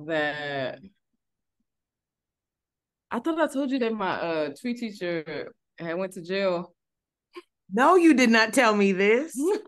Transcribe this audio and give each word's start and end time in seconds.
that 0.00 0.80
I 3.10 3.20
thought 3.20 3.40
I 3.40 3.52
told 3.52 3.70
you 3.70 3.78
that 3.78 3.92
my 3.92 4.10
uh 4.10 4.48
Twi 4.60 4.72
teacher 4.72 5.52
had 5.78 5.96
went 5.96 6.12
to 6.14 6.22
jail. 6.22 6.74
No, 7.72 7.96
you 7.96 8.14
did 8.14 8.30
not 8.30 8.52
tell 8.52 8.74
me 8.74 8.92
this. 8.92 9.34
you 9.36 9.62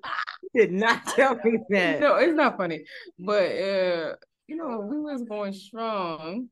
did 0.54 0.72
not 0.72 1.06
tell 1.06 1.36
me 1.44 1.58
that. 1.70 2.00
No, 2.00 2.16
it's 2.16 2.36
not 2.36 2.56
funny. 2.56 2.84
But 3.18 3.52
uh, 3.52 4.14
you 4.46 4.56
know, 4.56 4.80
we 4.80 4.98
was 4.98 5.22
going 5.22 5.52
strong 5.52 6.48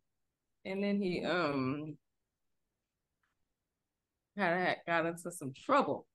and 0.64 0.82
then 0.82 1.00
he 1.00 1.24
um 1.24 1.96
had 4.36 4.76
got 4.86 5.06
into 5.06 5.30
some 5.30 5.52
trouble 5.52 6.06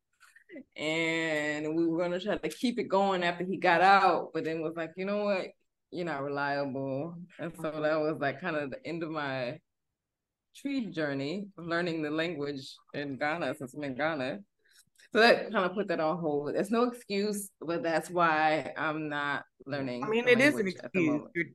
and 0.75 1.75
we 1.75 1.87
were 1.87 1.99
gonna 1.99 2.19
try 2.19 2.37
to 2.37 2.49
keep 2.49 2.79
it 2.79 2.87
going 2.89 3.23
after 3.23 3.45
he 3.45 3.57
got 3.57 3.81
out, 3.81 4.31
but 4.33 4.43
then 4.43 4.61
was 4.61 4.75
like, 4.75 4.91
you 4.97 5.05
know 5.05 5.23
what, 5.23 5.47
you're 5.91 6.05
not 6.05 6.23
reliable, 6.23 7.15
and 7.39 7.51
so 7.55 7.71
that 7.81 7.99
was 7.99 8.17
like 8.19 8.39
kind 8.41 8.55
of 8.55 8.71
the 8.71 8.85
end 8.85 9.03
of 9.03 9.09
my 9.09 9.59
Twi 10.61 10.85
journey 10.91 11.47
of 11.57 11.65
learning 11.65 12.01
the 12.01 12.09
language 12.09 12.75
in 12.93 13.17
Ghana 13.17 13.55
since 13.55 13.73
I'm 13.73 13.83
in 13.83 13.95
Ghana. 13.95 14.39
So 15.13 15.19
that 15.19 15.51
kind 15.51 15.65
of 15.65 15.73
put 15.73 15.87
that 15.87 15.99
on 15.99 16.19
hold. 16.19 16.55
It's 16.55 16.69
no 16.69 16.83
excuse, 16.83 17.49
but 17.61 17.81
that's 17.81 18.09
why 18.09 18.73
I'm 18.77 19.09
not 19.09 19.43
learning. 19.65 20.03
I 20.03 20.09
mean, 20.09 20.27
it 20.27 20.39
is 20.39 20.55
an 20.55 20.67
excuse. 20.67 21.21
Your 21.33 21.45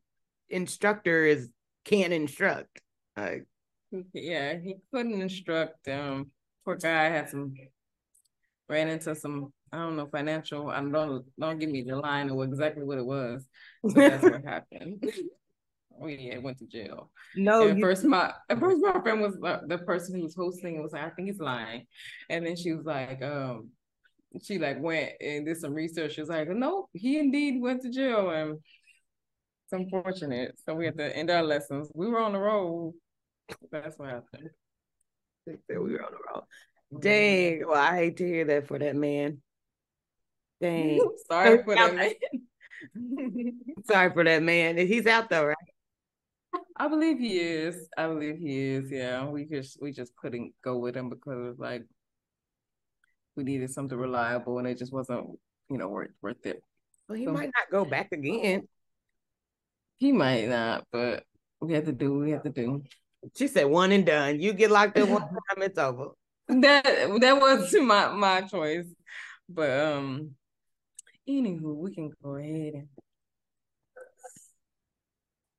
instructor 0.49 1.25
is 1.25 1.51
can't 1.85 2.13
instruct. 2.13 2.81
Uh, 3.17 3.37
yeah, 4.13 4.59
he 4.59 4.77
couldn't 4.93 5.21
instruct. 5.21 5.87
Um, 5.89 6.31
poor 6.65 6.77
guy 6.77 7.05
had 7.05 7.29
some 7.29 7.55
ran 8.69 8.89
into 8.89 9.15
some 9.15 9.53
I 9.75 9.79
don't 9.79 9.97
know 9.97 10.07
financial. 10.07 10.69
I 10.71 10.81
don't 10.81 11.25
don't 11.39 11.59
give 11.59 11.69
me 11.69 11.83
the 11.83 11.97
line 11.97 12.31
of 12.31 12.41
exactly 12.43 12.85
what 12.85 12.99
it 12.99 13.05
was. 13.05 13.45
that's 13.83 14.23
what 14.23 14.45
happened. 14.45 15.05
Oh 16.01 16.07
yeah, 16.07 16.39
went 16.39 16.59
to 16.59 16.67
jail. 16.67 17.11
No, 17.35 17.69
at 17.69 17.77
you... 17.77 17.83
first 17.83 18.05
my 18.05 18.33
at 18.49 18.61
first 18.61 18.81
my 18.81 19.01
friend 19.01 19.21
was 19.21 19.35
the, 19.35 19.63
the 19.67 19.79
person 19.79 20.15
who 20.15 20.23
was 20.23 20.37
hosting. 20.37 20.77
It 20.77 20.83
was 20.83 20.93
like 20.93 21.03
I 21.03 21.11
think 21.11 21.29
he's 21.29 21.41
lying, 21.41 21.87
and 22.31 22.47
then 22.47 22.55
she 22.55 22.73
was 22.73 22.85
like, 22.85 23.21
um, 23.23 23.71
she 24.43 24.59
like 24.59 24.81
went 24.81 25.13
and 25.21 25.45
did 25.45 25.57
some 25.57 25.75
research. 25.75 26.15
She 26.15 26.21
was 26.21 26.31
like, 26.31 26.49
no, 26.49 26.89
he 26.93 27.19
indeed 27.19 27.61
went 27.61 27.83
to 27.83 27.91
jail, 27.91 28.31
and 28.31 28.53
it's 28.53 29.73
unfortunate. 29.73 30.55
So 30.65 30.75
we 30.75 30.85
had 30.85 30.99
to 30.99 31.17
end 31.17 31.31
our 31.31 31.43
lessons. 31.43 31.91
We 31.95 32.07
were 32.07 32.21
on 32.21 32.33
the 32.33 32.39
road. 32.39 32.95
That's 33.73 33.99
what 33.99 34.11
happened. 34.11 34.51
We 35.47 35.57
were 35.77 36.05
on 36.05 36.13
the 36.13 36.33
road. 36.33 36.45
Dang. 37.01 37.63
Well, 37.67 37.81
I 37.81 37.97
hate 37.97 38.17
to 38.19 38.27
hear 38.27 38.45
that 38.47 38.69
for 38.69 38.79
that 38.79 38.97
man. 38.97 39.39
Dang. 40.65 41.01
Sorry 41.31 41.63
for 41.63 41.75
that 41.75 41.95
man. 41.95 42.13
Sorry 43.85 44.11
for 44.13 44.25
that 44.25 44.43
man. 44.43 44.79
He's 44.79 45.07
out 45.07 45.29
though, 45.29 45.45
right? 45.45 45.57
I 46.77 46.89
believe 46.89 47.19
he 47.19 47.39
is. 47.39 47.89
I 47.97 48.07
believe 48.07 48.39
he 48.39 48.59
is. 48.71 48.91
Yeah, 48.91 49.27
we 49.27 49.45
just 49.45 49.81
we 49.81 49.93
just 49.93 50.17
couldn't 50.17 50.53
go 50.63 50.79
with 50.79 50.97
him 50.97 51.11
because 51.11 51.59
like 51.59 51.85
we 53.37 53.45
needed 53.45 53.71
something 53.71 53.99
reliable, 53.99 54.59
and 54.59 54.67
it 54.67 54.79
just 54.79 54.93
wasn't 54.93 55.27
you 55.71 55.79
know 55.79 55.89
worth 55.89 56.11
worth 56.23 56.45
it. 56.47 56.63
Well, 57.09 57.19
he 57.19 57.27
so, 57.27 57.33
might 57.33 57.51
not 57.55 57.71
go 57.71 57.85
back 57.85 58.13
again. 58.13 58.67
He 59.99 60.13
might 60.13 60.49
not, 60.49 60.87
but 60.91 61.25
we 61.61 61.75
have 61.75 61.85
to 61.85 61.93
do. 61.93 62.19
We 62.19 62.31
have 62.31 62.43
to 62.45 62.51
do. 62.51 62.83
She 63.37 63.49
said 63.49 63.67
one 63.67 63.93
and 63.93 64.07
done. 64.07 64.41
You 64.41 64.53
get 64.53 64.71
locked 64.71 64.99
in 64.99 65.11
one 65.11 65.23
time, 65.23 65.63
it's 65.63 65.79
over 65.79 66.11
that 66.49 66.85
that 67.21 67.41
was 67.41 67.75
my 67.81 68.09
my 68.09 68.43
choice. 68.43 68.87
But 69.49 69.71
um 69.71 70.33
anywho, 71.29 71.75
we 71.77 71.95
can 71.95 72.11
go 72.23 72.37
ahead 72.37 72.75
and 72.75 72.89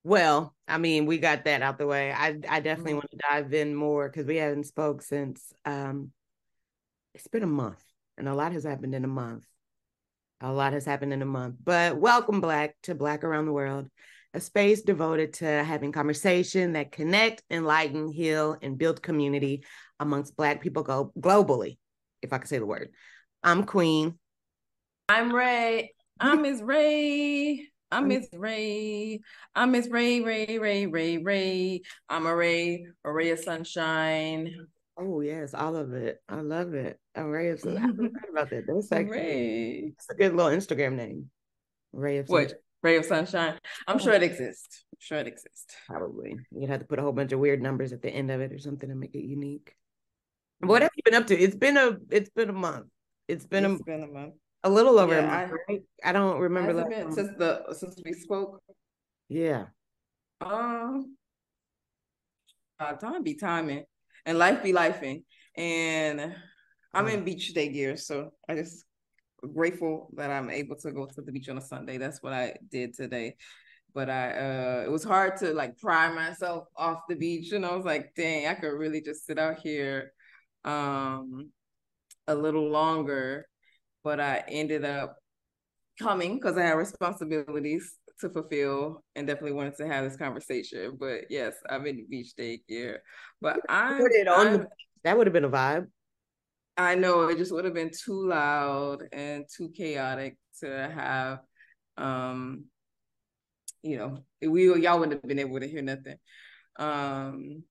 well, 0.06 0.54
I 0.68 0.78
mean, 0.78 1.08
we 1.08 1.18
got 1.18 1.46
that 1.46 1.64
out 1.64 1.80
the 1.80 1.88
way. 1.88 2.12
I 2.12 2.38
I 2.48 2.60
definitely 2.60 2.92
mm-hmm. 2.92 2.98
want 2.98 3.12
to 3.12 3.18
dive 3.28 3.54
in 3.54 3.74
more 3.74 4.08
because 4.08 4.28
we 4.28 4.36
haven't 4.36 4.66
spoke 4.68 5.02
since 5.02 5.52
um 5.66 6.12
it's 7.16 7.28
been 7.28 7.42
a 7.42 7.48
month 7.48 7.84
and 8.18 8.30
a 8.30 8.36
lot 8.36 8.52
has 8.52 8.64
happened 8.64 8.94
in 8.94 9.04
a 9.04 9.08
month. 9.08 9.46
A 10.42 10.52
lot 10.52 10.74
has 10.74 10.86
happened 10.86 11.12
in 11.12 11.24
a 11.24 11.26
month. 11.26 11.56
But 11.64 11.98
welcome 11.98 12.40
Black 12.40 12.76
to 12.84 12.94
Black 12.94 13.24
Around 13.24 13.48
the 13.48 13.54
World, 13.54 13.90
a 14.36 14.40
space 14.40 14.84
devoted 14.84 15.34
to 15.34 15.46
having 15.46 15.92
conversation 15.92 16.74
that 16.74 16.92
connect, 16.92 17.42
enlighten, 17.50 18.12
heal, 18.12 18.58
and 18.62 18.78
build 18.78 19.02
community 19.02 19.64
amongst 20.00 20.38
Black 20.38 20.62
people 20.62 20.84
go 20.84 21.14
globally, 21.20 21.78
if 22.22 22.32
I 22.32 22.38
can 22.38 22.48
say 22.48 22.60
the 22.60 22.66
word. 22.68 22.90
I'm 23.42 23.64
Queen. 23.64 24.20
I'm 25.08 25.32
Ray. 25.32 25.94
I'm 26.20 26.42
Miss 26.42 26.62
Ray. 26.62 27.68
I'm 27.92 28.08
Miss 28.08 28.28
Ray. 28.34 29.20
I'm 29.54 29.72
Miss 29.72 29.88
Ray, 29.88 30.22
Ray, 30.22 30.58
Ray, 30.58 30.88
Ray, 30.88 31.18
Ray. 31.18 31.82
I'm 32.10 32.26
a 32.26 32.36
Ray, 32.36 32.88
a 33.04 33.12
ray 33.12 33.30
of 33.30 33.38
sunshine. 33.38 34.66
Oh 34.98 35.22
yes, 35.22 35.54
all 35.54 35.76
of 35.76 35.94
it. 35.94 36.24
I 36.28 36.42
love 36.42 36.74
it. 36.74 37.00
A 37.14 37.24
ray 37.24 37.52
of 37.52 37.60
sunshine. 37.60 37.84
I 37.84 37.96
forgot 37.96 38.30
about 38.32 38.50
that. 38.50 38.64
That's 38.66 38.92
like 38.92 39.08
Ray. 39.08 39.94
It's 39.96 40.10
a 40.10 40.16
good 40.16 40.36
little 40.36 40.52
Instagram 40.52 40.94
name. 40.94 41.30
Ray 41.94 42.18
of 42.18 42.28
sunshine. 42.28 42.48
What? 42.48 42.62
Ray 42.82 42.98
of 42.98 43.06
sunshine. 43.06 43.60
I'm 43.88 44.00
sure 44.00 44.14
it 44.14 44.24
exists. 44.24 44.86
I'm 44.92 45.00
sure 45.00 45.18
it 45.20 45.28
exists. 45.28 45.76
Probably. 45.86 46.36
You'd 46.50 46.70
have 46.72 46.80
to 46.80 46.86
put 46.88 46.98
a 46.98 47.04
whole 47.04 47.14
bunch 47.14 47.32
of 47.32 47.40
weird 47.40 47.62
numbers 47.62 47.94
at 47.94 48.02
the 48.02 48.10
end 48.10 48.32
of 48.32 48.42
it 48.42 48.52
or 48.52 48.58
something 48.58 48.90
to 48.90 48.96
make 48.96 49.14
it 49.14 49.24
unique. 49.24 49.76
What 50.62 50.82
have 50.82 50.92
you 50.96 51.04
been 51.04 51.14
up 51.14 51.28
to? 51.28 51.38
It's 51.38 51.56
been 51.56 51.78
a 51.78 51.96
it's 52.10 52.32
been 52.32 52.50
a 52.50 52.54
month. 52.54 52.88
It's 53.28 53.46
been 53.46 53.66
it's 53.66 53.82
a 53.82 53.84
been 53.84 54.04
a 54.04 54.08
month. 54.08 54.34
A 54.66 54.70
little 54.70 54.98
over 54.98 55.14
yeah, 55.14 55.28
month, 55.28 55.52
I, 55.52 55.72
right? 55.72 55.82
I 56.04 56.12
don't 56.12 56.40
remember 56.40 56.74
that 56.74 56.90
been 56.90 57.12
since 57.12 57.30
the 57.38 57.64
since 57.72 58.02
we 58.04 58.14
spoke. 58.14 58.64
Yeah. 59.30 59.66
Um 60.42 61.16
uh, 62.80 62.94
time 62.94 63.22
be 63.22 63.36
timing 63.36 63.84
and 64.26 64.40
life 64.40 64.64
be 64.64 64.74
lifing. 64.74 65.24
And 65.56 66.36
I'm 66.96 67.08
in 67.08 67.24
beach 67.24 67.54
day 67.54 67.70
gear, 67.70 67.96
so 67.96 68.32
I 68.50 68.56
just 68.56 68.86
grateful 69.54 70.10
that 70.16 70.32
I'm 70.32 70.50
able 70.50 70.78
to 70.78 70.92
go 70.92 71.06
to 71.06 71.22
the 71.22 71.32
beach 71.32 71.48
on 71.48 71.60
a 71.60 71.62
Sunday. 71.62 71.98
That's 72.00 72.24
what 72.24 72.34
I 72.34 72.56
did 72.72 72.96
today. 72.96 73.36
But 73.94 74.10
I 74.10 74.32
uh 74.32 74.84
it 74.88 74.92
was 74.92 75.04
hard 75.04 75.38
to 75.38 75.54
like 75.54 75.78
pry 75.78 76.12
myself 76.12 76.66
off 76.76 77.02
the 77.08 77.16
beach. 77.16 77.52
And 77.52 77.68
I 77.68 77.76
was 77.76 77.86
like, 77.86 78.16
dang, 78.16 78.48
I 78.48 78.56
could 78.56 78.74
really 78.74 79.02
just 79.02 79.28
sit 79.28 79.38
out 79.38 79.60
here 79.60 80.12
um, 80.66 81.52
a 82.28 82.34
little 82.34 82.68
longer, 82.68 83.48
but 84.06 84.20
I 84.22 84.44
ended 84.48 84.86
up 84.86 85.18
coming 86.00 86.36
because 86.36 86.58
I 86.58 86.62
had 86.62 86.74
responsibilities 86.74 87.98
to 88.22 88.30
fulfill 88.30 89.04
and 89.16 89.26
definitely 89.26 89.54
wanted 89.54 89.76
to 89.78 89.88
have 89.88 90.06
this 90.06 90.16
conversation. 90.16 90.96
But 90.98 91.26
yes, 91.30 91.56
I'm 91.70 91.86
in 91.88 92.06
beach 92.08 92.36
day 92.36 92.62
here. 92.68 93.02
But 93.42 93.60
I 93.68 93.98
put 94.00 94.12
it 94.14 94.28
on 94.28 94.54
the, 94.54 94.68
that 95.04 95.18
would 95.18 95.26
have 95.26 95.34
been 95.34 95.44
a 95.44 95.50
vibe. 95.50 95.88
I 96.78 96.94
know 96.96 97.28
it 97.28 97.38
just 97.38 97.52
would 97.52 97.66
have 97.66 97.74
been 97.74 97.92
too 97.92 98.28
loud 98.28 99.04
and 99.12 99.46
too 99.54 99.70
chaotic 99.76 100.38
to 100.62 100.92
have 100.96 101.40
um 101.98 102.66
you 103.82 103.98
know, 103.98 104.26
we 104.42 104.68
y'all 104.82 105.00
wouldn't 105.00 105.22
have 105.22 105.28
been 105.28 105.40
able 105.40 105.60
to 105.60 105.68
hear 105.68 105.82
nothing. 105.82 106.18
Um 106.78 107.64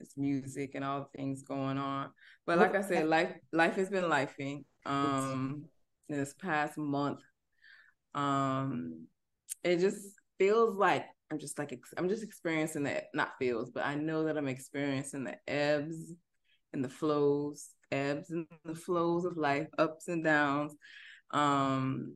it's 0.00 0.18
music 0.18 0.72
and 0.74 0.84
all 0.84 1.08
things 1.16 1.42
going 1.44 1.78
on. 1.78 2.10
But 2.46 2.58
like 2.58 2.74
I 2.74 2.82
said, 2.82 3.08
life 3.08 3.32
life 3.52 3.76
has 3.76 3.88
been 3.88 4.04
lifing. 4.04 4.64
Um, 4.84 5.64
this 6.08 6.34
past 6.34 6.76
month, 6.76 7.20
um, 8.14 9.06
it 9.64 9.78
just 9.78 10.00
feels 10.38 10.76
like 10.76 11.06
I'm 11.30 11.38
just 11.38 11.58
like 11.58 11.78
I'm 11.96 12.08
just 12.08 12.22
experiencing 12.22 12.84
that. 12.84 13.04
Not 13.14 13.38
feels, 13.38 13.70
but 13.70 13.86
I 13.86 13.94
know 13.94 14.24
that 14.24 14.36
I'm 14.36 14.48
experiencing 14.48 15.24
the 15.24 15.36
ebbs 15.48 16.12
and 16.72 16.84
the 16.84 16.88
flows, 16.88 17.70
ebbs 17.90 18.30
and 18.30 18.46
the 18.64 18.74
flows 18.74 19.24
of 19.24 19.36
life, 19.36 19.68
ups 19.78 20.08
and 20.08 20.24
downs. 20.24 20.74
Um, 21.30 22.14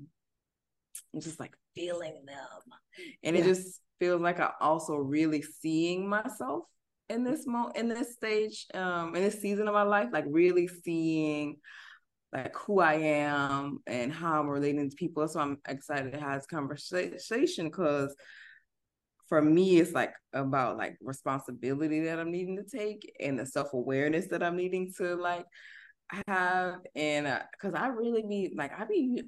I'm 1.14 1.20
just 1.20 1.40
like 1.40 1.56
feeling 1.74 2.24
them, 2.26 3.14
and 3.22 3.36
yeah. 3.36 3.42
it 3.42 3.46
just 3.46 3.80
feels 3.98 4.20
like 4.20 4.40
I'm 4.40 4.50
also 4.60 4.96
really 4.96 5.42
seeing 5.42 6.08
myself 6.08 6.64
in 7.08 7.24
this 7.24 7.46
moment 7.46 7.76
in 7.76 7.88
this 7.88 8.14
stage 8.14 8.66
um 8.74 9.14
in 9.14 9.22
this 9.22 9.40
season 9.40 9.68
of 9.68 9.74
my 9.74 9.84
life 9.84 10.08
like 10.12 10.24
really 10.26 10.66
seeing 10.66 11.56
like 12.36 12.54
who 12.54 12.80
I 12.80 12.94
am 12.94 13.78
and 13.86 14.12
how 14.12 14.40
I'm 14.40 14.48
relating 14.48 14.90
to 14.90 14.96
people. 14.96 15.26
So 15.26 15.40
I'm 15.40 15.58
excited 15.66 16.12
to 16.12 16.20
have 16.20 16.40
this 16.40 16.46
conversation 16.46 17.66
because 17.66 18.14
for 19.28 19.40
me 19.42 19.78
it's 19.78 19.92
like 19.92 20.12
about 20.32 20.76
like 20.76 20.96
responsibility 21.00 22.00
that 22.00 22.18
I'm 22.18 22.30
needing 22.30 22.56
to 22.56 22.64
take 22.64 23.12
and 23.18 23.38
the 23.38 23.46
self-awareness 23.46 24.28
that 24.28 24.42
I'm 24.42 24.56
needing 24.56 24.92
to 24.98 25.16
like 25.16 25.46
have 26.28 26.76
and 26.94 27.26
because 27.52 27.74
uh, 27.74 27.78
I 27.78 27.88
really 27.88 28.22
be 28.22 28.54
like 28.56 28.78
I 28.78 28.84
be 28.84 29.22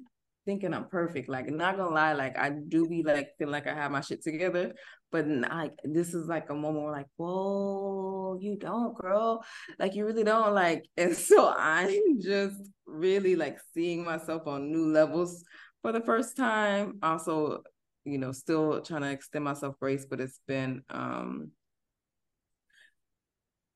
thinking 0.49 0.73
I'm 0.73 0.85
perfect. 0.85 1.29
Like, 1.29 1.47
not 1.47 1.77
gonna 1.77 1.93
lie, 1.93 2.13
like 2.13 2.35
I 2.35 2.49
do 2.49 2.87
be 2.87 3.03
like 3.03 3.37
feel 3.37 3.49
like 3.49 3.67
I 3.67 3.75
have 3.75 3.91
my 3.91 4.01
shit 4.01 4.23
together, 4.23 4.73
but 5.11 5.27
like 5.27 5.73
this 5.83 6.15
is 6.15 6.25
like 6.27 6.49
a 6.49 6.55
moment 6.55 6.85
where 6.85 6.91
like, 6.91 7.05
whoa, 7.17 8.39
you 8.41 8.57
don't, 8.57 8.97
girl. 8.97 9.45
Like 9.77 9.93
you 9.93 10.07
really 10.07 10.23
don't. 10.23 10.55
Like, 10.55 10.85
and 10.97 11.15
so 11.15 11.53
I'm 11.55 12.19
just 12.19 12.55
really 12.87 13.35
like 13.35 13.59
seeing 13.75 14.03
myself 14.03 14.47
on 14.47 14.71
new 14.71 14.87
levels 14.91 15.43
for 15.83 15.91
the 15.91 16.01
first 16.01 16.35
time. 16.35 16.97
Also, 17.03 17.61
you 18.03 18.17
know, 18.17 18.31
still 18.31 18.81
trying 18.81 19.01
to 19.01 19.11
extend 19.11 19.45
myself 19.45 19.75
grace, 19.79 20.07
but 20.09 20.19
it's 20.19 20.39
been 20.47 20.81
um 20.89 21.51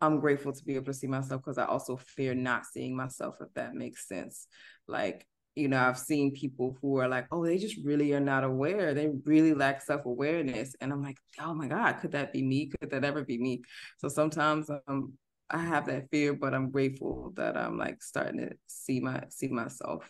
I'm 0.01 0.19
grateful 0.19 0.53
to 0.53 0.65
be 0.65 0.73
able 0.73 0.85
to 0.85 0.93
see 0.95 1.05
myself 1.05 1.43
because 1.43 1.59
I 1.59 1.65
also 1.65 1.97
fear 1.97 2.33
not 2.33 2.65
seeing 2.65 2.95
myself, 2.95 3.35
if 3.39 3.53
that 3.53 3.75
makes 3.75 4.07
sense. 4.07 4.47
Like, 4.87 5.27
you 5.55 5.67
know, 5.67 5.79
I've 5.79 5.99
seen 5.99 6.33
people 6.33 6.77
who 6.81 6.97
are 6.97 7.07
like, 7.07 7.27
oh, 7.31 7.45
they 7.45 7.57
just 7.57 7.77
really 7.83 8.13
are 8.13 8.19
not 8.19 8.43
aware. 8.43 8.93
They 8.93 9.09
really 9.25 9.53
lack 9.53 9.81
self 9.81 10.05
awareness. 10.05 10.75
And 10.81 10.91
I'm 10.91 11.03
like, 11.03 11.17
oh 11.39 11.53
my 11.53 11.67
God, 11.67 11.99
could 12.01 12.13
that 12.13 12.33
be 12.33 12.41
me? 12.41 12.71
Could 12.79 12.89
that 12.89 13.03
ever 13.03 13.23
be 13.23 13.37
me? 13.37 13.61
So 13.99 14.07
sometimes 14.07 14.69
um, 14.87 15.13
I 15.49 15.59
have 15.59 15.85
that 15.87 16.09
fear, 16.09 16.33
but 16.33 16.53
I'm 16.53 16.71
grateful 16.71 17.33
that 17.35 17.55
I'm 17.55 17.77
like 17.77 18.01
starting 18.01 18.39
to 18.39 18.55
see 18.67 18.99
my 18.99 19.23
see 19.29 19.47
myself 19.47 20.09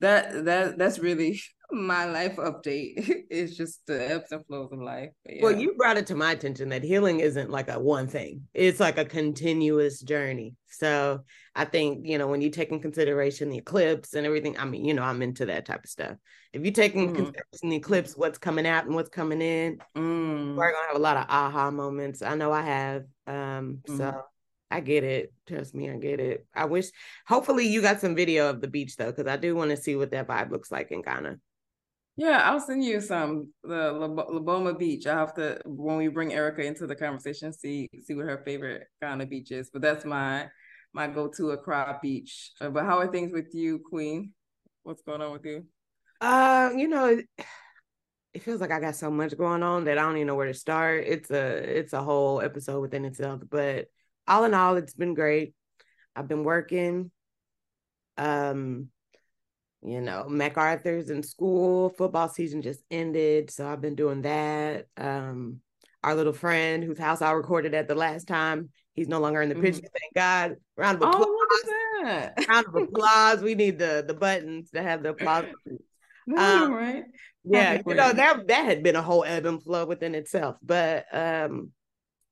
that 0.00 0.44
that 0.44 0.78
that's 0.78 0.98
really 0.98 1.40
my 1.70 2.06
life 2.06 2.36
update. 2.36 3.24
is 3.30 3.56
just 3.56 3.86
the 3.86 4.10
ebbs 4.10 4.32
and 4.32 4.44
flows 4.46 4.72
of 4.72 4.80
life. 4.80 5.10
Yeah. 5.28 5.42
Well, 5.42 5.56
you 5.56 5.74
brought 5.74 5.98
it 5.98 6.06
to 6.08 6.14
my 6.14 6.32
attention 6.32 6.70
that 6.70 6.82
healing 6.82 7.20
isn't 7.20 7.50
like 7.50 7.68
a 7.68 7.78
one 7.78 8.08
thing; 8.08 8.42
it's 8.54 8.80
like 8.80 8.98
a 8.98 9.04
continuous 9.04 10.00
journey. 10.00 10.54
So 10.70 11.20
I 11.54 11.64
think 11.64 12.06
you 12.06 12.18
know 12.18 12.26
when 12.26 12.40
you 12.40 12.50
take 12.50 12.70
in 12.70 12.80
consideration 12.80 13.50
the 13.50 13.58
eclipse 13.58 14.14
and 14.14 14.26
everything. 14.26 14.58
I 14.58 14.64
mean, 14.64 14.84
you 14.84 14.94
know, 14.94 15.02
I'm 15.02 15.22
into 15.22 15.46
that 15.46 15.66
type 15.66 15.84
of 15.84 15.90
stuff. 15.90 16.16
If 16.52 16.64
you 16.64 16.70
take 16.70 16.94
in 16.94 17.10
mm. 17.10 17.16
consideration 17.16 17.68
the 17.68 17.76
eclipse, 17.76 18.16
what's 18.16 18.38
coming 18.38 18.66
out 18.66 18.86
and 18.86 18.94
what's 18.94 19.10
coming 19.10 19.42
in, 19.42 19.78
mm. 19.96 20.56
we're 20.56 20.72
gonna 20.72 20.86
have 20.88 20.96
a 20.96 21.00
lot 21.00 21.16
of 21.16 21.26
aha 21.28 21.70
moments. 21.70 22.22
I 22.22 22.34
know 22.34 22.52
I 22.52 22.62
have. 22.62 23.02
Um, 23.26 23.80
mm. 23.86 23.96
so 23.96 24.22
I 24.70 24.80
get 24.80 25.04
it. 25.04 25.32
Trust 25.46 25.74
me, 25.74 25.90
I 25.90 25.96
get 25.96 26.20
it. 26.20 26.46
I 26.54 26.66
wish, 26.66 26.86
hopefully, 27.26 27.66
you 27.66 27.80
got 27.82 28.00
some 28.00 28.14
video 28.14 28.50
of 28.50 28.60
the 28.60 28.68
beach 28.68 28.96
though, 28.96 29.10
because 29.10 29.26
I 29.26 29.36
do 29.36 29.54
want 29.54 29.70
to 29.70 29.76
see 29.76 29.96
what 29.96 30.10
that 30.10 30.28
vibe 30.28 30.50
looks 30.50 30.70
like 30.70 30.90
in 30.90 31.02
Ghana. 31.02 31.38
Yeah, 32.18 32.42
I'll 32.44 32.58
send 32.58 32.82
you 32.82 33.00
some 33.00 33.52
the 33.62 33.92
Laboma 33.92 34.76
Beach. 34.76 35.06
I 35.06 35.14
have 35.14 35.34
to 35.34 35.60
when 35.64 35.96
we 35.98 36.08
bring 36.08 36.32
Erica 36.32 36.64
into 36.64 36.84
the 36.84 36.96
conversation, 36.96 37.52
see 37.52 37.88
see 38.02 38.14
what 38.14 38.26
her 38.26 38.42
favorite 38.44 38.88
kind 39.00 39.22
of 39.22 39.30
beach 39.30 39.52
is. 39.52 39.70
But 39.72 39.82
that's 39.82 40.04
my 40.04 40.48
my 40.92 41.06
go 41.06 41.28
to 41.28 41.52
Accra 41.52 41.96
beach. 42.02 42.50
Uh, 42.60 42.70
but 42.70 42.84
how 42.84 42.98
are 42.98 43.06
things 43.06 43.32
with 43.32 43.54
you, 43.54 43.78
Queen? 43.88 44.32
What's 44.82 45.02
going 45.02 45.22
on 45.22 45.30
with 45.30 45.44
you? 45.44 45.64
Uh, 46.20 46.70
you 46.74 46.88
know, 46.88 47.22
it 48.34 48.42
feels 48.42 48.60
like 48.60 48.72
I 48.72 48.80
got 48.80 48.96
so 48.96 49.12
much 49.12 49.38
going 49.38 49.62
on 49.62 49.84
that 49.84 49.96
I 49.96 50.02
don't 50.02 50.16
even 50.16 50.26
know 50.26 50.34
where 50.34 50.46
to 50.46 50.54
start. 50.54 51.04
It's 51.06 51.30
a 51.30 51.78
it's 51.78 51.92
a 51.92 52.02
whole 52.02 52.40
episode 52.40 52.80
within 52.80 53.04
itself, 53.04 53.42
but 53.48 53.86
all 54.26 54.42
in 54.42 54.54
all, 54.54 54.76
it's 54.76 54.94
been 54.94 55.14
great. 55.14 55.54
I've 56.16 56.26
been 56.26 56.42
working. 56.42 57.12
Um, 58.16 58.88
you 59.82 60.00
know, 60.00 60.26
MacArthur's 60.28 61.10
in 61.10 61.22
school. 61.22 61.90
Football 61.90 62.28
season 62.28 62.62
just 62.62 62.80
ended, 62.90 63.50
so 63.50 63.66
I've 63.68 63.80
been 63.80 63.94
doing 63.94 64.22
that. 64.22 64.86
Um, 64.96 65.60
our 66.02 66.14
little 66.14 66.32
friend 66.32 66.82
whose 66.82 66.98
house 66.98 67.22
I 67.22 67.32
recorded 67.32 67.74
at 67.74 67.88
the 67.88 67.94
last 67.94 68.28
time, 68.28 68.70
he's 68.94 69.08
no 69.08 69.20
longer 69.20 69.42
in 69.42 69.48
the 69.48 69.54
mm-hmm. 69.54 69.64
picture. 69.64 69.80
Thank 69.82 70.14
God. 70.14 70.56
Round 70.76 71.02
of 71.02 71.08
applause. 71.08 71.26
Oh, 71.26 72.28
Round 72.48 72.66
of 72.66 72.74
applause. 72.82 73.40
We 73.40 73.54
need 73.54 73.78
the 73.78 74.04
the 74.06 74.14
buttons 74.14 74.70
to 74.70 74.82
have 74.82 75.02
the 75.02 75.10
applause. 75.10 75.46
Um, 76.36 76.72
right. 76.72 77.04
Yeah, 77.44 77.80
you 77.86 77.94
know 77.94 78.12
that 78.12 78.48
that 78.48 78.64
had 78.66 78.82
been 78.82 78.96
a 78.96 79.02
whole 79.02 79.24
ebb 79.24 79.46
and 79.46 79.62
flow 79.62 79.86
within 79.86 80.14
itself, 80.14 80.56
but 80.62 81.06
um, 81.12 81.70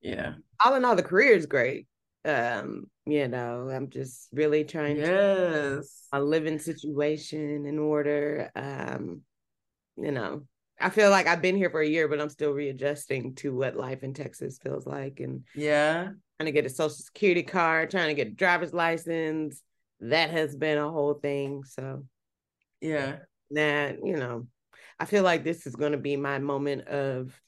yeah. 0.03 0.35
All 0.65 0.75
in 0.75 0.85
all, 0.85 0.97
the 0.97 1.03
career 1.03 1.33
is 1.33 1.47
great. 1.47 1.87
Um, 2.27 2.91
you 3.07 3.29
know, 3.29 3.71
I'm 3.71 3.89
just 3.89 4.29
really 4.33 4.65
trying 4.65 4.97
yes. 4.97 5.09
to 5.09 5.83
a 6.13 6.21
living 6.21 6.59
situation 6.59 7.67
in 7.67 7.79
order. 7.79 8.51
Um, 8.57 9.23
you 9.97 10.11
know, 10.11 10.43
I 10.81 10.91
feel 10.91 11.11
like 11.11 11.27
I've 11.27 11.41
been 11.41 11.57
here 11.57 11.71
for 11.71 11.81
a 11.81 11.89
year, 11.89 12.09
but 12.09 12.21
I'm 12.21 12.29
still 12.29 12.51
readjusting 12.51 13.37
to 13.37 13.55
what 13.55 13.77
life 13.77 14.03
in 14.03 14.13
Texas 14.13 14.59
feels 14.59 14.87
like. 14.87 15.21
And 15.21 15.45
yeah, 15.55 16.09
trying 16.39 16.47
to 16.47 16.53
get 16.53 16.67
a 16.67 16.71
social 16.71 16.91
security 16.91 17.45
card, 17.45 17.91
trying 17.91 18.09
to 18.09 18.15
get 18.15 18.33
a 18.33 18.35
driver's 18.35 18.75
license. 18.75 19.63
That 20.01 20.31
has 20.31 20.57
been 20.57 20.79
a 20.79 20.91
whole 20.91 21.15
thing. 21.15 21.65
So 21.65 22.05
yeah. 22.81 23.19
That, 23.53 23.99
you 24.05 24.17
know, 24.17 24.49
I 24.99 25.05
feel 25.05 25.23
like 25.23 25.45
this 25.45 25.67
is 25.67 25.77
gonna 25.77 25.97
be 25.97 26.17
my 26.17 26.41
moment 26.41 26.89
of 26.89 27.41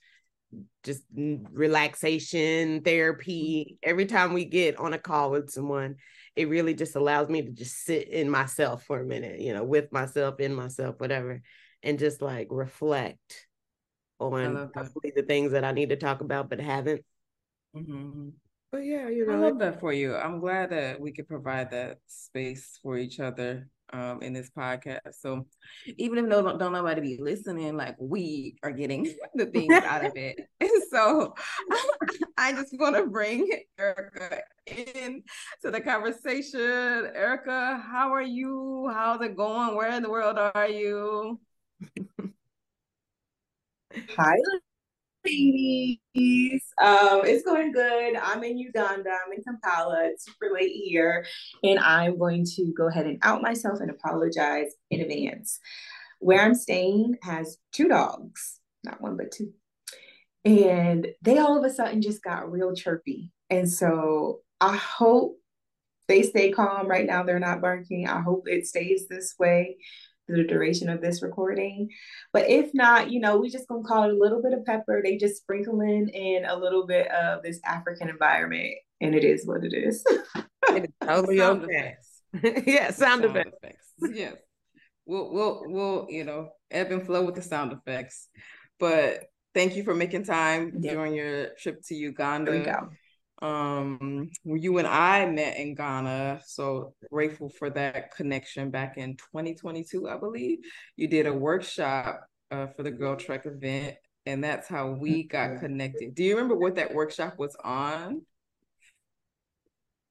just 0.83 1.03
relaxation 1.15 2.83
therapy. 2.83 3.79
Every 3.83 4.06
time 4.06 4.33
we 4.33 4.45
get 4.45 4.79
on 4.79 4.93
a 4.93 4.99
call 4.99 5.31
with 5.31 5.50
someone 5.50 5.97
it 6.39 6.49
really 6.49 6.73
just 6.73 6.95
allows 6.95 7.29
me 7.29 7.43
to 7.43 7.50
just 7.50 7.85
sit 7.85 8.09
in 8.09 8.31
myself 8.31 8.85
for 8.85 9.00
a 9.00 9.05
minute 9.05 9.41
you 9.41 9.53
know 9.53 9.65
with 9.65 9.93
myself 9.93 10.39
in 10.39 10.55
myself 10.55 10.95
whatever 10.99 11.43
and 11.83 11.99
just 11.99 12.23
like 12.23 12.47
reflect 12.50 13.47
on 14.21 14.71
the 15.15 15.25
things 15.27 15.53
that 15.53 15.65
i 15.65 15.73
need 15.73 15.91
to 15.91 15.97
talk 15.97 16.21
about 16.21 16.49
but 16.49 16.61
haven't. 16.61 17.05
Mm-hmm. 17.77 18.29
but 18.71 18.79
yeah 18.79 19.09
you 19.09 19.27
know 19.27 19.35
i 19.35 19.37
love 19.37 19.59
that 19.59 19.81
for 19.81 19.93
you. 19.93 20.15
I'm 20.15 20.39
glad 20.39 20.71
that 20.71 21.00
we 21.00 21.12
could 21.12 21.29
provide 21.29 21.73
that 21.73 21.99
space 22.06 22.79
for 22.83 22.97
each 22.97 23.19
other 23.19 23.69
um, 23.93 24.23
in 24.23 24.32
this 24.32 24.50
podcast. 24.50 25.14
So 25.20 25.46
even 25.96 26.19
if 26.19 26.26
no 26.26 26.43
don't, 26.43 26.58
don't 26.58 26.73
nobody 26.73 27.00
be 27.00 27.19
listening, 27.20 27.76
like 27.76 27.96
we 27.99 28.56
are 28.62 28.70
getting 28.70 29.14
the 29.35 29.46
things 29.46 29.75
out 29.75 30.05
of 30.05 30.12
it. 30.17 30.38
And 30.61 30.70
so 30.90 31.35
I 32.37 32.52
just 32.52 32.75
want 32.79 32.96
to 32.96 33.06
bring 33.06 33.49
Erica 33.79 34.40
in 34.67 35.23
to 35.62 35.70
the 35.70 35.81
conversation. 35.81 36.61
Erica, 36.61 37.82
how 37.90 38.12
are 38.12 38.23
you? 38.23 38.90
How's 38.93 39.20
it 39.23 39.37
going? 39.37 39.76
Where 39.76 39.90
in 39.90 40.02
the 40.02 40.11
world 40.11 40.38
are 40.38 40.69
you? 40.69 41.40
Hi, 44.17 44.37
ladies. 45.25 46.62
Um, 46.81 47.23
it's 47.25 47.44
going 47.44 47.73
good. 47.73 48.17
I'm 48.17 48.43
in 48.44 48.59
Uganda. 48.59 49.11
I'm 49.11 49.32
in 49.32 49.43
Kampala. 49.43 50.06
It's 50.06 50.26
super 50.26 50.53
late 50.55 50.73
here. 50.73 51.26
And 51.62 51.79
I'm 51.79 52.19
going 52.19 52.44
to 52.56 52.73
go 52.76 52.88
ahead 52.88 53.06
and 53.06 53.19
out 53.23 53.43
myself 53.43 53.81
and 53.81 53.91
apologize 53.91 54.73
in 54.91 55.00
advance. 55.00 55.59
Where 56.20 56.41
I'm 56.41 56.55
staying 56.55 57.17
has 57.23 57.59
two 57.73 57.88
dogs, 57.88 58.61
not 58.85 59.00
one, 59.00 59.16
but 59.16 59.31
two. 59.33 59.52
And 60.45 61.07
they 61.23 61.38
all 61.38 61.59
of 61.59 61.64
a 61.64 61.73
sudden 61.73 62.02
just 62.02 62.23
got 62.23 62.50
real 62.50 62.75
chirpy. 62.75 63.33
And 63.50 63.71
so 63.71 64.40
I 64.61 64.76
hope 64.76 65.37
they 66.09 66.23
stay 66.23 66.50
calm 66.50 66.88
right 66.88 67.07
now. 67.07 67.23
They're 67.23 67.38
not 67.38 67.61
barking. 67.61 68.09
I 68.09 68.21
hope 68.21 68.45
it 68.47 68.66
stays 68.66 69.07
this 69.09 69.35
way 69.38 69.76
the 70.28 70.44
duration 70.44 70.88
of 70.88 71.00
this 71.00 71.23
recording. 71.23 71.90
But 72.32 72.49
if 72.49 72.73
not, 72.75 73.11
you 73.11 73.20
know, 73.20 73.38
we 73.38 73.49
just 73.49 73.68
gonna 73.68 73.82
call 73.82 74.04
it 74.04 74.11
a 74.11 74.18
little 74.18 74.42
bit 74.42 74.52
of 74.52 74.64
pepper. 74.64 75.00
They 75.02 75.16
just 75.16 75.37
sprinkling 75.37 76.08
in 76.08 76.44
a 76.44 76.56
little 76.56 76.87
bit 76.87 77.11
of 77.11 77.42
this 77.42 77.61
African 77.64 78.08
environment, 78.08 78.75
and 79.00 79.14
it 79.14 79.25
is 79.25 79.47
what 79.47 79.64
it 79.64 79.73
is. 79.73 80.04
it 80.68 80.85
is 80.85 80.90
totally 81.06 81.40
okay. 81.40 81.94
yeah, 82.66 82.90
sound, 82.90 83.23
sound 83.23 83.25
effects. 83.25 83.56
effects. 83.62 83.94
Yes. 84.14 84.35
We'll 85.06 85.32
we'll 85.32 85.62
we'll 85.66 86.06
you 86.11 86.25
know 86.25 86.50
ebb 86.70 86.92
and 86.92 87.04
flow 87.04 87.25
with 87.25 87.35
the 87.35 87.42
sound 87.42 87.73
effects. 87.73 88.28
But 88.78 89.25
thank 89.54 89.75
you 89.75 89.82
for 89.82 89.94
making 89.94 90.25
time 90.25 90.73
yep. 90.78 90.94
during 90.94 91.14
your 91.14 91.49
trip 91.58 91.80
to 91.87 91.94
Uganda. 91.94 92.90
Um 93.40 94.30
you 94.45 94.78
and 94.78 94.87
I 94.87 95.26
met 95.26 95.59
in 95.59 95.75
Ghana 95.75 96.40
so 96.45 96.95
grateful 97.11 97.49
for 97.49 97.71
that 97.71 98.14
connection 98.14 98.71
back 98.71 98.97
in 98.97 99.16
2022 99.16 100.09
I 100.09 100.16
believe 100.16 100.59
you 100.97 101.07
did 101.07 101.26
a 101.26 101.33
workshop 101.33 102.28
uh, 102.50 102.66
for 102.68 102.83
the 102.83 102.92
GirlTrek 102.92 103.47
event 103.47 103.97
and 104.26 104.45
that's 104.45 104.68
how 104.68 104.90
we 104.90 105.23
got 105.23 105.59
connected. 105.59 106.14
Do 106.14 106.23
you 106.23 106.35
remember 106.35 106.54
what 106.54 106.75
that 106.76 106.92
workshop 106.92 107.38
was 107.38 107.57
on? 107.64 108.23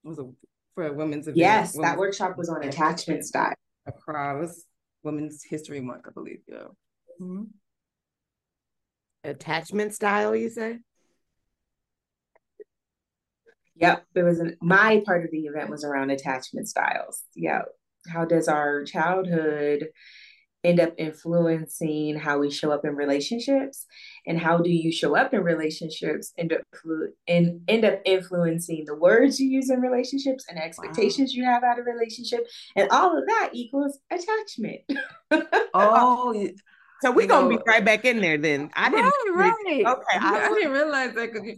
It 0.03 0.07
was 0.07 0.19
a 0.19 0.29
for 0.73 0.87
a 0.87 0.93
women's 0.93 1.27
event? 1.27 1.37
Yes 1.37 1.75
women's 1.75 1.91
that 1.91 1.97
workshop 1.99 2.37
was 2.37 2.49
on 2.49 2.63
attachment 2.63 3.25
style. 3.25 3.53
Across 3.85 4.63
women's 5.03 5.43
history 5.43 5.81
month 5.81 6.03
I 6.07 6.11
believe 6.11 6.39
yeah. 6.47 6.63
Mm-hmm. 7.21 7.43
attachment 9.23 9.93
style 9.93 10.35
you 10.35 10.49
say 10.49 10.79
Yep, 13.79 14.05
it 14.15 14.23
was 14.23 14.39
an, 14.39 14.57
my 14.61 15.01
part 15.05 15.23
of 15.23 15.31
the 15.31 15.45
event 15.45 15.69
was 15.69 15.83
around 15.83 16.09
attachment 16.09 16.67
styles. 16.67 17.23
Yeah, 17.35 17.63
how 18.09 18.25
does 18.25 18.47
our 18.47 18.83
childhood 18.83 19.89
end 20.63 20.79
up 20.79 20.93
influencing 20.97 22.17
how 22.17 22.39
we 22.39 22.49
show 22.49 22.71
up 22.71 22.83
in 22.83 22.95
relationships, 22.95 23.85
and 24.25 24.39
how 24.39 24.57
do 24.57 24.71
you 24.71 24.91
show 24.91 25.15
up 25.15 25.33
in 25.33 25.43
relationships 25.43 26.33
end 26.37 26.53
up 26.53 26.61
and 27.27 27.61
end 27.67 27.85
up 27.85 28.01
influencing 28.05 28.83
the 28.85 28.95
words 28.95 29.39
you 29.39 29.47
use 29.47 29.69
in 29.69 29.79
relationships 29.79 30.45
and 30.49 30.57
expectations 30.57 31.33
wow. 31.33 31.37
you 31.37 31.45
have 31.45 31.63
out 31.63 31.79
of 31.79 31.85
relationship, 31.85 32.47
and 32.75 32.89
all 32.89 33.17
of 33.17 33.25
that 33.27 33.51
equals 33.53 33.99
attachment. 34.11 34.81
oh. 35.73 36.49
So 37.01 37.11
we're 37.11 37.27
gonna 37.27 37.47
know, 37.47 37.57
be 37.57 37.63
right 37.67 37.85
back 37.85 38.05
in 38.05 38.21
there 38.21 38.39
then. 38.39 38.71
I 38.75 38.89
didn't 38.89 39.05
right, 39.35 39.53
right. 39.67 39.85
Okay, 39.85 40.17
I, 40.19 40.47
I 40.47 40.49
didn't 40.49 40.71
realize 40.71 41.13
that 41.13 41.31
because 41.31 41.57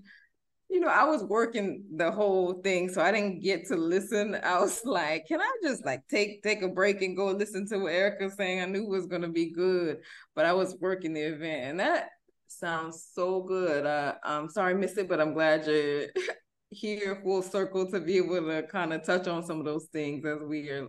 you 0.69 0.79
know, 0.79 0.87
I 0.87 1.03
was 1.03 1.23
working 1.23 1.83
the 1.95 2.11
whole 2.11 2.61
thing, 2.61 2.89
so 2.89 3.01
I 3.01 3.11
didn't 3.11 3.41
get 3.41 3.67
to 3.67 3.75
listen. 3.75 4.35
I 4.43 4.59
was 4.59 4.81
like, 4.85 5.25
can 5.27 5.41
I 5.41 5.51
just 5.63 5.85
like 5.85 6.01
take 6.09 6.43
take 6.43 6.61
a 6.61 6.67
break 6.67 7.01
and 7.01 7.17
go 7.17 7.27
listen 7.31 7.67
to 7.67 7.79
what 7.79 7.93
Erica 7.93 8.29
saying? 8.35 8.61
I 8.61 8.65
knew 8.65 8.85
was 8.85 9.07
gonna 9.07 9.29
be 9.29 9.51
good, 9.51 9.97
but 10.35 10.45
I 10.45 10.53
was 10.53 10.77
working 10.79 11.13
the 11.13 11.21
event, 11.21 11.63
and 11.63 11.79
that 11.79 12.09
sounds 12.47 13.07
so 13.13 13.41
good. 13.41 13.85
Uh, 13.85 14.15
I'm 14.23 14.49
sorry 14.49 14.73
I 14.73 14.77
missed 14.77 14.97
it, 14.97 15.09
but 15.09 15.19
I'm 15.19 15.33
glad 15.33 15.65
you're 15.65 16.05
here 16.69 17.19
full 17.23 17.41
circle 17.41 17.89
to 17.89 17.99
be 17.99 18.17
able 18.17 18.39
to 18.39 18.63
kind 18.71 18.93
of 18.93 19.03
touch 19.03 19.27
on 19.27 19.43
some 19.43 19.59
of 19.59 19.65
those 19.65 19.87
things 19.91 20.23
as 20.23 20.37
we 20.45 20.69
are, 20.69 20.87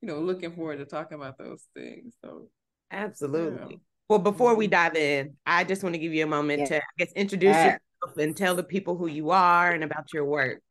you 0.00 0.08
know, 0.08 0.20
looking 0.20 0.54
forward 0.54 0.78
to 0.78 0.84
talking 0.84 1.16
about 1.16 1.36
those 1.36 1.64
things. 1.74 2.14
So 2.24 2.48
absolutely. 2.92 3.66
Yeah. 3.70 3.76
Well, 4.08 4.20
before 4.20 4.54
we 4.54 4.66
mm-hmm. 4.66 4.70
dive 4.70 4.94
in, 4.94 5.34
I 5.44 5.64
just 5.64 5.82
want 5.82 5.96
to 5.96 5.98
give 5.98 6.14
you 6.14 6.22
a 6.22 6.28
moment 6.28 6.60
yeah. 6.60 6.66
to, 6.66 6.76
I 6.76 6.82
guess, 6.96 7.12
introduce 7.16 7.56
yeah 7.56 7.78
and 8.16 8.36
tell 8.36 8.54
the 8.54 8.62
people 8.62 8.96
who 8.96 9.06
you 9.06 9.30
are 9.30 9.70
and 9.70 9.84
about 9.84 10.12
your 10.12 10.24
work. 10.24 10.62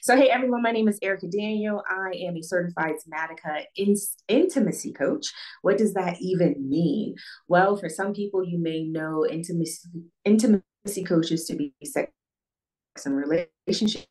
So, 0.00 0.16
hey 0.16 0.28
everyone, 0.28 0.62
my 0.62 0.72
name 0.72 0.88
is 0.88 0.98
Erica 1.02 1.26
Daniel. 1.26 1.82
I 1.88 2.12
am 2.26 2.36
a 2.36 2.42
certified 2.42 2.94
somatica 2.96 3.64
in- 3.76 3.96
intimacy 4.28 4.92
coach. 4.92 5.32
What 5.60 5.78
does 5.78 5.94
that 5.94 6.16
even 6.20 6.68
mean? 6.68 7.16
Well, 7.48 7.76
for 7.76 7.88
some 7.88 8.14
people, 8.14 8.42
you 8.42 8.58
may 8.58 8.84
know 8.84 9.26
intimacy 9.26 9.88
intimacy 10.24 11.04
coaches 11.06 11.44
to 11.46 11.54
be 11.54 11.74
sex 11.84 12.10
and 13.04 13.16
relationship 13.16 14.06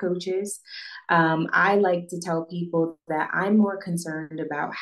coaches. 0.00 0.60
Um, 1.08 1.48
I 1.52 1.76
like 1.76 2.08
to 2.08 2.20
tell 2.20 2.44
people 2.44 2.98
that 3.08 3.30
I'm 3.32 3.56
more 3.56 3.76
concerned 3.76 4.40
about 4.40 4.74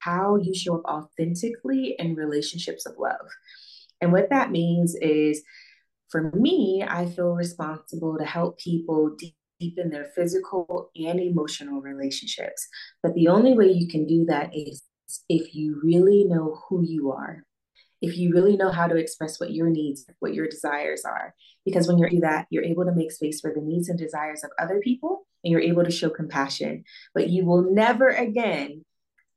how 0.00 0.36
you 0.36 0.54
show 0.54 0.76
up 0.78 0.84
authentically 0.84 1.96
in 1.98 2.14
relationships 2.14 2.86
of 2.86 2.94
love. 2.98 3.26
And 4.00 4.12
what 4.12 4.30
that 4.30 4.50
means 4.50 4.94
is 4.96 5.42
for 6.08 6.30
me, 6.32 6.84
I 6.86 7.06
feel 7.06 7.34
responsible 7.34 8.16
to 8.18 8.24
help 8.24 8.58
people 8.58 9.16
deepen 9.60 9.90
their 9.90 10.04
physical 10.14 10.90
and 10.94 11.18
emotional 11.20 11.80
relationships. 11.80 12.68
But 13.02 13.14
the 13.14 13.28
only 13.28 13.54
way 13.54 13.70
you 13.70 13.88
can 13.88 14.06
do 14.06 14.24
that 14.26 14.50
is 14.54 14.82
if 15.28 15.54
you 15.54 15.80
really 15.82 16.24
know 16.24 16.60
who 16.68 16.82
you 16.82 17.12
are, 17.12 17.44
if 18.02 18.16
you 18.16 18.32
really 18.32 18.56
know 18.56 18.70
how 18.70 18.86
to 18.86 18.96
express 18.96 19.40
what 19.40 19.52
your 19.52 19.70
needs, 19.70 20.04
what 20.20 20.34
your 20.34 20.48
desires 20.48 21.04
are. 21.04 21.34
Because 21.64 21.88
when 21.88 21.98
you 21.98 22.08
do 22.08 22.20
that, 22.20 22.46
you're 22.50 22.64
able 22.64 22.84
to 22.84 22.94
make 22.94 23.10
space 23.10 23.40
for 23.40 23.52
the 23.52 23.60
needs 23.60 23.88
and 23.88 23.98
desires 23.98 24.44
of 24.44 24.50
other 24.58 24.80
people 24.80 25.26
and 25.42 25.50
you're 25.50 25.60
able 25.60 25.84
to 25.84 25.90
show 25.90 26.10
compassion. 26.10 26.84
But 27.14 27.30
you 27.30 27.44
will 27.44 27.72
never 27.72 28.08
again 28.08 28.84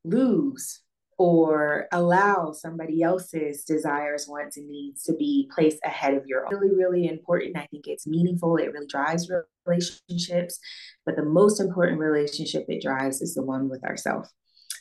lose 0.03 0.81
or 1.19 1.87
allow 1.91 2.53
somebody 2.53 3.03
else's 3.03 3.65
desires, 3.65 4.25
wants, 4.25 4.55
and 4.55 4.69
needs 4.69 5.03
to 5.03 5.13
be 5.13 5.49
placed 5.53 5.79
ahead 5.83 6.13
of 6.13 6.25
your 6.25 6.45
own. 6.45 6.57
Really, 6.57 6.77
really 6.77 7.09
important. 7.09 7.57
I 7.57 7.67
think 7.69 7.87
it's 7.87 8.07
meaningful. 8.07 8.55
It 8.55 8.71
really 8.71 8.87
drives 8.87 9.29
relationships. 9.65 10.57
But 11.05 11.17
the 11.17 11.25
most 11.25 11.59
important 11.59 11.99
relationship 11.99 12.63
it 12.69 12.81
drives 12.81 13.21
is 13.21 13.35
the 13.35 13.43
one 13.43 13.67
with 13.67 13.83
ourselves. 13.83 14.29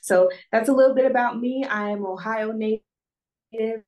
So 0.03 0.31
that's 0.53 0.69
a 0.69 0.73
little 0.73 0.95
bit 0.95 1.11
about 1.11 1.41
me. 1.41 1.67
I 1.69 1.91
am 1.91 2.07
Ohio 2.07 2.53
native, 2.53 3.83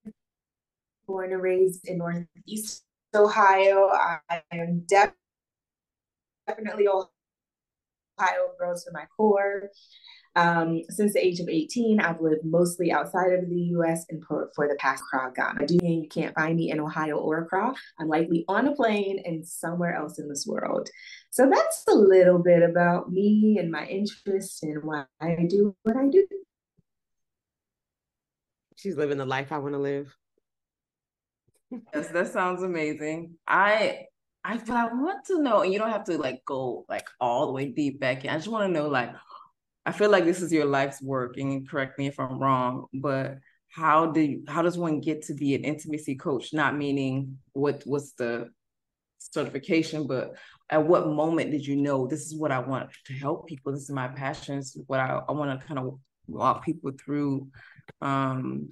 born 1.06 1.32
and 1.32 1.40
raised 1.40 1.86
in 1.86 1.98
Northeast 1.98 2.82
Ohio. 3.14 3.90
I 3.92 4.42
am 4.50 4.84
definitely 4.88 6.88
Ohio 6.88 8.48
girl 8.58 8.74
to 8.74 8.90
my 8.92 9.04
core. 9.16 9.70
Um, 10.36 10.82
since 10.88 11.14
the 11.14 11.24
age 11.24 11.40
of 11.40 11.48
18, 11.48 12.00
I've 12.00 12.20
lived 12.20 12.44
mostly 12.44 12.92
outside 12.92 13.32
of 13.32 13.48
the 13.48 13.60
US 13.76 14.06
and 14.10 14.24
for, 14.24 14.50
for 14.54 14.68
the 14.68 14.76
past 14.76 15.02
Accra, 15.12 15.32
Ghana. 15.34 15.62
I 15.62 15.66
do 15.66 15.78
mean 15.82 16.02
you 16.02 16.08
can't 16.08 16.34
find 16.34 16.56
me 16.56 16.70
in 16.70 16.78
Ohio 16.78 17.16
or 17.16 17.38
Accra. 17.38 17.74
I'm 17.98 18.08
likely 18.08 18.44
on 18.48 18.68
a 18.68 18.74
plane 18.74 19.20
and 19.24 19.46
somewhere 19.46 19.94
else 19.94 20.18
in 20.18 20.28
this 20.28 20.46
world. 20.46 20.88
So 21.30 21.50
that's 21.50 21.84
a 21.88 21.94
little 21.94 22.38
bit 22.38 22.62
about 22.62 23.10
me 23.10 23.58
and 23.58 23.70
my 23.70 23.86
interests 23.86 24.62
and 24.62 24.82
why 24.84 25.04
I 25.20 25.46
do 25.48 25.74
what 25.82 25.96
I 25.96 26.08
do. 26.08 26.26
She's 28.76 28.96
living 28.96 29.18
the 29.18 29.26
life 29.26 29.52
I 29.52 29.58
want 29.58 29.74
to 29.74 29.78
live. 29.78 30.16
yes, 31.70 32.08
that 32.08 32.32
sounds 32.32 32.62
amazing. 32.62 33.34
I 33.46 34.06
I 34.42 34.56
but 34.56 34.70
I 34.70 34.86
want 34.86 35.24
to 35.26 35.42
know, 35.42 35.60
and 35.60 35.72
you 35.72 35.78
don't 35.78 35.90
have 35.90 36.04
to 36.04 36.16
like 36.16 36.44
go 36.46 36.86
like 36.88 37.06
all 37.20 37.46
the 37.46 37.52
way 37.52 37.66
deep 37.66 38.00
back 38.00 38.24
in. 38.24 38.30
I 38.30 38.36
just 38.36 38.48
want 38.48 38.66
to 38.66 38.72
know 38.72 38.88
like 38.88 39.10
I 39.90 39.92
feel 39.92 40.08
like 40.08 40.24
this 40.24 40.40
is 40.40 40.52
your 40.52 40.66
life's 40.66 41.02
work, 41.02 41.36
and 41.36 41.68
correct 41.68 41.98
me 41.98 42.06
if 42.06 42.20
I'm 42.20 42.38
wrong, 42.38 42.86
but 42.94 43.38
how 43.70 44.06
do 44.06 44.20
you, 44.20 44.44
how 44.46 44.62
does 44.62 44.78
one 44.78 45.00
get 45.00 45.22
to 45.22 45.34
be 45.34 45.56
an 45.56 45.64
intimacy 45.64 46.14
coach? 46.14 46.52
Not 46.52 46.76
meaning 46.76 47.38
what 47.54 47.82
was 47.84 48.12
the 48.12 48.50
certification, 49.18 50.06
but 50.06 50.36
at 50.70 50.86
what 50.86 51.08
moment 51.08 51.50
did 51.50 51.66
you 51.66 51.74
know 51.74 52.06
this 52.06 52.24
is 52.24 52.36
what 52.36 52.52
I 52.52 52.60
want 52.60 52.88
to 53.06 53.12
help 53.14 53.48
people? 53.48 53.72
This 53.72 53.82
is 53.82 53.90
my 53.90 54.06
passion. 54.06 54.58
This 54.58 54.76
is 54.76 54.82
what 54.86 55.00
I, 55.00 55.22
I 55.28 55.32
want 55.32 55.60
to 55.60 55.66
kind 55.66 55.80
of 55.80 55.98
walk 56.28 56.64
people 56.64 56.92
through 56.92 57.48
um, 58.00 58.68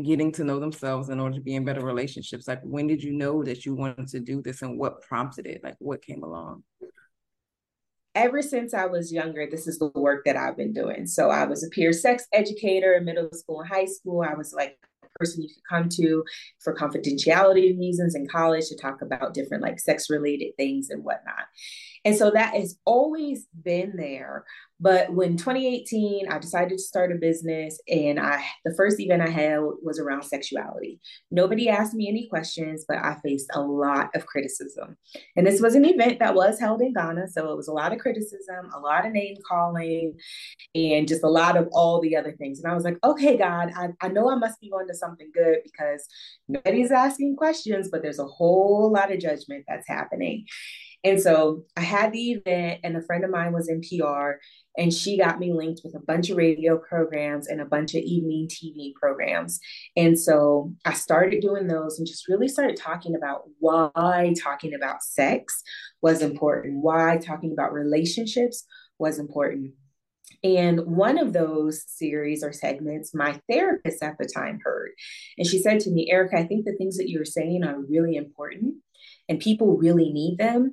getting 0.00 0.30
to 0.30 0.44
know 0.44 0.60
themselves 0.60 1.08
in 1.08 1.18
order 1.18 1.34
to 1.34 1.42
be 1.42 1.56
in 1.56 1.64
better 1.64 1.84
relationships. 1.84 2.46
Like 2.46 2.60
when 2.62 2.86
did 2.86 3.02
you 3.02 3.14
know 3.14 3.42
that 3.42 3.66
you 3.66 3.74
wanted 3.74 4.06
to 4.10 4.20
do 4.20 4.42
this 4.42 4.62
and 4.62 4.78
what 4.78 5.02
prompted 5.02 5.46
it? 5.46 5.64
Like 5.64 5.74
what 5.80 6.06
came 6.06 6.22
along? 6.22 6.62
Ever 8.14 8.42
since 8.42 8.74
I 8.74 8.86
was 8.86 9.12
younger, 9.12 9.46
this 9.50 9.66
is 9.66 9.78
the 9.78 9.88
work 9.94 10.24
that 10.24 10.36
I've 10.36 10.56
been 10.56 10.72
doing. 10.72 11.06
So 11.06 11.30
I 11.30 11.44
was 11.44 11.64
a 11.64 11.70
peer 11.70 11.92
sex 11.92 12.26
educator 12.32 12.94
in 12.94 13.04
middle 13.04 13.30
school 13.32 13.60
and 13.60 13.68
high 13.68 13.86
school. 13.86 14.22
I 14.22 14.34
was 14.34 14.52
like 14.52 14.78
a 15.02 15.06
person 15.18 15.42
you 15.42 15.48
could 15.48 15.68
come 15.68 15.88
to 15.90 16.24
for 16.60 16.74
confidentiality 16.74 17.78
reasons 17.78 18.14
in 18.14 18.26
college 18.26 18.68
to 18.68 18.76
talk 18.76 19.02
about 19.02 19.34
different 19.34 19.62
like 19.62 19.80
sex 19.80 20.08
related 20.10 20.56
things 20.56 20.90
and 20.90 21.04
whatnot. 21.04 21.46
And 22.04 22.16
so 22.16 22.30
that 22.30 22.54
has 22.54 22.78
always 22.84 23.46
been 23.62 23.94
there. 23.96 24.44
But 24.84 25.14
when 25.14 25.38
2018, 25.38 26.28
I 26.28 26.38
decided 26.38 26.76
to 26.76 26.78
start 26.78 27.10
a 27.10 27.14
business, 27.14 27.80
and 27.88 28.20
I 28.20 28.44
the 28.66 28.74
first 28.74 29.00
event 29.00 29.22
I 29.22 29.30
held 29.30 29.76
was 29.82 29.98
around 29.98 30.24
sexuality. 30.24 31.00
Nobody 31.30 31.70
asked 31.70 31.94
me 31.94 32.06
any 32.06 32.28
questions, 32.28 32.84
but 32.86 32.98
I 32.98 33.16
faced 33.24 33.50
a 33.54 33.62
lot 33.62 34.10
of 34.14 34.26
criticism. 34.26 34.98
And 35.36 35.46
this 35.46 35.62
was 35.62 35.74
an 35.74 35.86
event 35.86 36.18
that 36.18 36.34
was 36.34 36.60
held 36.60 36.82
in 36.82 36.92
Ghana, 36.92 37.28
so 37.28 37.50
it 37.50 37.56
was 37.56 37.68
a 37.68 37.72
lot 37.72 37.94
of 37.94 37.98
criticism, 37.98 38.70
a 38.76 38.78
lot 38.78 39.06
of 39.06 39.12
name 39.12 39.36
calling, 39.48 40.18
and 40.74 41.08
just 41.08 41.24
a 41.24 41.30
lot 41.30 41.56
of 41.56 41.66
all 41.72 42.02
the 42.02 42.14
other 42.14 42.32
things. 42.32 42.60
And 42.60 42.70
I 42.70 42.74
was 42.74 42.84
like, 42.84 42.98
okay, 43.02 43.38
God, 43.38 43.72
I, 43.74 43.88
I 44.02 44.08
know 44.08 44.30
I 44.30 44.34
must 44.34 44.60
be 44.60 44.68
going 44.68 44.86
to 44.88 44.94
something 44.94 45.30
good 45.32 45.60
because 45.64 46.06
nobody's 46.46 46.92
asking 46.92 47.36
questions, 47.36 47.88
but 47.90 48.02
there's 48.02 48.18
a 48.18 48.26
whole 48.26 48.92
lot 48.92 49.10
of 49.10 49.18
judgment 49.18 49.64
that's 49.66 49.88
happening. 49.88 50.44
And 51.04 51.20
so 51.20 51.64
I 51.76 51.82
had 51.82 52.12
the 52.12 52.32
event, 52.32 52.80
and 52.82 52.96
a 52.96 53.02
friend 53.02 53.24
of 53.24 53.30
mine 53.30 53.52
was 53.52 53.68
in 53.68 53.82
PR, 53.82 54.38
and 54.76 54.92
she 54.92 55.16
got 55.16 55.38
me 55.38 55.52
linked 55.52 55.82
with 55.84 55.94
a 55.94 56.00
bunch 56.00 56.30
of 56.30 56.36
radio 56.36 56.76
programs 56.76 57.46
and 57.46 57.60
a 57.60 57.66
bunch 57.66 57.94
of 57.94 58.02
evening 58.02 58.48
TV 58.48 58.92
programs. 58.94 59.60
And 59.96 60.18
so 60.18 60.72
I 60.84 60.94
started 60.94 61.40
doing 61.40 61.66
those 61.66 61.98
and 61.98 62.06
just 62.06 62.28
really 62.28 62.48
started 62.48 62.76
talking 62.76 63.14
about 63.14 63.42
why 63.60 64.34
talking 64.42 64.74
about 64.74 65.02
sex 65.02 65.62
was 66.02 66.22
important, 66.22 66.82
why 66.82 67.18
talking 67.18 67.52
about 67.52 67.72
relationships 67.72 68.64
was 68.98 69.18
important. 69.18 69.72
And 70.42 70.80
one 70.80 71.18
of 71.18 71.32
those 71.32 71.84
series 71.86 72.44
or 72.44 72.52
segments, 72.52 73.14
my 73.14 73.40
therapist 73.48 74.02
at 74.02 74.18
the 74.18 74.26
time 74.26 74.60
heard. 74.62 74.90
And 75.38 75.46
she 75.46 75.58
said 75.58 75.80
to 75.80 75.90
me, 75.90 76.10
Erica, 76.10 76.36
I 76.36 76.46
think 76.46 76.64
the 76.64 76.76
things 76.76 76.98
that 76.98 77.08
you're 77.08 77.24
saying 77.24 77.64
are 77.64 77.80
really 77.80 78.16
important 78.16 78.74
and 79.28 79.40
people 79.40 79.78
really 79.78 80.12
need 80.12 80.36
them 80.38 80.72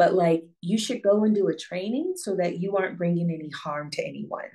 but 0.00 0.14
like 0.14 0.44
you 0.62 0.78
should 0.78 1.02
go 1.02 1.24
and 1.24 1.34
do 1.34 1.48
a 1.48 1.54
training 1.54 2.14
so 2.16 2.34
that 2.34 2.58
you 2.58 2.74
aren't 2.74 2.96
bringing 2.96 3.30
any 3.30 3.50
harm 3.50 3.90
to 3.90 4.02
anyone 4.02 4.48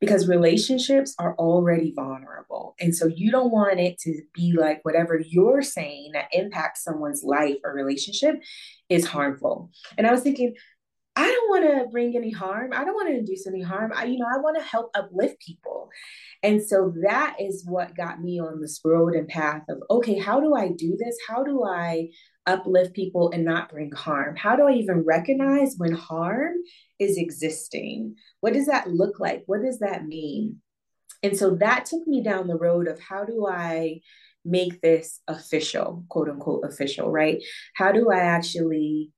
because 0.00 0.28
relationships 0.28 1.16
are 1.18 1.34
already 1.34 1.92
vulnerable. 1.96 2.76
And 2.78 2.94
so 2.94 3.08
you 3.08 3.32
don't 3.32 3.50
want 3.50 3.80
it 3.80 3.98
to 4.02 4.22
be 4.32 4.52
like 4.52 4.84
whatever 4.84 5.18
you're 5.18 5.62
saying 5.62 6.12
that 6.12 6.28
impacts 6.30 6.84
someone's 6.84 7.24
life 7.24 7.56
or 7.64 7.74
relationship 7.74 8.36
is 8.88 9.04
harmful. 9.04 9.72
And 9.98 10.06
i 10.06 10.12
was 10.12 10.20
thinking 10.20 10.54
I 11.16 11.30
don't 11.30 11.48
want 11.48 11.64
to 11.64 11.90
bring 11.90 12.16
any 12.16 12.30
harm. 12.30 12.72
I 12.72 12.84
don't 12.84 12.94
want 12.94 13.08
to 13.08 13.16
induce 13.16 13.46
any 13.46 13.62
harm. 13.62 13.92
I, 13.94 14.06
you 14.06 14.18
know, 14.18 14.26
I 14.26 14.40
want 14.40 14.56
to 14.58 14.64
help 14.64 14.90
uplift 14.94 15.40
people. 15.40 15.88
And 16.42 16.62
so 16.62 16.92
that 17.02 17.36
is 17.38 17.64
what 17.66 17.96
got 17.96 18.20
me 18.20 18.40
on 18.40 18.60
this 18.60 18.80
road 18.84 19.14
and 19.14 19.28
path 19.28 19.62
of, 19.68 19.78
okay, 19.90 20.18
how 20.18 20.40
do 20.40 20.54
I 20.54 20.68
do 20.68 20.96
this? 20.98 21.16
How 21.28 21.44
do 21.44 21.64
I 21.64 22.08
uplift 22.46 22.94
people 22.94 23.30
and 23.30 23.44
not 23.44 23.70
bring 23.70 23.92
harm? 23.92 24.34
How 24.36 24.56
do 24.56 24.66
I 24.66 24.72
even 24.72 25.04
recognize 25.04 25.76
when 25.78 25.92
harm 25.92 26.54
is 26.98 27.16
existing? 27.16 28.16
What 28.40 28.52
does 28.52 28.66
that 28.66 28.90
look 28.90 29.20
like? 29.20 29.44
What 29.46 29.62
does 29.62 29.78
that 29.78 30.04
mean? 30.04 30.60
And 31.22 31.36
so 31.38 31.54
that 31.56 31.86
took 31.86 32.06
me 32.06 32.22
down 32.22 32.48
the 32.48 32.58
road 32.58 32.88
of 32.88 33.00
how 33.00 33.24
do 33.24 33.46
I 33.48 34.00
make 34.44 34.80
this 34.82 35.20
official, 35.26 36.04
quote 36.08 36.28
unquote 36.28 36.64
official, 36.64 37.10
right? 37.10 37.42
How 37.74 37.92
do 37.92 38.10
I 38.10 38.18
actually 38.18 39.10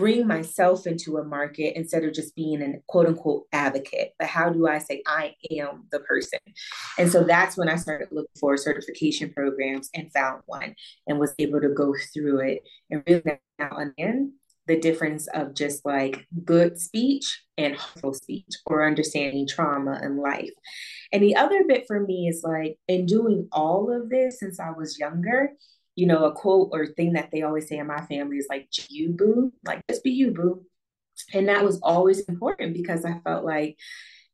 bring 0.00 0.26
myself 0.26 0.86
into 0.86 1.18
a 1.18 1.24
market 1.24 1.76
instead 1.76 2.04
of 2.04 2.14
just 2.14 2.34
being 2.34 2.62
an 2.62 2.82
quote 2.88 3.06
unquote 3.06 3.44
advocate. 3.52 4.12
But 4.18 4.28
how 4.28 4.48
do 4.48 4.66
I 4.66 4.78
say 4.78 5.02
I 5.06 5.34
am 5.50 5.84
the 5.92 6.00
person? 6.00 6.38
And 6.98 7.12
so 7.12 7.22
that's 7.22 7.58
when 7.58 7.68
I 7.68 7.76
started 7.76 8.08
looking 8.10 8.30
for 8.40 8.56
certification 8.56 9.30
programs 9.30 9.90
and 9.94 10.10
found 10.10 10.42
one 10.46 10.74
and 11.06 11.18
was 11.18 11.34
able 11.38 11.60
to 11.60 11.68
go 11.68 11.94
through 12.14 12.40
it 12.40 12.62
and 12.90 13.02
really 13.06 13.38
now 13.58 13.76
and 13.76 13.92
then 13.98 14.32
the 14.66 14.80
difference 14.80 15.26
of 15.34 15.54
just 15.54 15.84
like 15.84 16.26
good 16.44 16.80
speech 16.80 17.42
and 17.58 17.76
harmful 17.76 18.14
speech 18.14 18.46
or 18.64 18.86
understanding 18.86 19.46
trauma 19.46 20.00
in 20.02 20.16
life. 20.16 20.50
And 21.12 21.22
the 21.22 21.36
other 21.36 21.64
bit 21.68 21.84
for 21.86 22.00
me 22.00 22.28
is 22.28 22.42
like 22.42 22.78
in 22.88 23.04
doing 23.04 23.48
all 23.52 23.92
of 23.94 24.08
this 24.08 24.38
since 24.38 24.58
I 24.58 24.70
was 24.70 24.98
younger, 24.98 25.50
you 26.00 26.06
know, 26.06 26.24
a 26.24 26.32
quote 26.32 26.70
or 26.72 26.86
thing 26.86 27.12
that 27.12 27.28
they 27.30 27.42
always 27.42 27.68
say 27.68 27.76
in 27.76 27.86
my 27.86 28.00
family 28.06 28.38
is 28.38 28.46
like, 28.48 28.66
you 28.88 29.10
boo, 29.10 29.52
like, 29.66 29.82
just 29.86 30.02
be 30.02 30.10
you 30.10 30.30
boo. 30.30 30.64
And 31.34 31.46
that 31.50 31.62
was 31.62 31.78
always 31.82 32.20
important 32.20 32.72
because 32.72 33.04
I 33.04 33.20
felt 33.22 33.44
like 33.44 33.76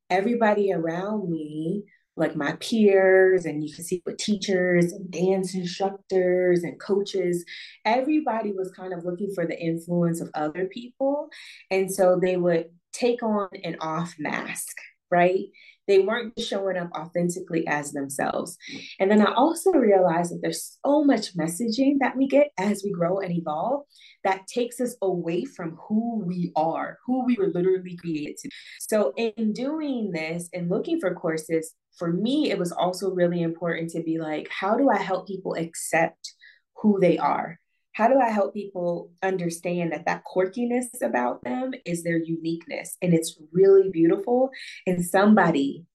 everybody 0.08 0.72
around 0.72 1.28
me, 1.28 1.82
like 2.16 2.36
my 2.36 2.52
peers, 2.60 3.46
and 3.46 3.64
you 3.64 3.74
can 3.74 3.82
see 3.82 4.00
with 4.06 4.16
teachers 4.16 4.92
and 4.92 5.10
dance 5.10 5.56
instructors 5.56 6.62
and 6.62 6.78
coaches, 6.78 7.44
everybody 7.84 8.52
was 8.52 8.70
kind 8.70 8.92
of 8.92 9.04
looking 9.04 9.32
for 9.34 9.44
the 9.44 9.58
influence 9.58 10.20
of 10.20 10.30
other 10.34 10.66
people. 10.66 11.28
And 11.72 11.92
so 11.92 12.20
they 12.22 12.36
would 12.36 12.66
take 12.92 13.24
on 13.24 13.48
an 13.64 13.78
off 13.80 14.14
mask, 14.20 14.76
right? 15.10 15.46
They 15.86 16.00
weren't 16.00 16.38
showing 16.38 16.76
up 16.76 16.90
authentically 16.96 17.66
as 17.66 17.92
themselves. 17.92 18.56
And 18.98 19.10
then 19.10 19.24
I 19.26 19.32
also 19.34 19.70
realized 19.72 20.32
that 20.32 20.40
there's 20.42 20.78
so 20.84 21.04
much 21.04 21.36
messaging 21.36 21.98
that 22.00 22.16
we 22.16 22.26
get 22.26 22.48
as 22.58 22.82
we 22.84 22.90
grow 22.90 23.20
and 23.20 23.32
evolve 23.32 23.82
that 24.24 24.46
takes 24.46 24.80
us 24.80 24.96
away 25.02 25.44
from 25.44 25.78
who 25.88 26.24
we 26.24 26.52
are, 26.56 26.98
who 27.06 27.24
we 27.24 27.36
were 27.36 27.52
literally 27.54 27.96
created 27.96 28.36
to. 28.38 28.50
So, 28.80 29.12
in 29.16 29.52
doing 29.52 30.10
this 30.10 30.48
and 30.52 30.68
looking 30.68 31.00
for 31.00 31.14
courses, 31.14 31.74
for 31.96 32.12
me, 32.12 32.50
it 32.50 32.58
was 32.58 32.72
also 32.72 33.10
really 33.10 33.42
important 33.42 33.90
to 33.90 34.02
be 34.02 34.18
like, 34.18 34.48
how 34.50 34.76
do 34.76 34.90
I 34.90 34.98
help 34.98 35.26
people 35.26 35.54
accept 35.54 36.34
who 36.82 36.98
they 37.00 37.18
are? 37.18 37.58
How 37.96 38.08
do 38.08 38.20
I 38.20 38.28
help 38.28 38.52
people 38.52 39.10
understand 39.22 39.92
that 39.92 40.04
that 40.04 40.22
quirkiness 40.22 40.88
about 41.02 41.42
them 41.42 41.72
is 41.86 42.02
their 42.02 42.18
uniqueness 42.18 42.98
and 43.00 43.14
it's 43.14 43.40
really 43.52 43.88
beautiful 43.88 44.50
and 44.86 45.02
somebody 45.02 45.86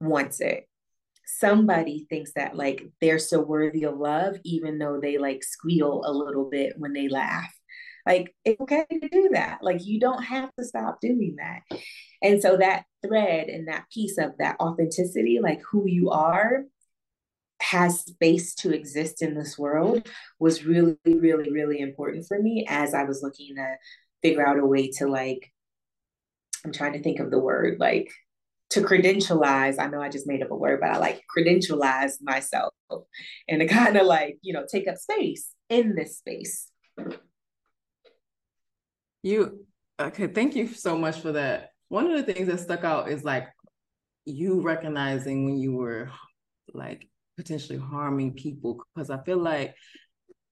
wants 0.00 0.40
it. 0.40 0.68
Somebody 1.24 2.04
thinks 2.10 2.32
that 2.34 2.56
like 2.56 2.82
they're 3.00 3.20
so 3.20 3.40
worthy 3.40 3.84
of 3.84 3.96
love, 3.96 4.38
even 4.42 4.78
though 4.78 4.98
they 5.00 5.18
like 5.18 5.44
squeal 5.44 6.02
a 6.04 6.12
little 6.12 6.50
bit 6.50 6.72
when 6.78 6.94
they 6.94 7.06
laugh. 7.06 7.54
Like 8.04 8.34
it's 8.44 8.60
okay 8.62 8.86
to 8.90 9.08
do 9.08 9.28
that. 9.32 9.58
Like 9.62 9.86
you 9.86 10.00
don't 10.00 10.24
have 10.24 10.50
to 10.58 10.64
stop 10.64 11.00
doing 11.00 11.36
that. 11.38 11.60
And 12.20 12.42
so 12.42 12.56
that 12.56 12.86
thread 13.06 13.46
and 13.46 13.68
that 13.68 13.84
piece 13.94 14.18
of 14.18 14.32
that 14.40 14.56
authenticity, 14.58 15.38
like 15.40 15.60
who 15.70 15.86
you 15.86 16.10
are, 16.10 16.64
has 17.60 18.00
space 18.00 18.54
to 18.56 18.74
exist 18.74 19.22
in 19.22 19.34
this 19.34 19.58
world 19.58 20.08
was 20.38 20.64
really, 20.64 20.96
really, 21.06 21.50
really 21.50 21.80
important 21.80 22.26
for 22.26 22.40
me 22.40 22.66
as 22.68 22.94
I 22.94 23.04
was 23.04 23.22
looking 23.22 23.56
to 23.56 23.76
figure 24.22 24.46
out 24.46 24.58
a 24.58 24.66
way 24.66 24.90
to 24.92 25.06
like, 25.06 25.52
I'm 26.64 26.72
trying 26.72 26.94
to 26.94 27.02
think 27.02 27.20
of 27.20 27.30
the 27.30 27.38
word, 27.38 27.78
like 27.78 28.10
to 28.70 28.82
credentialize. 28.82 29.78
I 29.78 29.88
know 29.88 30.00
I 30.00 30.08
just 30.08 30.26
made 30.26 30.42
up 30.42 30.50
a 30.50 30.56
word, 30.56 30.80
but 30.80 30.90
I 30.90 30.98
like 30.98 31.22
credentialize 31.36 32.22
myself 32.22 32.72
and 33.48 33.60
to 33.60 33.66
kind 33.66 33.96
of 33.96 34.06
like, 34.06 34.38
you 34.42 34.52
know, 34.52 34.64
take 34.70 34.88
up 34.88 34.96
space 34.96 35.52
in 35.68 35.94
this 35.94 36.18
space. 36.18 36.70
You 39.22 39.66
okay, 40.00 40.28
thank 40.28 40.56
you 40.56 40.68
so 40.68 40.96
much 40.96 41.20
for 41.20 41.32
that. 41.32 41.70
One 41.88 42.10
of 42.10 42.16
the 42.16 42.32
things 42.32 42.48
that 42.48 42.60
stuck 42.60 42.84
out 42.84 43.10
is 43.10 43.24
like 43.24 43.48
you 44.24 44.60
recognizing 44.60 45.44
when 45.44 45.58
you 45.58 45.72
were 45.72 46.10
like 46.72 47.08
potentially 47.40 47.78
harming 47.78 48.34
people 48.34 48.84
because 48.94 49.08
I 49.08 49.22
feel 49.22 49.38
like 49.38 49.74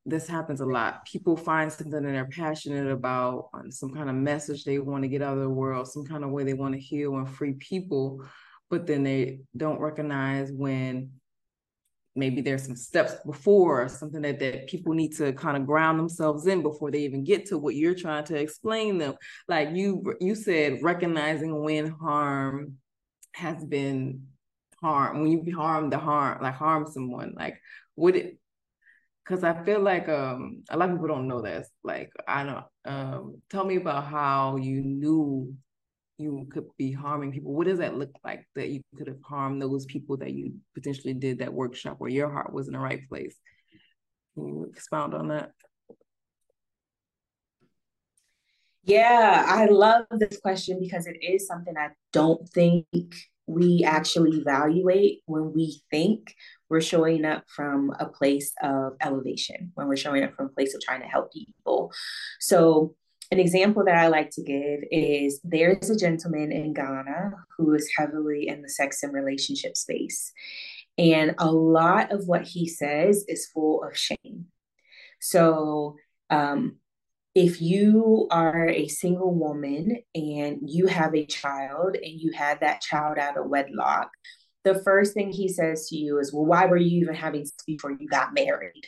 this 0.06 0.26
happens 0.26 0.62
a 0.62 0.66
lot. 0.66 1.04
People 1.04 1.36
find 1.36 1.70
something 1.70 1.90
that 1.90 2.02
they're 2.02 2.24
passionate 2.26 2.90
about, 2.90 3.50
uh, 3.52 3.70
some 3.70 3.92
kind 3.92 4.08
of 4.08 4.16
message 4.16 4.64
they 4.64 4.78
want 4.78 5.02
to 5.02 5.08
get 5.08 5.20
out 5.20 5.36
of 5.36 5.42
the 5.42 5.50
world, 5.50 5.86
some 5.86 6.06
kind 6.06 6.24
of 6.24 6.30
way 6.30 6.44
they 6.44 6.54
want 6.54 6.74
to 6.74 6.80
heal 6.80 7.16
and 7.16 7.28
free 7.28 7.52
people, 7.54 8.24
but 8.70 8.86
then 8.86 9.02
they 9.02 9.40
don't 9.54 9.80
recognize 9.80 10.50
when 10.50 11.10
maybe 12.16 12.40
there's 12.40 12.64
some 12.64 12.74
steps 12.74 13.16
before 13.26 13.82
or 13.82 13.88
something 13.88 14.22
that, 14.22 14.38
that 14.38 14.66
people 14.66 14.94
need 14.94 15.14
to 15.16 15.32
kind 15.34 15.58
of 15.58 15.66
ground 15.66 15.98
themselves 15.98 16.46
in 16.46 16.62
before 16.62 16.90
they 16.90 17.00
even 17.00 17.22
get 17.22 17.44
to 17.46 17.58
what 17.58 17.74
you're 17.74 17.94
trying 17.94 18.24
to 18.24 18.34
explain 18.34 18.98
them 18.98 19.14
like 19.46 19.68
you 19.72 20.02
you 20.20 20.34
said 20.34 20.78
recognizing 20.82 21.62
when 21.62 21.86
harm 21.86 22.74
has 23.34 23.64
been 23.64 24.20
harm 24.80 25.20
when 25.20 25.30
you 25.30 25.56
harm 25.56 25.90
the 25.90 25.98
harm 25.98 26.42
like 26.42 26.54
harm 26.54 26.86
someone 26.86 27.34
like 27.36 27.58
would 27.96 28.16
it 28.16 28.38
because 29.24 29.44
i 29.44 29.64
feel 29.64 29.80
like 29.80 30.08
um 30.08 30.62
a 30.70 30.76
lot 30.76 30.88
of 30.88 30.96
people 30.96 31.08
don't 31.08 31.28
know 31.28 31.42
this 31.42 31.68
like 31.84 32.10
i 32.26 32.44
don't 32.44 32.64
um 32.84 33.40
tell 33.50 33.64
me 33.64 33.76
about 33.76 34.04
how 34.04 34.56
you 34.56 34.82
knew 34.82 35.54
you 36.18 36.48
could 36.50 36.66
be 36.76 36.92
harming 36.92 37.32
people. 37.32 37.54
What 37.54 37.68
does 37.68 37.78
that 37.78 37.96
look 37.96 38.10
like 38.24 38.44
that 38.56 38.68
you 38.68 38.82
could 38.96 39.06
have 39.06 39.22
harmed 39.22 39.62
those 39.62 39.86
people 39.86 40.16
that 40.18 40.32
you 40.32 40.54
potentially 40.74 41.14
did 41.14 41.38
that 41.38 41.52
workshop 41.52 41.96
where 41.98 42.10
your 42.10 42.30
heart 42.30 42.52
was 42.52 42.66
in 42.66 42.72
the 42.72 42.80
right 42.80 43.08
place? 43.08 43.36
Can 44.34 44.48
you 44.48 44.64
expound 44.64 45.14
on 45.14 45.28
that? 45.28 45.52
Yeah 48.84 49.44
i 49.46 49.66
love 49.66 50.06
this 50.12 50.38
question 50.40 50.78
because 50.80 51.06
it 51.06 51.18
is 51.22 51.46
something 51.46 51.76
i 51.76 51.88
don't 52.10 52.48
think 52.48 52.86
we 53.48 53.82
actually 53.84 54.38
evaluate 54.38 55.22
when 55.24 55.52
we 55.54 55.80
think 55.90 56.34
we're 56.68 56.82
showing 56.82 57.24
up 57.24 57.44
from 57.48 57.90
a 57.98 58.06
place 58.06 58.52
of 58.62 58.92
elevation, 59.00 59.72
when 59.74 59.88
we're 59.88 59.96
showing 59.96 60.22
up 60.22 60.34
from 60.34 60.46
a 60.46 60.50
place 60.50 60.74
of 60.74 60.82
trying 60.82 61.00
to 61.00 61.06
help 61.06 61.32
people. 61.32 61.90
So, 62.40 62.94
an 63.30 63.38
example 63.38 63.84
that 63.84 63.96
I 63.96 64.08
like 64.08 64.30
to 64.32 64.42
give 64.42 64.80
is 64.90 65.40
there's 65.44 65.90
a 65.90 65.98
gentleman 65.98 66.50
in 66.52 66.72
Ghana 66.72 67.32
who 67.56 67.74
is 67.74 67.90
heavily 67.96 68.48
in 68.48 68.62
the 68.62 68.70
sex 68.70 69.02
and 69.02 69.12
relationship 69.12 69.76
space. 69.76 70.32
And 70.96 71.34
a 71.38 71.50
lot 71.50 72.10
of 72.10 72.26
what 72.26 72.42
he 72.42 72.66
says 72.66 73.24
is 73.28 73.46
full 73.46 73.84
of 73.84 73.96
shame. 73.96 74.46
So, 75.20 75.96
um, 76.30 76.76
if 77.38 77.62
you 77.62 78.26
are 78.32 78.68
a 78.68 78.88
single 78.88 79.32
woman 79.32 79.96
and 80.12 80.58
you 80.66 80.88
have 80.88 81.14
a 81.14 81.24
child 81.24 81.94
and 81.94 82.20
you 82.20 82.32
had 82.32 82.58
that 82.58 82.80
child 82.80 83.16
out 83.16 83.38
of 83.38 83.46
wedlock, 83.46 84.10
the 84.64 84.82
first 84.82 85.14
thing 85.14 85.30
he 85.30 85.46
says 85.46 85.88
to 85.88 85.96
you 85.96 86.18
is, 86.18 86.32
Well, 86.34 86.46
why 86.46 86.66
were 86.66 86.76
you 86.76 87.00
even 87.02 87.14
having 87.14 87.44
sex 87.44 87.62
before 87.64 87.92
you 87.92 88.08
got 88.08 88.34
married? 88.34 88.82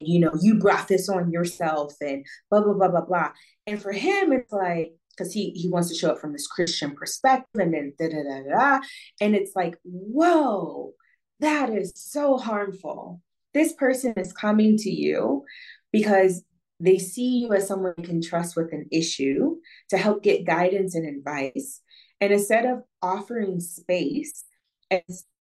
You 0.00 0.20
know, 0.20 0.32
you 0.38 0.58
brought 0.58 0.86
this 0.86 1.08
on 1.08 1.32
yourself 1.32 1.94
and 2.02 2.26
blah, 2.50 2.60
blah, 2.60 2.74
blah, 2.74 2.88
blah, 2.88 3.06
blah. 3.06 3.30
And 3.66 3.80
for 3.80 3.92
him, 3.92 4.32
it's 4.32 4.52
like, 4.52 4.92
because 5.16 5.32
he 5.32 5.52
he 5.52 5.70
wants 5.70 5.88
to 5.88 5.94
show 5.94 6.12
it 6.12 6.20
from 6.20 6.32
this 6.32 6.46
Christian 6.46 6.94
perspective 6.94 7.58
and 7.58 7.72
then 7.72 7.94
da 7.98 8.10
da 8.10 8.22
da 8.22 8.42
da. 8.54 8.86
And 9.18 9.34
it's 9.34 9.56
like, 9.56 9.76
whoa, 9.82 10.92
that 11.40 11.70
is 11.70 11.94
so 11.96 12.36
harmful. 12.36 13.22
This 13.54 13.72
person 13.72 14.12
is 14.18 14.34
coming 14.34 14.76
to 14.76 14.90
you 14.90 15.44
because 15.90 16.44
they 16.80 16.98
see 16.98 17.38
you 17.40 17.52
as 17.52 17.66
someone 17.66 17.94
you 17.98 18.04
can 18.04 18.22
trust 18.22 18.56
with 18.56 18.72
an 18.72 18.86
issue 18.92 19.56
to 19.90 19.98
help 19.98 20.22
get 20.22 20.46
guidance 20.46 20.94
and 20.94 21.08
advice. 21.08 21.80
And 22.20 22.32
instead 22.32 22.66
of 22.66 22.82
offering 23.02 23.60
space 23.60 24.44
and 24.90 25.02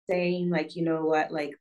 saying, 0.10 0.50
like, 0.50 0.76
you 0.76 0.84
know 0.84 1.06
what, 1.06 1.32
like, 1.32 1.52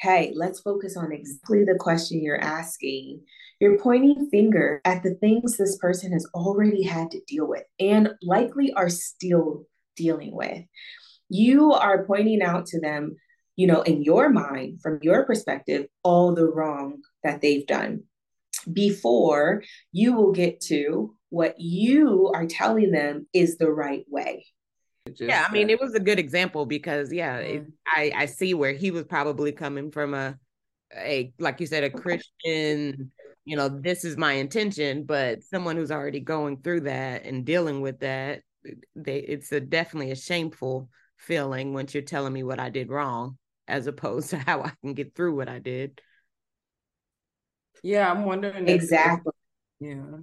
hey, 0.00 0.32
let's 0.34 0.60
focus 0.60 0.96
on 0.96 1.12
exactly 1.12 1.64
the 1.64 1.76
question 1.78 2.22
you're 2.22 2.40
asking, 2.40 3.20
you're 3.58 3.78
pointing 3.78 4.30
finger 4.30 4.80
at 4.84 5.02
the 5.02 5.14
things 5.14 5.56
this 5.56 5.76
person 5.76 6.12
has 6.12 6.26
already 6.34 6.82
had 6.82 7.10
to 7.10 7.20
deal 7.26 7.46
with 7.46 7.64
and 7.78 8.10
likely 8.22 8.72
are 8.72 8.88
still 8.88 9.66
dealing 9.96 10.34
with. 10.34 10.62
You 11.28 11.72
are 11.72 12.06
pointing 12.06 12.42
out 12.42 12.66
to 12.66 12.80
them, 12.80 13.16
you 13.56 13.66
know, 13.66 13.82
in 13.82 14.02
your 14.02 14.30
mind, 14.30 14.80
from 14.82 15.00
your 15.02 15.24
perspective, 15.26 15.86
all 16.02 16.34
the 16.34 16.46
wrong 16.46 17.02
that 17.22 17.40
they've 17.40 17.66
done 17.66 18.04
before 18.72 19.62
you 19.92 20.14
will 20.14 20.32
get 20.32 20.60
to 20.62 21.14
what 21.30 21.54
you 21.58 22.30
are 22.34 22.46
telling 22.46 22.90
them 22.90 23.26
is 23.32 23.56
the 23.56 23.70
right 23.70 24.04
way. 24.08 24.46
Just, 25.08 25.22
yeah, 25.22 25.46
I 25.48 25.52
mean, 25.52 25.70
it 25.70 25.80
was 25.80 25.94
a 25.94 26.00
good 26.00 26.18
example 26.18 26.66
because 26.66 27.12
yeah, 27.12 27.36
it, 27.38 27.62
mm-hmm. 27.62 27.70
I 27.86 28.12
I 28.14 28.26
see 28.26 28.54
where 28.54 28.72
he 28.72 28.90
was 28.90 29.04
probably 29.04 29.52
coming 29.52 29.90
from 29.90 30.14
a 30.14 30.38
a 30.96 31.32
like 31.38 31.60
you 31.60 31.66
said 31.66 31.84
a 31.84 31.90
mm-hmm. 31.90 31.98
Christian, 31.98 33.10
you 33.44 33.56
know, 33.56 33.68
this 33.68 34.04
is 34.04 34.16
my 34.16 34.34
intention, 34.34 35.04
but 35.04 35.42
someone 35.42 35.76
who's 35.76 35.90
already 35.90 36.20
going 36.20 36.58
through 36.58 36.82
that 36.82 37.24
and 37.24 37.46
dealing 37.46 37.80
with 37.80 38.00
that, 38.00 38.42
they 38.94 39.18
it's 39.18 39.50
a 39.52 39.60
definitely 39.60 40.10
a 40.10 40.16
shameful 40.16 40.90
feeling 41.16 41.74
once 41.74 41.94
you're 41.94 42.02
telling 42.02 42.32
me 42.32 42.42
what 42.42 42.60
I 42.60 42.70
did 42.70 42.90
wrong 42.90 43.38
as 43.68 43.86
opposed 43.86 44.30
to 44.30 44.38
how 44.38 44.62
I 44.62 44.72
can 44.82 44.94
get 44.94 45.14
through 45.14 45.36
what 45.36 45.48
I 45.48 45.58
did. 45.58 46.00
Yeah, 47.82 48.10
I'm 48.10 48.24
wondering. 48.24 48.68
Exactly. 48.68 49.32
If, 49.80 49.88
yeah. 49.88 50.18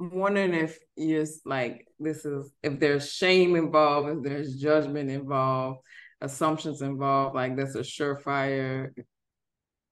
I'm 0.00 0.10
wondering 0.18 0.54
if 0.54 0.78
you're 0.96 1.26
like 1.44 1.86
this 2.00 2.24
is 2.24 2.52
if 2.62 2.80
there's 2.80 3.12
shame 3.12 3.56
involved, 3.56 4.08
if 4.08 4.22
there's 4.24 4.56
judgment 4.56 5.10
involved, 5.10 5.80
assumptions 6.20 6.82
involved, 6.82 7.36
like 7.36 7.56
that's 7.56 7.76
a 7.76 7.80
surefire 7.80 8.90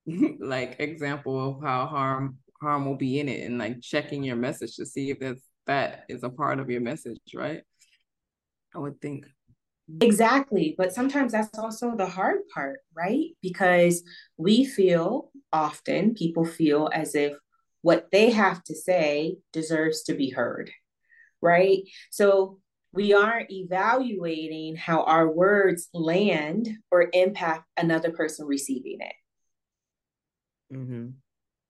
like 0.39 0.75
example 0.79 1.49
of 1.49 1.63
how 1.63 1.85
harm 1.85 2.37
harm 2.61 2.85
will 2.85 2.97
be 2.97 3.19
in 3.19 3.29
it 3.29 3.45
and 3.45 3.57
like 3.57 3.81
checking 3.81 4.23
your 4.23 4.35
message 4.35 4.75
to 4.75 4.85
see 4.85 5.11
if 5.11 5.19
that's 5.19 5.41
that 5.65 6.03
is 6.09 6.23
a 6.23 6.29
part 6.29 6.59
of 6.59 6.69
your 6.69 6.81
message, 6.81 7.19
right? 7.33 7.61
I 8.75 8.79
would 8.79 8.99
think. 8.99 9.25
Exactly. 10.01 10.75
But 10.77 10.93
sometimes 10.93 11.31
that's 11.31 11.57
also 11.57 11.95
the 11.95 12.05
hard 12.05 12.39
part, 12.53 12.79
right? 12.95 13.29
Because 13.41 14.03
we 14.37 14.65
feel 14.65 15.31
often, 15.51 16.13
people 16.13 16.45
feel 16.45 16.89
as 16.93 17.15
if 17.15 17.33
what 17.81 18.07
they 18.11 18.31
have 18.31 18.63
to 18.63 18.75
say 18.75 19.37
deserves 19.51 20.03
to 20.03 20.13
be 20.13 20.29
heard, 20.29 20.71
right? 21.41 21.79
So 22.11 22.59
we 22.93 23.13
aren't 23.13 23.51
evaluating 23.51 24.75
how 24.75 25.03
our 25.03 25.29
words 25.29 25.89
land 25.93 26.69
or 26.91 27.09
impact 27.11 27.65
another 27.75 28.11
person 28.11 28.45
receiving 28.47 28.99
it. 29.01 29.15
Mm-hmm. 30.75 31.09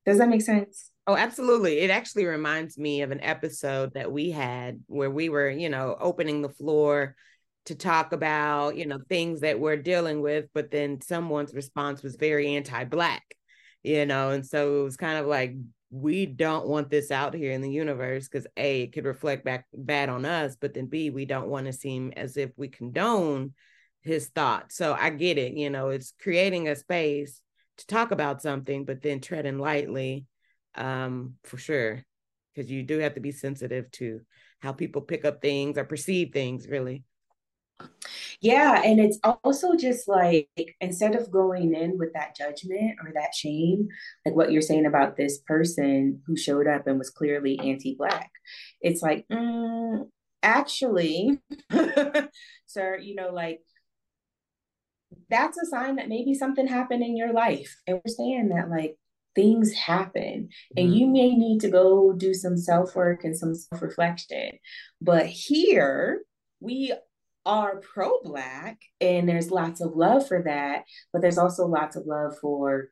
Does 0.05 0.17
that 0.17 0.29
make 0.29 0.41
sense? 0.41 0.91
Oh, 1.07 1.15
absolutely. 1.15 1.79
It 1.79 1.89
actually 1.89 2.25
reminds 2.25 2.77
me 2.77 3.01
of 3.01 3.11
an 3.11 3.21
episode 3.21 3.93
that 3.93 4.11
we 4.11 4.31
had 4.31 4.81
where 4.87 5.11
we 5.11 5.29
were, 5.29 5.49
you 5.49 5.69
know, 5.69 5.97
opening 5.99 6.41
the 6.41 6.49
floor 6.49 7.15
to 7.65 7.75
talk 7.75 8.11
about, 8.11 8.75
you 8.75 8.85
know, 8.85 8.99
things 9.07 9.41
that 9.41 9.59
we're 9.59 9.77
dealing 9.77 10.21
with, 10.21 10.45
but 10.53 10.69
then 10.69 10.99
someone's 11.01 11.53
response 11.53 12.03
was 12.03 12.15
very 12.15 12.55
anti-black, 12.55 13.23
you 13.83 14.05
know, 14.05 14.31
and 14.31 14.45
so 14.45 14.81
it 14.81 14.83
was 14.83 14.97
kind 14.97 15.17
of 15.17 15.25
like 15.27 15.55
we 15.89 16.25
don't 16.25 16.67
want 16.67 16.89
this 16.89 17.11
out 17.11 17.33
here 17.35 17.51
in 17.51 17.61
the 17.61 17.71
universe 17.71 18.27
because 18.27 18.47
a 18.57 18.81
it 18.81 18.93
could 18.93 19.05
reflect 19.05 19.45
back 19.45 19.65
bad 19.73 20.09
on 20.09 20.25
us, 20.25 20.57
but 20.59 20.73
then 20.73 20.87
b 20.87 21.09
we 21.09 21.25
don't 21.25 21.47
want 21.47 21.67
to 21.67 21.73
seem 21.73 22.11
as 22.17 22.35
if 22.35 22.51
we 22.57 22.67
condone 22.67 23.53
his 24.01 24.27
thoughts. 24.27 24.75
So 24.75 24.93
I 24.99 25.11
get 25.11 25.37
it, 25.37 25.53
you 25.53 25.69
know, 25.69 25.89
it's 25.89 26.13
creating 26.21 26.67
a 26.67 26.75
space 26.75 27.39
to 27.77 27.87
talk 27.87 28.11
about 28.11 28.41
something, 28.41 28.85
but 28.85 29.01
then 29.01 29.21
treading 29.21 29.57
lightly 29.57 30.25
um, 30.75 31.35
for 31.43 31.57
sure, 31.57 32.03
because 32.53 32.69
you 32.69 32.83
do 32.83 32.99
have 32.99 33.13
to 33.13 33.21
be 33.21 33.31
sensitive 33.31 33.89
to 33.91 34.19
how 34.59 34.73
people 34.73 35.01
pick 35.01 35.23
up 35.23 35.41
things 35.41 35.77
or 35.77 35.85
perceive 35.85 36.33
things, 36.33 36.67
really. 36.67 37.03
Yeah, 38.41 38.81
and 38.83 38.99
it's 38.99 39.19
also 39.23 39.75
just 39.75 40.07
like 40.07 40.49
instead 40.81 41.15
of 41.15 41.31
going 41.31 41.73
in 41.73 41.97
with 41.97 42.13
that 42.13 42.35
judgment 42.35 42.97
or 43.01 43.11
that 43.13 43.33
shame, 43.33 43.87
like 44.25 44.35
what 44.35 44.51
you're 44.51 44.61
saying 44.61 44.85
about 44.85 45.15
this 45.15 45.39
person 45.39 46.21
who 46.27 46.35
showed 46.35 46.67
up 46.67 46.87
and 46.87 46.97
was 46.97 47.09
clearly 47.09 47.57
anti-black, 47.59 48.29
it's 48.81 49.01
like, 49.01 49.25
mm, 49.31 50.09
actually, 50.41 51.39
sir, 52.65 52.97
you 52.97 53.15
know, 53.15 53.29
like 53.31 53.61
that's 55.29 55.57
a 55.57 55.65
sign 55.65 55.95
that 55.95 56.09
maybe 56.09 56.33
something 56.33 56.67
happened 56.67 57.03
in 57.03 57.15
your 57.15 57.31
life. 57.31 57.75
And 57.87 58.01
we're 58.03 58.13
saying 58.13 58.49
that 58.49 58.69
like 58.69 58.97
things 59.35 59.73
happen 59.73 60.49
and 60.77 60.87
mm-hmm. 60.87 60.93
you 60.93 61.07
may 61.07 61.31
need 61.35 61.59
to 61.61 61.69
go 61.69 62.13
do 62.13 62.33
some 62.33 62.57
self-work 62.57 63.23
and 63.23 63.35
some 63.35 63.55
self-reflection 63.55 64.51
but 65.01 65.25
here 65.25 66.21
we 66.59 66.93
are 67.45 67.81
pro-black 67.81 68.79
and 69.01 69.27
there's 69.27 69.51
lots 69.51 69.81
of 69.81 69.95
love 69.95 70.27
for 70.27 70.43
that 70.43 70.83
but 71.11 71.21
there's 71.21 71.37
also 71.37 71.65
lots 71.65 71.95
of 71.95 72.05
love 72.05 72.37
for 72.39 72.89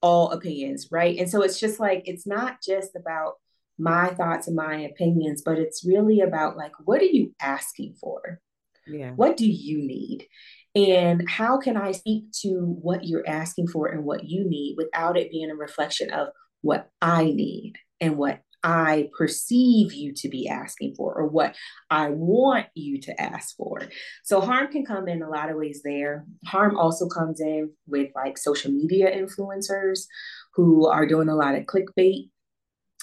all 0.00 0.30
opinions 0.30 0.88
right? 0.90 1.18
And 1.18 1.28
so 1.28 1.42
it's 1.42 1.58
just 1.58 1.80
like 1.80 2.02
it's 2.06 2.26
not 2.26 2.58
just 2.64 2.96
about 2.96 3.34
my 3.78 4.08
thoughts 4.08 4.46
and 4.46 4.56
my 4.56 4.80
opinions 4.80 5.42
but 5.44 5.58
it's 5.58 5.84
really 5.86 6.20
about 6.20 6.56
like 6.56 6.72
what 6.84 7.00
are 7.00 7.06
you 7.06 7.34
asking 7.40 7.94
for? 8.00 8.40
Yeah. 8.86 9.12
What 9.12 9.36
do 9.36 9.46
you 9.46 9.78
need? 9.78 10.26
And 10.74 11.28
how 11.28 11.58
can 11.58 11.76
I 11.76 11.92
speak 11.92 12.30
to 12.42 12.76
what 12.80 13.04
you're 13.04 13.28
asking 13.28 13.68
for 13.68 13.88
and 13.88 14.04
what 14.04 14.28
you 14.28 14.48
need 14.48 14.76
without 14.76 15.16
it 15.16 15.30
being 15.30 15.50
a 15.50 15.56
reflection 15.56 16.10
of 16.10 16.28
what 16.60 16.88
I 17.00 17.24
need 17.24 17.74
and 18.00 18.16
what 18.16 18.40
I 18.62 19.08
perceive 19.16 19.92
you 19.92 20.12
to 20.14 20.28
be 20.28 20.48
asking 20.48 20.94
for 20.96 21.14
or 21.14 21.26
what 21.26 21.54
I 21.90 22.10
want 22.10 22.66
you 22.74 23.00
to 23.02 23.20
ask 23.20 23.56
for. 23.56 23.82
So 24.24 24.40
harm 24.40 24.68
can 24.72 24.84
come 24.84 25.08
in 25.08 25.22
a 25.22 25.28
lot 25.28 25.50
of 25.50 25.56
ways 25.56 25.82
there. 25.84 26.24
Harm 26.46 26.76
also 26.76 27.08
comes 27.08 27.40
in 27.40 27.72
with 27.86 28.10
like 28.14 28.36
social 28.36 28.72
media 28.72 29.14
influencers 29.14 30.06
who 30.54 30.86
are 30.86 31.06
doing 31.06 31.28
a 31.28 31.36
lot 31.36 31.54
of 31.54 31.64
clickbait. 31.64 32.30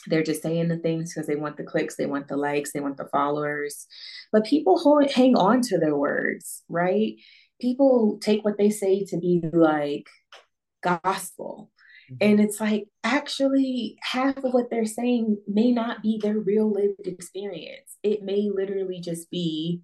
They're 0.08 0.24
just 0.24 0.44
saying 0.44 0.68
the 0.68 0.78
things 0.78 1.14
because 1.14 1.26
they 1.26 1.36
want 1.36 1.58
the 1.58 1.64
clicks, 1.64 1.96
they 1.96 2.06
want 2.06 2.28
the 2.28 2.38
likes, 2.38 2.74
they 2.74 2.80
want 2.80 2.98
the 2.98 3.10
followers. 3.12 3.88
But 4.32 4.46
people 4.46 4.78
hold, 4.78 5.10
hang 5.10 5.36
on 5.36 5.62
to 5.62 5.80
their 5.80 5.96
words, 5.96 6.64
right? 6.70 7.16
people 7.60 8.20
take 8.22 8.44
what 8.44 8.58
they 8.58 8.70
say 8.70 9.06
to 9.06 9.18
be 9.18 9.42
like 9.52 10.08
gospel. 10.84 11.72
Mm-hmm. 12.12 12.18
And 12.22 12.40
it's 12.40 12.60
like 12.60 12.86
actually 13.04 13.98
half 14.02 14.38
of 14.38 14.54
what 14.54 14.70
they're 14.70 14.86
saying 14.86 15.38
may 15.48 15.72
not 15.72 16.02
be 16.02 16.20
their 16.22 16.38
real 16.38 16.72
lived 16.72 17.06
experience. 17.08 17.98
It 18.04 18.24
may 18.24 18.50
literally 18.54 19.00
just 19.00 19.30
be, 19.32 19.82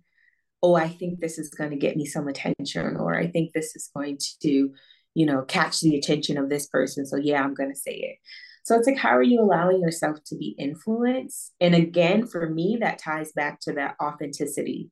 oh, 0.63 0.75
I 0.75 0.89
think 0.89 1.19
this 1.19 1.39
is 1.39 1.49
going 1.49 1.71
to 1.71 1.77
get 1.77 1.97
me 1.97 2.05
some 2.05 2.27
attention, 2.27 2.97
or 2.97 3.17
I 3.17 3.27
think 3.27 3.51
this 3.53 3.75
is 3.75 3.89
going 3.95 4.19
to, 4.41 4.71
you 5.13 5.25
know, 5.25 5.41
catch 5.43 5.81
the 5.81 5.97
attention 5.97 6.37
of 6.37 6.49
this 6.49 6.67
person. 6.67 7.05
So 7.05 7.17
yeah, 7.17 7.41
I'm 7.41 7.53
going 7.53 7.71
to 7.71 7.79
say 7.79 7.95
it. 7.95 8.17
So 8.63 8.75
it's 8.75 8.87
like, 8.87 8.97
how 8.97 9.17
are 9.17 9.23
you 9.23 9.41
allowing 9.41 9.81
yourself 9.81 10.17
to 10.27 10.35
be 10.37 10.55
influenced? 10.59 11.53
And 11.59 11.73
again, 11.73 12.27
for 12.27 12.47
me, 12.47 12.77
that 12.81 12.99
ties 12.99 13.31
back 13.31 13.59
to 13.61 13.73
that 13.73 13.95
authenticity 13.99 14.91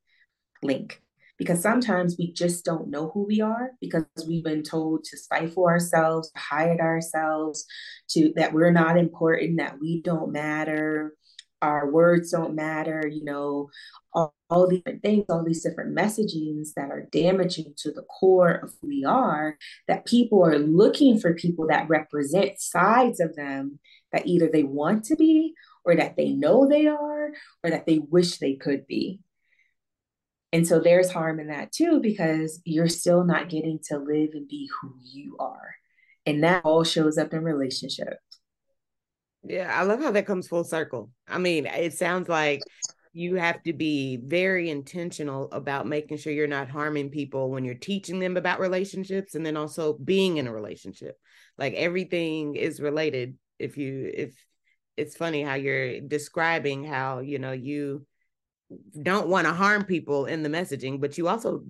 link 0.64 1.02
because 1.40 1.62
sometimes 1.62 2.18
we 2.20 2.32
just 2.34 2.66
don't 2.66 2.90
know 2.90 3.10
who 3.14 3.26
we 3.26 3.40
are 3.42 3.72
because 3.80 4.04
we've 4.28 4.44
been 4.44 4.62
told 4.62 5.06
to 5.06 5.18
stifle 5.18 5.66
ourselves, 5.66 6.30
to 6.30 6.40
hide 6.40 6.82
ourselves, 6.82 7.66
to 8.10 8.34
that 8.36 8.54
we're 8.54 8.72
not 8.72 8.98
important, 8.98 9.58
that 9.58 9.80
we 9.80 10.02
don't 10.02 10.34
matter, 10.34 11.16
our 11.62 11.90
words 11.90 12.32
don't 12.32 12.56
matter, 12.56 13.08
you 13.08 13.24
know, 13.24 13.70
all, 14.14 14.36
all 14.50 14.68
these 14.68 14.80
different 14.80 15.02
things, 15.02 15.26
all 15.30 15.44
these 15.44 15.64
different 15.64 15.96
messagings 15.96 16.74
that 16.76 16.92
are 16.92 17.08
damaging 17.12 17.74
to 17.78 17.92
the 17.92 18.04
core 18.04 18.52
of 18.52 18.74
who 18.82 18.90
we 18.90 19.06
are, 19.06 19.58
that 19.88 20.06
people 20.06 20.46
are 20.46 20.60
looking 20.60 21.20
for 21.20 21.34
people 21.34 21.68
that 21.68 21.90
represent 21.90 22.60
sides 22.60 23.20
of 23.20 23.36
them 23.36 23.80
that 24.12 24.28
either 24.28 24.50
they 24.52 24.64
want 24.64 25.06
to 25.06 25.16
be 25.16 25.54
or 25.86 25.96
that 25.96 26.18
they 26.18 26.30
know 26.30 26.68
they 26.68 26.88
are 26.88 27.32
or 27.64 27.70
that 27.70 27.86
they 27.86 28.00
wish 28.00 28.38
they 28.38 28.56
could 28.56 28.86
be. 28.88 29.20
And 30.52 30.68
so 30.68 30.80
there's 30.80 31.12
harm 31.12 31.40
in 31.40 31.48
that 31.48 31.72
too, 31.72 32.00
because 32.02 32.62
you're 32.66 32.90
still 32.90 33.24
not 33.24 33.50
getting 33.50 33.80
to 33.90 33.98
live 33.98 34.32
and 34.34 34.48
be 34.48 34.70
who 34.82 34.96
you 35.04 35.38
are. 35.40 35.76
And 36.26 36.44
that 36.44 36.66
all 36.66 36.84
shows 36.84 37.18
up 37.18 37.34
in 37.34 37.44
relationships. 37.44 38.18
Yeah, 39.44 39.72
I 39.74 39.84
love 39.84 40.02
how 40.02 40.12
that 40.12 40.26
comes 40.26 40.48
full 40.48 40.64
circle. 40.64 41.12
I 41.28 41.38
mean, 41.38 41.66
it 41.66 41.94
sounds 41.94 42.28
like 42.28 42.62
you 43.14 43.36
have 43.36 43.62
to 43.64 43.74
be 43.74 44.18
very 44.18 44.70
intentional 44.70 45.50
about 45.52 45.88
making 45.88 46.18
sure 46.18 46.34
you're 46.34 46.48
not 46.48 46.70
harming 46.70 47.10
people 47.10 47.50
when 47.50 47.64
you're 47.64 47.74
teaching 47.74 48.20
them 48.20 48.38
about 48.38 48.60
relationships 48.60 49.36
and 49.36 49.46
then 49.46 49.58
also 49.58 49.94
being 49.94 50.38
in 50.38 50.48
a 50.48 50.54
relationship. 50.54 51.18
Like 51.58 51.74
everything 51.74 52.56
is 52.56 52.82
related. 52.82 53.38
If 53.58 53.78
you, 53.78 54.12
if 54.14 54.36
it's 54.98 55.16
funny 55.16 55.42
how 55.42 55.56
you're 55.56 56.02
describing 56.02 56.84
how, 56.84 57.20
you 57.20 57.40
know, 57.40 57.52
you 57.52 58.06
don't 59.02 59.28
want 59.28 59.48
to 59.48 59.54
harm 59.54 59.84
people 59.84 60.26
in 60.26 60.44
the 60.44 60.50
messaging, 60.50 61.00
but 61.00 61.18
you 61.18 61.28
also 61.28 61.64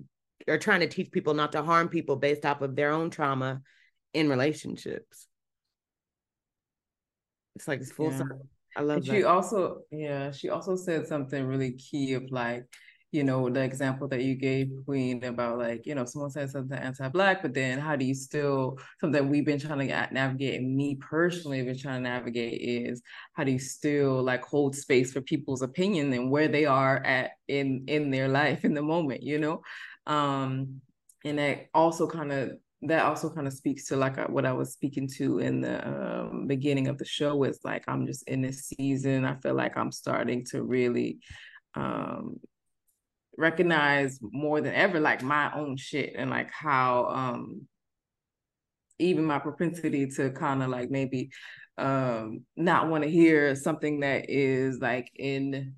are 0.48 0.58
trying 0.58 0.80
to 0.80 0.88
teach 0.88 1.10
people 1.12 1.34
not 1.34 1.52
to 1.52 1.62
harm 1.62 1.88
people 1.88 2.16
based 2.16 2.44
off 2.44 2.62
of 2.62 2.76
their 2.76 2.92
own 2.92 3.10
trauma 3.10 3.62
in 4.14 4.28
relationships. 4.28 5.28
It's 7.56 7.68
like 7.68 7.80
it's 7.80 7.92
full 7.92 8.10
yeah. 8.10 8.18
circle. 8.18 8.48
I 8.76 8.82
love 8.82 8.98
and 8.98 9.06
that. 9.06 9.12
She 9.12 9.24
also, 9.24 9.80
yeah, 9.90 10.30
she 10.30 10.48
also 10.48 10.76
said 10.76 11.06
something 11.06 11.44
really 11.44 11.72
key 11.72 12.14
of 12.14 12.30
like, 12.30 12.64
you 13.12 13.24
know, 13.24 13.50
the 13.50 13.60
example 13.60 14.06
that 14.08 14.22
you 14.22 14.36
gave 14.36 14.70
Queen 14.84 15.24
about 15.24 15.58
like, 15.58 15.84
you 15.84 15.96
know, 15.96 16.04
someone 16.04 16.30
says 16.30 16.52
something 16.52 16.78
anti-black, 16.78 17.42
but 17.42 17.52
then 17.52 17.78
how 17.78 17.96
do 17.96 18.04
you 18.04 18.14
still 18.14 18.78
something 19.00 19.28
we've 19.28 19.44
been 19.44 19.58
trying 19.58 19.88
to 19.88 20.08
navigate 20.12 20.60
and 20.60 20.76
me 20.76 20.94
personally 20.94 21.62
been 21.62 21.76
trying 21.76 22.04
to 22.04 22.08
navigate 22.08 22.60
is 22.60 23.02
how 23.34 23.42
do 23.42 23.50
you 23.50 23.58
still 23.58 24.22
like 24.22 24.44
hold 24.44 24.76
space 24.76 25.12
for 25.12 25.20
people's 25.22 25.62
opinion 25.62 26.12
and 26.12 26.30
where 26.30 26.46
they 26.46 26.66
are 26.66 26.98
at 27.04 27.32
in 27.48 27.84
in 27.88 28.10
their 28.10 28.28
life 28.28 28.64
in 28.64 28.74
the 28.74 28.82
moment, 28.82 29.22
you 29.22 29.38
know? 29.38 29.60
Um 30.06 30.80
and 31.24 31.38
that 31.38 31.66
also 31.74 32.06
kind 32.06 32.32
of 32.32 32.52
that 32.82 33.04
also 33.04 33.28
kind 33.28 33.46
of 33.46 33.52
speaks 33.52 33.86
to 33.86 33.96
like 33.96 34.18
uh, 34.18 34.26
what 34.28 34.46
I 34.46 34.52
was 34.52 34.72
speaking 34.72 35.06
to 35.16 35.38
in 35.40 35.60
the 35.60 35.86
um, 35.86 36.46
beginning 36.46 36.88
of 36.88 36.96
the 36.96 37.04
show 37.04 37.42
is 37.44 37.60
like 37.62 37.84
I'm 37.88 38.06
just 38.06 38.26
in 38.26 38.40
this 38.40 38.68
season. 38.68 39.24
I 39.24 39.34
feel 39.34 39.54
like 39.54 39.76
I'm 39.76 39.92
starting 39.92 40.46
to 40.46 40.62
really 40.62 41.18
um, 41.74 42.40
recognize 43.36 44.18
more 44.20 44.60
than 44.60 44.74
ever 44.74 45.00
like 45.00 45.22
my 45.22 45.52
own 45.54 45.76
shit 45.76 46.14
and 46.16 46.30
like 46.30 46.50
how 46.50 47.06
um 47.06 47.62
even 48.98 49.24
my 49.24 49.38
propensity 49.38 50.06
to 50.06 50.30
kind 50.30 50.62
of 50.62 50.68
like 50.68 50.90
maybe 50.90 51.30
um 51.78 52.44
not 52.56 52.88
want 52.88 53.02
to 53.04 53.10
hear 53.10 53.54
something 53.54 54.00
that 54.00 54.28
is 54.28 54.78
like 54.80 55.10
in 55.16 55.74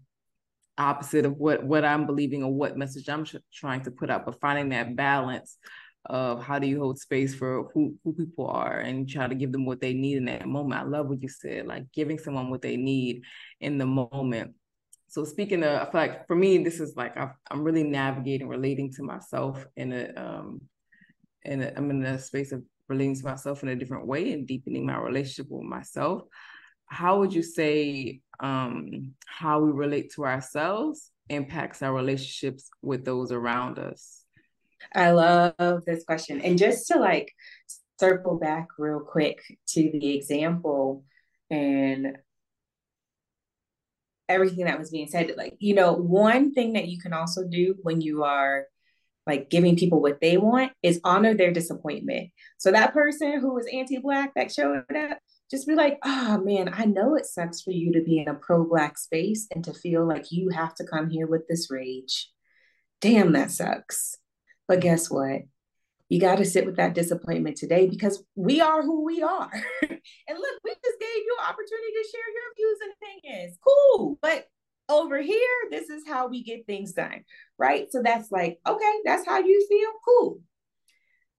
opposite 0.78 1.26
of 1.26 1.36
what 1.36 1.64
what 1.64 1.84
I'm 1.84 2.06
believing 2.06 2.42
or 2.42 2.52
what 2.52 2.76
message 2.76 3.08
I'm 3.08 3.24
tr- 3.24 3.38
trying 3.52 3.82
to 3.82 3.90
put 3.90 4.10
out, 4.10 4.24
but 4.24 4.40
finding 4.40 4.70
that 4.70 4.96
balance 4.96 5.58
of 6.06 6.42
how 6.42 6.58
do 6.58 6.66
you 6.66 6.80
hold 6.80 6.98
space 6.98 7.34
for 7.34 7.70
who 7.72 7.94
who 8.02 8.12
people 8.12 8.48
are 8.48 8.78
and 8.80 9.08
try 9.08 9.26
to 9.26 9.34
give 9.34 9.52
them 9.52 9.66
what 9.66 9.80
they 9.80 9.94
need 9.94 10.16
in 10.16 10.24
that 10.26 10.46
moment. 10.46 10.80
I 10.80 10.84
love 10.84 11.08
what 11.08 11.22
you 11.22 11.28
said, 11.28 11.66
like 11.66 11.84
giving 11.92 12.18
someone 12.18 12.50
what 12.50 12.62
they 12.62 12.76
need 12.76 13.22
in 13.60 13.78
the 13.78 13.86
moment. 13.86 14.54
So 15.12 15.24
speaking 15.24 15.62
of, 15.62 15.78
I 15.78 15.90
feel 15.90 16.00
like 16.00 16.26
for 16.26 16.34
me, 16.34 16.56
this 16.64 16.80
is 16.80 16.96
like 16.96 17.18
i 17.18 17.30
am 17.50 17.62
really 17.62 17.82
navigating, 17.82 18.48
relating 18.48 18.90
to 18.92 19.02
myself 19.02 19.66
in 19.76 19.92
a 19.92 20.10
um, 20.16 20.62
in 21.42 21.60
a, 21.60 21.70
I'm 21.76 21.90
in 21.90 22.02
a 22.02 22.18
space 22.18 22.50
of 22.50 22.62
relating 22.88 23.16
to 23.16 23.24
myself 23.26 23.62
in 23.62 23.68
a 23.68 23.76
different 23.76 24.06
way 24.06 24.32
and 24.32 24.46
deepening 24.46 24.86
my 24.86 24.96
relationship 24.96 25.48
with 25.50 25.64
myself. 25.64 26.22
How 26.86 27.18
would 27.18 27.34
you 27.34 27.42
say 27.42 28.22
um, 28.40 29.12
how 29.26 29.60
we 29.60 29.70
relate 29.72 30.14
to 30.14 30.24
ourselves 30.24 31.10
impacts 31.28 31.82
our 31.82 31.92
relationships 31.92 32.70
with 32.80 33.04
those 33.04 33.32
around 33.32 33.78
us? 33.78 34.24
I 34.94 35.10
love 35.10 35.84
this 35.84 36.04
question. 36.04 36.40
And 36.40 36.56
just 36.56 36.88
to 36.88 36.98
like 36.98 37.34
circle 38.00 38.38
back 38.38 38.68
real 38.78 39.00
quick 39.00 39.42
to 39.68 39.90
the 39.92 40.16
example 40.16 41.04
and 41.50 42.16
everything 44.28 44.64
that 44.64 44.78
was 44.78 44.90
being 44.90 45.08
said 45.08 45.32
like 45.36 45.54
you 45.58 45.74
know 45.74 45.92
one 45.92 46.52
thing 46.52 46.74
that 46.74 46.88
you 46.88 46.98
can 46.98 47.12
also 47.12 47.42
do 47.44 47.74
when 47.82 48.00
you 48.00 48.24
are 48.24 48.66
like 49.26 49.50
giving 49.50 49.76
people 49.76 50.00
what 50.00 50.20
they 50.20 50.36
want 50.36 50.72
is 50.82 51.00
honor 51.04 51.34
their 51.34 51.52
disappointment. 51.52 52.30
So 52.58 52.72
that 52.72 52.92
person 52.92 53.40
who 53.40 53.54
was 53.54 53.68
anti-black 53.72 54.34
that 54.34 54.52
showed 54.52 54.84
up 54.96 55.18
just 55.50 55.68
be 55.68 55.74
like 55.74 55.98
oh 56.02 56.40
man 56.42 56.70
i 56.72 56.86
know 56.86 57.14
it 57.14 57.26
sucks 57.26 57.60
for 57.60 57.72
you 57.72 57.92
to 57.92 58.02
be 58.02 58.18
in 58.18 58.28
a 58.28 58.34
pro-black 58.34 58.96
space 58.96 59.46
and 59.54 59.62
to 59.64 59.74
feel 59.74 60.06
like 60.06 60.32
you 60.32 60.48
have 60.48 60.74
to 60.74 60.84
come 60.84 61.10
here 61.10 61.26
with 61.26 61.46
this 61.46 61.70
rage. 61.70 62.30
Damn 63.00 63.32
that 63.32 63.50
sucks. 63.50 64.16
But 64.66 64.80
guess 64.80 65.10
what 65.10 65.42
you 66.12 66.20
got 66.20 66.36
to 66.36 66.44
sit 66.44 66.66
with 66.66 66.76
that 66.76 66.92
disappointment 66.92 67.56
today 67.56 67.86
because 67.86 68.22
we 68.34 68.60
are 68.60 68.82
who 68.82 69.02
we 69.02 69.22
are. 69.22 69.50
and 69.82 69.90
look, 69.90 70.60
we 70.62 70.70
just 70.70 71.00
gave 71.00 71.08
you 71.08 71.36
an 71.38 71.46
opportunity 71.46 71.92
to 71.94 72.08
share 72.12 72.28
your 72.34 72.54
views 72.54 72.78
and 72.82 72.92
opinions. 73.00 73.58
Cool. 73.66 74.18
But 74.20 74.46
over 74.90 75.22
here, 75.22 75.38
this 75.70 75.88
is 75.88 76.02
how 76.06 76.28
we 76.28 76.44
get 76.44 76.66
things 76.66 76.92
done. 76.92 77.24
Right. 77.56 77.90
So 77.90 78.02
that's 78.02 78.30
like, 78.30 78.58
okay, 78.66 78.92
that's 79.06 79.26
how 79.26 79.38
you 79.38 79.66
feel. 79.66 79.88
Cool. 80.04 80.40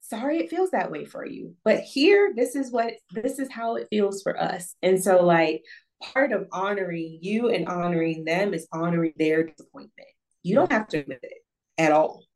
Sorry 0.02 0.40
it 0.40 0.50
feels 0.50 0.72
that 0.72 0.90
way 0.90 1.06
for 1.06 1.24
you. 1.24 1.54
But 1.64 1.82
here, 1.82 2.34
this 2.36 2.56
is 2.56 2.72
what 2.72 2.94
this 3.12 3.38
is 3.38 3.52
how 3.52 3.76
it 3.76 3.90
feels 3.92 4.24
for 4.24 4.42
us. 4.42 4.74
And 4.82 5.04
so, 5.04 5.24
like, 5.24 5.62
part 6.02 6.32
of 6.32 6.48
honoring 6.52 7.20
you 7.22 7.50
and 7.50 7.68
honoring 7.68 8.26
them 8.26 8.56
is 8.56 8.68
honoring 8.74 9.14
their 9.20 9.44
disappointment. 9.44 10.10
You 10.42 10.56
don't 10.56 10.72
have 10.72 10.88
to 10.88 10.98
admit 10.98 11.20
it 11.22 11.44
at 11.78 11.92
all. 11.92 12.24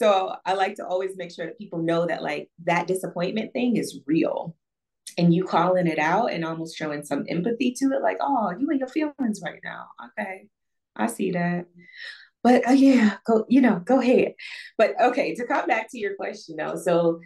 So 0.00 0.34
I 0.46 0.54
like 0.54 0.76
to 0.76 0.86
always 0.86 1.16
make 1.16 1.30
sure 1.30 1.44
that 1.44 1.58
people 1.58 1.82
know 1.82 2.06
that 2.06 2.22
like 2.22 2.48
that 2.64 2.86
disappointment 2.86 3.52
thing 3.52 3.76
is 3.76 4.00
real. 4.06 4.56
And 5.18 5.34
you 5.34 5.44
calling 5.44 5.86
it 5.86 5.98
out 5.98 6.32
and 6.32 6.44
almost 6.44 6.76
showing 6.76 7.04
some 7.04 7.26
empathy 7.28 7.72
to 7.78 7.86
it, 7.86 8.00
like, 8.00 8.16
oh, 8.20 8.54
you 8.58 8.70
and 8.70 8.78
your 8.78 8.88
feelings 8.88 9.42
right 9.44 9.60
now. 9.62 9.88
Okay. 10.18 10.46
I 10.96 11.06
see 11.06 11.32
that. 11.32 11.66
But 12.42 12.66
uh, 12.66 12.72
yeah, 12.72 13.16
go, 13.26 13.44
you 13.48 13.60
know, 13.60 13.80
go 13.80 14.00
ahead. 14.00 14.34
But 14.78 14.98
okay, 14.98 15.34
to 15.34 15.46
come 15.46 15.66
back 15.66 15.90
to 15.90 15.98
your 15.98 16.14
question 16.14 16.56
though. 16.56 16.76
So 16.76 17.20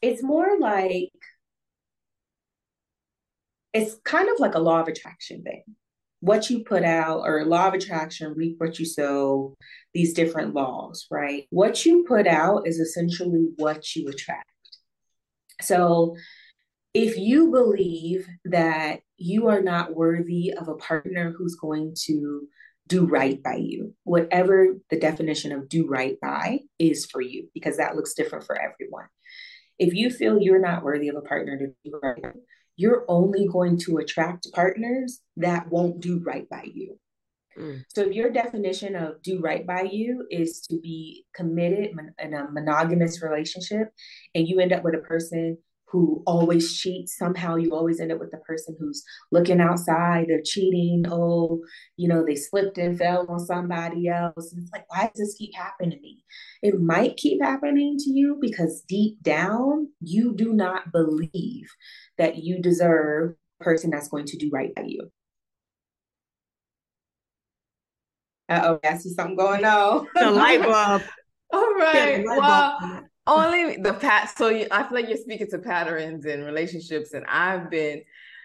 it's 0.00 0.22
more 0.22 0.60
like 0.60 1.10
it's 3.72 3.96
kind 4.04 4.28
of 4.28 4.38
like 4.38 4.54
a 4.54 4.60
law 4.60 4.80
of 4.80 4.88
attraction 4.88 5.42
thing 5.42 5.64
what 6.22 6.48
you 6.48 6.62
put 6.62 6.84
out 6.84 7.22
or 7.26 7.44
law 7.44 7.66
of 7.66 7.74
attraction, 7.74 8.32
reap 8.36 8.54
what 8.58 8.78
you 8.78 8.86
sow, 8.86 9.56
these 9.92 10.14
different 10.14 10.54
laws, 10.54 11.04
right? 11.10 11.46
What 11.50 11.84
you 11.84 12.04
put 12.06 12.28
out 12.28 12.68
is 12.68 12.78
essentially 12.78 13.48
what 13.56 13.96
you 13.96 14.06
attract. 14.06 14.48
So 15.62 16.14
if 16.94 17.18
you 17.18 17.50
believe 17.50 18.28
that 18.44 19.00
you 19.16 19.48
are 19.48 19.62
not 19.62 19.96
worthy 19.96 20.52
of 20.52 20.68
a 20.68 20.76
partner 20.76 21.34
who's 21.36 21.56
going 21.56 21.96
to 22.04 22.46
do 22.86 23.04
right 23.04 23.42
by 23.42 23.56
you, 23.56 23.92
whatever 24.04 24.76
the 24.90 25.00
definition 25.00 25.50
of 25.50 25.68
do 25.68 25.88
right 25.88 26.20
by 26.20 26.60
is 26.78 27.04
for 27.04 27.20
you, 27.20 27.48
because 27.52 27.78
that 27.78 27.96
looks 27.96 28.14
different 28.14 28.44
for 28.46 28.56
everyone. 28.56 29.06
If 29.76 29.92
you 29.92 30.08
feel 30.08 30.40
you're 30.40 30.60
not 30.60 30.84
worthy 30.84 31.08
of 31.08 31.16
a 31.16 31.22
partner 31.22 31.58
to 31.58 31.66
do 31.84 31.98
right, 32.00 32.36
you're 32.82 33.04
only 33.06 33.46
going 33.46 33.78
to 33.78 33.98
attract 33.98 34.52
partners 34.52 35.20
that 35.36 35.70
won't 35.70 36.00
do 36.00 36.18
right 36.26 36.48
by 36.50 36.64
you. 36.74 36.98
Mm. 37.56 37.84
So 37.88 38.02
if 38.02 38.12
your 38.12 38.30
definition 38.30 38.96
of 38.96 39.22
do 39.22 39.40
right 39.40 39.64
by 39.64 39.82
you 39.82 40.26
is 40.30 40.62
to 40.62 40.80
be 40.80 41.24
committed 41.32 41.92
in 42.18 42.34
a 42.34 42.50
monogamous 42.50 43.22
relationship 43.22 43.90
and 44.34 44.48
you 44.48 44.58
end 44.58 44.72
up 44.72 44.82
with 44.82 44.96
a 44.96 45.06
person 45.12 45.58
who 45.92 46.22
always 46.26 46.78
cheats. 46.78 47.18
Somehow 47.18 47.56
you 47.56 47.74
always 47.74 48.00
end 48.00 48.10
up 48.10 48.18
with 48.18 48.30
the 48.30 48.38
person 48.38 48.74
who's 48.80 49.04
looking 49.30 49.60
outside, 49.60 50.24
they're 50.26 50.40
cheating. 50.42 51.04
Oh, 51.06 51.60
you 51.98 52.08
know, 52.08 52.24
they 52.24 52.34
slipped 52.34 52.78
and 52.78 52.98
fell 52.98 53.26
on 53.28 53.38
somebody 53.38 54.08
else. 54.08 54.52
And 54.52 54.62
it's 54.62 54.72
like, 54.72 54.86
why 54.88 55.10
does 55.14 55.18
this 55.18 55.36
keep 55.36 55.54
happening 55.54 55.90
to 55.90 56.00
me? 56.00 56.24
It 56.62 56.80
might 56.80 57.18
keep 57.18 57.42
happening 57.42 57.98
to 57.98 58.10
you 58.10 58.38
because 58.40 58.82
deep 58.88 59.22
down, 59.22 59.90
you 60.00 60.34
do 60.34 60.54
not 60.54 60.92
believe 60.92 61.68
that 62.22 62.36
you 62.36 62.60
deserve 62.60 63.34
a 63.60 63.64
person 63.64 63.90
that's 63.90 64.06
going 64.06 64.24
to 64.26 64.36
do 64.36 64.48
right 64.52 64.72
by 64.76 64.84
you. 64.84 65.10
Uh 68.48 68.60
oh, 68.64 68.88
I 68.88 68.96
see 68.96 69.10
something 69.10 69.36
going 69.36 69.64
on. 69.64 70.06
the 70.14 70.30
light 70.30 70.62
bulb. 70.62 71.02
All 71.52 71.74
right. 71.74 72.24
Well, 72.24 73.02
only 73.26 73.76
the 73.78 73.94
pat. 73.94 74.36
So 74.38 74.50
you, 74.50 74.68
I 74.70 74.84
feel 74.84 74.92
like 75.00 75.08
you're 75.08 75.16
speaking 75.16 75.48
to 75.50 75.58
patterns 75.58 76.24
in 76.24 76.44
relationships, 76.44 77.12
and 77.12 77.26
I've 77.26 77.70
been 77.70 78.02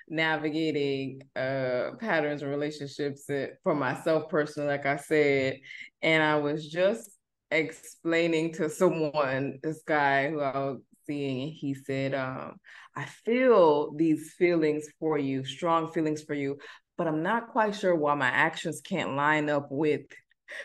navigating 0.09 1.21
uh 1.35 1.91
patterns 1.99 2.41
and 2.41 2.49
relationships 2.49 3.29
for 3.61 3.75
myself 3.75 4.27
personally, 4.29 4.69
like 4.69 4.87
I 4.87 4.97
said, 4.97 5.59
and 6.01 6.23
I 6.23 6.37
was 6.37 6.67
just 6.67 7.11
explaining 7.51 8.53
to 8.53 8.69
someone 8.71 9.59
this 9.61 9.83
guy 9.85 10.31
who 10.31 10.41
I 10.41 10.57
was 10.57 10.79
seeing, 11.07 11.51
he 11.51 11.73
said, 11.73 12.13
um, 12.13 12.57
"I 12.95 13.05
feel 13.05 13.93
these 13.95 14.33
feelings 14.33 14.87
for 14.99 15.17
you, 15.17 15.45
strong 15.45 15.91
feelings 15.91 16.23
for 16.23 16.33
you, 16.33 16.59
but 16.97 17.07
I'm 17.07 17.23
not 17.23 17.49
quite 17.49 17.75
sure 17.75 17.95
why 17.95 18.15
my 18.15 18.27
actions 18.27 18.81
can't 18.81 19.15
line 19.15 19.49
up 19.49 19.67
with 19.71 20.05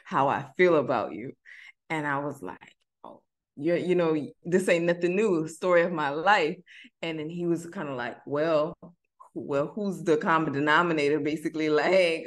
how 0.05 0.29
I 0.29 0.51
feel 0.57 0.77
about 0.77 1.13
you." 1.15 1.33
And 1.91 2.07
I 2.07 2.19
was 2.19 2.43
like, 2.43 2.75
you're, 3.57 3.77
you 3.77 3.95
know, 3.95 4.17
this 4.45 4.69
ain't 4.69 4.87
nothing 4.87 5.15
new, 5.15 5.47
story 5.47 5.83
of 5.83 5.93
my 5.93 6.09
life. 6.11 6.57
And 7.03 7.19
then 7.19 7.29
he 7.29 7.47
was 7.47 7.67
kind 7.67 7.89
of 7.89 7.97
like, 7.97 8.17
well, 8.27 8.75
well, 9.35 9.73
who's 9.75 10.03
the 10.03 10.17
common 10.19 10.53
denominator? 10.53 11.19
Basically, 11.19 11.69
like, 11.69 12.27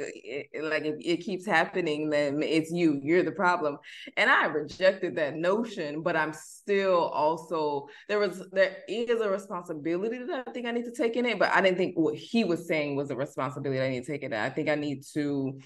like 0.60 0.84
if 0.84 0.96
it 1.00 1.18
keeps 1.18 1.46
happening, 1.46 2.10
then 2.10 2.42
it's 2.42 2.72
you. 2.72 3.00
You're 3.02 3.22
the 3.22 3.32
problem. 3.32 3.78
And 4.16 4.28
I 4.28 4.46
rejected 4.46 5.16
that 5.16 5.36
notion, 5.36 6.02
but 6.02 6.16
I'm 6.16 6.32
still 6.32 6.98
also 6.98 7.86
there 8.08 8.18
was 8.18 8.42
there 8.50 8.78
is 8.88 9.20
a 9.20 9.30
responsibility 9.30 10.18
that 10.24 10.48
I 10.48 10.50
think 10.50 10.66
I 10.66 10.72
need 10.72 10.84
to 10.86 10.92
take 10.92 11.16
in 11.16 11.26
it. 11.26 11.38
But 11.38 11.52
I 11.52 11.60
didn't 11.60 11.78
think 11.78 11.94
what 11.96 12.16
he 12.16 12.44
was 12.44 12.66
saying 12.66 12.96
was 12.96 13.10
a 13.10 13.16
responsibility 13.16 13.80
I 13.80 13.90
need 13.90 14.04
to 14.04 14.12
take 14.12 14.24
it. 14.24 14.32
I 14.32 14.50
think 14.50 14.68
I 14.68 14.74
need 14.74 15.04
to 15.14 15.60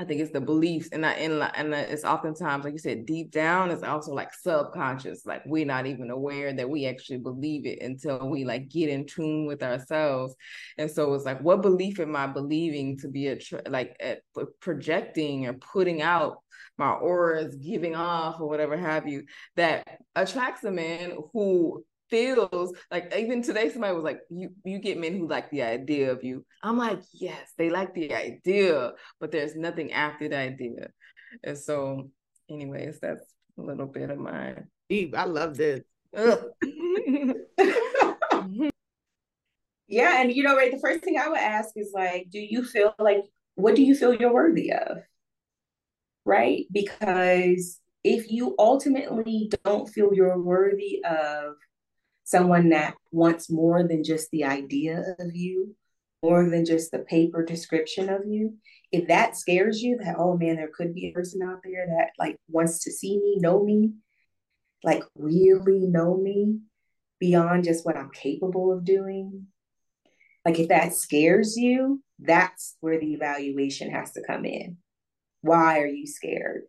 I 0.00 0.04
think 0.04 0.22
it's 0.22 0.32
the 0.32 0.40
beliefs 0.40 0.88
and 0.92 1.04
that 1.04 1.18
and, 1.18 1.42
and 1.54 1.74
uh, 1.74 1.76
it's 1.76 2.04
oftentimes 2.04 2.64
like 2.64 2.72
you 2.72 2.78
said 2.78 3.04
deep 3.04 3.30
down 3.30 3.70
it's 3.70 3.82
also 3.82 4.14
like 4.14 4.32
subconscious 4.32 5.26
like 5.26 5.42
we're 5.44 5.66
not 5.66 5.84
even 5.84 6.10
aware 6.10 6.54
that 6.54 6.70
we 6.70 6.86
actually 6.86 7.18
believe 7.18 7.66
it 7.66 7.82
until 7.82 8.30
we 8.30 8.46
like 8.46 8.70
get 8.70 8.88
in 8.88 9.04
tune 9.04 9.46
with 9.46 9.62
ourselves. 9.62 10.34
And 10.78 10.90
so 10.90 11.12
it's 11.12 11.24
like 11.24 11.42
what 11.42 11.60
belief 11.60 12.00
am 12.00 12.16
I 12.16 12.26
believing 12.26 12.96
to 12.98 13.08
be 13.08 13.28
a 13.28 13.38
like 13.68 13.94
at 14.00 14.20
projecting 14.60 15.46
or 15.46 15.52
putting 15.54 16.00
out 16.00 16.38
my 16.78 16.92
auras 16.92 17.54
giving 17.56 17.94
off 17.94 18.40
or 18.40 18.48
whatever 18.48 18.76
have 18.76 19.06
you 19.06 19.24
that 19.56 19.86
attracts 20.16 20.64
a 20.64 20.70
man 20.70 21.12
who 21.34 21.84
feels 22.10 22.72
like 22.90 23.12
even 23.16 23.42
today 23.42 23.70
somebody 23.70 23.94
was 23.94 24.04
like 24.04 24.20
you 24.28 24.50
you 24.64 24.78
get 24.78 24.98
men 24.98 25.16
who 25.16 25.28
like 25.28 25.50
the 25.50 25.62
idea 25.62 26.10
of 26.10 26.24
you. 26.24 26.44
I'm 26.62 26.78
like 26.78 27.00
yes 27.12 27.52
they 27.56 27.70
like 27.70 27.94
the 27.94 28.14
idea 28.14 28.92
but 29.20 29.30
there's 29.30 29.56
nothing 29.56 29.92
after 29.92 30.28
the 30.28 30.36
idea. 30.36 30.88
And 31.44 31.56
so 31.56 32.10
anyways 32.50 32.98
that's 33.00 33.24
a 33.58 33.62
little 33.62 33.86
bit 33.86 34.10
of 34.10 34.18
mine 34.18 34.66
i 34.92 35.24
love 35.24 35.56
this. 35.56 35.80
Yeah 39.92 40.20
and 40.20 40.32
you 40.32 40.44
know 40.44 40.56
right 40.56 40.70
the 40.70 40.78
first 40.78 41.02
thing 41.02 41.18
i 41.18 41.26
would 41.26 41.36
ask 41.36 41.70
is 41.74 41.90
like 41.92 42.28
do 42.30 42.38
you 42.38 42.64
feel 42.64 42.94
like 43.00 43.24
what 43.60 43.76
do 43.76 43.82
you 43.82 43.94
feel 43.94 44.14
you're 44.14 44.32
worthy 44.32 44.72
of? 44.72 44.98
Right? 46.24 46.66
Because 46.72 47.78
if 48.02 48.30
you 48.30 48.54
ultimately 48.58 49.50
don't 49.64 49.88
feel 49.88 50.14
you're 50.14 50.40
worthy 50.40 51.02
of 51.04 51.54
someone 52.30 52.68
that 52.68 52.94
wants 53.10 53.50
more 53.50 53.82
than 53.86 54.04
just 54.04 54.30
the 54.30 54.44
idea 54.44 55.16
of 55.18 55.34
you, 55.34 55.74
more 56.22 56.48
than 56.48 56.64
just 56.64 56.92
the 56.92 57.00
paper 57.00 57.44
description 57.44 58.08
of 58.08 58.22
you, 58.26 58.54
if 58.92 59.08
that 59.08 59.36
scares 59.36 59.82
you, 59.82 59.98
that, 60.02 60.16
oh 60.18 60.36
man, 60.36 60.56
there 60.56 60.70
could 60.72 60.94
be 60.94 61.08
a 61.08 61.12
person 61.12 61.42
out 61.42 61.60
there 61.64 61.86
that 61.86 62.10
like 62.18 62.36
wants 62.48 62.84
to 62.84 62.92
see 62.92 63.18
me, 63.18 63.38
know 63.38 63.64
me, 63.64 63.92
like 64.84 65.02
really 65.16 65.86
know 65.86 66.16
me 66.16 66.58
beyond 67.18 67.64
just 67.64 67.84
what 67.84 67.96
I'm 67.96 68.10
capable 68.10 68.72
of 68.72 68.84
doing, 68.84 69.46
like 70.44 70.58
if 70.58 70.68
that 70.68 70.94
scares 70.94 71.56
you, 71.56 72.02
that's 72.18 72.76
where 72.80 72.98
the 72.98 73.12
evaluation 73.12 73.90
has 73.90 74.12
to 74.12 74.22
come 74.26 74.44
in. 74.44 74.76
Why 75.42 75.80
are 75.80 75.86
you 75.86 76.06
scared? 76.06 76.62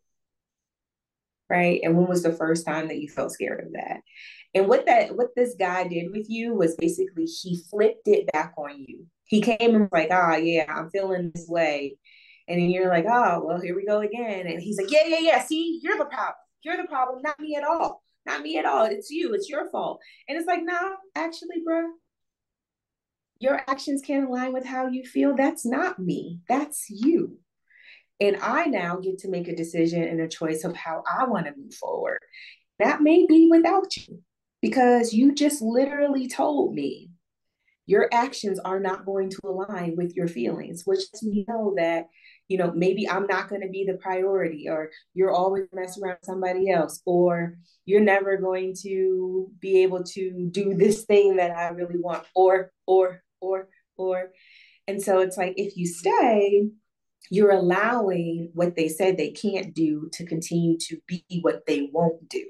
Right? 1.49 1.81
And 1.83 1.95
when 1.95 2.07
was 2.07 2.23
the 2.23 2.33
first 2.33 2.65
time 2.65 2.87
that 2.87 2.99
you 2.99 3.09
felt 3.09 3.31
scared 3.31 3.65
of 3.65 3.73
that? 3.73 4.01
And 4.53 4.67
what 4.67 4.85
that 4.85 5.15
what 5.15 5.29
this 5.35 5.55
guy 5.57 5.87
did 5.87 6.11
with 6.11 6.29
you 6.29 6.53
was 6.53 6.75
basically 6.75 7.25
he 7.25 7.63
flipped 7.69 8.07
it 8.07 8.31
back 8.31 8.53
on 8.57 8.83
you. 8.85 9.05
He 9.25 9.41
came 9.41 9.75
and 9.75 9.81
was 9.81 9.89
like, 9.93 10.09
oh, 10.11 10.35
yeah, 10.35 10.65
I'm 10.67 10.89
feeling 10.89 11.31
this 11.33 11.47
way. 11.47 11.97
And 12.47 12.59
then 12.59 12.69
you're 12.69 12.89
like, 12.89 13.05
oh, 13.07 13.43
well, 13.45 13.61
here 13.61 13.75
we 13.75 13.85
go 13.85 14.01
again. 14.01 14.45
And 14.47 14.61
he's 14.61 14.77
like, 14.77 14.91
yeah, 14.91 15.05
yeah, 15.07 15.19
yeah. 15.19 15.41
See, 15.41 15.79
you're 15.81 15.97
the 15.97 16.05
problem. 16.05 16.35
You're 16.63 16.77
the 16.77 16.87
problem, 16.87 17.21
not 17.21 17.39
me 17.39 17.55
at 17.55 17.63
all. 17.63 18.03
Not 18.25 18.41
me 18.41 18.57
at 18.57 18.65
all. 18.65 18.85
It's 18.85 19.09
you. 19.09 19.33
It's 19.33 19.49
your 19.49 19.69
fault. 19.71 20.01
And 20.27 20.37
it's 20.37 20.47
like, 20.47 20.63
nah, 20.63 20.95
actually, 21.15 21.61
bro, 21.65 21.91
your 23.39 23.61
actions 23.67 24.01
can't 24.05 24.27
align 24.27 24.53
with 24.53 24.65
how 24.65 24.87
you 24.87 25.05
feel. 25.05 25.35
That's 25.35 25.65
not 25.65 25.97
me. 25.97 26.41
That's 26.49 26.87
you. 26.89 27.39
And 28.19 28.37
I 28.41 28.65
now 28.65 28.97
get 28.97 29.19
to 29.19 29.29
make 29.29 29.47
a 29.47 29.55
decision 29.55 30.03
and 30.03 30.19
a 30.19 30.27
choice 30.27 30.63
of 30.63 30.75
how 30.75 31.03
I 31.11 31.23
want 31.25 31.47
to 31.47 31.55
move 31.55 31.73
forward. 31.73 32.19
That 32.79 33.01
may 33.01 33.25
be 33.25 33.47
without 33.49 33.95
you 33.95 34.21
because 34.61 35.13
you 35.13 35.33
just 35.33 35.61
literally 35.61 36.27
told 36.27 36.73
me 36.73 37.09
your 37.87 38.07
actions 38.13 38.59
are 38.59 38.79
not 38.79 39.05
going 39.05 39.29
to 39.29 39.39
align 39.43 39.95
with 39.97 40.15
your 40.15 40.27
feelings, 40.27 40.83
which 40.85 40.99
lets 40.99 41.23
me 41.23 41.43
know 41.47 41.73
that, 41.75 42.07
you 42.47 42.57
know, 42.57 42.71
maybe 42.73 43.09
I'm 43.09 43.25
not 43.27 43.49
going 43.49 43.61
to 43.61 43.69
be 43.69 43.83
the 43.85 43.95
priority, 43.95 44.69
or 44.69 44.91
you're 45.13 45.33
always 45.33 45.65
messing 45.73 46.03
around 46.03 46.19
somebody 46.23 46.69
else, 46.69 47.01
or 47.05 47.57
you're 47.85 47.99
never 47.99 48.37
going 48.37 48.75
to 48.83 49.51
be 49.59 49.83
able 49.83 50.03
to 50.03 50.49
do 50.51 50.73
this 50.75 51.03
thing 51.03 51.37
that 51.37 51.51
I 51.51 51.69
really 51.69 51.99
want, 51.99 52.23
or, 52.35 52.71
or, 52.85 53.23
or, 53.41 53.67
or. 53.97 54.31
And 54.87 55.01
so 55.01 55.19
it's 55.19 55.37
like 55.37 55.55
if 55.57 55.75
you 55.75 55.87
stay, 55.87 56.67
you're 57.29 57.51
allowing 57.51 58.51
what 58.53 58.75
they 58.75 58.89
said 58.89 59.17
they 59.17 59.31
can't 59.31 59.73
do 59.73 60.09
to 60.13 60.25
continue 60.25 60.77
to 60.81 60.97
be 61.07 61.23
what 61.41 61.65
they 61.65 61.89
won't 61.91 62.29
do. 62.29 62.45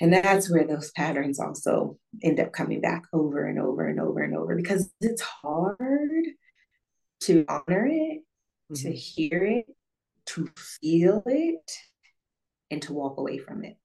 And 0.00 0.12
that's 0.12 0.50
where 0.50 0.66
those 0.66 0.90
patterns 0.92 1.38
also 1.38 1.98
end 2.22 2.40
up 2.40 2.52
coming 2.52 2.80
back 2.80 3.02
over 3.12 3.44
and 3.44 3.58
over 3.58 3.86
and 3.86 4.00
over 4.00 4.20
and 4.20 4.34
over 4.34 4.56
because 4.56 4.90
it's 5.00 5.20
hard 5.20 6.26
to 7.22 7.44
honor 7.48 7.86
it, 7.86 8.22
mm-hmm. 8.72 8.74
to 8.74 8.92
hear 8.92 9.44
it, 9.44 9.66
to 10.26 10.48
feel 10.56 11.22
it, 11.26 11.70
and 12.70 12.80
to 12.82 12.94
walk 12.94 13.18
away 13.18 13.38
from 13.38 13.62
it. 13.64 13.76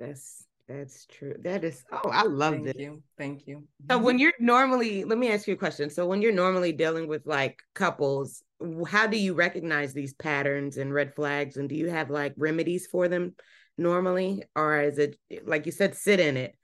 That's 0.00 0.43
that's 0.66 1.06
true. 1.06 1.34
That 1.42 1.62
is 1.62 1.84
oh, 1.92 2.08
I 2.10 2.22
love 2.22 2.54
it. 2.54 2.56
Thank 2.56 2.66
this. 2.66 2.82
you. 2.82 3.02
Thank 3.18 3.46
you. 3.46 3.64
So 3.88 3.96
mm-hmm. 3.96 4.04
when 4.04 4.18
you're 4.18 4.32
normally, 4.40 5.04
let 5.04 5.18
me 5.18 5.30
ask 5.30 5.46
you 5.46 5.54
a 5.54 5.58
question. 5.58 5.90
So 5.90 6.06
when 6.06 6.22
you're 6.22 6.32
normally 6.32 6.72
dealing 6.72 7.06
with 7.06 7.26
like 7.26 7.58
couples, 7.74 8.42
how 8.88 9.06
do 9.06 9.18
you 9.18 9.34
recognize 9.34 9.92
these 9.92 10.14
patterns 10.14 10.78
and 10.78 10.94
red 10.94 11.14
flags? 11.14 11.58
And 11.58 11.68
do 11.68 11.74
you 11.74 11.90
have 11.90 12.08
like 12.08 12.32
remedies 12.38 12.86
for 12.86 13.08
them 13.08 13.34
normally? 13.76 14.42
Or 14.56 14.80
is 14.80 14.98
it 14.98 15.18
like 15.44 15.66
you 15.66 15.72
said, 15.72 15.96
sit 15.96 16.18
in 16.18 16.38
it, 16.38 16.56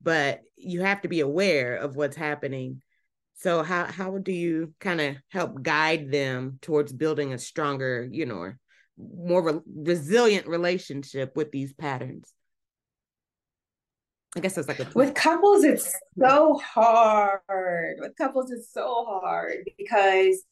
but 0.00 0.40
you 0.56 0.82
have 0.82 1.02
to 1.02 1.08
be 1.08 1.20
aware 1.20 1.76
of 1.76 1.96
what's 1.96 2.16
happening. 2.16 2.82
So 3.34 3.64
how 3.64 3.86
how 3.86 4.18
do 4.18 4.32
you 4.32 4.72
kind 4.78 5.00
of 5.00 5.16
help 5.30 5.62
guide 5.62 6.12
them 6.12 6.58
towards 6.62 6.92
building 6.92 7.32
a 7.32 7.38
stronger, 7.38 8.08
you 8.10 8.26
know, 8.26 8.52
more 8.96 9.42
re- 9.42 9.60
resilient 9.66 10.46
relationship 10.46 11.34
with 11.34 11.50
these 11.50 11.72
patterns? 11.72 12.32
I 14.36 14.40
guess 14.40 14.58
it's 14.58 14.68
like 14.68 14.80
a 14.80 14.86
with 14.94 15.14
couples, 15.14 15.64
it's 15.64 15.94
so 16.18 16.60
hard. 16.62 17.96
With 17.98 18.16
couples, 18.16 18.50
it's 18.50 18.72
so 18.72 19.04
hard 19.06 19.70
because 19.78 20.42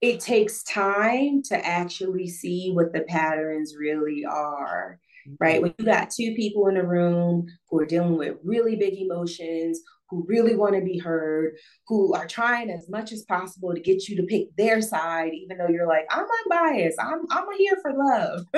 it 0.00 0.20
takes 0.20 0.62
time 0.62 1.42
to 1.44 1.66
actually 1.66 2.28
see 2.28 2.72
what 2.72 2.92
the 2.92 3.00
patterns 3.02 3.74
really 3.78 4.24
are 4.26 5.00
right? 5.40 5.56
Mm-hmm. 5.56 5.62
When 5.62 5.74
you 5.78 5.84
got 5.84 6.10
two 6.10 6.34
people 6.34 6.68
in 6.68 6.76
a 6.76 6.84
room 6.84 7.46
who 7.68 7.78
are 7.80 7.86
dealing 7.86 8.16
with 8.16 8.36
really 8.44 8.76
big 8.76 8.94
emotions, 8.94 9.80
who 10.14 10.24
really 10.28 10.54
want 10.54 10.74
to 10.74 10.80
be 10.80 10.98
heard, 10.98 11.56
who 11.88 12.14
are 12.14 12.26
trying 12.26 12.70
as 12.70 12.88
much 12.88 13.10
as 13.10 13.24
possible 13.24 13.74
to 13.74 13.80
get 13.80 14.08
you 14.08 14.16
to 14.16 14.22
pick 14.22 14.54
their 14.56 14.80
side, 14.80 15.32
even 15.34 15.58
though 15.58 15.68
you're 15.68 15.88
like, 15.88 16.06
I'm 16.08 16.26
unbiased, 16.44 16.98
I'm 17.00 17.22
I'm 17.30 17.46
here 17.58 17.76
for 17.82 17.92
love. 17.92 18.46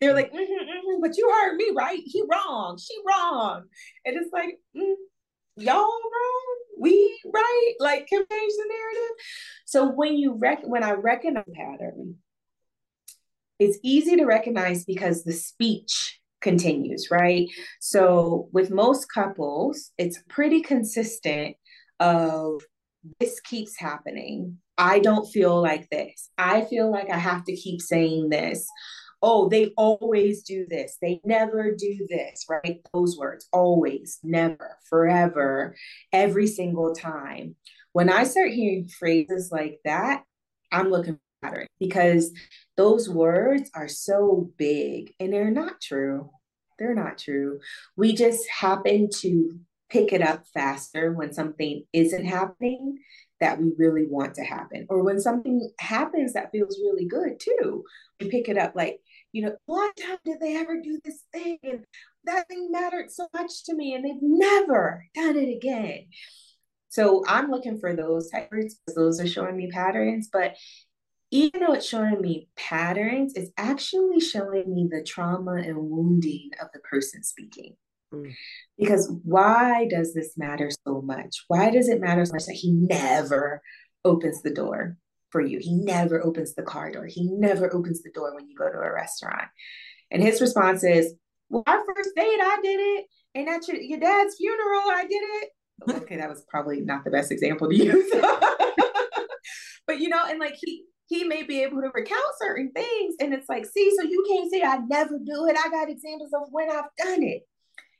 They're 0.00 0.12
like, 0.12 0.30
mm-hmm, 0.30 0.38
mm-hmm, 0.38 1.00
but 1.00 1.16
you 1.16 1.30
heard 1.30 1.56
me 1.56 1.70
right. 1.74 2.00
He 2.04 2.22
wrong, 2.30 2.78
she 2.78 2.94
wrong, 3.06 3.62
and 4.04 4.16
it's 4.16 4.32
like, 4.32 4.58
mm, 4.76 4.94
y'all 5.56 5.76
wrong, 5.76 6.56
we 6.78 7.18
right. 7.32 7.74
Like, 7.80 8.06
can 8.06 8.24
change 8.30 8.52
the 8.56 8.68
narrative. 8.68 9.16
So 9.64 9.90
when 9.90 10.14
you 10.14 10.36
rec 10.38 10.60
when 10.64 10.84
I 10.84 10.92
recognize 10.92 11.44
a 11.48 11.52
pattern, 11.52 12.16
it's 13.58 13.78
easy 13.82 14.16
to 14.16 14.26
recognize 14.26 14.84
because 14.84 15.24
the 15.24 15.32
speech 15.32 16.20
continues, 16.44 17.08
right? 17.10 17.48
So 17.80 18.48
with 18.52 18.70
most 18.70 19.06
couples, 19.12 19.90
it's 19.98 20.22
pretty 20.28 20.60
consistent 20.62 21.56
of 21.98 22.62
this 23.18 23.40
keeps 23.40 23.76
happening. 23.76 24.58
I 24.78 25.00
don't 25.00 25.26
feel 25.26 25.60
like 25.60 25.88
this. 25.90 26.30
I 26.38 26.62
feel 26.62 26.90
like 26.90 27.10
I 27.10 27.16
have 27.16 27.44
to 27.44 27.56
keep 27.56 27.80
saying 27.80 28.28
this. 28.28 28.68
Oh, 29.22 29.48
they 29.48 29.72
always 29.76 30.42
do 30.42 30.66
this. 30.68 30.98
They 31.00 31.20
never 31.24 31.74
do 31.74 32.06
this, 32.10 32.44
right? 32.48 32.80
Those 32.92 33.16
words 33.16 33.48
always, 33.52 34.18
never, 34.22 34.76
forever, 34.88 35.74
every 36.12 36.46
single 36.46 36.94
time. 36.94 37.56
When 37.92 38.10
I 38.10 38.24
start 38.24 38.50
hearing 38.50 38.88
phrases 38.88 39.50
like 39.50 39.80
that, 39.84 40.24
I'm 40.70 40.90
looking 40.90 41.18
for 41.40 41.60
it 41.60 41.68
because 41.80 42.32
those 42.76 43.08
words 43.08 43.70
are 43.74 43.88
so 43.88 44.50
big 44.56 45.14
and 45.20 45.32
they're 45.32 45.50
not 45.50 45.80
true. 45.80 46.30
They're 46.78 46.94
not 46.94 47.18
true. 47.18 47.60
We 47.96 48.14
just 48.14 48.48
happen 48.48 49.08
to 49.20 49.58
pick 49.90 50.12
it 50.12 50.22
up 50.22 50.44
faster 50.52 51.12
when 51.12 51.32
something 51.32 51.84
isn't 51.92 52.24
happening 52.24 52.98
that 53.40 53.60
we 53.60 53.72
really 53.76 54.06
want 54.06 54.34
to 54.34 54.42
happen, 54.42 54.86
or 54.88 55.02
when 55.02 55.20
something 55.20 55.70
happens 55.78 56.32
that 56.32 56.50
feels 56.50 56.80
really 56.80 57.04
good 57.04 57.38
too. 57.38 57.84
We 58.20 58.28
pick 58.28 58.48
it 58.48 58.56
up 58.56 58.74
like, 58.74 59.00
you 59.32 59.42
know, 59.42 59.54
one 59.66 59.92
time 59.94 60.18
did 60.24 60.40
they 60.40 60.56
ever 60.56 60.80
do 60.80 60.98
this 61.04 61.22
thing? 61.32 61.58
And 61.62 61.84
that 62.24 62.48
thing 62.48 62.70
mattered 62.70 63.10
so 63.10 63.28
much 63.34 63.64
to 63.64 63.74
me, 63.74 63.94
and 63.94 64.04
they've 64.04 64.22
never 64.22 65.04
done 65.14 65.36
it 65.36 65.54
again. 65.54 66.06
So 66.88 67.24
I'm 67.26 67.50
looking 67.50 67.78
for 67.78 67.94
those 67.94 68.30
types 68.30 68.50
because 68.50 68.94
those 68.94 69.20
are 69.20 69.26
showing 69.26 69.56
me 69.56 69.68
patterns. 69.70 70.28
But 70.32 70.54
even 71.34 71.62
though 71.62 71.72
it's 71.72 71.88
showing 71.88 72.20
me 72.20 72.48
patterns, 72.54 73.32
it's 73.34 73.50
actually 73.56 74.20
showing 74.20 74.72
me 74.72 74.88
the 74.88 75.02
trauma 75.02 75.54
and 75.54 75.76
wounding 75.76 76.50
of 76.62 76.68
the 76.72 76.78
person 76.78 77.24
speaking. 77.24 77.74
Mm. 78.14 78.32
Because 78.78 79.12
why 79.24 79.88
does 79.90 80.14
this 80.14 80.38
matter 80.38 80.70
so 80.86 81.02
much? 81.02 81.44
Why 81.48 81.70
does 81.70 81.88
it 81.88 82.00
matter 82.00 82.24
so 82.24 82.34
much 82.34 82.46
that 82.46 82.54
he 82.54 82.70
never 82.70 83.60
opens 84.04 84.42
the 84.42 84.54
door 84.54 84.96
for 85.30 85.40
you? 85.40 85.58
He 85.60 85.74
never 85.74 86.24
opens 86.24 86.54
the 86.54 86.62
car 86.62 86.92
door. 86.92 87.06
He 87.06 87.28
never 87.28 87.74
opens 87.74 88.04
the 88.04 88.12
door 88.12 88.32
when 88.32 88.48
you 88.48 88.54
go 88.56 88.70
to 88.70 88.78
a 88.78 88.92
restaurant. 88.92 89.48
And 90.12 90.22
his 90.22 90.40
response 90.40 90.84
is, 90.84 91.14
Well, 91.48 91.64
our 91.66 91.84
first 91.84 92.10
date, 92.14 92.40
I 92.40 92.60
did 92.62 92.78
it. 92.78 93.06
And 93.34 93.48
at 93.48 93.66
your, 93.66 93.78
your 93.78 93.98
dad's 93.98 94.36
funeral, 94.36 94.82
I 94.86 95.04
did 95.10 95.16
it. 95.16 95.48
Okay, 96.02 96.16
that 96.16 96.30
was 96.30 96.44
probably 96.48 96.82
not 96.82 97.02
the 97.02 97.10
best 97.10 97.32
example 97.32 97.68
to 97.68 97.74
use. 97.74 98.08
but 99.88 99.98
you 99.98 100.08
know, 100.08 100.24
and 100.28 100.38
like 100.38 100.54
he 100.54 100.84
he 101.06 101.24
may 101.24 101.42
be 101.42 101.62
able 101.62 101.82
to 101.82 101.90
recount 101.94 102.22
certain 102.40 102.72
things. 102.72 103.14
And 103.20 103.34
it's 103.34 103.48
like, 103.48 103.66
see, 103.66 103.92
so 103.96 104.02
you 104.04 104.24
can't 104.28 104.50
say 104.50 104.62
I 104.62 104.78
never 104.88 105.18
do 105.18 105.46
it. 105.46 105.56
I 105.56 105.68
got 105.68 105.90
examples 105.90 106.32
of 106.34 106.48
when 106.50 106.70
I've 106.70 106.84
done 106.96 107.22
it. 107.22 107.42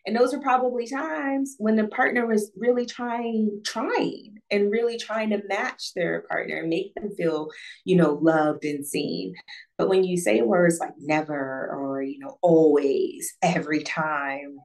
And 0.06 0.14
those 0.14 0.34
are 0.34 0.40
probably 0.40 0.86
times 0.86 1.56
when 1.58 1.76
the 1.76 1.88
partner 1.88 2.26
was 2.26 2.52
really 2.56 2.84
trying, 2.84 3.62
trying 3.64 4.36
and 4.50 4.70
really 4.70 4.98
trying 4.98 5.30
to 5.30 5.42
match 5.48 5.94
their 5.94 6.22
partner 6.28 6.58
and 6.58 6.68
make 6.68 6.94
them 6.94 7.10
feel, 7.16 7.48
you 7.86 7.96
know, 7.96 8.18
loved 8.20 8.64
and 8.66 8.86
seen. 8.86 9.34
But 9.78 9.88
when 9.88 10.04
you 10.04 10.18
say 10.18 10.42
words 10.42 10.78
like 10.78 10.92
never 10.98 11.34
or, 11.72 12.02
you 12.02 12.18
know, 12.18 12.36
always, 12.42 13.34
every 13.42 13.82
time, 13.82 14.58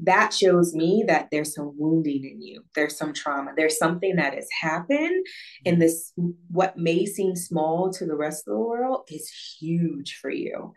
that 0.00 0.32
shows 0.32 0.74
me 0.74 1.04
that 1.06 1.28
there's 1.30 1.54
some 1.54 1.72
wounding 1.76 2.24
in 2.24 2.42
you. 2.42 2.62
There's 2.74 2.96
some 2.96 3.14
trauma. 3.14 3.52
There's 3.56 3.78
something 3.78 4.16
that 4.16 4.34
has 4.34 4.48
happened 4.60 5.26
and 5.64 5.80
this 5.80 6.12
what 6.48 6.76
may 6.76 7.06
seem 7.06 7.34
small 7.34 7.90
to 7.94 8.04
the 8.04 8.16
rest 8.16 8.46
of 8.46 8.52
the 8.52 8.60
world 8.60 9.08
is 9.10 9.30
huge 9.58 10.18
for 10.20 10.30
you. 10.30 10.74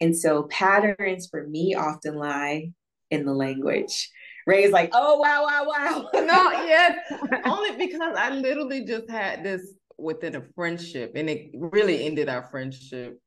And 0.00 0.16
so 0.16 0.44
patterns 0.44 1.28
for 1.30 1.46
me 1.46 1.74
often 1.74 2.14
lie 2.14 2.70
in 3.10 3.24
the 3.24 3.32
language. 3.32 4.10
Ray's 4.46 4.72
like 4.72 4.90
oh 4.92 5.18
wow 5.18 5.44
wow 5.44 5.66
wow. 5.66 6.08
No 6.14 6.50
yet 6.64 6.98
only 7.44 7.76
because 7.76 8.16
i 8.16 8.30
literally 8.30 8.84
just 8.84 9.08
had 9.08 9.44
this 9.44 9.74
within 9.98 10.34
a 10.34 10.42
friendship 10.56 11.12
and 11.14 11.30
it 11.30 11.50
really 11.54 12.04
ended 12.04 12.28
our 12.28 12.42
friendship 12.50 13.20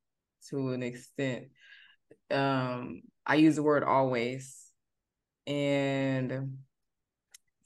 to 0.49 0.69
an 0.69 0.81
extent. 0.81 1.45
Um 2.31 3.01
i 3.25 3.35
use 3.35 3.57
the 3.57 3.63
word 3.63 3.83
always 3.83 4.64
and 5.47 6.57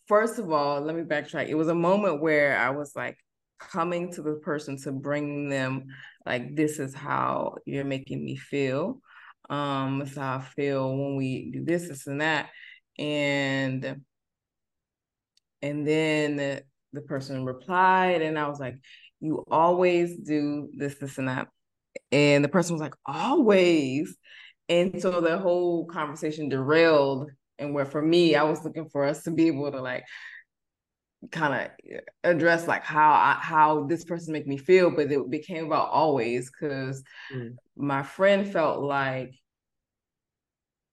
first 0.08 0.40
of 0.40 0.52
all, 0.52 0.82
let 0.82 0.96
me 0.96 1.04
backtrack. 1.04 1.48
It 1.48 1.56
was 1.56 1.68
a 1.68 1.76
moment 1.76 2.22
where 2.22 2.58
I 2.58 2.72
was 2.72 2.96
like 2.96 3.18
coming 3.60 4.12
to 4.14 4.22
the 4.22 4.36
person 4.36 4.78
to 4.78 4.92
bring 4.92 5.50
them 5.50 5.86
like 6.26 6.56
this 6.56 6.80
is 6.80 6.94
how 6.94 7.56
you're 7.66 7.86
making 7.86 8.24
me 8.24 8.36
feel. 8.36 9.02
Um, 9.50 10.00
this 10.00 10.12
is 10.12 10.18
how 10.18 10.38
I 10.38 10.42
feel 10.42 10.96
when 10.96 11.16
we 11.16 11.52
do 11.52 11.64
this, 11.64 11.88
this, 11.88 12.08
and 12.08 12.22
that. 12.22 12.50
And 12.98 14.02
and 15.62 15.88
then 15.88 16.36
the, 16.38 16.64
the 16.94 17.02
person 17.02 17.46
replied, 17.46 18.22
and 18.22 18.38
I 18.38 18.48
was 18.48 18.60
like, 18.60 18.76
You 19.20 19.46
always 19.50 20.18
do 20.18 20.70
this, 20.76 20.96
this, 20.96 21.18
and 21.18 21.28
that. 21.28 21.48
And 22.12 22.44
the 22.44 22.50
person 22.50 22.74
was 22.74 22.82
like, 22.82 22.96
Always. 23.06 24.16
And 24.68 25.02
so 25.02 25.20
the 25.20 25.38
whole 25.38 25.86
conversation 25.86 26.50
derailed 26.50 27.32
and 27.60 27.74
where 27.74 27.86
for 27.86 28.02
me 28.02 28.36
i 28.36 28.44
was 28.44 28.64
looking 28.64 28.90
for 28.90 29.04
us 29.04 29.24
to 29.24 29.32
be 29.32 29.48
able 29.48 29.72
to 29.72 29.82
like 29.82 30.04
kind 31.32 31.54
of 31.54 32.00
address 32.24 32.66
like 32.66 32.84
how 32.84 33.12
I, 33.12 33.38
how 33.42 33.84
this 33.84 34.06
person 34.06 34.32
make 34.32 34.48
me 34.48 34.58
feel 34.58 34.90
but 34.90 35.12
it 35.12 35.30
became 35.30 35.66
about 35.66 35.90
always 35.90 36.50
because 36.50 37.04
mm. 37.34 37.56
my 37.76 38.04
friend 38.04 38.50
felt 38.50 38.82
like 38.82 39.36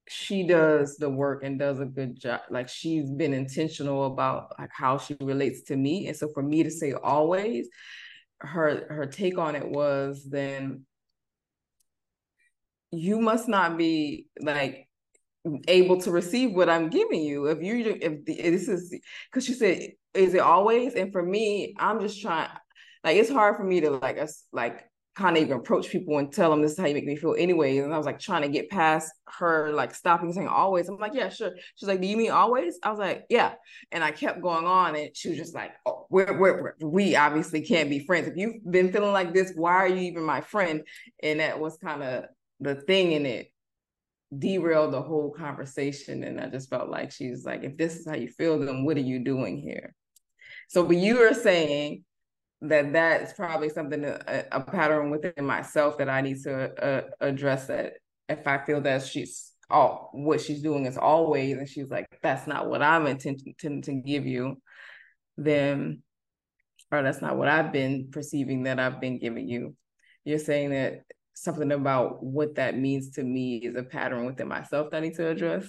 she 0.09 0.45
does 0.45 0.97
the 0.97 1.09
work 1.09 1.43
and 1.45 1.59
does 1.59 1.81
a 1.81 1.85
good 1.85 2.19
job 2.19 2.41
like 2.51 2.69
she's 2.69 3.11
been 3.11 3.33
intentional 3.33 4.07
about 4.07 4.53
like 4.59 4.71
how 4.73 4.99
she 4.99 5.17
relates 5.21 5.63
to 5.63 5.77
me 5.77 6.09
and 6.09 6.17
so 6.17 6.29
for 6.29 6.43
me 6.43 6.63
to 6.63 6.71
say 6.71 6.93
always 6.93 7.69
her 8.41 8.87
her 8.89 9.07
take 9.07 9.39
on 9.39 9.55
it 9.55 9.69
was 9.69 10.25
then 10.29 10.85
you 12.93 13.21
must 13.21 13.49
not 13.49 13.77
be 13.77 14.27
like 14.41 14.86
able 15.69 16.01
to 16.01 16.11
receive 16.11 16.53
what 16.53 16.69
I'm 16.69 16.89
giving 16.89 17.23
you. 17.23 17.47
If 17.47 17.63
you 17.63 17.99
if, 18.01 18.25
this 18.25 18.69
is 18.69 18.95
because 19.31 19.45
she 19.45 19.55
said, 19.55 19.91
is 20.15 20.35
it 20.35 20.41
always? 20.41 20.95
And 20.95 21.13
for 21.13 21.23
me, 21.23 21.75
I'm 21.79 22.01
just 22.01 22.21
trying. 22.21 22.51
Like 23.05 23.17
it's 23.17 23.31
hard 23.31 23.57
for 23.57 23.65
me 23.65 23.81
to 23.83 23.91
like 23.91 24.19
us 24.19 24.45
like 24.53 24.85
kind 25.17 25.37
of 25.37 25.43
even 25.43 25.57
approach 25.57 25.89
people 25.89 26.19
and 26.19 26.31
tell 26.31 26.51
them 26.51 26.61
this 26.61 26.73
is 26.73 26.79
how 26.79 26.87
you 26.87 26.95
make 26.95 27.07
me 27.07 27.17
feel 27.17 27.35
anyway. 27.39 27.79
And 27.79 27.93
I 27.93 27.97
was 27.97 28.05
like 28.05 28.19
trying 28.19 28.43
to 28.43 28.49
get 28.49 28.69
past 28.69 29.11
her 29.39 29.73
like 29.73 29.95
stopping 29.95 30.31
saying 30.33 30.49
always. 30.49 30.89
I'm 30.89 30.99
like, 30.99 31.15
yeah, 31.15 31.31
sure. 31.31 31.53
She's 31.77 31.89
like, 31.89 32.03
do 32.03 32.07
you 32.07 32.19
mean 32.19 32.31
always? 32.31 32.79
I 32.83 32.91
was 32.91 32.99
like, 32.99 33.25
yeah. 33.31 33.55
And 33.93 34.05
I 34.05 34.11
kept 34.11 34.43
going 34.43 34.67
on 34.67 34.95
and 34.95 35.17
she 35.17 35.31
was 35.31 35.39
just 35.39 35.55
like, 35.55 35.73
oh, 35.87 36.07
we're, 36.11 36.39
we're, 36.39 36.63
we're, 36.63 36.89
we 36.89 37.17
obviously 37.17 37.63
can't 37.63 37.89
be 37.89 38.01
friends. 38.01 38.29
If 38.29 38.37
you've 38.37 38.57
been 38.71 38.93
feeling 38.93 39.13
like 39.13 39.33
this, 39.33 39.53
why 39.57 39.75
are 39.77 39.89
you 39.89 40.03
even 40.03 40.23
my 40.23 40.43
friend? 40.43 40.83
And 41.23 41.41
that 41.41 41.59
was 41.59 41.79
kind 41.79 42.03
of 42.03 42.25
the 42.61 42.75
thing 42.75 43.13
in 43.13 43.25
it 43.25 43.51
derailed 44.37 44.93
the 44.93 45.03
whole 45.03 45.31
conversation. 45.31 46.25
And 46.25 46.41
I 46.41 46.49
just 46.49 46.71
felt 46.71 46.89
like 46.89 47.13
she's 47.13 47.45
like, 47.45 47.65
if 47.65 47.77
this 47.77 47.97
is 47.97 48.07
how 48.09 48.17
you 48.17 48.29
feel, 48.29 48.59
then 48.59 48.85
what 48.85 48.97
are 48.97 49.01
you 49.01 49.21
doing 49.21 49.59
here? 49.59 49.95
So, 50.69 50.85
but 50.85 50.97
you 50.97 51.23
are 51.23 51.35
saying 51.35 52.05
that 52.63 52.93
that 52.95 53.23
is 53.23 53.33
probably 53.33 53.69
something, 53.69 54.05
a, 54.05 54.45
a 54.51 54.61
pattern 54.61 55.11
within 55.11 55.45
myself 55.45 55.99
that 55.99 56.09
I 56.09 56.23
need 56.23 56.43
to 56.43 56.85
uh, 56.85 57.03
address 57.21 57.67
that 57.67 57.95
if 58.29 58.47
I 58.47 58.65
feel 58.65 58.81
that 58.81 59.05
she's 59.05 59.53
all 59.69 60.11
what 60.13 60.41
she's 60.41 60.63
doing 60.63 60.87
is 60.87 60.97
always, 60.97 61.57
and 61.57 61.69
she's 61.69 61.91
like, 61.91 62.07
that's 62.23 62.47
not 62.47 62.69
what 62.69 62.83
I'm 62.83 63.07
intending 63.07 63.83
to 63.83 63.93
give 63.93 64.27
you, 64.27 64.61
then, 65.37 66.03
or 66.91 67.03
that's 67.03 67.21
not 67.21 67.37
what 67.37 67.49
I've 67.49 67.73
been 67.73 68.09
perceiving 68.11 68.65
that 68.65 68.79
I've 68.79 69.01
been 69.01 69.19
giving 69.19 69.49
you. 69.49 69.77
You're 70.25 70.39
saying 70.39 70.71
that 70.71 71.03
something 71.37 71.71
about 71.71 72.23
what 72.23 72.55
that 72.55 72.79
means 72.79 73.11
to 73.11 73.23
me 73.23 73.57
is 73.57 73.77
a 73.77 73.83
pattern 73.83 74.25
within 74.25 74.49
myself 74.49 74.91
that 74.91 74.97
I 74.99 75.01
need 75.01 75.15
to 75.17 75.29
address. 75.29 75.69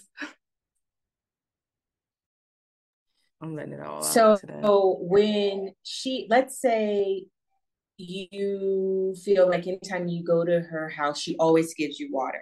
I'm 3.42 3.56
letting 3.56 3.74
it 3.74 3.82
all 3.82 4.02
so, 4.02 4.38
So 4.64 4.98
when 5.02 5.74
she, 5.84 6.26
let's 6.30 6.60
say 6.60 7.26
you 7.98 9.14
feel 9.24 9.48
like 9.50 9.68
anytime 9.68 10.08
you 10.08 10.24
go 10.24 10.46
to 10.46 10.62
her 10.62 10.90
house, 10.90 11.20
she 11.20 11.36
always 11.38 11.74
gives 11.74 12.00
you 12.00 12.10
water, 12.12 12.42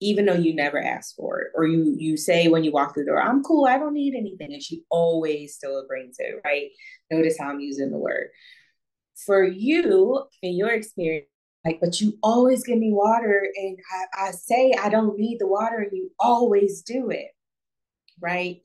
even 0.00 0.26
though 0.26 0.34
you 0.34 0.54
never 0.54 0.80
ask 0.80 1.16
for 1.16 1.40
it. 1.40 1.48
Or 1.54 1.66
you 1.66 1.94
you 1.98 2.16
say 2.16 2.48
when 2.48 2.62
you 2.62 2.72
walk 2.72 2.92
through 2.94 3.04
the 3.04 3.12
door, 3.12 3.22
I'm 3.22 3.42
cool, 3.42 3.64
I 3.66 3.78
don't 3.78 3.94
need 3.94 4.14
anything. 4.14 4.52
And 4.52 4.62
she 4.62 4.82
always 4.90 5.54
still 5.54 5.84
brings 5.88 6.16
it, 6.18 6.40
right? 6.44 6.68
Notice 7.10 7.38
how 7.40 7.48
I'm 7.48 7.60
using 7.60 7.90
the 7.90 7.98
word. 7.98 8.28
For 9.24 9.42
you, 9.42 10.24
in 10.42 10.56
your 10.56 10.70
experience, 10.70 11.26
like, 11.66 11.80
but 11.80 12.00
you 12.00 12.16
always 12.22 12.64
give 12.64 12.78
me 12.78 12.92
water. 12.92 13.48
And 13.56 13.78
I, 13.92 14.28
I 14.28 14.30
say 14.30 14.72
I 14.72 14.88
don't 14.88 15.18
need 15.18 15.38
the 15.40 15.46
water, 15.46 15.78
and 15.78 15.90
you 15.92 16.10
always 16.18 16.82
do 16.82 17.10
it. 17.10 17.28
Right. 18.20 18.62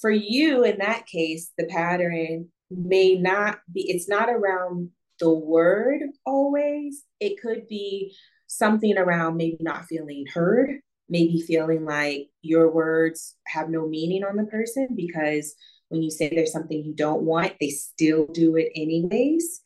For 0.00 0.10
you, 0.10 0.64
in 0.64 0.78
that 0.78 1.06
case, 1.06 1.52
the 1.56 1.64
pattern 1.66 2.48
may 2.70 3.14
not 3.14 3.60
be, 3.72 3.88
it's 3.88 4.08
not 4.08 4.28
around 4.28 4.90
the 5.20 5.32
word 5.32 6.00
always. 6.26 7.02
It 7.20 7.40
could 7.40 7.66
be 7.66 8.14
something 8.46 8.98
around 8.98 9.36
maybe 9.36 9.58
not 9.60 9.86
feeling 9.86 10.26
heard, 10.32 10.80
maybe 11.08 11.40
feeling 11.40 11.84
like 11.84 12.28
your 12.42 12.70
words 12.70 13.36
have 13.46 13.70
no 13.70 13.88
meaning 13.88 14.24
on 14.24 14.36
the 14.36 14.44
person 14.44 14.88
because 14.94 15.54
when 15.88 16.02
you 16.02 16.10
say 16.10 16.28
there's 16.28 16.52
something 16.52 16.82
you 16.84 16.94
don't 16.94 17.22
want, 17.22 17.54
they 17.60 17.70
still 17.70 18.26
do 18.26 18.56
it 18.56 18.70
anyways. 18.74 19.62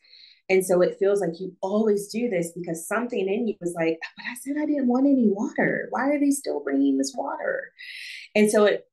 And 0.51 0.67
so 0.67 0.83
it 0.83 0.99
feels 0.99 1.21
like 1.21 1.39
you 1.39 1.57
always 1.63 2.09
do 2.09 2.29
this 2.29 2.51
because 2.51 2.87
something 2.87 3.29
in 3.29 3.47
you 3.47 3.55
was 3.61 3.73
like, 3.77 3.99
but 4.17 4.25
I 4.25 4.35
said 4.35 4.57
I 4.61 4.67
didn't 4.67 4.89
want 4.89 5.07
any 5.07 5.29
water. 5.29 5.87
Why 5.91 6.09
are 6.11 6.19
they 6.19 6.33
still 6.33 6.61
bringing 6.61 6.99
this 6.99 7.15
water? 7.17 7.71
And 8.35 8.51
so 8.51 8.65
it 8.65 8.85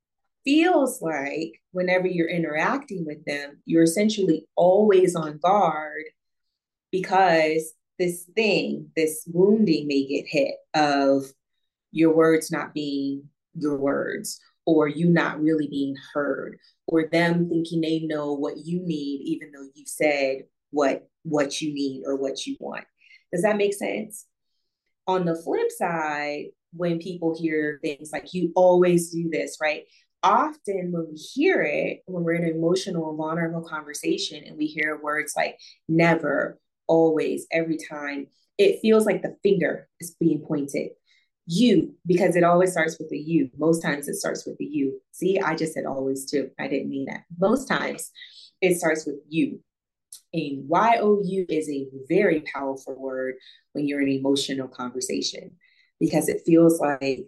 feels 0.45 1.01
like 1.01 1.60
whenever 1.72 2.05
you're 2.08 2.30
interacting 2.30 3.05
with 3.08 3.26
them, 3.26 3.58
you're 3.66 3.84
essentially 3.84 4.45
always 4.55 5.16
on 5.16 5.39
guard 5.39 6.03
because 6.91 7.74
this 7.97 8.26
thing, 8.36 8.91
this 8.95 9.24
wounding 9.34 9.88
may 9.88 10.05
get 10.05 10.28
hit 10.28 10.53
of 10.76 11.26
your 11.91 12.16
words 12.16 12.51
not 12.51 12.76
being 12.76 13.24
your 13.55 13.78
words 13.78 14.39
or 14.68 14.88
you 14.88 15.10
not 15.10 15.41
really 15.41 15.68
being 15.68 15.95
heard 16.14 16.60
or 16.86 17.08
them 17.08 17.49
thinking 17.49 17.82
they 17.82 18.01
know 18.01 18.34
what 18.34 18.58
you 18.58 18.80
need 18.86 19.22
even 19.24 19.51
though 19.51 19.68
you 19.74 19.84
said 19.88 20.43
what 20.72 21.07
what 21.24 21.61
you 21.61 21.74
need 21.74 22.03
or 22.05 22.15
what 22.15 22.45
you 22.45 22.55
want. 22.59 22.86
Does 23.34 23.41
that 23.41 23.57
make 23.57 23.74
sense? 23.74 24.26
On 25.07 25.26
the 25.26 25.36
flip 25.36 25.72
side, 25.72 26.45
when 26.74 26.99
people 26.99 27.38
hear 27.38 27.80
things 27.82 28.11
like 28.11 28.34
you 28.34 28.51
always 28.55 29.11
do 29.11 29.30
this, 29.30 29.57
right? 29.61 29.84
Often 30.24 30.91
when 30.91 31.07
we 31.09 31.15
hear 31.15 31.61
it, 31.61 32.01
when 32.05 32.24
we're 32.24 32.34
in 32.34 32.43
an 32.43 32.55
emotional 32.55 33.15
vulnerable 33.15 33.61
conversation 33.61 34.43
and 34.45 34.57
we 34.57 34.65
hear 34.65 34.99
words 35.01 35.34
like 35.36 35.57
never, 35.88 36.59
always, 36.88 37.45
every 37.51 37.78
time, 37.78 38.28
it 38.57 38.80
feels 38.82 39.05
like 39.05 39.22
the 39.22 39.38
finger 39.43 39.88
is 39.99 40.15
being 40.20 40.39
pointed. 40.39 40.89
You, 41.45 41.95
because 42.05 42.36
it 42.36 42.43
always 42.43 42.72
starts 42.72 42.97
with 42.99 43.09
the 43.09 43.18
you. 43.18 43.49
Most 43.57 43.82
times 43.82 44.09
it 44.09 44.15
starts 44.15 44.45
with 44.45 44.57
the 44.57 44.65
you. 44.65 44.99
See, 45.11 45.39
I 45.39 45.55
just 45.55 45.74
said 45.74 45.86
always 45.86 46.30
too. 46.30 46.49
I 46.59 46.68
didn't 46.68 46.89
mean 46.89 47.05
that. 47.05 47.24
Most 47.39 47.68
times 47.68 48.11
it 48.59 48.78
starts 48.78 49.05
with 49.05 49.15
you. 49.30 49.61
And 50.34 50.68
Y-O-U 50.68 51.45
is 51.49 51.70
a 51.70 51.88
very 52.09 52.41
powerful 52.53 52.95
word 52.99 53.36
when 53.74 53.88
you're 53.88 54.01
in 54.01 54.09
emotional 54.09 54.68
conversation 54.68 55.51
because 55.99 56.30
it 56.30 56.41
feels 56.45 56.80
like 56.80 57.28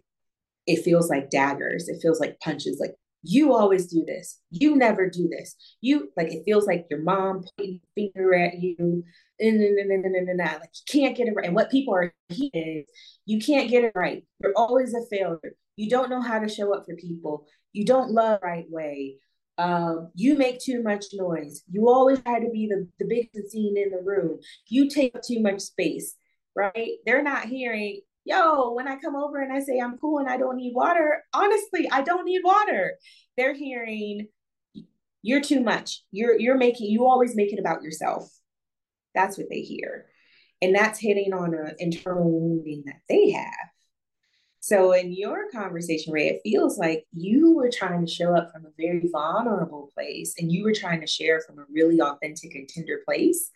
it 0.67 0.83
feels 0.83 1.09
like 1.09 1.29
daggers. 1.29 1.87
It 1.87 1.99
feels 2.01 2.19
like 2.19 2.39
punches. 2.39 2.79
Like 2.79 2.95
you 3.23 3.53
always 3.53 3.87
do 3.87 4.05
this. 4.05 4.39
You 4.51 4.75
never 4.75 5.09
do 5.09 5.27
this. 5.27 5.55
You 5.81 6.11
like 6.15 6.31
it 6.31 6.43
feels 6.45 6.67
like 6.67 6.87
your 6.89 7.01
mom 7.01 7.43
pointing 7.57 7.81
finger 7.95 8.33
at 8.33 8.59
you. 8.59 9.03
And, 9.41 9.61
and, 9.61 9.79
and, 9.79 10.05
and, 10.05 10.15
and, 10.15 10.29
and, 10.29 10.37
like 10.37 10.69
you 10.87 11.01
can't 11.01 11.15
get 11.15 11.27
it 11.27 11.33
right. 11.35 11.45
And 11.45 11.55
what 11.55 11.71
people 11.71 11.93
are 11.93 12.13
hearing 12.27 12.51
is 12.53 12.85
you 13.25 13.39
can't 13.39 13.69
get 13.69 13.83
it 13.83 13.93
right. 13.95 14.23
You're 14.41 14.53
always 14.55 14.93
a 14.93 15.05
failure. 15.09 15.55
You 15.75 15.89
don't 15.89 16.09
know 16.09 16.21
how 16.21 16.39
to 16.39 16.49
show 16.49 16.73
up 16.75 16.85
for 16.85 16.95
people. 16.95 17.47
You 17.71 17.85
don't 17.85 18.11
love 18.11 18.39
right 18.43 18.65
way. 18.69 19.17
Um, 19.59 20.09
you 20.15 20.37
make 20.37 20.61
too 20.61 20.81
much 20.81 21.07
noise. 21.11 21.63
You 21.69 21.89
always 21.89 22.21
try 22.21 22.39
to 22.39 22.49
be 22.49 22.67
the, 22.67 22.87
the 22.97 23.05
biggest 23.05 23.51
scene 23.51 23.77
in 23.77 23.91
the 23.91 24.01
room. 24.01 24.39
You 24.67 24.89
take 24.89 25.13
up 25.15 25.21
too 25.21 25.41
much 25.41 25.59
space, 25.59 26.15
right? 26.55 26.91
They're 27.05 27.21
not 27.21 27.45
hearing, 27.45 27.99
yo, 28.23 28.71
when 28.71 28.87
I 28.87 28.95
come 28.95 29.17
over 29.17 29.41
and 29.41 29.51
I 29.51 29.59
say 29.59 29.77
I'm 29.77 29.97
cool 29.97 30.19
and 30.19 30.29
I 30.29 30.37
don't 30.37 30.55
need 30.55 30.73
water, 30.73 31.25
honestly, 31.33 31.89
I 31.91 32.03
don't 32.03 32.23
need 32.23 32.41
water. 32.41 32.93
They're 33.35 33.53
hearing 33.53 34.29
you're 35.21 35.41
too 35.41 35.61
much. 35.61 36.03
You're 36.11 36.39
you're 36.39 36.57
making 36.57 36.89
you 36.89 37.05
always 37.05 37.35
make 37.35 37.51
it 37.51 37.59
about 37.59 37.83
yourself. 37.83 38.31
That's 39.13 39.37
what 39.37 39.47
they 39.49 39.59
hear. 39.59 40.05
And 40.61 40.73
that's 40.73 40.99
hitting 40.99 41.33
on 41.33 41.53
an 41.53 41.75
internal 41.79 42.29
wounding 42.29 42.83
that 42.85 43.01
they 43.09 43.31
have. 43.31 43.69
So 44.61 44.91
in 44.91 45.13
your 45.13 45.49
conversation, 45.51 46.11
Ray, 46.11 46.27
it 46.27 46.41
feels 46.43 46.77
like 46.77 47.05
you 47.13 47.55
were 47.55 47.71
trying 47.71 48.05
to 48.05 48.11
show 48.11 48.35
up 48.35 48.51
from 48.51 48.65
a 48.65 48.73
very 48.77 49.09
vulnerable 49.11 49.89
place 49.93 50.35
and 50.37 50.51
you 50.51 50.63
were 50.63 50.73
trying 50.73 50.99
to 51.01 51.07
share 51.07 51.39
from 51.41 51.59
a 51.59 51.65
really 51.71 52.01
authentic 52.01 52.55
and 52.55 52.67
tender 52.67 52.99
place. 53.05 53.51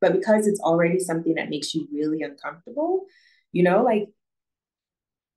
But 0.00 0.14
because 0.14 0.46
it's 0.46 0.60
already 0.60 1.00
something 1.00 1.34
that 1.34 1.50
makes 1.50 1.74
you 1.74 1.86
really 1.92 2.22
uncomfortable, 2.22 3.04
you 3.52 3.62
know, 3.62 3.82
like 3.82 4.08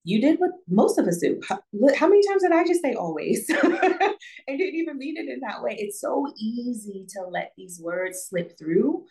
you 0.04 0.22
did 0.22 0.40
what 0.40 0.52
most 0.68 0.98
of 0.98 1.08
us 1.08 1.18
do. 1.20 1.40
How, 1.48 1.60
how 1.96 2.08
many 2.08 2.26
times 2.28 2.42
did 2.42 2.52
I 2.52 2.66
just 2.66 2.82
say 2.82 2.94
always? 2.94 3.48
and 3.64 3.70
didn't 4.48 4.76
even 4.76 4.98
mean 4.98 5.18
it 5.18 5.30
in 5.30 5.42
that 5.42 5.62
way. 5.62 5.76
It's 5.78 6.02
so 6.02 6.26
easy 6.38 7.06
to 7.10 7.22
let 7.30 7.54
these 7.56 7.80
words 7.84 8.28
slip 8.30 8.58
through 8.58 9.06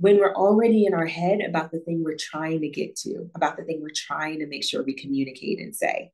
when 0.00 0.16
we're 0.16 0.34
already 0.34 0.86
in 0.86 0.94
our 0.94 1.06
head 1.06 1.40
about 1.46 1.70
the 1.70 1.78
thing 1.80 2.02
we're 2.02 2.16
trying 2.18 2.62
to 2.62 2.68
get 2.68 2.96
to, 2.96 3.30
about 3.34 3.58
the 3.58 3.64
thing 3.64 3.80
we're 3.82 3.90
trying 3.94 4.38
to 4.38 4.46
make 4.46 4.64
sure 4.64 4.82
we 4.82 4.94
communicate 4.94 5.60
and 5.60 5.76
say. 5.76 6.10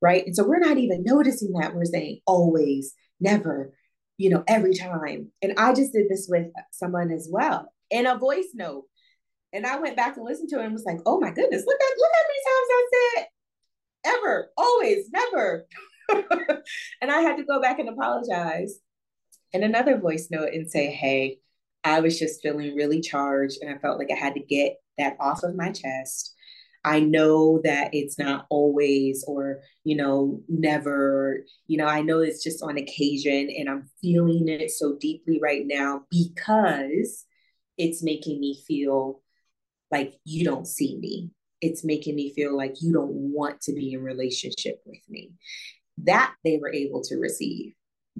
Right. 0.00 0.26
And 0.26 0.34
so 0.34 0.44
we're 0.44 0.58
not 0.58 0.78
even 0.78 1.04
noticing 1.04 1.52
that 1.52 1.74
we're 1.74 1.84
saying 1.84 2.20
always, 2.26 2.94
never, 3.20 3.72
you 4.16 4.30
know, 4.30 4.42
every 4.48 4.74
time. 4.74 5.30
And 5.40 5.54
I 5.56 5.72
just 5.72 5.92
did 5.92 6.08
this 6.08 6.26
with 6.28 6.48
someone 6.72 7.12
as 7.12 7.28
well 7.30 7.72
in 7.90 8.06
a 8.06 8.18
voice 8.18 8.48
note. 8.54 8.84
And 9.52 9.66
I 9.66 9.78
went 9.78 9.96
back 9.96 10.16
and 10.16 10.26
listened 10.26 10.48
to 10.50 10.60
it 10.60 10.64
and 10.64 10.72
was 10.72 10.84
like, 10.84 10.98
oh 11.06 11.20
my 11.20 11.30
goodness, 11.30 11.64
look 11.64 11.80
at 11.80 11.98
look 11.98 12.10
how 12.14 12.24
many 12.28 12.40
times 12.44 12.68
I 12.70 12.88
said 13.16 13.26
ever, 14.16 14.50
always, 14.56 15.10
never. 15.12 15.66
and 17.00 17.10
I 17.10 17.20
had 17.20 17.36
to 17.36 17.44
go 17.44 17.60
back 17.60 17.78
and 17.78 17.88
apologize 17.88 18.80
in 19.52 19.62
another 19.62 19.96
voice 19.98 20.28
note 20.30 20.52
and 20.52 20.70
say, 20.70 20.90
hey, 20.90 21.38
I 21.84 22.00
was 22.00 22.18
just 22.18 22.42
feeling 22.42 22.74
really 22.74 23.00
charged 23.00 23.58
and 23.60 23.72
I 23.72 23.78
felt 23.78 23.98
like 23.98 24.10
I 24.10 24.16
had 24.16 24.34
to 24.34 24.40
get 24.40 24.76
that 24.98 25.16
off 25.20 25.42
of 25.42 25.56
my 25.56 25.70
chest. 25.70 26.34
I 26.84 27.00
know 27.00 27.60
that 27.64 27.90
it's 27.92 28.18
not 28.18 28.46
always 28.50 29.24
or, 29.26 29.60
you 29.84 29.96
know, 29.96 30.42
never, 30.48 31.44
you 31.66 31.76
know, 31.76 31.86
I 31.86 32.02
know 32.02 32.20
it's 32.20 32.42
just 32.42 32.62
on 32.62 32.78
occasion 32.78 33.50
and 33.56 33.68
I'm 33.68 33.90
feeling 34.00 34.48
it 34.48 34.70
so 34.70 34.96
deeply 35.00 35.40
right 35.42 35.64
now 35.66 36.02
because 36.10 37.24
it's 37.76 38.02
making 38.02 38.40
me 38.40 38.62
feel 38.66 39.20
like 39.90 40.14
you 40.24 40.44
don't 40.44 40.66
see 40.66 40.96
me. 40.98 41.30
It's 41.60 41.84
making 41.84 42.14
me 42.14 42.32
feel 42.34 42.56
like 42.56 42.76
you 42.80 42.92
don't 42.92 43.12
want 43.12 43.60
to 43.62 43.72
be 43.72 43.92
in 43.92 44.02
relationship 44.02 44.80
with 44.86 45.00
me. 45.08 45.32
That 46.04 46.34
they 46.44 46.58
were 46.58 46.72
able 46.72 47.02
to 47.04 47.16
receive 47.16 47.72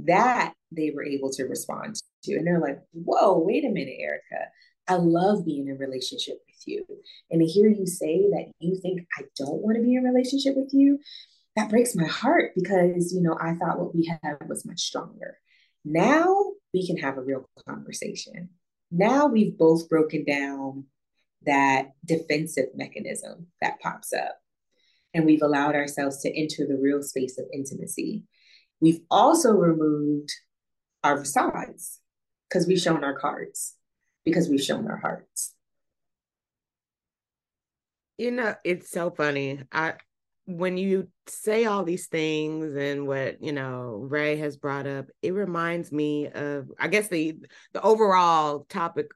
that 0.06 0.54
they 0.70 0.90
were 0.94 1.04
able 1.04 1.30
to 1.32 1.44
respond 1.44 1.96
to. 2.24 2.36
And 2.36 2.46
they're 2.46 2.60
like 2.60 2.78
whoa 2.92 3.38
wait 3.38 3.64
a 3.64 3.68
minute 3.68 3.96
erica. 4.00 4.50
I 4.86 4.94
love 4.94 5.44
being 5.44 5.68
in 5.68 5.76
relationship 5.78 6.36
with 6.46 6.62
you. 6.66 6.84
And 7.30 7.40
to 7.40 7.46
hear 7.46 7.68
you 7.68 7.86
say 7.86 8.22
that 8.30 8.50
you 8.60 8.76
think 8.80 9.06
i 9.18 9.22
don't 9.36 9.62
want 9.62 9.76
to 9.76 9.82
be 9.82 9.94
in 9.94 10.04
relationship 10.04 10.56
with 10.56 10.70
you 10.72 10.98
that 11.56 11.70
breaks 11.70 11.96
my 11.96 12.06
heart 12.06 12.52
because 12.54 13.12
you 13.12 13.20
know 13.20 13.36
i 13.40 13.54
thought 13.54 13.78
what 13.78 13.94
we 13.94 14.06
had 14.22 14.38
was 14.48 14.64
much 14.64 14.80
stronger. 14.80 15.38
Now 15.84 16.52
we 16.74 16.86
can 16.86 16.96
have 16.98 17.16
a 17.16 17.22
real 17.22 17.48
conversation. 17.66 18.50
Now 18.90 19.26
we've 19.26 19.56
both 19.56 19.88
broken 19.88 20.24
down 20.24 20.84
that 21.46 21.92
defensive 22.04 22.68
mechanism 22.74 23.46
that 23.60 23.80
pops 23.80 24.12
up. 24.12 24.38
And 25.14 25.24
we've 25.24 25.42
allowed 25.42 25.74
ourselves 25.74 26.20
to 26.22 26.38
enter 26.38 26.66
the 26.66 26.78
real 26.80 27.02
space 27.02 27.38
of 27.38 27.46
intimacy. 27.52 28.24
We've 28.80 29.00
also 29.10 29.52
removed 29.52 30.30
our 31.02 31.18
facades 31.18 32.00
because 32.48 32.66
we've 32.66 32.80
shown 32.80 33.04
our 33.04 33.18
cards, 33.18 33.74
because 34.24 34.48
we've 34.48 34.62
shown 34.62 34.86
our 34.88 34.96
hearts. 34.96 35.54
You 38.16 38.32
know, 38.32 38.54
it's 38.64 38.90
so 38.90 39.10
funny. 39.10 39.62
I 39.72 39.94
when 40.46 40.78
you 40.78 41.08
say 41.26 41.66
all 41.66 41.84
these 41.84 42.06
things 42.06 42.74
and 42.74 43.06
what 43.06 43.42
you 43.42 43.52
know 43.52 44.06
ray 44.08 44.36
has 44.36 44.56
brought 44.56 44.86
up 44.86 45.04
it 45.20 45.34
reminds 45.34 45.92
me 45.92 46.26
of 46.26 46.70
i 46.80 46.88
guess 46.88 47.08
the 47.08 47.36
the 47.74 47.82
overall 47.82 48.64
topic 48.70 49.08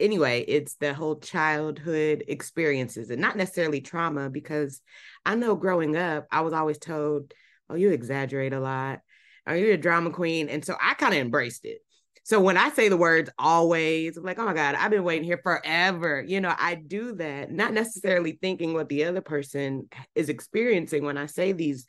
anyway, 0.00 0.44
it's 0.46 0.76
the 0.76 0.94
whole 0.94 1.16
childhood 1.16 2.24
experiences 2.28 3.10
and 3.10 3.20
not 3.20 3.36
necessarily 3.36 3.80
trauma, 3.80 4.30
because 4.30 4.80
I 5.24 5.34
know 5.34 5.54
growing 5.54 5.96
up, 5.96 6.26
I 6.30 6.42
was 6.42 6.52
always 6.52 6.78
told, 6.78 7.32
oh, 7.70 7.74
you 7.74 7.90
exaggerate 7.90 8.52
a 8.52 8.60
lot. 8.60 9.00
Are 9.46 9.54
oh, 9.54 9.56
you 9.56 9.72
a 9.72 9.76
drama 9.76 10.10
queen? 10.10 10.48
And 10.48 10.64
so 10.64 10.76
I 10.80 10.94
kind 10.94 11.14
of 11.14 11.20
embraced 11.20 11.64
it. 11.64 11.78
So 12.24 12.40
when 12.40 12.56
I 12.56 12.70
say 12.70 12.88
the 12.88 12.96
words 12.96 13.30
always, 13.38 14.16
I'm 14.16 14.24
like, 14.24 14.38
oh 14.40 14.44
my 14.44 14.52
God, 14.52 14.74
I've 14.74 14.90
been 14.90 15.04
waiting 15.04 15.22
here 15.22 15.38
forever. 15.40 16.24
You 16.26 16.40
know, 16.40 16.52
I 16.58 16.74
do 16.74 17.14
that, 17.16 17.52
not 17.52 17.72
necessarily 17.72 18.36
thinking 18.42 18.74
what 18.74 18.88
the 18.88 19.04
other 19.04 19.20
person 19.20 19.88
is 20.16 20.28
experiencing 20.28 21.04
when 21.04 21.16
I 21.16 21.26
say 21.26 21.52
these 21.52 21.86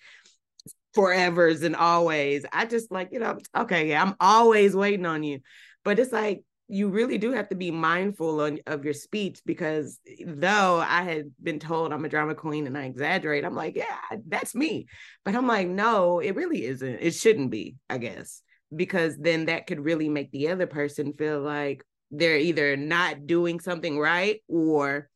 forevers 0.95 1.63
and 1.63 1.75
always. 1.75 2.45
I 2.53 2.65
just 2.65 2.91
like, 2.91 3.09
you 3.11 3.19
know, 3.19 3.39
okay, 3.57 3.89
yeah, 3.89 4.03
I'm 4.03 4.15
always 4.19 4.75
waiting 4.75 5.07
on 5.07 5.23
you. 5.23 5.39
But 5.83 5.97
it's 5.97 6.11
like 6.11 6.43
you 6.67 6.89
really 6.89 7.17
do 7.17 7.31
have 7.31 7.49
to 7.49 7.55
be 7.55 7.71
mindful 7.71 8.41
on, 8.41 8.59
of 8.67 8.83
your 8.83 8.93
speech 8.93 9.41
because 9.45 9.99
eh, 10.07 10.25
though 10.25 10.77
I 10.77 11.03
had 11.03 11.31
been 11.41 11.59
told 11.59 11.93
I'm 11.93 12.03
a 12.05 12.09
drama 12.09 12.35
queen 12.35 12.67
and 12.67 12.77
I 12.77 12.85
exaggerate, 12.85 13.45
I'm 13.45 13.55
like, 13.55 13.75
yeah, 13.75 14.17
that's 14.27 14.53
me. 14.53 14.87
But 15.23 15.35
I'm 15.35 15.47
like, 15.47 15.67
no, 15.67 16.19
it 16.19 16.35
really 16.35 16.65
isn't. 16.65 16.99
It 17.01 17.11
shouldn't 17.11 17.51
be, 17.51 17.75
I 17.89 17.97
guess, 17.97 18.41
because 18.75 19.17
then 19.17 19.45
that 19.45 19.67
could 19.67 19.79
really 19.79 20.09
make 20.09 20.31
the 20.31 20.49
other 20.49 20.67
person 20.67 21.13
feel 21.13 21.39
like 21.39 21.83
they're 22.11 22.37
either 22.37 22.75
not 22.75 23.27
doing 23.27 23.59
something 23.59 23.97
right 23.97 24.41
or 24.47 25.09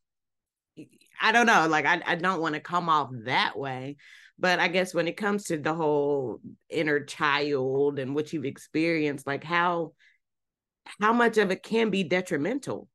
I 1.22 1.32
don't 1.32 1.46
know. 1.46 1.68
Like, 1.68 1.86
I, 1.86 2.02
I 2.06 2.16
don't 2.16 2.42
want 2.42 2.56
to 2.56 2.62
come 2.62 2.90
off 2.90 3.10
that 3.26 3.58
way. 3.58 3.98
But 4.40 4.60
I 4.60 4.70
guess 4.70 4.94
when 4.94 5.08
it 5.08 5.18
comes 5.18 5.46
to 5.46 5.58
the 5.58 5.74
whole 5.74 6.40
inner 6.68 7.02
child 7.02 8.00
and 8.00 8.16
what 8.16 8.34
you've 8.34 8.46
experienced, 8.46 9.28
like, 9.28 9.44
how 9.44 9.94
how 11.00 11.14
much 11.14 11.38
of 11.38 11.52
it 11.52 11.64
can 11.64 11.90
be 11.90 12.04
detrimental? 12.04 12.88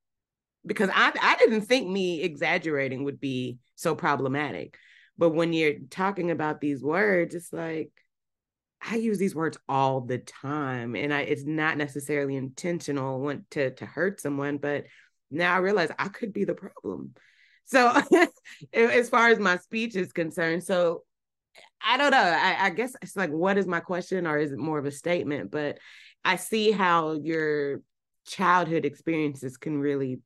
Because 0.65 0.91
I, 0.93 1.13
I 1.21 1.37
didn't 1.37 1.63
think 1.63 1.89
me 1.89 2.23
exaggerating 2.23 3.05
would 3.05 3.21
be 3.21 3.59
so 3.77 3.95
problematic. 3.95 4.77
But 5.19 5.31
when 5.31 5.53
you're 5.53 5.79
talking 5.91 6.31
about 6.31 6.61
these 6.61 6.83
words 6.83 7.35
it's 7.35 7.53
like 7.53 7.91
i 8.83 8.97
use 8.97 9.19
these 9.19 9.35
words 9.35 9.59
all 9.69 10.03
the 10.03 10.19
time 10.19 10.95
and 10.95 11.13
I, 11.13 11.23
it's 11.23 11.45
not 11.45 11.79
necessarily 11.79 12.37
intentional 12.37 13.21
want 13.21 13.51
to 13.53 13.71
to 13.75 13.87
hurt 13.87 14.21
someone 14.21 14.59
but 14.59 14.85
now 15.31 15.55
i 15.55 15.59
realize 15.59 15.91
i 15.99 16.09
could 16.09 16.33
be 16.33 16.45
the 16.45 16.55
problem. 16.55 17.15
So 17.65 18.01
as 18.73 19.09
far 19.09 19.29
as 19.29 19.39
my 19.39 19.57
speech 19.59 19.97
is 19.97 20.13
concerned 20.13 20.65
so 20.65 21.03
i 21.85 21.97
don't 21.97 22.11
know. 22.11 22.19
I, 22.19 22.67
I 22.67 22.71
guess 22.71 22.95
it's 23.03 23.17
like 23.17 23.31
what 23.31 23.59
is 23.59 23.67
my 23.67 23.81
question 23.81 24.27
or 24.27 24.39
is 24.39 24.53
it 24.53 24.59
more 24.59 24.79
of 24.79 24.87
a 24.87 24.91
statement? 24.91 25.51
But 25.51 25.79
I 26.27 26.37
see 26.37 26.73
how 26.73 27.13
your 27.13 27.83
childhood 28.27 28.85
experiences 28.85 29.57
can 29.57 29.79
really 29.79 30.19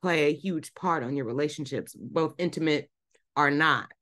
play 0.00 0.28
a 0.28 0.34
huge 0.34 0.74
part 0.74 1.02
on 1.02 1.14
your 1.16 1.26
relationships, 1.26 1.94
both 1.94 2.34
intimate 2.38 2.90
or 3.36 3.50
not. 3.50 3.92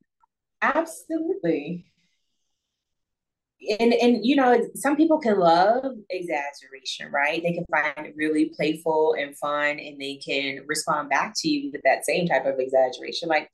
Absolutely. 0.62 1.86
And 3.80 3.92
and 3.94 4.24
you 4.24 4.36
know, 4.36 4.60
some 4.76 4.96
people 4.96 5.18
can 5.18 5.40
love 5.40 5.94
exaggeration, 6.10 7.10
right? 7.10 7.42
They 7.42 7.54
can 7.54 7.64
find 7.70 8.06
it 8.06 8.14
really 8.16 8.52
playful 8.54 9.16
and 9.18 9.36
fun, 9.36 9.80
and 9.80 10.00
they 10.00 10.20
can 10.24 10.60
respond 10.68 11.08
back 11.08 11.34
to 11.38 11.48
you 11.48 11.70
with 11.72 11.80
that 11.82 12.04
same 12.04 12.28
type 12.28 12.46
of 12.46 12.60
exaggeration. 12.60 13.28
Like, 13.28 13.50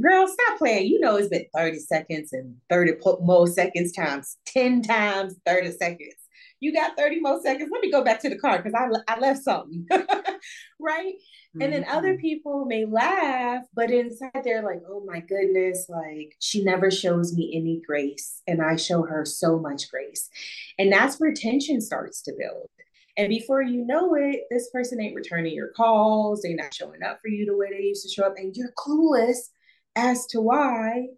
girl, 0.00 0.26
stop 0.26 0.58
playing. 0.58 0.86
You 0.88 0.98
know, 0.98 1.16
it's 1.16 1.28
been 1.28 1.46
30 1.54 1.78
seconds 1.78 2.32
and 2.32 2.56
30 2.70 2.94
more 3.20 3.46
seconds 3.46 3.92
times 3.92 4.38
10 4.46 4.82
times 4.82 5.36
30 5.46 5.72
seconds 5.72 6.21
you 6.62 6.72
got 6.72 6.96
30 6.96 7.18
more 7.18 7.40
seconds. 7.42 7.70
Let 7.72 7.82
me 7.82 7.90
go 7.90 8.04
back 8.04 8.20
to 8.20 8.28
the 8.28 8.38
car 8.38 8.62
because 8.62 8.72
I, 8.72 8.86
I 9.12 9.18
left 9.18 9.42
something. 9.42 9.84
right. 10.78 11.14
Mm-hmm. 11.56 11.60
And 11.60 11.72
then 11.72 11.84
other 11.88 12.12
mm-hmm. 12.12 12.20
people 12.20 12.64
may 12.66 12.84
laugh, 12.84 13.64
but 13.74 13.90
inside 13.90 14.30
they're 14.44 14.62
like, 14.62 14.80
oh 14.88 15.02
my 15.04 15.18
goodness, 15.18 15.86
like 15.88 16.36
she 16.38 16.62
never 16.62 16.88
shows 16.88 17.34
me 17.34 17.50
any 17.52 17.82
grace. 17.84 18.42
And 18.46 18.62
I 18.62 18.76
show 18.76 19.02
her 19.02 19.24
so 19.24 19.58
much 19.58 19.90
grace. 19.90 20.30
And 20.78 20.92
that's 20.92 21.18
where 21.18 21.34
tension 21.34 21.80
starts 21.80 22.22
to 22.22 22.32
build. 22.38 22.70
And 23.16 23.28
before 23.28 23.62
you 23.62 23.84
know 23.84 24.14
it, 24.14 24.42
this 24.48 24.70
person 24.70 25.00
ain't 25.00 25.16
returning 25.16 25.54
your 25.54 25.72
calls. 25.76 26.42
They're 26.42 26.54
not 26.54 26.72
showing 26.72 27.02
up 27.02 27.18
for 27.20 27.28
you 27.28 27.44
the 27.44 27.56
way 27.56 27.70
they 27.70 27.82
used 27.82 28.04
to 28.04 28.08
show 28.08 28.24
up. 28.24 28.34
And 28.36 28.56
you're 28.56 28.72
clueless 28.78 29.50
as 29.96 30.26
to 30.28 30.40
why. 30.40 31.08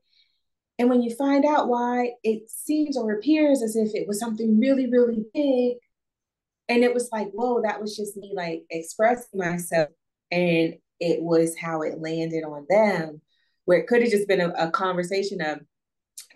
And 0.78 0.88
when 0.88 1.02
you 1.02 1.14
find 1.14 1.44
out 1.44 1.68
why, 1.68 2.12
it 2.22 2.50
seems 2.50 2.96
or 2.96 3.12
appears 3.12 3.62
as 3.62 3.76
if 3.76 3.94
it 3.94 4.08
was 4.08 4.18
something 4.18 4.58
really, 4.58 4.88
really 4.90 5.24
big. 5.32 5.76
And 6.68 6.82
it 6.82 6.92
was 6.94 7.10
like, 7.12 7.30
whoa, 7.32 7.62
that 7.62 7.80
was 7.80 7.96
just 7.96 8.16
me 8.16 8.32
like 8.34 8.64
expressing 8.70 9.38
myself. 9.38 9.90
And 10.30 10.74
it 11.00 11.22
was 11.22 11.56
how 11.56 11.82
it 11.82 12.00
landed 12.00 12.44
on 12.44 12.66
them 12.68 13.20
where 13.66 13.78
it 13.78 13.86
could 13.86 14.02
have 14.02 14.10
just 14.10 14.28
been 14.28 14.40
a, 14.40 14.48
a 14.50 14.70
conversation 14.70 15.40
of 15.40 15.60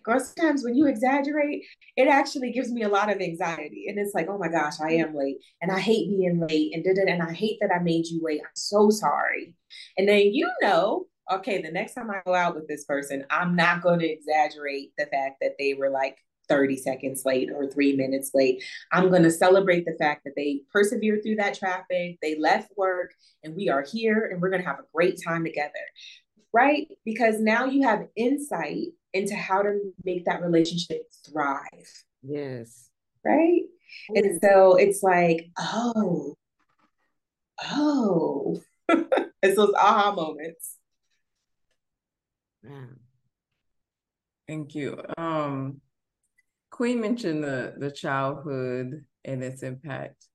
girl, 0.09 0.21
sometimes 0.21 0.65
when 0.65 0.75
you 0.75 0.87
exaggerate, 0.87 1.65
it 1.97 2.09
actually 2.09 2.53
gives 2.53 2.71
me 2.71 2.83
a 2.83 2.89
lot 2.89 3.11
of 3.11 3.21
anxiety. 3.21 3.87
And 3.89 3.99
it's 3.99 4.15
like, 4.15 4.27
oh 4.29 4.39
my 4.39 4.49
gosh, 4.49 4.81
I 4.81 4.93
am 4.93 5.15
late. 5.15 5.39
And 5.61 5.71
I 5.71 5.79
hate 5.79 6.09
being 6.09 6.41
late. 6.41 6.75
And 6.75 6.83
did 6.83 6.99
it. 6.99 7.09
And 7.09 7.23
I 7.23 7.33
hate 7.33 7.59
that 7.61 7.71
I 7.75 7.83
made 7.83 8.07
you 8.07 8.21
wait. 8.23 8.41
I'm 8.41 8.51
so 8.55 8.91
sorry. 8.91 9.55
And 9.97 10.09
then 10.09 10.33
you 10.33 10.51
know, 10.63 11.07
okay, 11.31 11.63
the 11.63 11.71
next 11.71 11.95
time 11.95 12.11
I 12.11 12.21
go 12.25 12.35
out 12.35 12.55
with 12.55 12.69
this 12.69 12.85
person, 12.85 13.25
I'm 13.31 13.57
not 13.57 13.83
going 13.83 14.01
to 14.01 14.09
exaggerate 14.09 14.93
the 14.97 15.07
fact 15.07 15.37
that 15.41 15.57
they 15.59 15.75
were 15.75 15.91
like 15.91 16.19
30 16.49 16.77
seconds 16.77 17.25
late 17.25 17.51
or 17.51 17.67
three 17.67 17.95
minutes 17.95 18.31
late. 18.35 18.63
I'm 18.91 19.11
going 19.11 19.23
to 19.23 19.31
celebrate 19.31 19.85
the 19.85 19.97
fact 19.99 20.25
that 20.25 20.35
they 20.35 20.63
persevered 20.73 21.23
through 21.23 21.37
that 21.37 21.59
traffic, 21.59 22.19
they 22.23 22.39
left 22.39 22.73
work, 22.77 23.13
and 23.45 23.55
we 23.55 23.69
are 23.69 23.83
here 23.83 24.29
and 24.33 24.41
we're 24.41 24.51
going 24.51 24.63
to 24.63 24.69
have 24.69 24.79
a 24.79 24.87
great 24.95 25.21
time 25.23 25.45
together. 25.45 25.73
Right? 26.53 26.89
Because 27.05 27.41
now 27.41 27.67
you 27.67 27.83
have 27.83 28.09
insight 28.17 28.89
into 29.13 29.35
how 29.35 29.63
to 29.63 29.79
make 30.05 30.25
that 30.25 30.43
relationship 30.43 31.03
thrive. 31.31 32.05
Yes. 32.23 32.89
Right. 33.25 33.63
And 34.15 34.41
so 34.43 34.77
it's 34.77 35.03
like, 35.03 35.51
oh, 35.59 36.35
oh, 37.71 38.63
it's 38.89 39.57
those 39.57 39.75
aha 39.75 40.13
moments. 40.13 40.78
Yeah. 42.63 42.87
Thank 44.47 44.75
you. 44.75 45.01
Um, 45.17 45.81
Queen 46.71 47.01
mentioned 47.01 47.43
the 47.45 47.75
the 47.79 47.91
childhood 47.91 49.05
and 49.25 49.43
its 49.43 49.63
impact. 49.63 50.27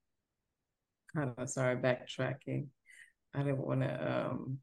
Kind 1.15 1.33
of 1.37 1.49
sorry, 1.49 1.77
backtracking. 1.77 2.67
I 3.33 3.39
didn't 3.39 3.65
want 3.65 3.81
to 3.81 4.27
um 4.27 4.59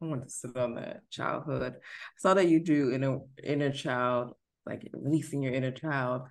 I 0.00 0.04
want 0.06 0.22
to 0.24 0.30
sit 0.30 0.56
on 0.56 0.76
that 0.76 1.08
childhood. 1.10 1.74
I 1.74 1.80
saw 2.18 2.34
that 2.34 2.48
you 2.48 2.60
do 2.60 2.90
in 2.90 3.02
inner 3.02 3.18
inner 3.42 3.72
child, 3.72 4.34
like 4.64 4.88
releasing 4.92 5.42
your 5.42 5.52
inner 5.52 5.72
child, 5.72 6.22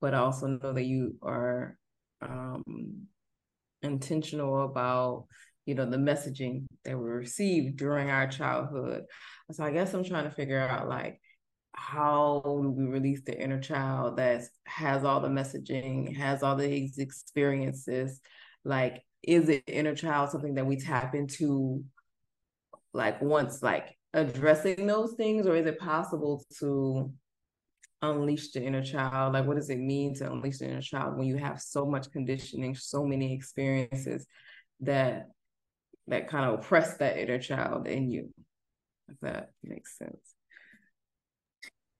but 0.00 0.14
I 0.14 0.18
also 0.18 0.46
know 0.46 0.72
that 0.72 0.84
you 0.84 1.16
are 1.22 1.78
um, 2.20 3.06
intentional 3.82 4.64
about 4.64 5.26
you 5.66 5.74
know 5.74 5.88
the 5.88 5.96
messaging 5.96 6.66
that 6.84 6.98
we 6.98 7.04
received 7.04 7.76
during 7.76 8.10
our 8.10 8.26
childhood. 8.26 9.04
So 9.52 9.64
I 9.64 9.70
guess 9.70 9.94
I'm 9.94 10.04
trying 10.04 10.24
to 10.24 10.30
figure 10.30 10.58
out 10.60 10.88
like 10.88 11.20
how 11.74 12.42
do 12.44 12.70
we 12.70 12.84
release 12.84 13.22
the 13.24 13.38
inner 13.38 13.60
child 13.60 14.16
that 14.18 14.42
has 14.66 15.04
all 15.04 15.20
the 15.20 15.28
messaging, 15.28 16.16
has 16.16 16.42
all 16.42 16.56
these 16.56 16.98
experiences. 16.98 18.20
Like, 18.64 19.02
is 19.22 19.48
it 19.48 19.64
inner 19.66 19.94
child 19.94 20.30
something 20.30 20.54
that 20.54 20.66
we 20.66 20.76
tap 20.76 21.14
into 21.14 21.84
like 22.92 23.20
once 23.20 23.62
like 23.62 23.96
addressing 24.12 24.86
those 24.86 25.14
things 25.14 25.46
or 25.46 25.56
is 25.56 25.66
it 25.66 25.78
possible 25.78 26.44
to 26.58 27.12
unleash 28.02 28.52
the 28.52 28.62
inner 28.62 28.82
child 28.82 29.32
like 29.32 29.46
what 29.46 29.56
does 29.56 29.70
it 29.70 29.78
mean 29.78 30.14
to 30.14 30.30
unleash 30.30 30.58
the 30.58 30.66
inner 30.66 30.80
child 30.80 31.16
when 31.16 31.26
you 31.26 31.36
have 31.36 31.60
so 31.60 31.84
much 31.84 32.10
conditioning 32.12 32.74
so 32.74 33.04
many 33.04 33.34
experiences 33.34 34.26
that 34.80 35.28
that 36.08 36.28
kind 36.28 36.50
of 36.50 36.60
oppress 36.60 36.96
that 36.98 37.16
inner 37.18 37.38
child 37.38 37.86
in 37.86 38.10
you 38.10 38.30
if 39.08 39.16
that 39.20 39.50
makes 39.62 39.96
sense. 39.98 40.34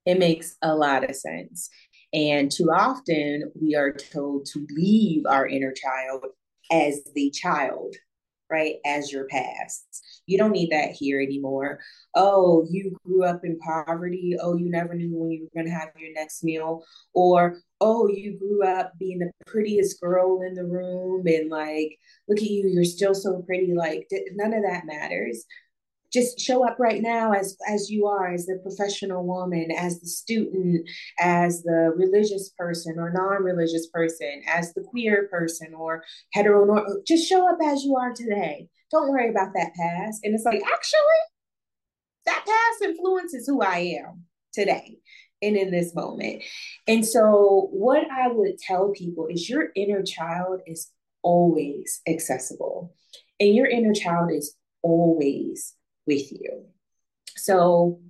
It 0.06 0.18
makes 0.18 0.56
a 0.62 0.74
lot 0.74 1.08
of 1.08 1.16
sense. 1.16 1.70
And 2.12 2.50
too 2.50 2.70
often 2.70 3.50
we 3.60 3.74
are 3.74 3.92
told 3.92 4.46
to 4.46 4.66
leave 4.70 5.24
our 5.26 5.46
inner 5.46 5.72
child 5.72 6.24
as 6.70 7.02
the 7.14 7.30
child 7.30 7.96
right, 8.50 8.76
as 8.84 9.10
your 9.12 9.26
past. 9.26 10.22
You 10.26 10.38
don't 10.38 10.52
need 10.52 10.70
that 10.70 10.92
here 10.92 11.20
anymore. 11.20 11.80
Oh, 12.14 12.66
you 12.70 12.96
grew 13.04 13.24
up 13.24 13.40
in 13.44 13.58
poverty. 13.58 14.36
Oh, 14.40 14.56
you 14.56 14.70
never 14.70 14.94
knew 14.94 15.10
when 15.14 15.30
you 15.30 15.42
were 15.42 15.62
going 15.62 15.66
to 15.66 15.78
have 15.78 15.90
your 15.98 16.12
next 16.14 16.44
meal. 16.44 16.84
Or, 17.14 17.60
oh, 17.80 18.08
you 18.08 18.38
grew 18.38 18.66
up 18.66 18.92
being 18.98 19.18
the 19.18 19.30
prettiest 19.46 20.00
girl 20.00 20.42
in 20.42 20.54
the 20.54 20.64
room 20.64 21.26
and 21.26 21.50
like, 21.50 21.98
look 22.28 22.38
at 22.38 22.44
you, 22.44 22.68
you're 22.68 22.84
still 22.84 23.14
so 23.14 23.42
pretty. 23.42 23.74
Like, 23.74 24.08
none 24.34 24.54
of 24.54 24.62
that 24.62 24.86
matters 24.86 25.44
just 26.14 26.38
show 26.38 26.66
up 26.66 26.76
right 26.78 27.02
now 27.02 27.32
as 27.32 27.56
as 27.68 27.90
you 27.90 28.06
are 28.06 28.32
as 28.32 28.46
the 28.46 28.58
professional 28.62 29.26
woman 29.26 29.70
as 29.76 30.00
the 30.00 30.06
student 30.06 30.88
as 31.18 31.62
the 31.64 31.92
religious 31.96 32.50
person 32.56 32.94
or 32.98 33.12
non-religious 33.12 33.88
person 33.88 34.42
as 34.46 34.72
the 34.74 34.82
queer 34.82 35.28
person 35.28 35.74
or 35.74 36.04
hetero 36.32 37.02
just 37.06 37.28
show 37.28 37.48
up 37.48 37.58
as 37.62 37.82
you 37.82 37.96
are 37.96 38.12
today. 38.14 38.68
Don't 38.90 39.10
worry 39.10 39.28
about 39.28 39.52
that 39.54 39.74
past. 39.74 40.20
And 40.22 40.34
it's 40.34 40.44
like 40.44 40.62
actually 40.64 41.00
that 42.26 42.44
past 42.46 42.90
influences 42.90 43.46
who 43.46 43.60
i 43.60 43.78
am 43.78 44.22
today 44.52 44.98
and 45.42 45.56
in 45.56 45.70
this 45.70 45.94
moment. 45.94 46.42
And 46.86 47.04
so 47.04 47.68
what 47.72 48.08
i 48.10 48.28
would 48.28 48.58
tell 48.58 48.92
people 48.92 49.26
is 49.26 49.50
your 49.50 49.70
inner 49.74 50.02
child 50.02 50.60
is 50.66 50.90
always 51.22 52.00
accessible. 52.06 52.94
And 53.40 53.52
your 53.52 53.66
inner 53.66 53.94
child 53.94 54.30
is 54.30 54.54
always 54.82 55.74
with 56.06 56.30
you. 56.32 56.66
So 57.36 58.00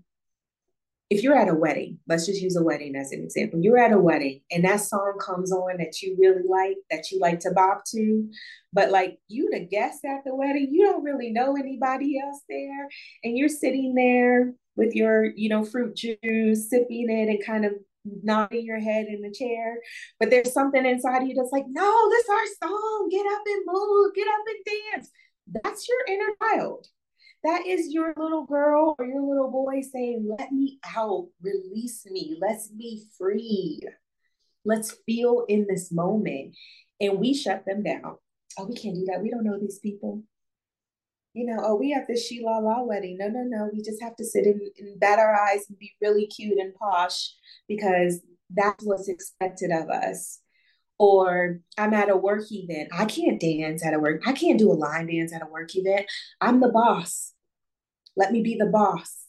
if 1.10 1.22
you're 1.22 1.36
at 1.36 1.48
a 1.48 1.54
wedding, 1.54 1.98
let's 2.08 2.26
just 2.26 2.40
use 2.40 2.56
a 2.56 2.62
wedding 2.62 2.96
as 2.96 3.12
an 3.12 3.22
example. 3.22 3.60
You're 3.62 3.78
at 3.78 3.92
a 3.92 3.98
wedding 3.98 4.40
and 4.50 4.64
that 4.64 4.80
song 4.80 5.18
comes 5.20 5.52
on 5.52 5.76
that 5.78 6.00
you 6.02 6.16
really 6.18 6.42
like, 6.48 6.76
that 6.90 7.10
you 7.10 7.20
like 7.20 7.40
to 7.40 7.52
bop 7.52 7.84
to, 7.92 8.28
but 8.72 8.90
like 8.90 9.18
you 9.28 9.50
the 9.52 9.60
guest 9.60 10.04
at 10.04 10.24
the 10.24 10.34
wedding, 10.34 10.68
you 10.72 10.84
don't 10.86 11.04
really 11.04 11.30
know 11.30 11.56
anybody 11.56 12.18
else 12.18 12.40
there. 12.48 12.88
And 13.22 13.36
you're 13.36 13.48
sitting 13.48 13.94
there 13.94 14.54
with 14.76 14.94
your, 14.94 15.26
you 15.36 15.48
know, 15.48 15.64
fruit 15.64 15.94
juice, 15.94 16.70
sipping 16.70 17.10
it 17.10 17.28
and 17.28 17.44
kind 17.44 17.64
of 17.64 17.72
nodding 18.22 18.64
your 18.64 18.80
head 18.80 19.06
in 19.06 19.20
the 19.20 19.30
chair. 19.30 19.78
But 20.18 20.30
there's 20.30 20.52
something 20.52 20.84
inside 20.84 21.22
of 21.22 21.28
you 21.28 21.34
that's 21.34 21.52
like, 21.52 21.66
no, 21.68 22.08
this 22.10 22.24
is 22.24 22.30
our 22.30 22.68
song. 22.68 23.08
Get 23.10 23.26
up 23.26 23.42
and 23.46 23.62
move, 23.66 24.14
get 24.14 24.26
up 24.26 24.44
and 24.46 24.80
dance. 24.94 25.10
That's 25.62 25.86
your 25.88 25.98
inner 26.08 26.32
child 26.42 26.86
that 27.44 27.66
is 27.66 27.92
your 27.92 28.14
little 28.16 28.44
girl 28.46 28.96
or 28.98 29.04
your 29.04 29.22
little 29.22 29.50
boy 29.50 29.82
saying, 29.82 30.26
Let 30.38 30.50
me 30.50 30.78
out, 30.96 31.28
release 31.40 32.04
me, 32.06 32.36
let's 32.40 32.68
be 32.68 33.04
free. 33.16 33.80
Let's 34.64 34.96
feel 35.04 35.44
in 35.48 35.66
this 35.68 35.92
moment. 35.92 36.56
And 37.00 37.18
we 37.18 37.34
shut 37.34 37.64
them 37.66 37.82
down. 37.82 38.16
Oh, 38.58 38.64
we 38.64 38.74
can't 38.74 38.94
do 38.94 39.04
that. 39.06 39.20
We 39.20 39.30
don't 39.30 39.44
know 39.44 39.58
these 39.60 39.78
people. 39.78 40.22
You 41.34 41.46
know, 41.46 41.62
oh, 41.62 41.74
we 41.74 41.90
have 41.90 42.06
this 42.06 42.26
Sheila 42.26 42.60
La 42.62 42.82
wedding. 42.82 43.18
No, 43.18 43.28
no, 43.28 43.42
no. 43.42 43.68
We 43.72 43.82
just 43.82 44.00
have 44.00 44.16
to 44.16 44.24
sit 44.24 44.46
and, 44.46 44.60
and 44.78 44.98
bat 44.98 45.18
our 45.18 45.34
eyes 45.34 45.66
and 45.68 45.78
be 45.78 45.92
really 46.00 46.26
cute 46.26 46.58
and 46.58 46.74
posh 46.74 47.32
because 47.68 48.20
that's 48.48 48.84
what's 48.84 49.08
expected 49.08 49.70
of 49.70 49.90
us 49.90 50.40
or 50.98 51.60
I'm 51.76 51.92
at 51.92 52.08
a 52.08 52.16
work 52.16 52.50
event. 52.50 52.90
I 52.96 53.04
can't 53.04 53.40
dance 53.40 53.84
at 53.84 53.94
a 53.94 53.98
work. 53.98 54.22
I 54.26 54.32
can't 54.32 54.58
do 54.58 54.70
a 54.70 54.74
line 54.74 55.08
dance 55.08 55.32
at 55.32 55.42
a 55.42 55.46
work 55.46 55.74
event. 55.74 56.06
I'm 56.40 56.60
the 56.60 56.68
boss. 56.68 57.33
Let 58.16 58.32
me 58.32 58.42
be 58.42 58.56
the 58.56 58.66
boss. 58.66 59.24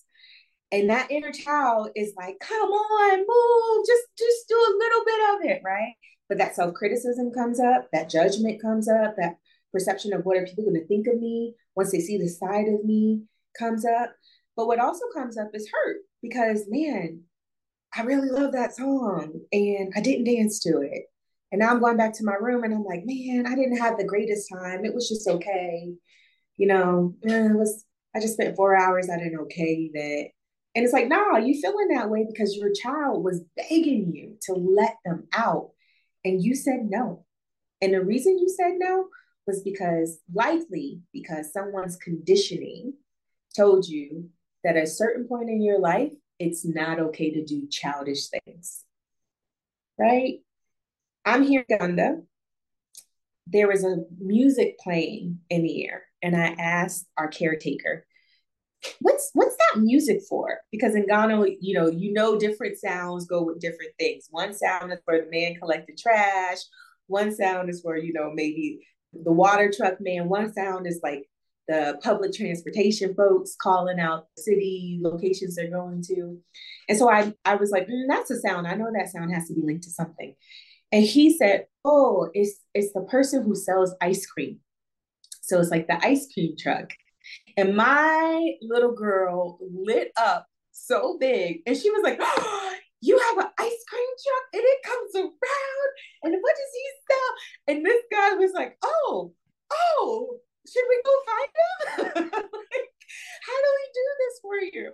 And 0.71 0.89
that 0.89 1.11
inner 1.11 1.31
child 1.31 1.89
is 1.95 2.13
like, 2.17 2.38
come 2.39 2.69
on, 2.69 3.19
move, 3.19 3.86
just 3.86 4.03
just 4.17 4.47
do 4.47 4.55
a 4.55 4.77
little 4.77 5.05
bit 5.05 5.19
of 5.29 5.57
it, 5.57 5.61
right? 5.63 5.93
But 6.27 6.39
that 6.39 6.55
self-criticism 6.55 7.31
comes 7.33 7.59
up, 7.59 7.88
that 7.93 8.09
judgment 8.09 8.61
comes 8.61 8.89
up, 8.89 9.15
that 9.17 9.38
perception 9.71 10.13
of 10.13 10.25
what 10.25 10.38
are 10.38 10.45
people 10.45 10.63
going 10.63 10.79
to 10.79 10.88
think 10.88 11.07
of 11.07 11.19
me 11.19 11.53
once 11.75 11.91
they 11.91 11.99
see 11.99 12.17
the 12.17 12.27
side 12.27 12.67
of 12.67 12.83
me 12.83 13.23
comes 13.57 13.86
up. 13.86 14.13
But 14.55 14.67
what 14.67 14.79
also 14.79 15.05
comes 15.13 15.38
up 15.38 15.49
is 15.53 15.69
hurt 15.71 15.97
because 16.21 16.65
man, 16.67 17.21
I 17.95 18.01
really 18.01 18.29
love 18.29 18.53
that 18.53 18.75
song 18.75 19.39
and 19.51 19.93
I 19.95 20.01
didn't 20.01 20.25
dance 20.25 20.59
to 20.61 20.81
it. 20.81 21.03
And 21.51 21.59
now 21.59 21.69
I'm 21.69 21.79
going 21.79 21.97
back 21.97 22.13
to 22.15 22.25
my 22.25 22.33
room 22.33 22.63
and 22.63 22.73
I'm 22.73 22.83
like, 22.83 23.03
man, 23.05 23.45
I 23.47 23.55
didn't 23.55 23.77
have 23.77 23.97
the 23.97 24.03
greatest 24.03 24.49
time. 24.51 24.83
It 24.83 24.93
was 24.93 25.07
just 25.07 25.27
okay. 25.27 25.93
You 26.57 26.67
know, 26.67 27.15
it 27.21 27.55
was 27.55 27.86
I 28.16 28.22
just 28.22 28.36
spent 28.36 28.55
four 28.55 28.76
hours 28.78 29.09
at 29.09 29.22
an 29.22 29.36
okay 29.41 29.89
event. 29.93 30.32
And 30.74 30.84
it's 30.84 30.93
like, 30.93 31.09
nah, 31.09 31.38
you 31.38 31.59
feeling 31.61 31.89
that 31.89 32.09
way 32.09 32.26
because 32.26 32.55
your 32.55 32.72
child 32.74 33.24
was 33.24 33.41
begging 33.57 34.11
you 34.13 34.38
to 34.43 34.53
let 34.53 34.95
them 35.05 35.28
out. 35.34 35.72
And 36.24 36.41
you 36.41 36.55
said 36.55 36.88
no. 36.89 37.26
And 37.82 37.93
the 37.93 38.03
reason 38.03 38.38
you 38.38 38.49
said 38.49 38.74
no 38.78 39.07
was 39.45 39.61
because 39.63 40.20
likely 40.34 41.01
because 41.13 41.51
someone's 41.53 41.97
conditioning 41.97 42.93
told 43.55 43.88
you 43.88 44.30
that 44.63 44.78
at 44.78 44.84
a 44.84 44.88
certain 44.88 45.28
point 45.28 45.49
in 45.49 45.61
your 45.61 45.80
life, 45.80 46.11
it's 46.39 46.66
not 46.66 46.99
okay 46.99 47.32
to 47.32 47.45
do 47.45 47.68
childish 47.70 48.28
things. 48.28 48.84
Right? 49.99 50.39
I'm 51.26 51.43
here 51.43 51.66
in 51.68 51.74
Uganda. 51.74 52.22
There 53.47 53.68
was 53.68 53.84
a 53.84 54.03
music 54.20 54.80
playing 54.80 55.39
in 55.49 55.63
the 55.63 55.88
air 55.88 56.05
and 56.22 56.36
I 56.36 56.55
asked 56.59 57.07
our 57.18 57.28
caretaker, 57.28 58.05
what's 58.99 59.30
what's 59.34 59.55
that 59.55 59.82
music 59.82 60.22
for? 60.30 60.59
Because 60.72 60.95
in 60.95 61.07
Ghana, 61.07 61.45
you 61.59 61.74
know, 61.74 61.89
you 61.89 62.13
know 62.13 62.38
different 62.38 62.78
sounds 62.78 63.28
go 63.28 63.43
with 63.43 63.59
different 63.59 63.91
things. 63.99 64.28
One 64.30 64.53
sound 64.53 64.91
is 64.91 64.99
for 65.05 65.18
the 65.18 65.28
man 65.32 65.55
collecting 65.55 65.95
trash, 65.97 66.59
one 67.07 67.34
sound 67.34 67.70
is 67.70 67.82
for, 67.82 67.97
you 67.97 68.13
know, 68.13 68.32
maybe 68.34 68.86
the 69.13 69.32
water 69.32 69.72
truck 69.76 69.97
man, 69.99 70.30
one 70.30 70.53
sound 70.53 70.88
is 70.88 70.99
like 71.03 71.24
the 71.68 71.99
public 72.03 72.32
transportation 72.34 73.16
folks 73.16 73.55
calling 73.59 73.99
out 73.99 74.28
city 74.38 74.99
locations 75.01 75.55
they're 75.55 75.70
going 75.70 76.03
to. 76.03 76.38
And 76.88 76.97
so 76.97 77.09
I, 77.09 77.34
I 77.43 77.55
was 77.55 77.72
like, 77.72 77.88
mm, 77.88 78.03
that's 78.07 78.30
a 78.30 78.39
sound. 78.39 78.68
I 78.68 78.76
know 78.76 78.91
that 78.93 79.09
sound 79.09 79.34
has 79.34 79.47
to 79.47 79.55
be 79.55 79.61
linked 79.63 79.84
to 79.86 79.89
something. 79.89 80.36
And 80.91 81.03
he 81.03 81.36
said, 81.36 81.66
Oh, 81.84 82.30
it's 82.34 82.59
it's 82.74 82.93
the 82.93 83.01
person 83.01 83.43
who 83.43 83.55
sells 83.55 83.95
ice 84.01 84.26
cream. 84.26 84.59
So 85.45 85.59
it's 85.59 85.69
like 85.69 85.87
the 85.87 86.03
ice 86.03 86.27
cream 86.33 86.55
truck. 86.57 86.91
And 87.57 87.75
my 87.75 88.53
little 88.61 88.93
girl 88.93 89.59
lit 89.61 90.11
up 90.17 90.47
so 90.71 91.17
big. 91.19 91.61
And 91.65 91.77
she 91.77 91.89
was 91.91 92.03
like, 92.03 92.17
oh, 92.19 92.73
you 93.01 93.19
have 93.19 93.37
an 93.37 93.51
ice 93.59 93.83
cream 93.87 94.09
truck 94.23 94.43
and 94.53 94.63
it 94.65 94.83
comes 94.83 95.15
around. 95.15 95.89
And 96.23 96.33
what 96.41 96.55
does 96.55 96.73
he 96.73 96.83
sell? 97.09 97.75
And 97.75 97.85
this 97.85 98.01
guy 98.11 98.33
was 98.33 98.51
like, 98.53 98.77
oh, 98.83 99.33
oh, 99.71 100.37
should 100.67 100.83
we 100.89 101.01
go 101.05 101.13
find 101.27 102.15
him? 102.17 102.23
like, 102.33 102.89
how 103.43 103.57
do 103.61 103.69
we 103.75 103.85
do 103.93 104.07
this 104.19 104.39
for 104.41 104.55
you? 104.73 104.91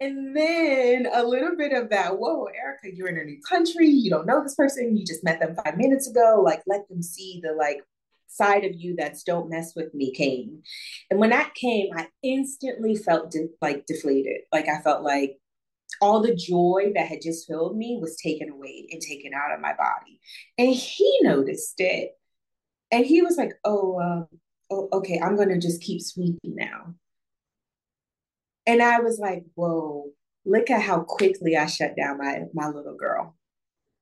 And 0.00 0.36
then 0.36 1.08
a 1.12 1.22
little 1.22 1.56
bit 1.56 1.72
of 1.72 1.90
that, 1.90 2.18
whoa, 2.18 2.46
Erica, 2.46 2.94
you're 2.94 3.08
in 3.08 3.18
a 3.18 3.24
new 3.24 3.40
country. 3.48 3.88
You 3.88 4.10
don't 4.10 4.26
know 4.26 4.42
this 4.42 4.54
person. 4.54 4.96
You 4.96 5.04
just 5.04 5.24
met 5.24 5.40
them 5.40 5.54
five 5.62 5.76
minutes 5.76 6.08
ago. 6.08 6.42
Like, 6.44 6.62
let 6.66 6.88
them 6.88 7.02
see 7.02 7.40
the 7.42 7.52
like 7.52 7.80
side 8.34 8.64
of 8.64 8.72
you 8.74 8.96
that's 8.96 9.22
don't 9.22 9.50
mess 9.50 9.74
with 9.76 9.94
me 9.94 10.12
came. 10.12 10.62
And 11.10 11.20
when 11.20 11.30
that 11.30 11.54
came, 11.54 11.88
I 11.96 12.08
instantly 12.22 12.96
felt 12.96 13.30
de- 13.30 13.48
like 13.60 13.86
deflated. 13.86 14.42
Like 14.52 14.68
I 14.68 14.80
felt 14.82 15.02
like 15.02 15.38
all 16.00 16.20
the 16.20 16.34
joy 16.34 16.92
that 16.94 17.06
had 17.06 17.22
just 17.22 17.46
filled 17.46 17.76
me 17.76 17.98
was 18.00 18.16
taken 18.16 18.50
away 18.50 18.88
and 18.90 19.00
taken 19.00 19.32
out 19.34 19.54
of 19.54 19.60
my 19.60 19.72
body. 19.74 20.20
And 20.58 20.74
he 20.74 21.20
noticed 21.22 21.76
it. 21.78 22.10
And 22.90 23.06
he 23.06 23.22
was 23.22 23.36
like, 23.36 23.52
oh, 23.64 24.00
um, 24.00 24.26
oh 24.70 24.88
okay, 24.92 25.20
I'm 25.20 25.36
going 25.36 25.50
to 25.50 25.58
just 25.58 25.82
keep 25.82 26.02
sweeping 26.02 26.56
now. 26.56 26.94
And 28.66 28.82
I 28.82 29.00
was 29.00 29.18
like, 29.18 29.44
whoa, 29.54 30.06
look 30.44 30.70
at 30.70 30.82
how 30.82 31.00
quickly 31.00 31.56
I 31.56 31.66
shut 31.66 31.96
down 31.96 32.18
my, 32.18 32.42
my 32.52 32.68
little 32.68 32.96
girl. 32.96 33.36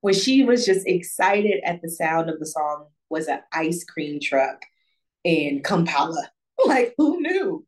When 0.00 0.14
she 0.14 0.42
was 0.42 0.64
just 0.64 0.86
excited 0.86 1.60
at 1.64 1.82
the 1.82 1.90
sound 1.90 2.28
of 2.30 2.40
the 2.40 2.46
song 2.46 2.86
was 3.12 3.28
an 3.28 3.40
ice 3.52 3.84
cream 3.84 4.18
truck 4.20 4.64
in 5.22 5.62
Kampala. 5.62 6.30
Like, 6.64 6.94
who 6.96 7.20
knew? 7.20 7.66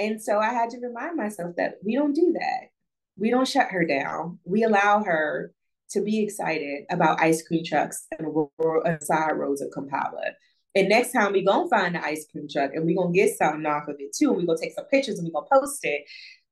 And 0.00 0.20
so 0.20 0.40
I 0.40 0.52
had 0.52 0.70
to 0.70 0.78
remind 0.78 1.16
myself 1.16 1.54
that 1.58 1.74
we 1.84 1.94
don't 1.94 2.12
do 2.12 2.32
that. 2.32 2.70
We 3.16 3.30
don't 3.30 3.46
shut 3.46 3.68
her 3.70 3.84
down. 3.84 4.40
We 4.42 4.64
allow 4.64 5.04
her 5.04 5.52
to 5.90 6.00
be 6.00 6.24
excited 6.24 6.86
about 6.90 7.20
ice 7.20 7.46
cream 7.46 7.62
trucks 7.64 8.04
and 8.18 8.26
uh, 8.26 8.98
side 8.98 9.32
roads 9.32 9.60
of 9.60 9.68
Kampala. 9.72 10.32
And 10.74 10.88
next 10.88 11.12
time 11.12 11.34
we 11.34 11.44
gonna 11.44 11.68
find 11.68 11.94
the 11.94 12.04
ice 12.04 12.26
cream 12.32 12.48
truck 12.50 12.72
and 12.74 12.84
we 12.84 12.96
gonna 12.96 13.12
get 13.12 13.36
something 13.38 13.64
off 13.64 13.86
of 13.86 13.96
it 14.00 14.16
too. 14.16 14.30
And 14.30 14.38
we 14.38 14.46
gonna 14.46 14.58
take 14.60 14.74
some 14.74 14.86
pictures 14.86 15.18
and 15.18 15.28
we 15.28 15.32
gonna 15.32 15.46
post 15.52 15.84
it 15.84 16.02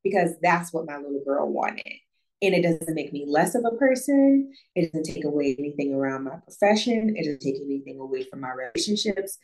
because 0.05 0.31
that's 0.43 0.72
what 0.72 0.87
my 0.87 0.99
little 0.99 1.22
girl 1.25 1.51
wanted 1.51 1.83
and 2.47 2.55
it 2.55 2.62
doesn't 2.62 2.95
make 2.95 3.12
me 3.12 3.24
less 3.26 3.55
of 3.55 3.64
a 3.64 3.76
person. 3.76 4.53
It 4.74 4.92
doesn't 4.92 5.14
take 5.14 5.24
away 5.24 5.55
anything 5.59 5.95
around 5.95 6.24
my 6.24 6.36
profession. 6.36 7.14
It 7.16 7.24
doesn't 7.24 7.40
take 7.40 7.62
anything 7.62 8.01
away 8.01 8.24
from 8.24 8.40
my 8.40 8.53
relationships. 8.53 9.38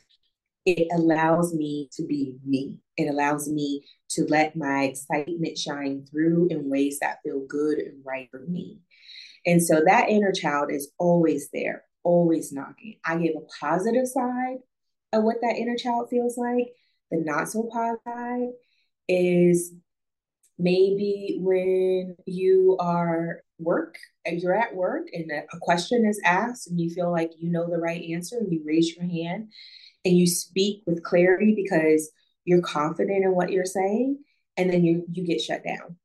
It 0.67 0.89
allows 0.93 1.55
me 1.55 1.89
to 1.93 2.05
be 2.07 2.37
me. 2.45 2.77
It 2.97 3.09
allows 3.09 3.49
me 3.49 3.85
to 4.11 4.25
let 4.25 4.57
my 4.57 4.85
excitement 4.85 5.57
shine 5.57 6.05
through 6.11 6.49
in 6.51 6.69
ways 6.69 6.99
that 7.01 7.19
feel 7.25 7.47
good 7.47 7.79
and 7.79 8.05
right 8.05 8.29
for 8.31 8.41
me. 8.47 8.81
And 9.47 9.63
so 9.63 9.83
that 9.87 10.11
inner 10.11 10.33
child 10.33 10.71
is 10.71 10.93
always 10.99 11.49
there, 11.53 11.85
always 12.03 12.53
knocking. 12.53 12.97
I 13.05 13.17
give 13.17 13.35
a 13.37 13.65
positive 13.65 14.07
side 14.07 14.59
of 15.13 15.25
what 15.25 15.37
that 15.41 15.57
inner 15.57 15.77
child 15.77 16.09
feels 16.11 16.37
like. 16.37 16.75
The 17.11 17.19
not 17.19 17.49
so 17.49 17.69
positive 17.73 18.03
side 18.05 18.49
is 19.09 19.73
maybe 20.61 21.39
when 21.41 22.17
you 22.27 22.77
are 22.81 23.43
work 23.59 23.97
and 24.25 24.41
you're 24.41 24.55
at 24.55 24.75
work 24.75 25.07
and 25.13 25.31
a 25.31 25.59
question 25.61 26.05
is 26.07 26.21
asked 26.25 26.69
and 26.69 26.81
you 26.81 26.91
feel 26.91 27.11
like 27.11 27.31
you 27.39 27.51
know 27.51 27.69
the 27.69 27.79
right 27.79 28.03
answer 28.11 28.37
and 28.39 28.53
you 28.53 28.63
raise 28.65 28.95
your 28.95 29.07
hand 29.07 29.49
and 30.05 30.17
you 30.17 30.27
speak 30.27 30.83
with 30.87 31.03
clarity 31.03 31.55
because 31.55 32.11
you're 32.45 32.63
confident 32.63 33.25
in 33.25 33.35
what 33.35 33.51
you're 33.51 33.65
saying 33.65 34.19
and 34.57 34.71
then 34.71 34.85
you 34.85 35.05
you 35.11 35.27
get 35.27 35.41
shut 35.41 35.65
down. 35.65 35.97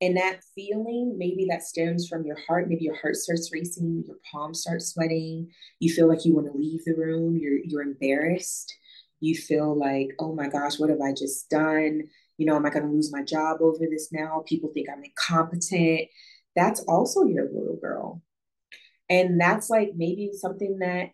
And 0.00 0.16
that 0.16 0.40
feeling 0.54 1.14
maybe 1.16 1.46
that 1.50 1.62
stems 1.62 2.08
from 2.08 2.26
your 2.26 2.38
heart. 2.46 2.68
Maybe 2.68 2.84
your 2.84 3.00
heart 3.00 3.16
starts 3.16 3.50
racing 3.52 4.04
your 4.06 4.16
palms 4.30 4.60
start 4.60 4.82
sweating. 4.82 5.50
You 5.78 5.92
feel 5.92 6.08
like 6.08 6.24
you 6.24 6.34
want 6.34 6.50
to 6.52 6.58
leave 6.58 6.84
the 6.84 6.94
room. 6.94 7.36
You're 7.36 7.58
you're 7.64 7.82
embarrassed. 7.82 8.74
You 9.20 9.34
feel 9.34 9.78
like 9.78 10.08
oh 10.18 10.34
my 10.34 10.48
gosh 10.48 10.78
what 10.78 10.90
have 10.90 11.00
i 11.00 11.12
just 11.12 11.48
done 11.48 12.02
you 12.38 12.46
know, 12.46 12.56
am 12.56 12.66
I 12.66 12.70
going 12.70 12.84
to 12.84 12.92
lose 12.92 13.12
my 13.12 13.22
job 13.22 13.58
over 13.60 13.84
this 13.90 14.10
now? 14.12 14.42
People 14.46 14.70
think 14.72 14.88
I'm 14.90 15.04
incompetent. 15.04 16.08
That's 16.56 16.80
also 16.82 17.24
your 17.24 17.44
little 17.44 17.78
girl. 17.80 18.22
And 19.08 19.40
that's 19.40 19.70
like 19.70 19.92
maybe 19.94 20.30
something 20.32 20.78
that 20.78 21.10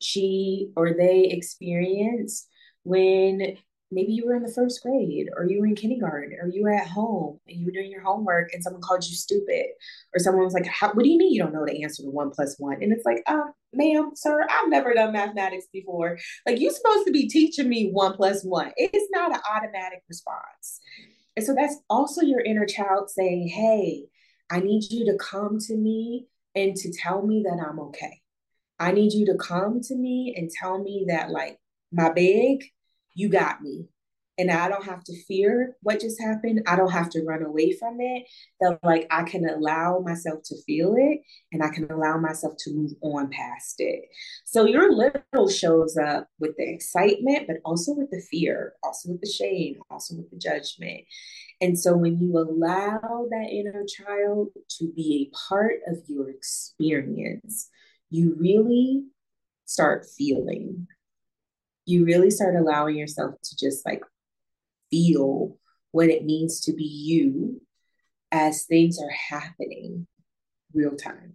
she 0.00 0.70
or 0.76 0.94
they 0.94 1.24
experienced 1.24 2.48
when 2.82 3.56
maybe 3.92 4.12
you 4.12 4.26
were 4.26 4.34
in 4.34 4.42
the 4.42 4.52
first 4.52 4.82
grade 4.82 5.28
or 5.36 5.44
you 5.44 5.60
were 5.60 5.66
in 5.66 5.74
kindergarten 5.74 6.36
or 6.40 6.48
you 6.48 6.62
were 6.62 6.72
at 6.72 6.88
home 6.88 7.38
and 7.46 7.58
you 7.58 7.66
were 7.66 7.72
doing 7.72 7.90
your 7.90 8.02
homework 8.02 8.52
and 8.52 8.62
someone 8.62 8.82
called 8.82 9.04
you 9.04 9.14
stupid 9.14 9.66
or 10.14 10.18
someone 10.18 10.44
was 10.44 10.54
like 10.54 10.66
what 10.94 11.04
do 11.04 11.08
you 11.08 11.18
mean 11.18 11.32
you 11.32 11.42
don't 11.42 11.52
know 11.52 11.66
the 11.66 11.82
answer 11.82 12.02
to 12.02 12.10
one 12.10 12.30
plus 12.30 12.56
one? 12.58 12.82
And 12.82 12.92
it's 12.92 13.04
like 13.04 13.22
um 13.26 13.52
ma'am 13.74 14.10
sir 14.14 14.46
i've 14.50 14.68
never 14.68 14.94
done 14.94 15.12
mathematics 15.12 15.66
before. 15.72 16.18
Like 16.46 16.60
you're 16.60 16.72
supposed 16.72 17.06
to 17.06 17.12
be 17.12 17.28
teaching 17.28 17.68
me 17.68 17.90
one 17.90 18.14
plus 18.14 18.42
one. 18.42 18.72
It's 18.76 19.08
not 19.12 19.34
an 19.34 19.40
automatic 19.54 20.02
response. 20.08 20.80
And 21.36 21.46
so 21.46 21.54
that's 21.54 21.76
also 21.88 22.22
your 22.22 22.40
inner 22.40 22.66
child 22.66 23.10
saying 23.10 23.48
hey 23.48 24.04
i 24.50 24.60
need 24.60 24.84
you 24.90 25.04
to 25.06 25.18
come 25.18 25.58
to 25.58 25.76
me 25.76 26.26
and 26.54 26.76
to 26.76 26.92
tell 26.92 27.26
me 27.26 27.42
that 27.44 27.64
i'm 27.68 27.78
okay. 27.78 28.22
I 28.78 28.90
need 28.90 29.12
you 29.12 29.26
to 29.26 29.36
come 29.36 29.80
to 29.82 29.94
me 29.94 30.34
and 30.36 30.50
tell 30.50 30.82
me 30.82 31.04
that 31.06 31.30
like 31.30 31.56
my 31.92 32.10
big 32.12 32.64
you 33.14 33.28
got 33.28 33.62
me. 33.62 33.86
And 34.38 34.50
I 34.50 34.68
don't 34.68 34.84
have 34.84 35.04
to 35.04 35.24
fear 35.24 35.76
what 35.82 36.00
just 36.00 36.20
happened. 36.20 36.62
I 36.66 36.74
don't 36.74 36.90
have 36.90 37.10
to 37.10 37.22
run 37.22 37.42
away 37.42 37.72
from 37.72 37.98
it. 38.00 38.24
That 38.60 38.78
like 38.82 39.06
I 39.10 39.24
can 39.24 39.46
allow 39.46 40.00
myself 40.00 40.42
to 40.46 40.56
feel 40.62 40.94
it 40.96 41.20
and 41.52 41.62
I 41.62 41.68
can 41.68 41.90
allow 41.90 42.16
myself 42.16 42.54
to 42.60 42.74
move 42.74 42.92
on 43.02 43.28
past 43.30 43.74
it. 43.78 44.04
So 44.46 44.64
your 44.64 44.90
little 44.90 45.48
shows 45.48 45.98
up 45.98 46.28
with 46.40 46.56
the 46.56 46.68
excitement, 46.68 47.46
but 47.46 47.58
also 47.64 47.92
with 47.92 48.10
the 48.10 48.22
fear, 48.30 48.72
also 48.82 49.10
with 49.10 49.20
the 49.20 49.30
shame, 49.30 49.76
also 49.90 50.16
with 50.16 50.30
the 50.30 50.38
judgment. 50.38 51.02
And 51.60 51.78
so 51.78 51.94
when 51.94 52.18
you 52.18 52.38
allow 52.38 53.26
that 53.30 53.48
inner 53.50 53.84
child 53.84 54.48
to 54.78 54.92
be 54.96 55.30
a 55.30 55.36
part 55.36 55.80
of 55.86 55.98
your 56.08 56.30
experience, 56.30 57.68
you 58.08 58.34
really 58.38 59.04
start 59.66 60.06
feeling 60.16 60.88
you 61.84 62.04
really 62.04 62.30
start 62.30 62.54
allowing 62.54 62.96
yourself 62.96 63.34
to 63.42 63.56
just 63.56 63.84
like 63.84 64.02
feel 64.90 65.56
what 65.90 66.08
it 66.08 66.24
means 66.24 66.60
to 66.60 66.72
be 66.72 66.84
you 66.84 67.60
as 68.30 68.64
things 68.64 68.98
are 68.98 69.38
happening 69.38 70.06
real 70.72 70.96
time. 70.96 71.34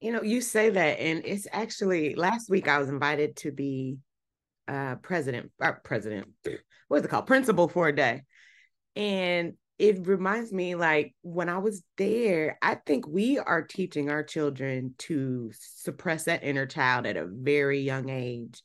You 0.00 0.12
know, 0.12 0.22
you 0.22 0.40
say 0.40 0.70
that, 0.70 1.00
and 1.00 1.22
it's 1.24 1.46
actually 1.50 2.14
last 2.14 2.50
week 2.50 2.68
I 2.68 2.78
was 2.78 2.88
invited 2.88 3.36
to 3.36 3.52
be 3.52 3.98
uh 4.66 4.96
president, 4.96 5.50
uh, 5.60 5.72
president, 5.84 6.28
what's 6.88 7.04
it 7.04 7.08
called? 7.08 7.26
Principal 7.26 7.68
for 7.68 7.88
a 7.88 7.94
day. 7.94 8.22
And 8.96 9.54
it 9.78 10.06
reminds 10.06 10.52
me 10.52 10.74
like 10.76 11.14
when 11.22 11.48
I 11.48 11.58
was 11.58 11.82
there, 11.96 12.58
I 12.62 12.76
think 12.76 13.08
we 13.08 13.38
are 13.38 13.62
teaching 13.62 14.08
our 14.08 14.22
children 14.22 14.94
to 14.98 15.50
suppress 15.58 16.24
that 16.24 16.44
inner 16.44 16.66
child 16.66 17.06
at 17.06 17.16
a 17.16 17.26
very 17.26 17.80
young 17.80 18.08
age 18.08 18.62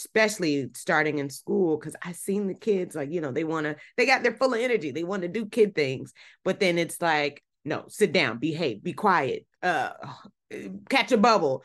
especially 0.00 0.68
starting 0.74 1.18
in 1.18 1.28
school 1.28 1.76
because 1.76 1.94
i 2.02 2.12
seen 2.12 2.46
the 2.46 2.54
kids 2.54 2.94
like 2.94 3.12
you 3.12 3.20
know 3.20 3.30
they 3.30 3.44
want 3.44 3.64
to 3.64 3.76
they 3.96 4.06
got 4.06 4.22
they're 4.22 4.36
full 4.36 4.54
of 4.54 4.60
energy 4.60 4.90
they 4.90 5.04
want 5.04 5.22
to 5.22 5.28
do 5.28 5.46
kid 5.46 5.74
things 5.74 6.12
but 6.44 6.58
then 6.58 6.78
it's 6.78 7.00
like 7.00 7.42
no 7.64 7.84
sit 7.88 8.12
down 8.12 8.38
behave 8.38 8.82
be 8.82 8.92
quiet 8.92 9.46
uh 9.62 9.90
catch 10.88 11.12
a 11.12 11.18
bubble 11.18 11.62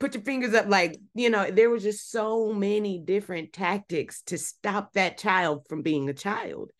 put 0.00 0.14
your 0.14 0.22
fingers 0.22 0.54
up 0.54 0.66
like 0.68 0.98
you 1.14 1.30
know 1.30 1.50
there 1.50 1.70
was 1.70 1.82
just 1.82 2.10
so 2.10 2.52
many 2.52 2.98
different 2.98 3.52
tactics 3.52 4.22
to 4.22 4.36
stop 4.36 4.92
that 4.92 5.18
child 5.18 5.64
from 5.68 5.82
being 5.82 6.08
a 6.08 6.14
child. 6.14 6.70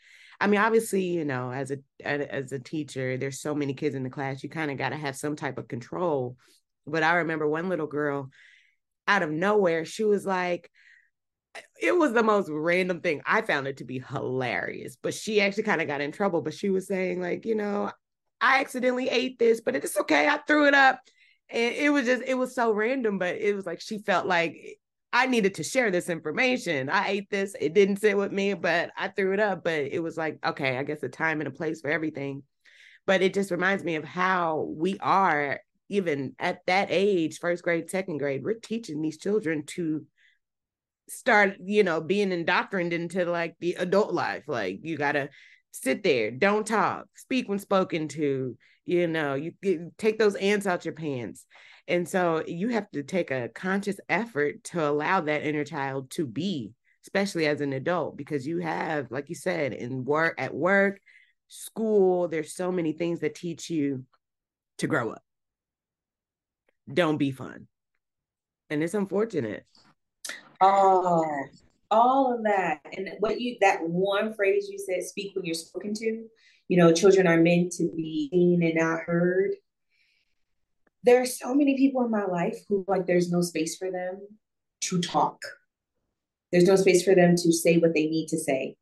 I 0.40 0.46
mean 0.46 0.60
obviously 0.60 1.02
you 1.02 1.24
know 1.24 1.50
as 1.50 1.72
a 1.72 1.78
as 2.04 2.52
a 2.52 2.58
teacher 2.60 3.16
there's 3.16 3.40
so 3.40 3.54
many 3.54 3.74
kids 3.74 3.96
in 3.96 4.04
the 4.04 4.10
class 4.10 4.42
you 4.42 4.48
kind 4.48 4.70
of 4.70 4.76
got 4.76 4.90
to 4.90 4.96
have 4.96 5.16
some 5.16 5.34
type 5.34 5.58
of 5.58 5.66
control 5.66 6.36
but 6.86 7.02
i 7.02 7.14
remember 7.16 7.48
one 7.48 7.68
little 7.68 7.88
girl 7.88 8.30
out 9.08 9.22
of 9.22 9.30
nowhere, 9.30 9.84
she 9.84 10.04
was 10.04 10.24
like, 10.24 10.70
it 11.80 11.96
was 11.96 12.12
the 12.12 12.22
most 12.22 12.48
random 12.50 13.00
thing. 13.00 13.22
I 13.24 13.42
found 13.42 13.66
it 13.66 13.78
to 13.78 13.84
be 13.84 13.98
hilarious, 14.00 14.96
but 15.00 15.14
she 15.14 15.40
actually 15.40 15.64
kind 15.64 15.80
of 15.80 15.88
got 15.88 16.00
in 16.00 16.12
trouble. 16.12 16.42
But 16.42 16.54
she 16.54 16.70
was 16.70 16.86
saying, 16.86 17.20
like, 17.20 17.44
you 17.44 17.54
know, 17.54 17.90
I 18.40 18.60
accidentally 18.60 19.08
ate 19.08 19.38
this, 19.38 19.60
but 19.60 19.74
it's 19.74 19.98
okay. 19.98 20.28
I 20.28 20.38
threw 20.38 20.66
it 20.66 20.74
up. 20.74 21.00
And 21.50 21.74
it 21.74 21.90
was 21.90 22.04
just, 22.04 22.22
it 22.26 22.34
was 22.34 22.54
so 22.54 22.72
random, 22.72 23.18
but 23.18 23.36
it 23.36 23.56
was 23.56 23.64
like 23.66 23.80
she 23.80 23.98
felt 23.98 24.26
like 24.26 24.78
I 25.12 25.26
needed 25.26 25.54
to 25.54 25.64
share 25.64 25.90
this 25.90 26.10
information. 26.10 26.90
I 26.90 27.08
ate 27.08 27.30
this. 27.30 27.56
It 27.58 27.72
didn't 27.72 27.96
sit 27.96 28.16
with 28.16 28.32
me, 28.32 28.54
but 28.54 28.90
I 28.96 29.08
threw 29.08 29.32
it 29.32 29.40
up. 29.40 29.64
But 29.64 29.86
it 29.90 30.02
was 30.02 30.16
like, 30.18 30.38
okay, 30.44 30.76
I 30.76 30.82
guess 30.82 31.02
a 31.02 31.08
time 31.08 31.40
and 31.40 31.48
a 31.48 31.52
place 31.52 31.80
for 31.80 31.90
everything. 31.90 32.42
But 33.06 33.22
it 33.22 33.32
just 33.32 33.50
reminds 33.50 33.82
me 33.82 33.96
of 33.96 34.04
how 34.04 34.68
we 34.76 34.98
are, 35.00 35.60
even 35.88 36.34
at 36.38 36.66
that 36.66 36.88
age, 36.90 37.38
first 37.38 37.62
grade, 37.62 37.88
second 37.88 38.18
grade, 38.18 38.44
we're 38.44 38.54
teaching 38.54 39.00
these 39.00 39.16
children 39.16 39.64
to 39.68 40.04
start, 41.08 41.56
you 41.64 41.82
know, 41.82 42.00
being 42.00 42.32
indoctrinated 42.32 43.00
into 43.00 43.24
like 43.24 43.56
the 43.60 43.74
adult 43.74 44.12
life. 44.12 44.44
Like 44.46 44.80
you 44.82 44.96
gotta 44.96 45.30
sit 45.72 46.02
there, 46.02 46.30
don't 46.30 46.66
talk, 46.66 47.06
speak 47.14 47.48
when 47.48 47.58
spoken 47.58 48.08
to, 48.08 48.56
you 48.84 49.06
know, 49.06 49.34
you, 49.34 49.52
you 49.62 49.92
take 49.98 50.18
those 50.18 50.34
ants 50.36 50.66
out 50.66 50.84
your 50.84 50.94
pants. 50.94 51.46
And 51.86 52.06
so 52.08 52.42
you 52.46 52.68
have 52.68 52.90
to 52.90 53.02
take 53.02 53.30
a 53.30 53.48
conscious 53.48 53.98
effort 54.08 54.64
to 54.64 54.86
allow 54.86 55.22
that 55.22 55.44
inner 55.44 55.64
child 55.64 56.10
to 56.12 56.26
be, 56.26 56.72
especially 57.04 57.46
as 57.46 57.60
an 57.60 57.72
adult, 57.72 58.16
because 58.16 58.46
you 58.46 58.58
have, 58.58 59.10
like 59.10 59.28
you 59.28 59.34
said, 59.34 59.72
in 59.72 60.04
work, 60.04 60.34
at 60.38 60.54
work, 60.54 61.00
school, 61.48 62.28
there's 62.28 62.54
so 62.54 62.70
many 62.70 62.92
things 62.92 63.20
that 63.20 63.34
teach 63.34 63.70
you 63.70 64.04
to 64.78 64.86
grow 64.86 65.10
up. 65.12 65.22
Don't 66.92 67.16
be 67.16 67.30
fun. 67.30 67.66
And 68.70 68.82
it's 68.82 68.94
unfortunate. 68.94 69.64
Oh, 70.60 71.44
all 71.90 72.34
of 72.34 72.44
that. 72.44 72.80
And 72.96 73.10
what 73.20 73.40
you, 73.40 73.56
that 73.60 73.80
one 73.82 74.34
phrase 74.34 74.68
you 74.68 74.78
said, 74.78 75.02
speak 75.02 75.34
when 75.34 75.44
you're 75.44 75.54
spoken 75.54 75.94
to, 75.94 76.24
you 76.68 76.76
know, 76.76 76.92
children 76.92 77.26
are 77.26 77.40
meant 77.40 77.72
to 77.72 77.90
be 77.96 78.28
seen 78.30 78.62
and 78.62 78.74
not 78.74 79.00
heard 79.00 79.54
there 81.08 81.22
are 81.22 81.26
so 81.26 81.54
many 81.54 81.76
people 81.76 82.04
in 82.04 82.10
my 82.10 82.24
life 82.24 82.58
who 82.68 82.84
like 82.88 83.06
there's 83.06 83.30
no 83.30 83.40
space 83.40 83.76
for 83.76 83.90
them 83.90 84.20
to 84.82 85.00
talk. 85.00 85.40
There's 86.52 86.66
no 86.66 86.76
space 86.76 87.04
for 87.04 87.14
them 87.14 87.36
to 87.36 87.52
say 87.52 87.78
what 87.78 87.94
they 87.94 88.06
need 88.06 88.28
to 88.28 88.38
say 88.38 88.76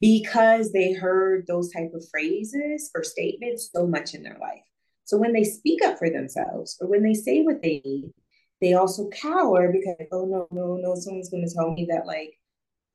because 0.00 0.72
they 0.72 0.92
heard 0.92 1.46
those 1.46 1.72
type 1.72 1.92
of 1.94 2.08
phrases 2.10 2.90
or 2.94 3.02
statements 3.02 3.70
so 3.74 3.86
much 3.86 4.14
in 4.14 4.22
their 4.22 4.38
life. 4.40 4.62
So 5.04 5.16
when 5.16 5.32
they 5.32 5.44
speak 5.44 5.84
up 5.84 5.98
for 5.98 6.10
themselves 6.10 6.76
or 6.80 6.88
when 6.88 7.02
they 7.02 7.14
say 7.14 7.42
what 7.42 7.62
they 7.62 7.80
need, 7.84 8.12
they 8.60 8.74
also 8.74 9.08
cower 9.10 9.70
because 9.72 9.96
oh 10.12 10.24
no 10.24 10.48
no 10.50 10.76
no 10.76 10.94
someone's 10.94 11.30
going 11.30 11.46
to 11.46 11.54
tell 11.54 11.72
me 11.72 11.86
that 11.90 12.06
like 12.06 12.38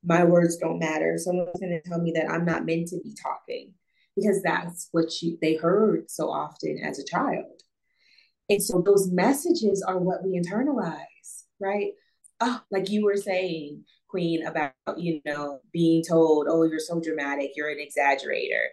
my 0.04 0.24
words 0.24 0.56
don't 0.56 0.78
matter. 0.78 1.16
Someone's 1.16 1.60
going 1.60 1.80
to 1.80 1.88
tell 1.88 2.00
me 2.00 2.12
that 2.12 2.30
I'm 2.30 2.44
not 2.44 2.66
meant 2.66 2.88
to 2.88 3.00
be 3.02 3.14
talking 3.20 3.72
because 4.16 4.42
that's 4.42 4.88
what 4.92 5.22
you, 5.22 5.38
they 5.40 5.54
heard 5.54 6.10
so 6.10 6.30
often 6.30 6.78
as 6.84 6.98
a 6.98 7.04
child. 7.04 7.62
And 8.48 8.62
so 8.62 8.82
those 8.84 9.10
messages 9.10 9.82
are 9.86 9.98
what 9.98 10.24
we 10.24 10.38
internalize, 10.38 11.44
right? 11.60 11.92
Oh, 12.40 12.60
like 12.70 12.90
you 12.90 13.04
were 13.04 13.16
saying, 13.16 13.84
Queen, 14.08 14.44
about, 14.44 14.72
you 14.96 15.20
know, 15.24 15.60
being 15.72 16.02
told, 16.06 16.48
oh, 16.50 16.64
you're 16.64 16.80
so 16.80 17.00
dramatic, 17.00 17.52
you're 17.56 17.70
an 17.70 17.78
exaggerator. 17.78 18.66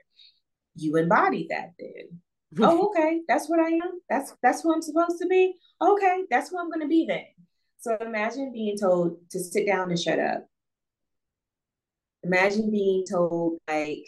You 0.76 0.98
embody 0.98 1.48
that 1.50 1.74
then. 1.80 2.20
oh, 2.62 2.90
okay, 2.98 3.22
that's 3.28 3.48
what 3.48 3.60
I 3.60 3.70
am. 3.70 4.02
That's 4.10 4.34
that's 4.42 4.64
who 4.64 4.74
I'm 4.74 4.82
supposed 4.82 5.20
to 5.22 5.28
be. 5.28 5.54
Okay, 5.82 6.26
that's 6.30 6.50
who 6.50 6.60
I'm 6.60 6.70
gonna 6.70 6.88
be 6.88 7.06
then. 7.08 7.26
So 7.80 7.98
imagine 8.02 8.52
being 8.52 8.78
told 8.78 9.18
to 9.32 9.40
sit 9.40 9.66
down 9.66 9.90
and 9.90 10.00
shut 10.00 10.20
up. 10.20 10.46
Imagine 12.24 12.70
being 12.70 13.06
told 13.10 13.60
like, 13.68 14.04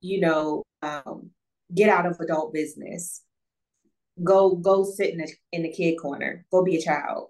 you 0.00 0.20
know, 0.20 0.62
um, 0.82 1.30
get 1.74 1.88
out 1.88 2.06
of 2.06 2.20
adult 2.20 2.52
business 2.52 3.22
go 4.22 4.54
go 4.54 4.84
sit 4.84 5.10
in 5.10 5.18
the 5.18 5.32
in 5.52 5.62
the 5.62 5.72
kid 5.72 5.96
corner 5.96 6.44
go 6.50 6.64
be 6.64 6.76
a 6.76 6.82
child 6.82 7.28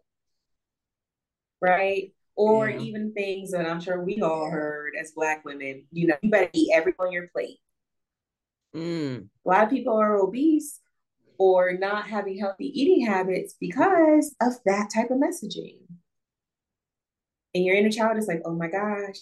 right 1.61 2.13
or 2.37 2.69
yeah. 2.69 2.79
even 2.79 3.13
things 3.13 3.51
that 3.51 3.67
i'm 3.67 3.81
sure 3.81 4.05
we 4.05 4.21
all 4.21 4.49
heard 4.49 4.93
as 5.01 5.13
black 5.13 5.45
women 5.45 5.85
you 5.91 6.07
know 6.07 6.17
you 6.23 6.31
better 6.31 6.51
eat 6.53 6.71
everything 6.73 7.07
on 7.07 7.13
your 7.13 7.29
plate 7.29 7.59
mm. 8.75 9.27
a 9.45 9.49
lot 9.49 9.65
of 9.65 9.71
people 9.71 9.97
are 9.97 10.17
obese 10.17 10.81
or 11.39 11.73
not 11.73 12.07
having 12.07 12.39
healthy 12.39 12.67
eating 12.79 13.07
habits 13.07 13.55
because 13.61 14.35
of 14.41 14.53
that 14.65 14.91
type 14.95 15.11
of 15.11 15.19
messaging 15.19 15.79
and 17.55 17.65
your 17.65 17.75
inner 17.77 17.91
child 17.91 18.17
is 18.17 18.29
like 18.29 18.43
oh 18.45 18.55
my 18.55 18.69
gosh 18.69 19.17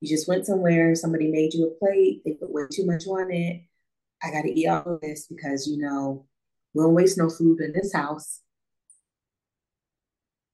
you 0.00 0.08
just 0.08 0.28
went 0.28 0.46
somewhere 0.46 0.94
somebody 0.94 1.28
made 1.28 1.52
you 1.54 1.66
a 1.66 1.84
plate 1.84 2.22
they 2.24 2.32
put 2.32 2.52
way 2.52 2.62
too 2.70 2.86
much 2.86 3.06
on 3.06 3.30
it 3.30 3.62
i 4.22 4.30
got 4.30 4.42
to 4.42 4.52
eat 4.52 4.66
all 4.66 4.82
of 4.86 5.00
this 5.00 5.26
because 5.26 5.66
you 5.66 5.78
know 5.78 6.26
we 6.74 6.82
don't 6.82 6.94
waste 6.94 7.18
no 7.18 7.28
food 7.28 7.60
in 7.60 7.72
this 7.72 7.92
house. 7.92 8.40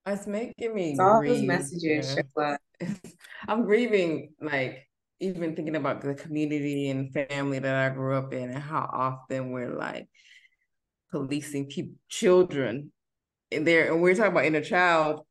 It's 0.07 0.27
making 0.27 0.75
me 0.75 0.91
it's 0.93 1.01
all 1.01 1.23
those 1.23 1.43
messages. 1.43 2.17
Yeah. 2.37 2.57
I'm 3.49 3.65
grieving, 3.65 4.35
like 4.41 4.89
even 5.21 5.57
thinking 5.57 5.77
about 5.77 6.01
the 6.01 6.15
community 6.15 6.91
and 6.91 7.13
family 7.13 7.59
that 7.59 7.75
I 7.75 7.95
grew 7.95 8.15
up 8.15 8.33
in, 8.33 8.51
and 8.51 8.63
how 8.63 8.89
often 8.93 9.51
we're 9.51 9.77
like 9.77 10.09
policing 11.11 11.67
people, 11.67 11.95
children, 12.09 12.93
and 13.53 13.67
there. 13.67 13.93
And 13.93 14.03
we're 14.03 14.15
talking 14.15 14.33
about 14.33 14.45
inner 14.45 14.61
child 14.61 15.27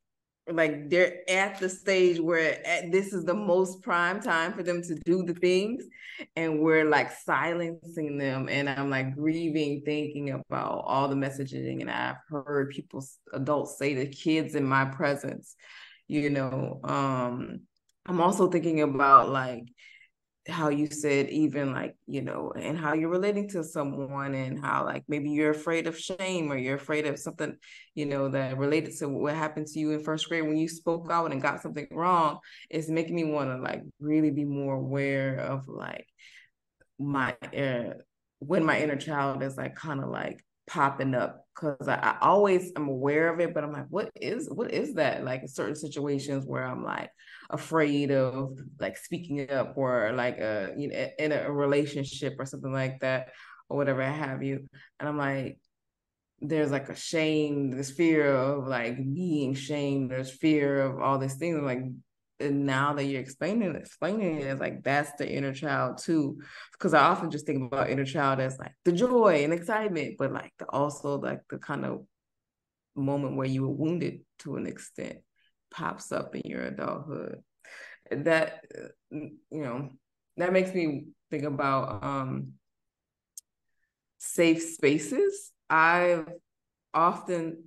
like 0.51 0.89
they're 0.89 1.27
at 1.29 1.59
the 1.59 1.67
stage 1.67 2.19
where 2.19 2.65
at, 2.67 2.91
this 2.91 3.13
is 3.13 3.25
the 3.25 3.33
most 3.33 3.81
prime 3.81 4.21
time 4.21 4.53
for 4.53 4.61
them 4.61 4.81
to 4.81 4.95
do 5.03 5.23
the 5.23 5.33
things 5.33 5.83
and 6.35 6.59
we're 6.59 6.85
like 6.85 7.11
silencing 7.11 8.17
them 8.17 8.47
and 8.49 8.69
i'm 8.69 8.89
like 8.89 9.15
grieving 9.15 9.81
thinking 9.85 10.29
about 10.29 10.83
all 10.85 11.07
the 11.07 11.15
messaging 11.15 11.81
and 11.81 11.89
i've 11.89 12.17
heard 12.29 12.69
people 12.69 13.03
adults 13.33 13.77
say 13.77 13.95
to 13.95 14.05
kids 14.05 14.53
in 14.53 14.63
my 14.63 14.85
presence 14.85 15.55
you 16.07 16.29
know 16.29 16.79
um 16.83 17.59
i'm 18.05 18.21
also 18.21 18.47
thinking 18.47 18.81
about 18.81 19.29
like 19.29 19.63
how 20.47 20.69
you 20.69 20.87
said 20.87 21.27
even 21.29 21.73
like 21.73 21.95
you 22.05 22.21
know 22.21 22.51
and 22.55 22.77
how 22.77 22.93
you're 22.93 23.09
relating 23.09 23.49
to 23.49 23.63
someone 23.63 24.35
and 24.35 24.63
how 24.63 24.85
like 24.85 25.03
maybe 25.07 25.31
you're 25.31 25.49
afraid 25.49 25.87
of 25.87 25.97
shame 25.97 26.51
or 26.51 26.57
you're 26.57 26.75
afraid 26.75 27.07
of 27.07 27.17
something 27.17 27.55
you 27.95 28.05
know 28.05 28.29
that 28.29 28.57
related 28.57 28.95
to 28.95 29.09
what 29.09 29.33
happened 29.33 29.65
to 29.65 29.79
you 29.79 29.91
in 29.91 30.03
first 30.03 30.29
grade 30.29 30.43
when 30.43 30.57
you 30.57 30.67
spoke 30.67 31.09
out 31.09 31.31
and 31.31 31.41
got 31.41 31.61
something 31.61 31.87
wrong 31.91 32.37
it's 32.69 32.89
making 32.89 33.15
me 33.15 33.23
want 33.23 33.49
to 33.49 33.57
like 33.57 33.81
really 33.99 34.29
be 34.29 34.45
more 34.45 34.75
aware 34.75 35.37
of 35.39 35.67
like 35.67 36.05
my 36.99 37.35
uh, 37.57 37.93
when 38.39 38.63
my 38.63 38.79
inner 38.79 38.95
child 38.95 39.41
is 39.41 39.57
like 39.57 39.75
kind 39.75 39.99
of 39.99 40.09
like 40.09 40.43
popping 40.67 41.15
up 41.15 41.45
because 41.53 41.87
I, 41.87 41.95
I, 41.95 42.17
always 42.21 42.71
am 42.75 42.87
aware 42.87 43.33
of 43.33 43.39
it, 43.39 43.53
but 43.53 43.63
I'm 43.63 43.71
like, 43.71 43.87
what 43.89 44.11
is 44.19 44.49
what 44.49 44.71
is 44.71 44.95
that? 44.95 45.23
Like 45.23 45.41
in 45.41 45.47
certain 45.47 45.75
situations 45.75 46.45
where 46.45 46.65
I'm 46.65 46.83
like 46.83 47.11
afraid 47.49 48.11
of 48.11 48.59
like 48.79 48.97
speaking 48.97 49.49
up 49.49 49.77
or 49.77 50.11
like 50.13 50.37
a 50.37 50.73
you 50.77 50.89
know 50.89 51.07
in 51.19 51.31
a 51.31 51.51
relationship 51.51 52.35
or 52.39 52.45
something 52.45 52.73
like 52.73 52.99
that 53.01 53.29
or 53.69 53.77
whatever 53.77 54.03
have 54.03 54.43
you. 54.43 54.67
And 54.99 55.09
I'm 55.09 55.17
like, 55.17 55.59
there's 56.41 56.71
like 56.71 56.89
a 56.89 56.95
shame, 56.95 57.71
this 57.71 57.91
fear 57.91 58.33
of 58.33 58.67
like 58.67 58.97
being 58.97 59.53
shamed, 59.53 60.11
there's 60.11 60.31
fear 60.31 60.81
of 60.81 61.01
all 61.01 61.17
these 61.17 61.35
things. 61.35 61.61
Like, 61.61 61.81
and 62.39 62.65
now 62.65 62.93
that 62.93 63.05
you're 63.05 63.21
explaining 63.21 63.75
explaining 63.75 64.39
it, 64.39 64.45
it's 64.45 64.59
like 64.59 64.83
that's 64.83 65.11
the 65.17 65.29
inner 65.29 65.53
child 65.53 65.97
too. 65.97 66.41
Because 66.73 66.93
I 66.93 67.03
often 67.03 67.31
just 67.31 67.45
think 67.45 67.63
about 67.71 67.89
inner 67.89 68.05
child 68.05 68.39
as 68.39 68.57
like 68.59 68.73
the 68.83 68.91
joy 68.91 69.43
and 69.43 69.53
excitement, 69.53 70.15
but 70.17 70.31
like 70.31 70.53
the, 70.59 70.65
also 70.65 71.17
like 71.19 71.41
the 71.49 71.57
kind 71.57 71.85
of 71.85 72.05
moment 72.95 73.35
where 73.35 73.47
you 73.47 73.63
were 73.63 73.73
wounded 73.73 74.21
to 74.39 74.55
an 74.57 74.67
extent 74.67 75.19
pops 75.71 76.11
up 76.11 76.35
in 76.35 76.41
your 76.45 76.63
adulthood. 76.63 77.41
That 78.11 78.65
you 79.11 79.39
know 79.51 79.89
that 80.37 80.53
makes 80.53 80.73
me 80.73 81.07
think 81.31 81.43
about 81.43 82.03
um 82.03 82.53
safe 84.17 84.61
spaces. 84.61 85.51
I've 85.69 86.27
often 86.93 87.65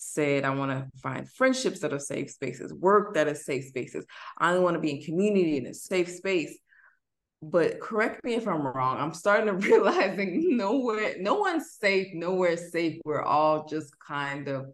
said 0.00 0.44
I 0.44 0.50
want 0.50 0.70
to 0.72 0.88
find 1.00 1.30
friendships 1.30 1.80
that 1.80 1.92
are 1.92 1.98
safe 1.98 2.30
spaces, 2.30 2.72
work 2.72 3.14
that 3.14 3.28
is 3.28 3.44
safe 3.44 3.66
spaces. 3.66 4.04
I 4.38 4.50
only 4.50 4.62
want 4.62 4.74
to 4.74 4.80
be 4.80 4.92
in 4.92 5.02
community 5.02 5.58
in 5.58 5.66
a 5.66 5.74
safe 5.74 6.10
space. 6.10 6.58
But 7.42 7.80
correct 7.80 8.22
me 8.24 8.34
if 8.34 8.46
I'm 8.46 8.66
wrong. 8.66 8.98
I'm 8.98 9.14
starting 9.14 9.46
to 9.46 9.52
realizing 9.68 10.56
nowhere, 10.56 11.16
no 11.20 11.36
one's 11.36 11.76
safe, 11.80 12.08
nowhere 12.14 12.56
safe. 12.56 13.00
We're 13.04 13.22
all 13.22 13.66
just 13.66 13.98
kind 13.98 14.48
of 14.48 14.66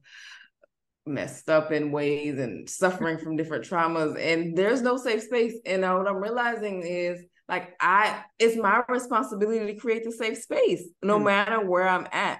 messed 1.06 1.48
up 1.48 1.70
in 1.70 1.92
ways 1.92 2.38
and 2.38 2.68
suffering 2.68 3.18
from 3.18 3.36
different 3.36 3.64
traumas. 3.64 4.18
And 4.18 4.56
there's 4.56 4.82
no 4.82 4.96
safe 4.96 5.22
space. 5.22 5.54
And 5.64 5.82
what 5.82 6.08
I'm 6.08 6.16
realizing 6.16 6.82
is 6.82 7.24
like 7.48 7.76
I 7.80 8.24
it's 8.38 8.56
my 8.56 8.82
responsibility 8.88 9.72
to 9.72 9.80
create 9.80 10.04
the 10.04 10.12
safe 10.12 10.38
space, 10.38 10.88
no 11.02 11.18
mm. 11.18 11.24
matter 11.26 11.64
where 11.64 11.88
I'm 11.88 12.08
at 12.10 12.38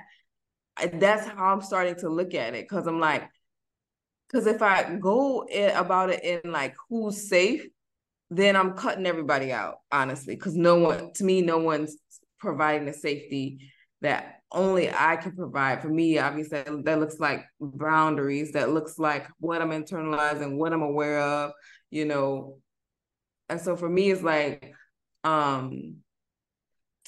that's 0.95 1.27
how 1.27 1.47
I'm 1.47 1.63
starting 1.63 1.97
to 1.97 2.09
look 2.09 2.35
at 2.35 2.55
it 2.55 2.69
because 2.69 2.87
I'm 2.87 3.01
like, 3.01 3.29
because 4.29 4.47
if 4.47 4.63
I 4.63 4.97
go 4.97 5.47
about 5.75 6.11
it 6.11 6.25
in 6.25 6.51
like 6.51 6.75
who's 6.89 7.29
safe, 7.29 7.67
then 8.31 8.57
I'm 8.57 8.75
cutting 8.75 9.07
everybody 9.07 9.53
out, 9.53 9.77
honestly, 9.93 10.35
because 10.35 10.57
no 10.57 10.77
one, 10.77 11.13
to 11.15 11.25
me, 11.25 11.43
no 11.43 11.59
one's 11.59 11.97
providing 12.39 12.87
the 12.87 12.93
safety 12.93 13.71
that 14.01 14.41
only 14.53 14.91
I 14.91 15.17
can 15.17 15.33
provide. 15.33 15.81
For 15.81 15.89
me, 15.89 16.19
obviously, 16.19 16.63
that, 16.63 16.99
looks 16.99 17.19
like 17.21 17.45
boundaries. 17.61 18.53
That 18.53 18.71
looks 18.71 18.99
like 18.99 19.27
what 19.39 19.63
I'm 19.63 19.71
internalizing, 19.71 20.57
what 20.57 20.73
I'm 20.73 20.83
aware 20.83 21.21
of. 21.21 21.53
You 21.91 22.05
know, 22.05 22.59
and 23.49 23.61
so 23.61 23.77
for 23.77 23.89
me, 23.89 24.11
it's 24.11 24.23
like, 24.23 24.73
um, 25.25 25.99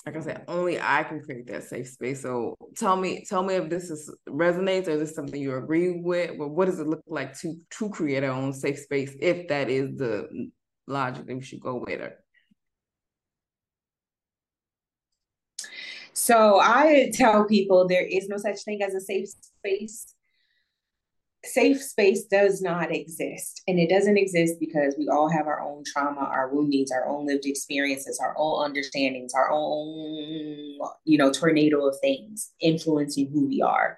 like 0.09 0.17
I 0.17 0.21
said, 0.25 0.45
only 0.49 0.81
I 0.81 1.03
can 1.03 1.21
create 1.21 1.47
that 1.49 1.65
safe 1.65 1.87
space. 1.89 2.23
So 2.23 2.57
tell 2.75 2.97
me, 2.97 3.27
tell 3.29 3.43
me 3.43 3.57
if 3.57 3.69
this 3.69 3.91
is 3.91 4.11
resonates 4.27 4.89
or 4.89 4.93
is 4.93 5.01
this 5.01 5.15
something 5.15 5.39
you 5.39 5.55
agree 5.55 6.01
with? 6.01 6.39
Well, 6.39 6.49
what 6.49 6.65
does 6.65 6.81
it 6.81 6.87
look 6.87 7.03
like 7.07 7.39
to 7.41 7.55
to 7.79 7.91
create 7.91 8.25
our 8.25 8.31
own 8.31 8.55
safe 8.55 8.79
space 8.79 9.15
if 9.21 9.49
that 9.49 9.69
is 9.69 9.99
the 9.99 10.51
logic 10.87 11.27
that 11.27 11.37
we 11.37 11.43
should 11.43 11.61
go 11.61 11.85
with 11.87 12.01
it? 12.01 12.17
So 16.15 16.59
I 16.59 17.11
tell 17.13 17.45
people 17.45 17.87
there 17.87 18.07
is 18.07 18.29
no 18.29 18.39
such 18.39 18.63
thing 18.63 18.83
as 18.83 18.95
a 18.95 19.01
safe 19.01 19.29
space 19.29 20.15
safe 21.45 21.83
space 21.83 22.25
does 22.25 22.61
not 22.61 22.95
exist. 22.95 23.63
And 23.67 23.79
it 23.79 23.89
doesn't 23.89 24.17
exist 24.17 24.55
because 24.59 24.95
we 24.99 25.09
all 25.09 25.29
have 25.29 25.47
our 25.47 25.61
own 25.61 25.85
trauma, 25.87 26.21
our 26.21 26.53
woundings, 26.53 26.91
our 26.91 27.09
own 27.09 27.27
lived 27.27 27.47
experiences, 27.47 28.19
our 28.21 28.35
own 28.37 28.65
understandings, 28.65 29.35
our 29.35 29.51
own, 29.51 30.79
you 31.05 31.19
know, 31.19 31.31
tornado 31.31 31.87
of 31.87 31.97
things 32.01 32.53
influencing 32.61 33.31
who 33.33 33.47
we 33.47 33.63
are. 33.63 33.97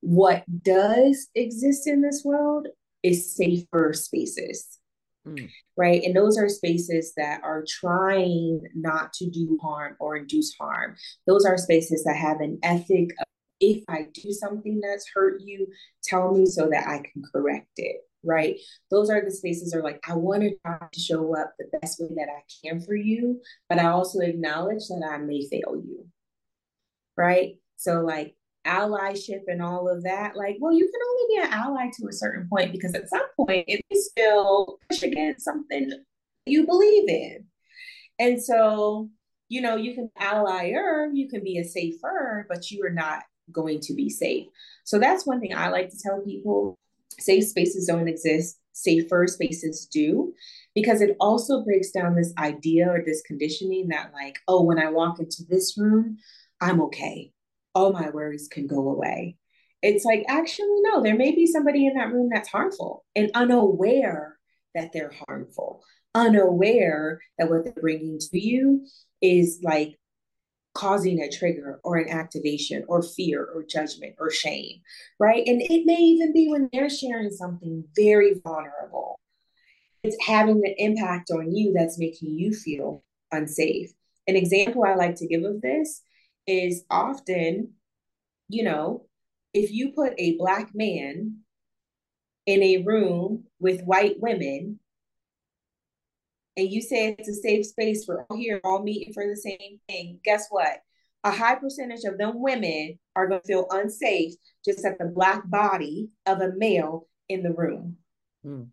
What 0.00 0.44
does 0.62 1.28
exist 1.34 1.86
in 1.86 2.02
this 2.02 2.22
world 2.24 2.68
is 3.02 3.36
safer 3.36 3.92
spaces. 3.92 4.78
Mm. 5.26 5.48
Right. 5.76 6.02
And 6.04 6.14
those 6.14 6.38
are 6.38 6.48
spaces 6.48 7.12
that 7.16 7.40
are 7.42 7.64
trying 7.68 8.62
not 8.74 9.12
to 9.14 9.28
do 9.28 9.58
harm 9.62 9.96
or 9.98 10.16
induce 10.16 10.54
harm. 10.58 10.96
Those 11.26 11.44
are 11.44 11.58
spaces 11.58 12.04
that 12.04 12.16
have 12.16 12.40
an 12.40 12.58
ethic 12.62 13.10
if 13.60 13.84
I 13.88 14.06
do 14.12 14.32
something 14.32 14.80
that's 14.80 15.08
hurt 15.14 15.40
you, 15.40 15.66
tell 16.04 16.32
me 16.32 16.46
so 16.46 16.68
that 16.70 16.86
I 16.86 16.98
can 16.98 17.22
correct 17.32 17.70
it. 17.76 17.96
Right. 18.24 18.58
Those 18.90 19.08
are 19.08 19.24
the 19.24 19.30
spaces 19.30 19.72
are 19.72 19.82
like, 19.82 20.00
I 20.08 20.14
want 20.14 20.42
to 20.42 20.56
try 20.64 20.78
to 20.92 21.00
show 21.00 21.36
up 21.36 21.54
the 21.58 21.78
best 21.80 22.00
way 22.00 22.08
that 22.16 22.28
I 22.28 22.42
can 22.62 22.80
for 22.80 22.96
you, 22.96 23.40
but 23.68 23.78
I 23.78 23.86
also 23.86 24.18
acknowledge 24.20 24.88
that 24.88 25.08
I 25.08 25.18
may 25.18 25.46
fail 25.48 25.76
you. 25.76 26.06
Right. 27.16 27.56
So, 27.76 28.00
like, 28.00 28.34
allyship 28.66 29.42
and 29.46 29.62
all 29.62 29.88
of 29.88 30.02
that, 30.02 30.36
like, 30.36 30.56
well, 30.60 30.72
you 30.72 30.84
can 30.84 31.00
only 31.08 31.36
be 31.36 31.46
an 31.46 31.52
ally 31.52 31.90
to 31.96 32.08
a 32.08 32.12
certain 32.12 32.48
point 32.48 32.72
because 32.72 32.94
at 32.94 33.08
some 33.08 33.26
point 33.36 33.64
it 33.68 33.80
is 33.90 34.08
still 34.10 34.78
push 34.90 35.02
against 35.02 35.44
something 35.44 35.92
you 36.46 36.66
believe 36.66 37.08
in. 37.08 37.44
And 38.18 38.42
so, 38.42 39.08
you 39.48 39.60
know, 39.60 39.76
you 39.76 39.94
can 39.94 40.10
allier, 40.18 41.10
you 41.12 41.28
can 41.28 41.44
be 41.44 41.58
a 41.58 41.64
safer, 41.64 42.46
but 42.48 42.70
you 42.70 42.84
are 42.84 42.90
not 42.90 43.22
going 43.52 43.80
to 43.80 43.94
be 43.94 44.08
safe. 44.08 44.46
So 44.84 44.98
that's 44.98 45.26
one 45.26 45.40
thing 45.40 45.54
I 45.54 45.68
like 45.68 45.90
to 45.90 45.98
tell 45.98 46.20
people 46.20 46.78
safe 47.18 47.44
spaces 47.44 47.86
don't 47.86 48.08
exist, 48.08 48.58
safer 48.72 49.26
spaces 49.26 49.86
do, 49.86 50.32
because 50.74 51.00
it 51.00 51.16
also 51.18 51.64
breaks 51.64 51.90
down 51.90 52.14
this 52.14 52.32
idea 52.38 52.88
or 52.88 53.02
this 53.04 53.22
conditioning 53.22 53.88
that, 53.88 54.12
like, 54.12 54.38
oh, 54.48 54.62
when 54.62 54.78
I 54.78 54.90
walk 54.90 55.18
into 55.18 55.44
this 55.48 55.76
room, 55.78 56.18
I'm 56.60 56.80
okay. 56.82 57.32
All 57.74 57.92
my 57.92 58.10
worries 58.10 58.48
can 58.48 58.66
go 58.66 58.88
away. 58.88 59.36
It's 59.82 60.04
like, 60.04 60.24
actually, 60.28 60.80
no, 60.80 61.02
there 61.02 61.16
may 61.16 61.34
be 61.34 61.46
somebody 61.46 61.86
in 61.86 61.94
that 61.94 62.12
room 62.12 62.28
that's 62.32 62.48
harmful 62.48 63.04
and 63.14 63.30
unaware 63.34 64.38
that 64.74 64.92
they're 64.92 65.12
harmful, 65.26 65.82
unaware 66.14 67.20
that 67.38 67.48
what 67.48 67.64
they're 67.64 67.74
bringing 67.80 68.18
to 68.18 68.38
you 68.38 68.86
is 69.22 69.60
like 69.62 69.98
causing 70.76 71.20
a 71.20 71.30
trigger 71.30 71.80
or 71.82 71.96
an 71.96 72.10
activation 72.10 72.84
or 72.86 73.02
fear 73.02 73.48
or 73.54 73.64
judgment 73.64 74.14
or 74.18 74.30
shame, 74.30 74.82
right? 75.18 75.42
And 75.46 75.62
it 75.62 75.86
may 75.86 75.96
even 75.96 76.34
be 76.34 76.48
when 76.48 76.68
they're 76.72 76.90
sharing 76.90 77.30
something 77.30 77.82
very 77.96 78.34
vulnerable. 78.44 79.18
It's 80.04 80.16
having 80.24 80.60
the 80.60 80.74
impact 80.76 81.30
on 81.30 81.56
you 81.56 81.72
that's 81.72 81.98
making 81.98 82.38
you 82.38 82.52
feel 82.52 83.02
unsafe. 83.32 83.90
An 84.26 84.36
example 84.36 84.84
I 84.84 84.94
like 84.94 85.14
to 85.16 85.26
give 85.26 85.44
of 85.44 85.62
this 85.62 86.02
is 86.46 86.84
often, 86.90 87.72
you 88.48 88.62
know, 88.62 89.06
if 89.54 89.72
you 89.72 89.92
put 89.92 90.12
a 90.18 90.36
Black 90.36 90.72
man 90.74 91.38
in 92.44 92.62
a 92.62 92.82
room 92.82 93.44
with 93.58 93.82
white 93.82 94.20
women, 94.20 94.78
and 96.56 96.70
you 96.70 96.80
say 96.80 97.14
it's 97.18 97.28
a 97.28 97.34
safe 97.34 97.66
space, 97.66 98.06
we're 98.08 98.24
all 98.24 98.36
here, 98.36 98.60
all 98.64 98.82
meeting 98.82 99.12
for 99.12 99.26
the 99.26 99.36
same 99.36 99.80
thing, 99.88 100.20
guess 100.24 100.46
what? 100.50 100.78
A 101.24 101.30
high 101.30 101.56
percentage 101.56 102.04
of 102.04 102.18
them 102.18 102.40
women 102.40 102.98
are 103.14 103.26
going 103.26 103.40
to 103.40 103.46
feel 103.46 103.66
unsafe 103.70 104.34
just 104.64 104.84
at 104.84 104.98
the 104.98 105.06
black 105.06 105.48
body 105.48 106.10
of 106.24 106.40
a 106.40 106.52
male 106.56 107.08
in 107.28 107.42
the 107.42 107.52
room. 107.52 107.96
Mm. 108.46 108.68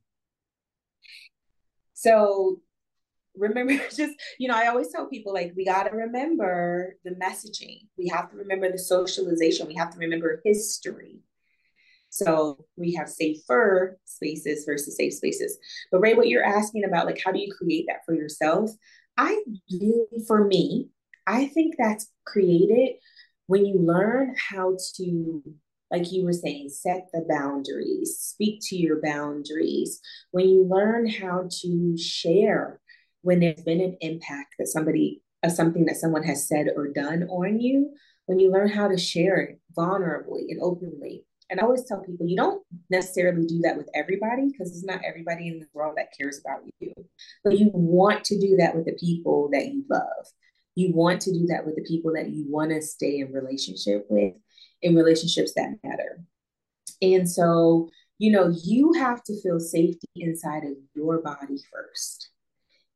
So 1.94 2.60
remember 3.36 3.74
just 3.96 4.14
you 4.38 4.48
know 4.48 4.56
i 4.56 4.68
always 4.68 4.90
tell 4.90 5.08
people 5.08 5.34
like 5.34 5.54
we 5.56 5.66
got 5.66 5.84
to 5.84 5.96
remember 5.96 6.96
the 7.04 7.12
messaging 7.12 7.88
we 7.98 8.08
have 8.08 8.30
to 8.30 8.38
remember 8.38 8.72
the 8.72 8.78
socialization 8.78 9.68
we 9.68 9.76
have 9.76 9.90
to 9.90 9.98
remember 9.98 10.42
history 10.46 11.20
so 12.14 12.64
we 12.78 12.94
have 12.94 13.10
safer 13.10 13.98
spaces 14.06 14.66
versus 14.66 14.96
safe 14.96 15.14
spaces. 15.14 15.58
But 15.92 16.00
Ray, 16.00 16.14
what 16.14 16.28
you're 16.28 16.46
asking 16.46 16.84
about, 16.84 17.08
like, 17.08 17.20
how 17.26 17.32
do 17.32 17.40
you 17.40 17.52
create 17.52 17.86
that 17.88 18.06
for 18.06 18.14
yourself? 18.14 18.70
I 19.18 19.42
really, 19.72 20.24
for 20.28 20.46
me, 20.46 20.90
I 21.26 21.48
think 21.48 21.74
that's 21.76 22.12
created 22.24 22.98
when 23.48 23.66
you 23.66 23.80
learn 23.80 24.36
how 24.38 24.78
to, 24.98 25.44
like 25.90 26.12
you 26.12 26.24
were 26.24 26.34
saying, 26.34 26.70
set 26.70 27.08
the 27.14 27.26
boundaries, 27.28 28.20
speak 28.20 28.60
to 28.66 28.76
your 28.76 29.02
boundaries. 29.02 30.00
When 30.30 30.48
you 30.48 30.66
learn 30.66 31.10
how 31.10 31.50
to 31.62 31.98
share 31.98 32.80
when 33.24 33.40
there's 33.40 33.64
been 33.64 33.82
an 33.82 33.98
impact 34.02 34.54
that 34.60 34.68
somebody, 34.68 35.24
of 35.42 35.52
something 35.52 35.86
that 35.86 35.98
someone 35.98 36.24
has 36.24 36.48
said 36.48 36.68
or 36.76 36.90
done 36.90 37.24
on 37.24 37.60
you, 37.60 37.90
when 38.28 38.38
you 38.38 38.52
learn 38.52 38.70
how 38.70 38.88
to 38.88 38.98
share 39.00 39.38
it 39.38 39.60
vulnerably 39.76 40.44
and 40.50 40.60
openly, 40.62 41.26
and 41.54 41.60
I 41.60 41.66
always 41.66 41.86
tell 41.86 42.02
people 42.02 42.28
you 42.28 42.36
don't 42.36 42.64
necessarily 42.90 43.46
do 43.46 43.60
that 43.60 43.78
with 43.78 43.88
everybody 43.94 44.50
because 44.50 44.72
it's 44.72 44.84
not 44.84 45.06
everybody 45.06 45.50
in 45.50 45.60
the 45.60 45.68
world 45.72 45.94
that 45.98 46.08
cares 46.20 46.42
about 46.44 46.62
you. 46.80 46.92
But 47.44 47.60
you 47.60 47.70
want 47.76 48.24
to 48.24 48.40
do 48.40 48.58
that 48.58 48.76
with 48.76 48.86
the 48.86 48.98
people 49.00 49.52
that 49.52 49.68
you 49.68 49.86
love. 49.88 50.26
You 50.74 50.96
want 50.96 51.22
to 51.22 51.32
do 51.32 51.46
that 51.52 51.64
with 51.64 51.76
the 51.76 51.84
people 51.84 52.12
that 52.16 52.32
you 52.32 52.46
want 52.50 52.72
to 52.72 52.82
stay 52.82 53.20
in 53.20 53.32
relationship 53.32 54.08
with, 54.10 54.34
in 54.82 54.96
relationships 54.96 55.54
that 55.54 55.76
matter. 55.84 56.24
And 57.04 57.30
so, 57.30 57.88
you 58.18 58.32
know, 58.32 58.52
you 58.64 58.94
have 58.94 59.24
to 59.26 59.40
feel 59.40 59.60
safety 59.60 60.10
inside 60.16 60.64
of 60.64 60.74
your 60.96 61.22
body 61.22 61.60
first. 61.72 62.30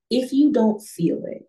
If 0.10 0.34
you 0.34 0.52
don't 0.52 0.82
feel 0.82 1.22
it, 1.28 1.44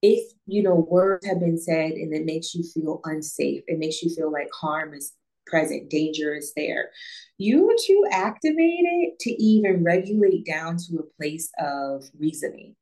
if 0.00 0.32
you 0.46 0.62
know 0.62 0.76
words 0.76 1.26
have 1.26 1.40
been 1.40 1.58
said 1.58 1.90
and 1.90 2.14
it 2.14 2.24
makes 2.24 2.54
you 2.54 2.62
feel 2.62 3.02
unsafe, 3.04 3.64
it 3.66 3.78
makes 3.78 4.02
you 4.02 4.08
feel 4.08 4.32
like 4.32 4.48
harm 4.58 4.94
is 4.94 5.12
present, 5.50 5.90
danger 5.90 6.34
is 6.34 6.52
there. 6.56 6.90
You 7.38 7.76
to 7.86 8.04
activate 8.12 8.54
it 8.58 9.18
to 9.20 9.30
even 9.42 9.84
regulate 9.84 10.46
down 10.46 10.76
to 10.76 10.98
a 10.98 11.16
place 11.16 11.50
of 11.58 12.04
reasoning. 12.18 12.76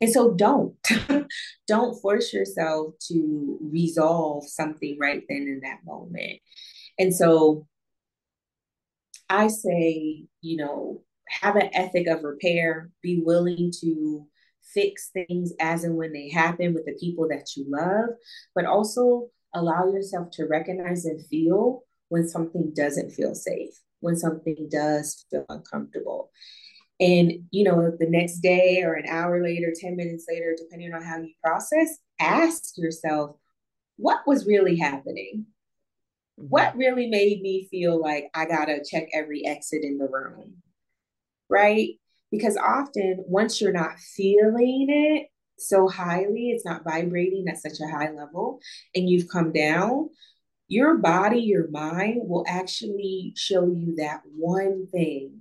And 0.00 0.10
so 0.10 0.32
don't, 0.32 0.74
don't 1.68 2.00
force 2.00 2.32
yourself 2.32 2.94
to 3.08 3.58
resolve 3.60 4.48
something 4.48 4.96
right 5.00 5.22
then 5.28 5.42
in 5.42 5.60
that 5.62 5.80
moment. 5.84 6.40
And 6.98 7.14
so 7.14 7.66
I 9.28 9.48
say, 9.48 10.24
you 10.40 10.56
know, 10.56 11.02
have 11.28 11.56
an 11.56 11.70
ethic 11.74 12.08
of 12.08 12.24
repair, 12.24 12.90
be 13.02 13.22
willing 13.24 13.72
to 13.80 14.26
fix 14.74 15.10
things 15.10 15.52
as 15.60 15.84
and 15.84 15.96
when 15.96 16.12
they 16.12 16.28
happen 16.30 16.74
with 16.74 16.84
the 16.86 16.96
people 17.00 17.28
that 17.28 17.56
you 17.56 17.64
love, 17.68 18.10
but 18.54 18.64
also 18.64 19.28
allow 19.54 19.90
yourself 19.92 20.30
to 20.32 20.46
recognize 20.46 21.04
and 21.04 21.24
feel 21.26 21.82
when 22.08 22.28
something 22.28 22.72
doesn't 22.74 23.10
feel 23.10 23.34
safe, 23.34 23.72
when 24.00 24.16
something 24.16 24.68
does 24.70 25.24
feel 25.30 25.44
uncomfortable. 25.48 26.30
And, 26.98 27.32
you 27.50 27.64
know, 27.64 27.92
the 27.98 28.10
next 28.10 28.40
day 28.40 28.82
or 28.82 28.92
an 28.92 29.08
hour 29.08 29.42
later, 29.42 29.72
10 29.74 29.96
minutes 29.96 30.26
later, 30.28 30.54
depending 30.56 30.92
on 30.92 31.02
how 31.02 31.18
you 31.18 31.32
process, 31.42 31.98
ask 32.20 32.76
yourself, 32.76 33.36
what 33.96 34.20
was 34.26 34.46
really 34.46 34.76
happening? 34.76 35.46
Mm-hmm. 36.38 36.46
What 36.48 36.76
really 36.76 37.06
made 37.06 37.40
me 37.40 37.68
feel 37.70 38.00
like 38.00 38.28
I 38.34 38.44
got 38.44 38.66
to 38.66 38.84
check 38.84 39.08
every 39.14 39.46
exit 39.46 39.82
in 39.82 39.96
the 39.96 40.08
room? 40.08 40.56
Right? 41.48 41.98
Because 42.30 42.56
often, 42.56 43.24
once 43.26 43.60
you're 43.60 43.72
not 43.72 43.98
feeling 43.98 44.86
it, 44.88 45.28
so 45.60 45.88
highly, 45.88 46.50
it's 46.50 46.64
not 46.64 46.84
vibrating 46.84 47.48
at 47.48 47.58
such 47.58 47.80
a 47.80 47.90
high 47.90 48.10
level, 48.10 48.60
and 48.94 49.08
you've 49.08 49.28
come 49.28 49.52
down, 49.52 50.10
your 50.68 50.96
body, 50.98 51.40
your 51.40 51.68
mind 51.68 52.20
will 52.28 52.44
actually 52.46 53.32
show 53.36 53.66
you 53.66 53.96
that 53.96 54.22
one 54.36 54.86
thing 54.86 55.40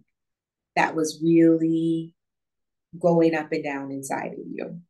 that 0.76 0.95
was 0.95 1.20
really 1.24 2.15
going 2.97 3.36
up 3.36 3.51
and 3.51 3.63
down 3.63 3.91
inside 3.91 4.34
of 4.34 4.39
you. 4.51 4.82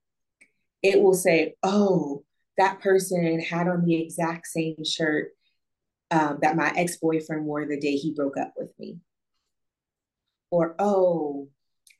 It 0.82 1.02
will 1.02 1.14
say, 1.14 1.56
Oh, 1.62 2.24
that 2.58 2.80
person 2.80 3.42
had 3.42 3.68
on 3.68 3.84
the 3.86 4.02
exact 4.02 4.48
same 4.48 4.84
shirt 4.86 5.32
um, 6.12 6.40
that 6.42 6.56
my 6.56 6.72
ex 6.76 6.98
boyfriend 6.98 7.46
wore 7.46 7.66
the 7.66 7.80
day 7.80 7.96
he 7.96 8.14
broke 8.14 8.38
up 8.38 8.54
with 8.58 8.72
me. 8.80 8.98
Or, 10.52 10.76
oh, 10.80 11.50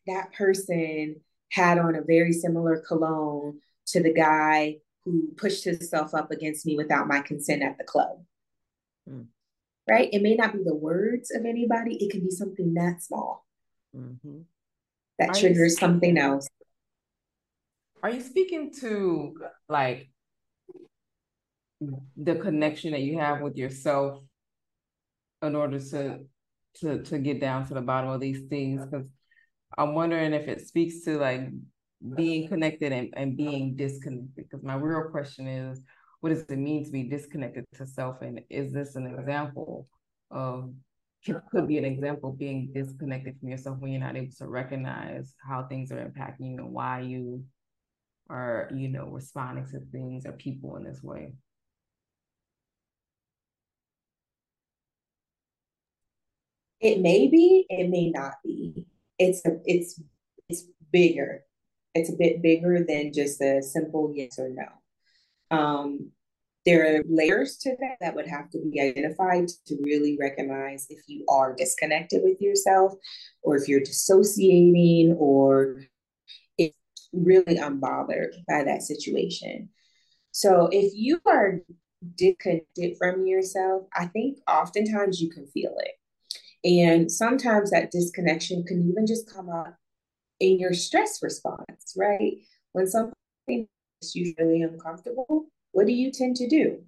that 0.08 0.34
person 0.34 1.22
had 1.52 1.78
on 1.78 1.96
a 1.96 2.02
very 2.02 2.32
similar 2.32 2.84
cologne 2.88 3.60
to 3.88 4.02
the 4.02 4.14
guy 4.14 4.78
who 5.04 5.30
pushed 5.38 5.64
himself 5.64 6.14
up 6.14 6.32
against 6.32 6.66
me 6.66 6.76
without 6.76 7.08
my 7.08 7.22
consent 7.22 7.64
at 7.64 7.78
the 7.78 7.84
club. 7.84 8.24
Mm. 9.10 9.28
Right? 9.90 10.10
It 10.12 10.22
may 10.22 10.36
not 10.36 10.54
be 10.54 10.64
the 10.64 10.76
words 10.76 11.32
of 11.32 11.46
anybody, 11.46 11.96
it 11.96 12.12
could 12.12 12.24
be 12.24 12.30
something 12.30 12.76
that 12.76 13.02
small 13.02 13.46
mm-hmm. 13.96 14.42
that 15.18 15.30
are 15.30 15.34
triggers 15.34 15.74
speaking, 15.74 15.94
something 15.94 16.18
else. 16.18 16.48
Are 18.04 18.12
you 18.12 18.22
speaking 18.22 18.72
to 18.82 19.36
like 19.68 20.10
the 22.18 22.36
connection 22.36 22.92
that 22.92 23.02
you 23.02 23.18
have 23.20 23.42
with 23.42 23.58
yourself 23.58 24.22
in 25.42 25.56
order 25.56 25.80
to 25.80 26.20
to 26.76 27.04
to 27.04 27.20
get 27.20 27.40
down 27.40 27.66
to 27.68 27.74
the 27.74 27.82
bottom 27.82 28.10
of 28.10 28.20
these 28.20 28.42
things 28.50 28.86
because 28.86 29.08
i'm 29.78 29.94
wondering 29.94 30.34
if 30.34 30.48
it 30.48 30.66
speaks 30.66 31.04
to 31.04 31.18
like 31.18 31.50
being 32.16 32.48
connected 32.48 32.92
and, 32.92 33.10
and 33.18 33.36
being 33.36 33.76
disconnected 33.76 34.36
because 34.36 34.64
my 34.64 34.76
real 34.76 35.10
question 35.10 35.48
is 35.48 35.82
what 36.22 36.30
does 36.30 36.44
it 36.44 36.58
mean 36.58 36.84
to 36.84 36.92
be 36.92 37.04
disconnected 37.04 37.66
to 37.74 37.86
self 37.86 38.22
and 38.22 38.42
is 38.50 38.72
this 38.74 38.96
an 38.96 39.06
example 39.08 39.88
of 40.32 40.72
could 41.52 41.68
be 41.68 41.78
an 41.78 41.84
example 41.84 42.32
being 42.32 42.72
disconnected 42.74 43.38
from 43.40 43.50
yourself 43.50 43.78
when 43.80 43.92
you're 43.92 44.00
not 44.00 44.16
able 44.16 44.32
to 44.38 44.48
recognize 44.48 45.36
how 45.46 45.64
things 45.64 45.92
are 45.92 46.06
impacting 46.06 46.52
you 46.52 46.58
and 46.58 46.72
why 46.72 47.02
you 47.02 47.44
are 48.30 48.70
you 48.74 48.88
know 48.88 49.06
responding 49.08 49.66
to 49.66 49.80
things 49.92 50.26
or 50.26 50.32
people 50.34 50.78
in 50.78 50.84
this 50.84 51.04
way 51.04 51.34
It 56.80 57.02
may 57.02 57.28
be, 57.28 57.66
it 57.70 57.90
may 57.90 58.10
not 58.10 58.36
be. 58.44 58.86
It's 59.20 59.46
a, 59.46 59.60
it's 59.66 60.02
it's 60.48 60.64
bigger. 60.92 61.44
It's 61.94 62.10
a 62.10 62.18
bit 62.18 62.42
bigger 62.42 62.84
than 62.88 63.14
just 63.14 63.42
a 63.42 63.62
simple 63.62 64.12
yes 64.16 64.40
or 64.40 64.50
no. 64.50 65.56
Um, 65.56 66.12
there 66.66 66.98
are 66.98 67.04
layers 67.10 67.58
to 67.58 67.76
that 67.80 67.98
that 68.02 68.16
would 68.16 68.28
have 68.28 68.50
to 68.52 68.60
be 68.60 68.80
identified 68.80 69.48
to 69.68 69.78
really 69.82 70.18
recognize 70.20 70.86
if 70.90 71.00
you 71.08 71.26
are 71.30 71.56
disconnected 71.56 72.22
with 72.24 72.40
yourself 72.42 72.94
or 73.42 73.56
if 73.56 73.68
you're 73.68 73.80
dissociating 73.80 75.16
or 75.18 75.82
if 76.58 76.74
really 77.14 77.56
unbothered 77.56 78.34
by 78.48 78.64
that 78.64 78.84
situation. 78.84 79.70
So 80.32 80.70
if 80.72 80.92
you 80.94 81.20
are 81.26 81.60
disconnected 82.16 82.98
from 82.98 83.26
yourself, 83.26 83.88
I 83.96 84.06
think 84.06 84.38
oftentimes 84.48 85.22
you 85.22 85.30
can 85.30 85.48
feel 85.48 85.76
it. 85.80 85.92
And 86.64 87.12
sometimes 87.12 87.72
that 87.72 87.92
disconnection 87.92 88.64
can 88.64 88.90
even 88.90 89.08
just 89.08 89.34
come 89.34 89.50
up 89.50 89.76
in 90.40 90.60
your 90.60 90.74
stress 90.74 91.20
response, 91.22 91.94
right? 91.98 92.38
When 92.74 92.88
something 92.88 93.68
is 94.02 94.16
usually 94.16 94.62
uncomfortable, 94.62 95.46
what 95.72 95.88
do 95.88 95.94
you 95.94 96.12
tend 96.12 96.36
to 96.38 96.48
do? 96.48 96.84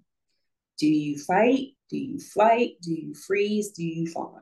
Do 0.78 0.88
you 0.88 1.18
fight? 1.18 1.76
Do 1.90 1.98
you 1.98 2.20
flight? 2.20 2.72
Do 2.82 2.92
you 2.92 3.14
freeze? 3.14 3.72
Do 3.72 3.84
you 3.84 4.08
fawn? 4.08 4.42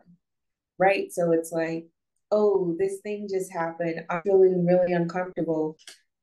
Right? 0.78 1.12
So 1.12 1.32
it's 1.32 1.52
like, 1.52 1.88
oh, 2.32 2.76
this 2.80 3.00
thing 3.02 3.28
just 3.30 3.52
happened. 3.52 4.06
I'm 4.10 4.22
feeling 4.22 4.66
really 4.66 4.94
uncomfortable. 4.94 5.78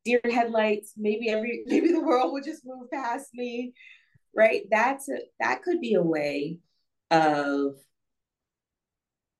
Deer 0.04 0.20
headlights, 0.24 0.94
maybe 0.96 1.28
every 1.28 1.64
maybe 1.66 1.92
the 1.92 2.00
world 2.00 2.32
will 2.32 2.42
just 2.42 2.64
move 2.64 2.90
past 2.90 3.28
me. 3.34 3.74
Right? 4.34 4.62
That's 4.70 5.08
a, 5.08 5.18
that 5.40 5.62
could 5.62 5.80
be 5.80 5.94
a 5.94 6.02
way 6.02 6.58
of 7.10 7.74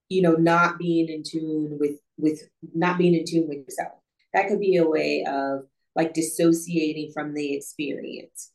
you 0.08 0.22
know 0.22 0.34
not 0.34 0.78
being 0.78 1.08
in 1.08 1.22
tune 1.22 1.76
with 1.80 1.98
with 2.18 2.42
not 2.74 2.98
being 2.98 3.14
in 3.14 3.24
tune 3.26 3.48
with 3.48 3.58
yourself. 3.58 3.98
That 4.32 4.48
could 4.48 4.60
be 4.60 4.76
a 4.76 4.88
way 4.88 5.24
of 5.26 5.66
like 5.94 6.14
dissociating 6.14 7.12
from 7.12 7.34
the 7.34 7.54
experience. 7.54 8.52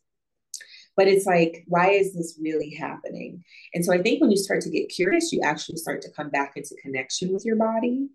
But 0.96 1.08
it's 1.08 1.26
like 1.26 1.64
why 1.66 1.90
is 1.90 2.14
this 2.14 2.38
really 2.40 2.74
happening? 2.74 3.44
And 3.74 3.84
so 3.84 3.92
i 3.92 4.02
think 4.02 4.20
when 4.20 4.30
you 4.30 4.36
start 4.36 4.62
to 4.62 4.70
get 4.70 4.88
curious 4.88 5.32
you 5.32 5.40
actually 5.42 5.76
start 5.76 6.02
to 6.02 6.12
come 6.12 6.30
back 6.30 6.52
into 6.56 6.76
connection 6.82 7.32
with 7.32 7.44
your 7.44 7.56
body. 7.56 8.08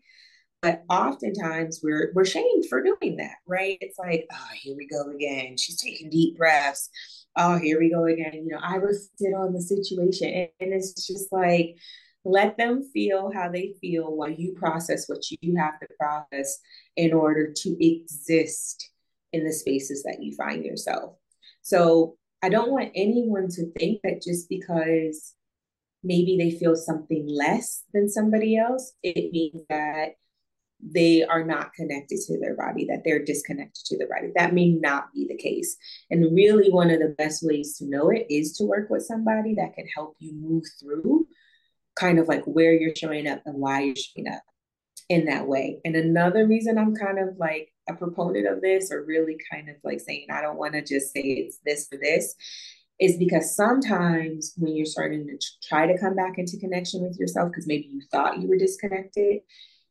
But 0.62 0.84
oftentimes 0.90 1.82
we're 1.84 2.12
we're 2.16 2.26
shamed 2.26 2.66
for 2.70 2.84
doing 2.84 3.18
that 3.18 3.36
right? 3.48 3.78
It's 3.82 4.00
like 4.00 4.28
oh 4.32 4.50
here 4.54 4.76
we 4.76 4.88
go 4.88 5.12
again. 5.12 5.58
She's 5.58 5.82
taking 5.82 6.10
deep 6.10 6.38
breaths. 6.38 6.90
Oh 7.36 7.58
here 7.60 7.80
we 7.80 7.92
go 7.92 8.06
again. 8.06 8.34
You 8.34 8.50
know 8.50 8.60
i 8.64 8.76
reflected 8.76 9.34
on 9.36 9.54
the 9.54 9.62
situation 9.62 10.30
and, 10.30 10.50
and 10.60 10.74
it's 10.74 11.06
just 11.06 11.32
like 11.32 11.76
let 12.28 12.58
them 12.58 12.84
feel 12.94 13.32
how 13.34 13.50
they 13.50 13.74
feel 13.80 14.16
while 14.16 14.30
you 14.30 14.54
process 14.54 15.08
what 15.08 15.24
you 15.30 15.56
have 15.56 15.80
to 15.80 15.88
process 16.00 16.60
in 16.96 17.14
order 17.14 17.54
to 17.56 17.86
exist 17.86 18.92
in 19.34 19.46
the 19.46 19.54
spaces 19.54 20.04
that 20.04 20.22
you 20.22 20.36
find 20.36 20.66
yourself. 20.66 21.16
So 21.62 22.18
I 22.42 22.50
don't 22.50 22.72
want 22.72 22.92
anyone 22.96 23.48
to 23.50 23.72
think 23.78 24.02
that 24.04 24.22
just 24.22 24.50
because 24.50 25.34
maybe 26.04 26.38
they 26.38 26.52
feel 26.52 26.76
something 26.76 27.26
less 27.28 27.84
than 27.94 28.10
somebody 28.10 28.58
else, 28.58 28.94
it 29.04 29.32
means 29.32 29.64
that 29.70 30.16
they 30.80 31.24
are 31.24 31.44
not 31.44 31.74
connected 31.74 32.20
to 32.28 32.40
their 32.40 32.56
body, 32.56 32.86
that 32.86 33.02
they're 33.04 33.24
disconnected 33.24 33.84
to 33.86 33.98
their 33.98 34.08
body. 34.08 34.32
That 34.36 34.54
may 34.54 34.70
not 34.70 35.12
be 35.14 35.26
the 35.28 35.38
case. 35.38 35.76
And 36.12 36.36
really, 36.36 36.70
one 36.70 36.92
of 36.92 37.00
the 37.00 37.16
best 37.18 37.42
ways 37.44 37.78
to 37.78 37.90
know 37.90 38.10
it 38.10 38.28
is 38.30 38.54
to 38.58 38.66
work 38.66 38.90
with 38.90 39.04
somebody 39.04 39.56
that 39.56 39.74
can 39.74 39.88
help 39.96 40.16
you 40.20 40.34
move 40.34 40.64
through 40.80 41.28
kind 42.00 42.20
of 42.20 42.28
like 42.28 42.44
where 42.46 42.74
you're 42.74 42.96
showing 42.96 43.28
up 43.28 43.42
and 43.46 43.56
why 43.56 43.82
you're 43.82 43.96
showing 43.96 44.28
up 44.28 44.42
in 45.10 45.26
that 45.26 45.48
way. 45.48 45.80
And 45.86 45.96
another 45.96 46.46
reason 46.48 46.78
I'm 46.78 46.96
kind 46.96 47.20
of 47.20 47.38
like 47.38 47.74
a 47.90 47.94
proponent 47.94 48.48
of 48.48 48.62
this, 48.62 48.92
or 48.92 49.06
really 49.06 49.38
kind 49.52 49.70
of 49.70 49.76
like 49.84 50.02
saying, 50.02 50.28
I 50.32 50.42
don't 50.42 50.58
want 50.58 50.74
to 50.74 50.82
just 50.82 51.14
say 51.14 51.22
it's 51.22 51.60
this 51.66 51.88
or 51.92 52.00
this, 52.02 52.36
is 53.00 53.18
because 53.18 53.56
sometimes 53.56 54.54
when 54.58 54.76
you're 54.76 54.86
starting 54.86 55.28
to 55.28 55.38
try 55.64 55.88
to 55.88 55.98
come 55.98 56.16
back 56.16 56.38
into 56.38 56.58
connection 56.60 57.02
with 57.02 57.18
yourself, 57.18 57.50
because 57.50 57.68
maybe 57.68 57.88
you 57.90 58.02
thought 58.12 58.42
you 58.42 58.50
were 58.50 58.58
disconnected, 58.58 59.40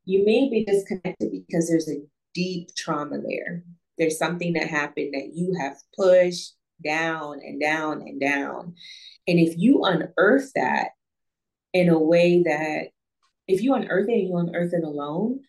you 0.05 0.25
may 0.25 0.51
be 0.51 0.65
disconnected 0.65 1.31
because 1.31 1.69
there's 1.69 1.89
a 1.89 2.03
deep 2.35 2.69
trauma 2.77 3.19
there. 3.27 3.63
There's 3.97 4.19
something 4.19 4.53
that 4.53 4.69
happened 4.69 5.15
that 5.15 5.31
you 5.35 5.57
have 5.59 5.77
pushed 5.97 6.55
down 6.85 7.41
and 7.43 7.61
down 7.61 8.03
and 8.03 8.21
down. 8.21 8.75
And 9.27 9.39
if 9.39 9.57
you 9.57 9.83
unearth 9.85 10.53
that, 10.55 10.91
in 11.77 11.89
a 11.89 11.99
way 11.99 12.43
that 12.43 12.89
if 13.47 13.63
you 13.63 13.75
unearth 13.75 14.09
it 14.09 14.13
and 14.13 14.29
you 14.29 14.37
unearth 14.37 14.73
it 14.73 14.85
alone, 14.85 15.41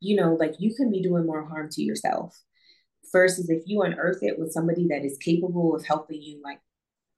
you 0.00 0.16
know, 0.16 0.34
like 0.34 0.54
you 0.58 0.74
can 0.74 0.90
be 0.90 1.02
doing 1.02 1.26
more 1.26 1.46
harm 1.46 1.68
to 1.72 1.82
yourself. 1.82 2.38
Versus 3.12 3.50
if 3.50 3.62
you 3.66 3.82
unearth 3.82 4.22
it 4.22 4.38
with 4.38 4.52
somebody 4.52 4.86
that 4.88 5.04
is 5.04 5.18
capable 5.18 5.74
of 5.74 5.84
helping 5.84 6.22
you, 6.22 6.40
like 6.42 6.60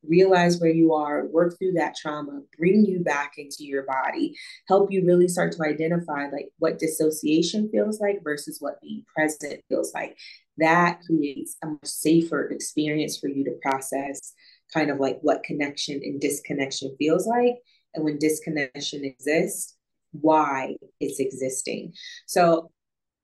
realize 0.02 0.60
where 0.60 0.72
you 0.72 0.92
are, 0.92 1.26
work 1.26 1.56
through 1.58 1.72
that 1.72 1.94
trauma, 1.96 2.42
bring 2.58 2.84
you 2.84 3.00
back 3.00 3.34
into 3.38 3.64
your 3.64 3.84
body, 3.84 4.34
help 4.66 4.90
you 4.90 5.04
really 5.06 5.28
start 5.28 5.52
to 5.52 5.62
identify 5.62 6.28
like 6.30 6.48
what 6.58 6.78
dissociation 6.78 7.68
feels 7.70 8.00
like 8.00 8.22
versus 8.22 8.58
what 8.60 8.80
being 8.82 9.04
present 9.14 9.60
feels 9.68 9.92
like. 9.94 10.16
That 10.58 11.00
creates 11.06 11.56
a 11.62 11.66
much 11.66 11.86
safer 11.86 12.48
experience 12.48 13.18
for 13.18 13.28
you 13.28 13.44
to 13.44 13.58
process 13.62 14.34
kind 14.72 14.90
of 14.90 14.98
like 14.98 15.18
what 15.22 15.42
connection 15.42 16.00
and 16.02 16.20
disconnection 16.20 16.94
feels 16.98 17.26
like 17.26 17.56
and 17.94 18.04
when 18.04 18.18
disconnection 18.18 19.04
exists, 19.04 19.76
why 20.12 20.76
it's 21.00 21.20
existing. 21.20 21.92
So 22.26 22.70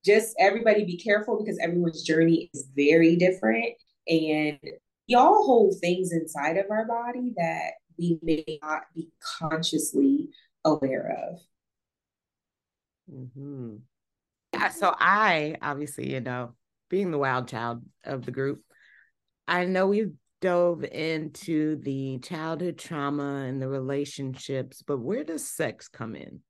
just 0.05 0.35
everybody 0.39 0.85
be 0.85 0.97
careful 0.97 1.39
because 1.39 1.59
everyone's 1.61 2.03
journey 2.03 2.51
is 2.55 2.69
very 2.75 3.17
different. 3.17 3.75
And 4.09 4.59
we 5.09 5.15
all 5.15 5.45
hold 5.45 5.75
things 5.81 6.13
inside 6.13 6.57
of 6.57 6.67
our 6.71 6.87
body 6.87 7.35
that 7.37 7.73
we 7.99 8.19
may 8.23 8.59
not 8.63 8.83
be 8.95 9.09
consciously 9.39 10.31
aware 10.65 11.17
of. 11.29 11.39
Mm-hmm. 13.13 13.77
So 14.79 14.95
I 14.99 15.57
obviously, 15.63 16.13
you 16.13 16.21
know, 16.21 16.55
being 16.89 17.11
the 17.11 17.19
wild 17.19 17.49
child 17.49 17.83
of 18.05 18.25
the 18.25 18.33
group, 18.33 18.63
I 19.47 19.65
know 19.65 19.87
we've 19.87 20.13
dove 20.41 20.85
into 20.85 21.77
the 21.77 22.19
childhood 22.19 22.79
trauma 22.79 23.45
and 23.47 23.61
the 23.61 23.69
relationships, 23.69 24.83
but 24.87 24.99
where 24.99 25.25
does 25.25 25.49
sex 25.49 25.89
come 25.89 26.15
in? 26.15 26.41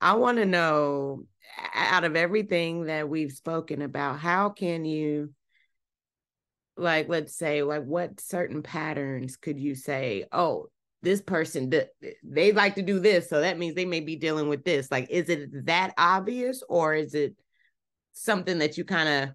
I 0.00 0.14
want 0.14 0.38
to 0.38 0.46
know 0.46 1.24
out 1.74 2.04
of 2.04 2.16
everything 2.16 2.84
that 2.84 3.08
we've 3.08 3.32
spoken 3.32 3.82
about, 3.82 4.18
how 4.18 4.50
can 4.50 4.84
you 4.84 5.32
like 6.76 7.08
let's 7.08 7.36
say 7.36 7.62
like 7.62 7.84
what 7.84 8.18
certain 8.20 8.62
patterns 8.62 9.36
could 9.36 9.60
you 9.60 9.74
say, 9.74 10.24
oh, 10.32 10.66
this 11.02 11.20
person 11.20 11.72
they 12.22 12.52
like 12.52 12.76
to 12.76 12.82
do 12.82 12.98
this, 12.98 13.28
so 13.28 13.40
that 13.40 13.58
means 13.58 13.74
they 13.74 13.84
may 13.84 14.00
be 14.00 14.16
dealing 14.16 14.48
with 14.48 14.64
this. 14.64 14.90
Like 14.90 15.10
is 15.10 15.28
it 15.28 15.66
that 15.66 15.94
obvious 15.98 16.62
or 16.68 16.94
is 16.94 17.14
it 17.14 17.36
something 18.12 18.58
that 18.58 18.76
you 18.76 18.84
kind 18.84 19.08
of 19.08 19.34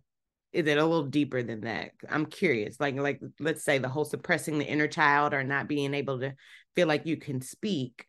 is 0.53 0.65
it 0.65 0.77
a 0.77 0.85
little 0.85 1.05
deeper 1.05 1.43
than 1.43 1.61
that? 1.61 1.91
I'm 2.09 2.25
curious 2.25 2.79
like 2.79 2.95
like 2.95 3.21
let's 3.39 3.63
say 3.63 3.77
the 3.77 3.89
whole 3.89 4.05
suppressing 4.05 4.57
the 4.57 4.65
inner 4.65 4.87
child 4.87 5.33
or 5.33 5.43
not 5.43 5.67
being 5.67 5.93
able 5.93 6.19
to 6.19 6.33
feel 6.75 6.87
like 6.87 7.05
you 7.05 7.17
can 7.17 7.41
speak. 7.41 8.05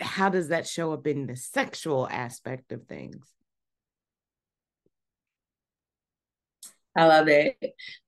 How 0.00 0.28
does 0.28 0.48
that 0.48 0.66
show 0.66 0.92
up 0.92 1.06
in 1.06 1.26
the 1.26 1.36
sexual 1.36 2.08
aspect 2.08 2.72
of 2.72 2.86
things 2.86 3.30
I 6.96 7.06
love 7.06 7.26
it. 7.28 7.56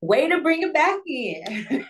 Way 0.01 0.29
to 0.29 0.41
bring 0.41 0.63
it 0.63 0.73
back 0.73 1.01
in. 1.07 1.85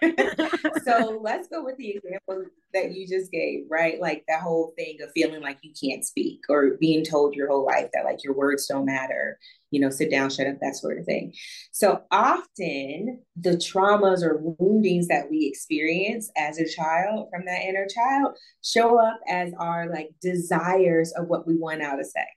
so 0.85 1.21
let's 1.23 1.47
go 1.49 1.63
with 1.63 1.77
the 1.77 1.91
example 1.91 2.45
that 2.73 2.95
you 2.95 3.07
just 3.07 3.31
gave, 3.31 3.65
right? 3.71 4.01
Like 4.01 4.25
that 4.29 4.41
whole 4.41 4.73
thing 4.79 4.99
of 5.03 5.11
feeling 5.15 5.43
like 5.43 5.59
you 5.63 5.73
can't 5.79 6.05
speak 6.07 6.41
or 6.49 6.77
being 6.81 7.05
told 7.05 7.35
your 7.35 7.49
whole 7.49 7.67
life 7.67 7.91
that 7.93 8.07
like 8.07 8.25
your 8.25 8.35
words 8.35 8.67
don't 8.67 8.87
matter, 8.87 9.39
you 9.71 9.81
know, 9.81 9.91
sit 9.91 10.11
down, 10.11 10.31
shut 10.31 10.47
up, 10.47 10.57
that 10.63 10.77
sort 10.77 10.99
of 10.99 11.05
thing. 11.05 11.35
So 11.71 12.03
often 12.11 13.21
the 13.37 13.57
traumas 13.57 14.23
or 14.23 14.41
woundings 14.59 15.09
that 15.09 15.31
we 15.31 15.47
experience 15.47 16.31
as 16.37 16.59
a 16.59 16.69
child 16.69 17.29
from 17.31 17.45
that 17.45 17.63
inner 17.63 17.87
child 17.87 18.37
show 18.65 18.99
up 18.99 19.21
as 19.29 19.53
our 19.59 19.91
like 19.91 20.11
desires 20.23 21.13
of 21.13 21.29
what 21.29 21.47
we 21.47 21.57
want 21.57 21.83
out 21.83 22.01
of 22.01 22.07
sex. 22.07 22.31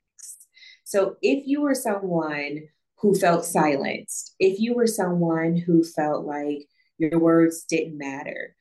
So 0.83 1.15
if 1.21 1.45
you 1.45 1.61
were 1.61 1.75
someone 1.75 2.67
who 3.01 3.15
felt 3.15 3.45
silenced, 3.45 4.35
if 4.39 4.59
you 4.59 4.73
were 4.73 4.87
someone 4.87 5.55
who 5.55 5.83
felt 5.83 6.25
like 6.25 6.67
your 6.97 7.19
words 7.19 7.63
didn't 7.63 7.97
matter, 7.97 8.55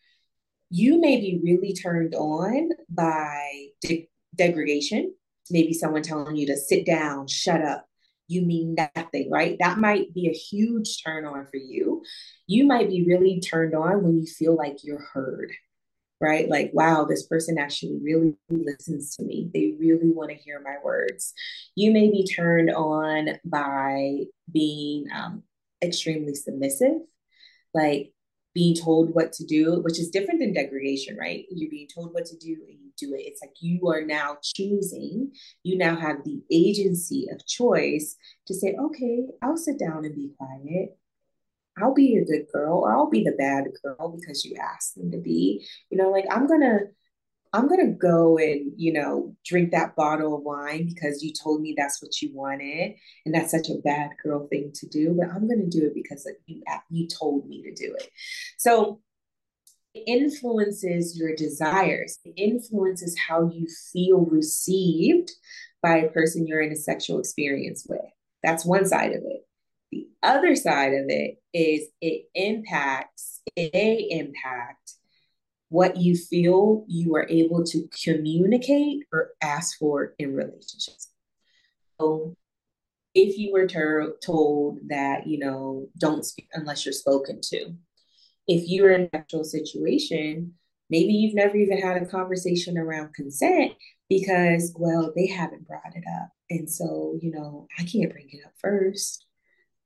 you 0.70 1.00
may 1.00 1.16
be 1.20 1.40
really 1.42 1.72
turned 1.72 2.14
on 2.14 2.70
by 2.88 3.68
de- 3.80 4.08
degradation. 4.34 5.14
Maybe 5.50 5.72
someone 5.72 6.02
telling 6.02 6.36
you 6.36 6.46
to 6.46 6.56
sit 6.56 6.86
down, 6.86 7.26
shut 7.26 7.62
up. 7.62 7.86
You 8.28 8.42
mean 8.42 8.76
nothing, 8.76 9.30
right? 9.30 9.56
That 9.58 9.78
might 9.78 10.12
be 10.12 10.28
a 10.28 10.34
huge 10.34 11.02
turn 11.02 11.24
on 11.24 11.46
for 11.46 11.56
you. 11.56 12.02
You 12.46 12.66
might 12.66 12.90
be 12.90 13.06
really 13.06 13.40
turned 13.40 13.74
on 13.74 14.02
when 14.02 14.18
you 14.18 14.26
feel 14.26 14.54
like 14.54 14.84
you're 14.84 15.00
heard 15.14 15.52
right? 16.20 16.48
Like, 16.48 16.70
wow, 16.72 17.04
this 17.04 17.26
person 17.26 17.58
actually 17.58 17.98
really 18.02 18.34
listens 18.50 19.16
to 19.16 19.22
me. 19.22 19.50
They 19.52 19.74
really 19.78 20.10
want 20.10 20.30
to 20.30 20.36
hear 20.36 20.60
my 20.60 20.76
words. 20.82 21.32
You 21.74 21.92
may 21.92 22.10
be 22.10 22.26
turned 22.26 22.70
on 22.70 23.38
by 23.44 24.24
being 24.52 25.06
um, 25.14 25.44
extremely 25.82 26.34
submissive, 26.34 27.00
like 27.74 28.12
being 28.54 28.74
told 28.74 29.14
what 29.14 29.32
to 29.34 29.44
do, 29.44 29.80
which 29.84 30.00
is 30.00 30.10
different 30.10 30.40
than 30.40 30.52
degradation, 30.52 31.16
right? 31.16 31.44
You're 31.50 31.70
being 31.70 31.88
told 31.94 32.12
what 32.12 32.26
to 32.26 32.36
do 32.36 32.56
and 32.66 32.78
you 32.80 32.90
do 32.96 33.14
it. 33.14 33.20
It's 33.20 33.40
like 33.40 33.54
you 33.60 33.88
are 33.88 34.04
now 34.04 34.38
choosing, 34.42 35.32
you 35.62 35.78
now 35.78 35.94
have 35.94 36.24
the 36.24 36.42
agency 36.50 37.28
of 37.30 37.46
choice 37.46 38.16
to 38.46 38.54
say, 38.54 38.74
okay, 38.74 39.26
I'll 39.42 39.56
sit 39.56 39.78
down 39.78 40.04
and 40.04 40.14
be 40.14 40.32
quiet. 40.36 40.98
I'll 41.80 41.94
be 41.94 42.16
a 42.16 42.24
good 42.24 42.46
girl 42.52 42.78
or 42.78 42.94
I'll 42.94 43.10
be 43.10 43.24
the 43.24 43.36
bad 43.38 43.64
girl 43.82 44.16
because 44.18 44.44
you 44.44 44.56
asked 44.56 44.96
me 44.96 45.10
to 45.10 45.18
be. 45.18 45.66
You 45.90 45.98
know, 45.98 46.10
like 46.10 46.26
I'm 46.30 46.46
gonna 46.46 46.80
I'm 47.52 47.68
gonna 47.68 47.92
go 47.92 48.36
and, 48.36 48.72
you 48.76 48.92
know, 48.92 49.34
drink 49.44 49.70
that 49.70 49.96
bottle 49.96 50.36
of 50.36 50.42
wine 50.42 50.86
because 50.86 51.22
you 51.22 51.32
told 51.32 51.62
me 51.62 51.74
that's 51.76 52.02
what 52.02 52.20
you 52.20 52.30
wanted. 52.34 52.94
And 53.24 53.34
that's 53.34 53.50
such 53.50 53.70
a 53.70 53.80
bad 53.82 54.10
girl 54.22 54.46
thing 54.48 54.70
to 54.74 54.86
do, 54.86 55.14
but 55.18 55.28
I'm 55.28 55.48
gonna 55.48 55.66
do 55.66 55.86
it 55.86 55.94
because 55.94 56.30
you 56.46 56.62
uh, 56.70 56.78
you 56.90 57.06
told 57.08 57.48
me 57.48 57.62
to 57.62 57.74
do 57.74 57.94
it. 57.94 58.10
So 58.58 59.00
it 59.94 60.04
influences 60.06 61.18
your 61.18 61.34
desires. 61.34 62.18
It 62.24 62.34
influences 62.36 63.16
how 63.18 63.50
you 63.50 63.66
feel 63.92 64.26
received 64.26 65.32
by 65.82 65.98
a 65.98 66.10
person 66.10 66.46
you're 66.46 66.60
in 66.60 66.72
a 66.72 66.76
sexual 66.76 67.18
experience 67.18 67.86
with. 67.88 68.00
That's 68.42 68.64
one 68.64 68.86
side 68.86 69.12
of 69.12 69.22
it. 69.24 69.47
The 70.22 70.28
other 70.28 70.56
side 70.56 70.92
of 70.94 71.06
it 71.08 71.36
is 71.52 71.88
it 72.00 72.24
impacts, 72.34 73.40
may 73.56 74.08
impact 74.10 74.94
what 75.68 75.96
you 75.98 76.16
feel 76.16 76.84
you 76.88 77.14
are 77.14 77.28
able 77.28 77.62
to 77.64 77.88
communicate 78.04 79.04
or 79.12 79.30
ask 79.42 79.78
for 79.78 80.14
in 80.18 80.34
relationships. 80.34 81.10
So 82.00 82.36
if 83.14 83.36
you 83.36 83.52
were 83.52 83.66
ter- 83.66 84.16
told 84.24 84.78
that, 84.88 85.26
you 85.26 85.38
know, 85.38 85.88
don't 85.98 86.24
speak 86.24 86.48
unless 86.54 86.84
you're 86.84 86.92
spoken 86.92 87.40
to, 87.42 87.74
if 88.46 88.66
you're 88.66 88.92
in 88.92 89.02
an 89.02 89.10
actual 89.12 89.44
situation, 89.44 90.54
maybe 90.88 91.12
you've 91.12 91.34
never 91.34 91.56
even 91.56 91.78
had 91.78 92.00
a 92.00 92.06
conversation 92.06 92.78
around 92.78 93.14
consent 93.14 93.72
because, 94.08 94.72
well, 94.76 95.12
they 95.14 95.26
haven't 95.26 95.66
brought 95.66 95.94
it 95.94 96.04
up. 96.22 96.30
And 96.48 96.70
so, 96.70 97.18
you 97.20 97.30
know, 97.30 97.66
I 97.78 97.82
can't 97.82 98.10
bring 98.10 98.28
it 98.30 98.44
up 98.46 98.52
first. 98.58 99.26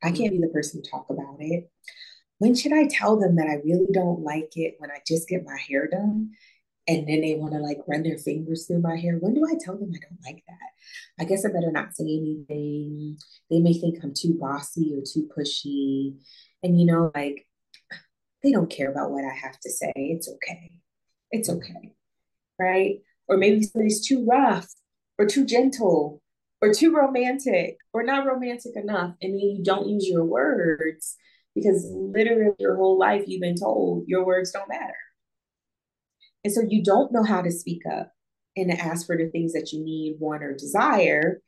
I 0.03 0.11
can't 0.11 0.33
be 0.33 0.39
the 0.39 0.49
person 0.49 0.83
to 0.83 0.91
talk 0.91 1.07
about 1.11 1.37
it. 1.39 1.71
When 2.39 2.55
should 2.55 2.73
I 2.73 2.89
tell 2.89 3.19
them 3.19 3.37
that 3.37 3.47
I 3.47 3.61
really 3.65 3.87
don't 3.93 4.21
like 4.21 4.57
it 4.57 4.75
when 4.79 4.91
I 4.91 4.99
just 5.07 5.29
get 5.29 5.45
my 5.45 5.57
hair 5.69 5.87
done? 5.87 6.33
And 6.89 7.07
then 7.07 7.21
they 7.21 7.37
want 7.37 7.53
to 7.53 7.61
like 7.61 7.79
run 7.87 8.03
their 8.03 8.19
fingers 8.19 8.67
through 8.67 8.81
my 8.81 8.97
hair. 8.97 9.17
When 9.17 9.35
do 9.35 9.47
I 9.47 9.55
tell 9.61 9.79
them 9.79 9.93
I 9.95 9.99
don't 10.01 10.19
like 10.25 10.43
that? 10.49 11.23
I 11.23 11.25
guess 11.25 11.45
I 11.45 11.49
better 11.49 11.71
not 11.71 11.95
say 11.95 12.05
anything. 12.05 13.17
They 13.49 13.61
may 13.61 13.75
think 13.75 13.99
I'm 14.03 14.13
too 14.15 14.37
bossy 14.41 14.93
or 14.97 15.03
too 15.03 15.29
pushy. 15.37 16.17
And 16.65 16.81
you 16.81 16.87
know, 16.87 17.13
like 17.15 17.47
they 18.43 18.51
don't 18.51 18.71
care 18.71 18.91
about 18.91 19.13
what 19.13 19.25
I 19.25 19.33
have 19.35 19.59
to 19.61 19.71
say. 19.71 19.93
It's 19.95 20.29
okay. 20.29 20.73
It's 21.31 21.49
okay. 21.49 21.95
Right? 22.59 22.99
Or 23.29 23.37
maybe 23.37 23.63
somebody's 23.63 24.05
too 24.05 24.27
rough 24.29 24.67
or 25.19 25.27
too 25.27 25.47
gentle 25.47 26.22
or 26.63 26.73
too 26.73 26.95
romantic 26.95 27.77
or 27.93 28.03
not 28.05 28.27
romantic 28.27 28.77
enough 28.77 29.15
and 29.21 29.35
then 29.35 29.41
you 29.41 29.63
don't 29.63 29.89
use 29.89 30.09
your 30.09 30.25
words 30.25 31.17
because 31.55 31.87
literally 31.93 32.55
your 32.59 32.77
whole 32.77 32.99
life 32.99 33.25
you've 33.27 33.43
been 33.43 33.59
told 33.59 34.05
your 34.07 34.25
words 34.25 34.53
don't 34.53 34.69
matter. 34.69 34.95
And 36.45 36.53
so 36.53 36.63
you 36.67 36.83
don't 36.83 37.13
know 37.13 37.25
how 37.25 37.43
to 37.43 37.51
speak 37.51 37.83
up 37.87 38.13
and 38.57 38.71
to 38.71 38.81
ask 38.81 39.07
for 39.07 39.17
the 39.17 39.29
things 39.29 39.53
that 39.53 39.73
you 39.73 39.85
need 39.85 40.17
want 40.19 40.43
or 40.43 40.55
desire 40.55 41.41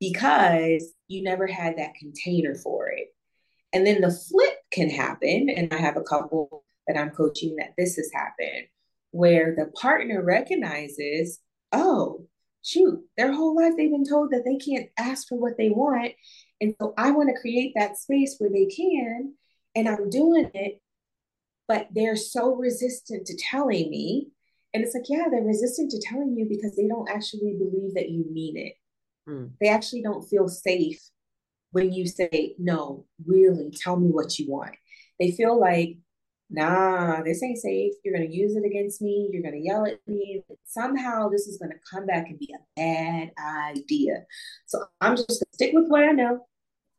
because 0.00 0.94
you 1.08 1.22
never 1.22 1.46
had 1.46 1.76
that 1.76 1.94
container 1.94 2.54
for 2.54 2.88
it. 2.88 3.08
And 3.72 3.86
then 3.86 4.00
the 4.00 4.10
flip 4.10 4.56
can 4.72 4.88
happen 4.88 5.48
and 5.54 5.72
i 5.72 5.76
have 5.76 5.96
a 5.96 6.02
couple 6.02 6.64
that 6.86 6.98
i'm 6.98 7.10
coaching 7.10 7.54
that 7.56 7.74
this 7.78 7.96
has 7.96 8.10
happened 8.12 8.66
where 9.10 9.54
the 9.54 9.66
partner 9.80 10.22
recognizes 10.24 11.38
oh 11.72 12.21
shoot, 12.62 13.00
their 13.16 13.32
whole 13.32 13.54
life 13.56 13.74
they've 13.76 13.90
been 13.90 14.08
told 14.08 14.30
that 14.30 14.44
they 14.44 14.56
can't 14.56 14.88
ask 14.98 15.28
for 15.28 15.38
what 15.38 15.56
they 15.58 15.70
want. 15.70 16.12
And 16.60 16.74
so 16.80 16.94
I 16.96 17.10
want 17.10 17.28
to 17.28 17.40
create 17.40 17.72
that 17.76 17.98
space 17.98 18.36
where 18.38 18.50
they 18.50 18.66
can, 18.66 19.34
and 19.74 19.88
I'm 19.88 20.08
doing 20.10 20.50
it, 20.54 20.80
but 21.66 21.88
they're 21.92 22.16
so 22.16 22.54
resistant 22.54 23.26
to 23.26 23.36
telling 23.36 23.90
me. 23.90 24.28
And 24.74 24.82
it's 24.82 24.94
like, 24.94 25.04
yeah, 25.08 25.26
they're 25.30 25.42
resistant 25.42 25.90
to 25.90 26.00
telling 26.00 26.36
you 26.36 26.46
because 26.48 26.76
they 26.76 26.88
don't 26.88 27.10
actually 27.10 27.56
believe 27.58 27.94
that 27.94 28.10
you 28.10 28.24
mean 28.30 28.56
it. 28.56 28.74
Mm. 29.28 29.50
They 29.60 29.68
actually 29.68 30.02
don't 30.02 30.26
feel 30.28 30.48
safe 30.48 31.02
when 31.72 31.92
you 31.92 32.06
say, 32.06 32.54
no, 32.58 33.06
really, 33.26 33.70
tell 33.70 33.96
me 33.96 34.08
what 34.08 34.38
you 34.38 34.50
want. 34.50 34.74
They 35.18 35.32
feel 35.32 35.58
like 35.58 35.96
nah, 36.52 37.22
this 37.22 37.42
ain't 37.42 37.58
safe. 37.58 37.94
You're 38.04 38.14
going 38.14 38.28
to 38.28 38.34
use 38.34 38.54
it 38.54 38.64
against 38.64 39.00
me. 39.00 39.28
You're 39.32 39.42
going 39.42 39.54
to 39.54 39.66
yell 39.66 39.86
at 39.86 39.98
me. 40.06 40.42
Somehow 40.64 41.28
this 41.28 41.46
is 41.46 41.58
going 41.58 41.72
to 41.72 41.78
come 41.90 42.06
back 42.06 42.28
and 42.28 42.38
be 42.38 42.54
a 42.54 42.80
bad 42.80 43.32
idea. 43.70 44.24
So 44.66 44.84
I'm 45.00 45.16
just 45.16 45.28
going 45.28 45.38
to 45.50 45.54
stick 45.54 45.72
with 45.72 45.88
what 45.88 46.04
I 46.04 46.12
know. 46.12 46.46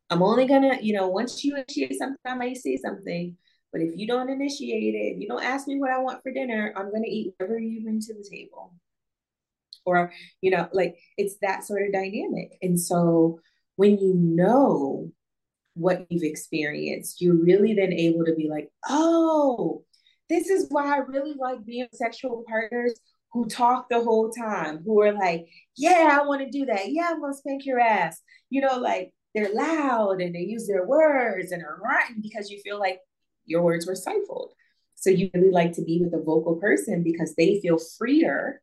I'm 0.10 0.24
only 0.24 0.46
going 0.46 0.64
to, 0.64 0.84
you 0.84 0.94
know, 0.94 1.08
once 1.08 1.44
you 1.44 1.56
initiate 1.56 1.98
something, 1.98 2.18
I 2.26 2.36
might 2.36 2.58
say 2.58 2.78
something. 2.78 3.38
But 3.72 3.82
if 3.82 3.92
you 3.96 4.06
don't 4.06 4.30
initiate 4.30 4.96
it, 4.96 5.16
if 5.16 5.22
you 5.22 5.28
don't 5.28 5.44
ask 5.44 5.68
me 5.68 5.80
what 5.80 5.92
I 5.92 6.00
want 6.00 6.22
for 6.22 6.32
dinner, 6.32 6.74
I'm 6.76 6.90
going 6.90 7.04
to 7.04 7.10
eat 7.10 7.34
whatever 7.38 7.60
you 7.60 7.84
bring 7.84 8.00
to 8.02 8.14
the 8.14 8.28
table. 8.30 8.74
Or, 9.86 10.12
you 10.42 10.52
know, 10.52 10.70
like 10.74 10.96
it's 11.18 11.38
that 11.42 11.64
sort 11.64 11.84
of 11.86 11.94
dynamic. 11.94 12.58
And 12.62 12.80
so 12.80 13.40
when 13.76 13.98
you 13.98 14.14
know 14.14 15.12
what 15.76 16.06
you've 16.10 16.24
experienced, 16.24 17.22
you're 17.22 17.36
really 17.36 17.74
then 17.74 17.94
able 17.94 18.26
to 18.26 18.36
be 18.36 18.48
like, 18.50 18.70
oh, 18.90 19.84
this 20.30 20.50
is 20.50 20.68
why 20.70 20.96
I 20.96 20.98
really 21.00 21.34
like 21.34 21.66
being 21.66 21.88
sexual 21.94 22.44
partners 22.48 22.94
who 23.32 23.48
talk 23.48 23.90
the 23.90 24.02
whole 24.02 24.30
time, 24.30 24.84
who 24.86 25.02
are 25.02 25.12
like, 25.12 25.48
yeah, 25.76 26.18
I 26.20 26.26
want 26.26 26.42
to 26.42 26.50
do 26.50 26.66
that. 26.68 26.92
Yeah, 26.92 27.10
I'm 27.10 27.20
going 27.20 27.34
to 27.34 27.38
spank 27.38 27.66
your 27.66 27.80
ass. 27.80 28.22
You 28.50 28.62
know, 28.62 28.78
like 28.78 29.12
they're 29.34 29.54
loud 29.54 30.22
and 30.22 30.36
they 30.36 30.42
use 30.42 30.68
their 30.68 30.86
words 30.86 31.52
and 31.52 31.64
are 31.64 31.80
writing 31.84 32.22
because 32.22 32.52
you 32.52 32.62
feel 32.64 32.80
like 32.80 33.00
your 33.46 33.64
words 33.64 33.88
were 33.88 33.96
stifled. 33.96 34.54
So 34.96 35.10
you 35.10 35.30
really 35.34 35.52
like 35.52 35.74
to 35.74 35.84
be 35.84 36.00
with 36.02 36.14
a 36.14 36.24
vocal 36.24 36.56
person 36.56 37.04
because 37.04 37.36
they 37.36 37.60
feel 37.60 37.80
freer 37.98 38.62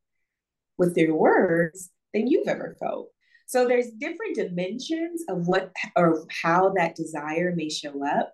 with 0.78 0.94
their 0.94 1.12
words 1.12 1.90
than 2.14 2.28
you've 2.28 2.48
ever 2.48 2.76
felt. 2.78 3.10
So 3.50 3.66
there's 3.66 3.90
different 3.90 4.36
dimensions 4.36 5.24
of 5.28 5.48
what 5.48 5.72
or 5.96 6.24
how 6.40 6.72
that 6.76 6.94
desire 6.94 7.52
may 7.52 7.68
show 7.68 8.06
up. 8.06 8.32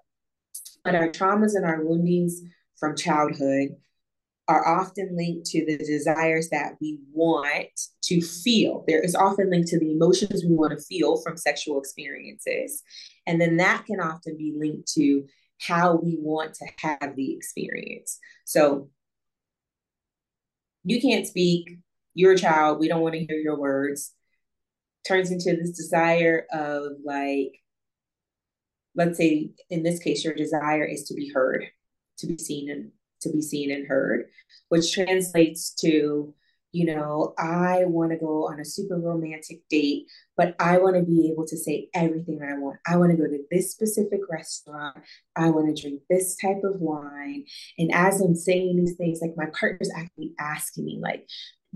But 0.85 0.95
our 0.95 1.09
traumas 1.09 1.55
and 1.55 1.65
our 1.65 1.83
woundings 1.83 2.43
from 2.79 2.95
childhood 2.95 3.77
are 4.47 4.69
often 4.69 5.17
linked 5.17 5.47
to 5.47 5.65
the 5.65 5.79
desires 5.79 6.51
that 6.51 6.75
we 6.83 6.99
want 7.15 7.81
to 8.03 8.21
feel. 8.21 8.85
There 8.87 9.01
is 9.01 9.15
often 9.15 9.49
linked 9.49 9.69
to 9.69 9.79
the 9.81 9.93
emotions 9.93 10.45
we 10.45 10.55
want 10.55 10.79
to 10.79 10.85
feel 10.85 11.17
from 11.23 11.39
sexual 11.39 11.81
experiences. 11.81 12.83
And 13.27 13.41
then 13.41 13.57
that 13.57 13.87
can 13.87 14.01
often 14.01 14.37
be 14.37 14.55
linked 14.55 14.93
to 14.97 15.25
how 15.63 15.97
we 15.97 16.19
want 16.21 16.53
to 16.57 16.67
have 16.83 17.17
the 17.17 17.33
experience. 17.33 18.19
So 18.45 18.91
you 20.85 21.01
can't 21.01 21.27
speak, 21.27 21.79
you're 22.13 22.33
a 22.33 22.39
child, 22.39 22.81
we 22.81 22.89
don't 22.89 23.01
want 23.01 23.15
to 23.15 23.25
hear 23.25 23.39
your 23.39 23.59
words. 23.59 24.13
Turns 25.07 25.31
into 25.31 25.57
this 25.57 25.71
desire 25.71 26.47
of 26.53 26.93
like, 27.05 27.61
let's 28.95 29.19
say 29.19 29.51
in 29.71 29.83
this 29.83 30.01
case, 30.01 30.25
your 30.25 30.35
desire 30.35 30.85
is 30.85 31.05
to 31.05 31.15
be 31.15 31.31
heard, 31.33 31.67
to 32.19 32.27
be 32.27 32.39
seen 32.39 32.71
and 32.71 32.91
to 33.21 33.31
be 33.31 33.43
seen 33.43 33.71
and 33.71 33.87
heard, 33.87 34.27
which 34.69 34.93
translates 34.93 35.71
to, 35.75 36.35
you 36.73 36.85
know, 36.85 37.35
I 37.39 37.85
want 37.85 38.11
to 38.13 38.19
go 38.19 38.49
on 38.49 38.61
a 38.61 38.65
super 38.65 38.99
romantic 38.99 39.61
date, 39.71 40.07
but 40.37 40.55
I 40.59 40.79
want 40.79 40.97
to 40.97 41.03
be 41.03 41.31
able 41.31 41.47
to 41.47 41.57
say 41.57 41.89
everything 41.95 42.41
I 42.43 42.59
want. 42.59 42.79
I 42.87 42.97
want 42.97 43.13
to 43.13 43.17
go 43.17 43.27
to 43.27 43.45
this 43.51 43.71
specific 43.71 44.21
restaurant. 44.29 44.99
I 45.37 45.51
want 45.51 45.75
to 45.75 45.81
drink 45.81 46.03
this 46.11 46.37
type 46.37 46.63
of 46.65 46.81
wine. 46.81 47.45
And 47.79 47.95
as 47.95 48.21
I'm 48.21 48.35
saying 48.35 48.77
these 48.77 48.97
things, 48.97 49.21
like 49.23 49.37
my 49.37 49.47
partner's 49.59 49.91
actually 49.97 50.35
asking 50.39 50.85
me, 50.85 50.99
like, 51.01 51.27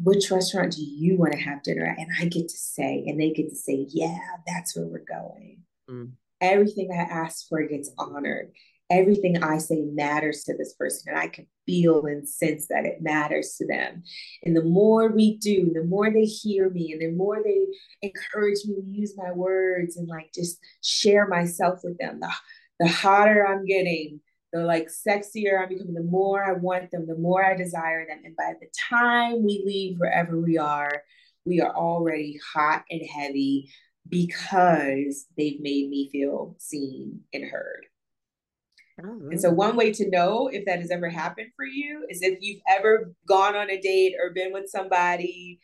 which 0.03 0.31
restaurant 0.31 0.73
do 0.73 0.83
you 0.83 1.17
want 1.17 1.33
to 1.33 1.39
have 1.39 1.63
dinner 1.63 1.87
at? 1.87 1.99
And 1.99 2.11
I 2.21 2.25
get 2.27 2.49
to 2.49 2.57
say, 2.57 3.05
and 3.07 3.21
they 3.21 3.31
get 3.31 3.51
to 3.51 3.57
say, 3.57 3.87
yeah, 3.89 4.19
that's 4.47 4.77
where 4.77 4.87
we're 4.87 5.05
going. 5.05 5.63
Mm. 5.89 6.13
Everything 6.41 6.91
I 6.93 7.03
ask 7.03 7.49
for 7.49 7.63
gets 7.65 7.91
honored 7.99 8.53
everything 8.91 9.43
I 9.43 9.59
say 9.59 9.83
matters 9.83 10.43
to 10.45 10.57
this 10.57 10.75
person, 10.75 11.13
and 11.13 11.19
I 11.19 11.29
can 11.29 11.47
feel 11.65 12.05
and 12.07 12.29
sense 12.29 12.67
that 12.69 12.85
it 12.85 13.01
matters 13.01 13.55
to 13.59 13.67
them. 13.67 14.03
And 14.43 14.57
the 14.57 14.65
more 14.65 15.09
we 15.09 15.39
do, 15.39 15.71
the 15.73 15.85
more 15.85 16.11
they 16.11 16.25
hear 16.25 16.69
me, 16.69 16.93
and 16.93 17.01
the 17.01 17.17
more 17.17 17.41
they 17.43 17.61
encourage 18.03 18.59
me 18.67 18.75
to 18.75 18.87
use 18.87 19.15
my 19.17 19.31
words 19.31 19.97
and 19.97 20.09
like 20.09 20.33
just 20.35 20.59
share 20.83 21.29
myself 21.29 21.81
with 21.85 21.97
them, 21.99 22.21
the, 22.21 22.33
the 22.81 22.89
hotter 22.89 23.47
I'm 23.47 23.65
getting, 23.65 24.21
the 24.53 24.65
like 24.65 24.89
sexier 24.89 25.61
I'm 25.61 25.69
becoming, 25.69 25.95
the 25.95 26.03
more 26.03 26.45
I 26.45 26.53
want 26.53 26.91
them, 26.91 27.07
the 27.07 27.17
more 27.17 27.45
I 27.45 27.57
desire 27.57 28.07
them. 28.07 28.21
And 28.25 28.37
by 28.37 28.55
the 28.61 28.67
time 28.89 29.45
we 29.45 29.63
leave 29.65 29.99
wherever 29.99 30.41
we 30.41 30.59
are, 30.59 31.03
we 31.45 31.61
are 31.61 31.75
already 31.75 32.39
hot 32.53 32.85
and 32.91 33.03
heavy 33.07 33.71
because 34.09 35.27
they've 35.37 35.61
made 35.61 35.89
me 35.89 36.09
feel 36.11 36.57
seen 36.59 37.21
and 37.33 37.45
heard. 37.45 37.87
And 39.31 39.41
so, 39.41 39.51
one 39.51 39.77
way 39.77 39.93
to 39.93 40.11
know 40.11 40.49
if 40.49 40.67
that 40.67 40.81
has 40.81 40.91
ever 40.91 41.09
happened 41.09 41.53
for 41.57 41.65
you 41.65 42.07
is 42.11 42.21
if 42.23 42.39
you've 42.43 42.61
ever 42.69 43.15
gone 43.27 43.57
on 43.57 43.71
a 43.71 43.81
date 43.81 44.15
or 44.21 44.31
been 44.35 44.53
with 44.53 44.69
somebody, 44.69 45.61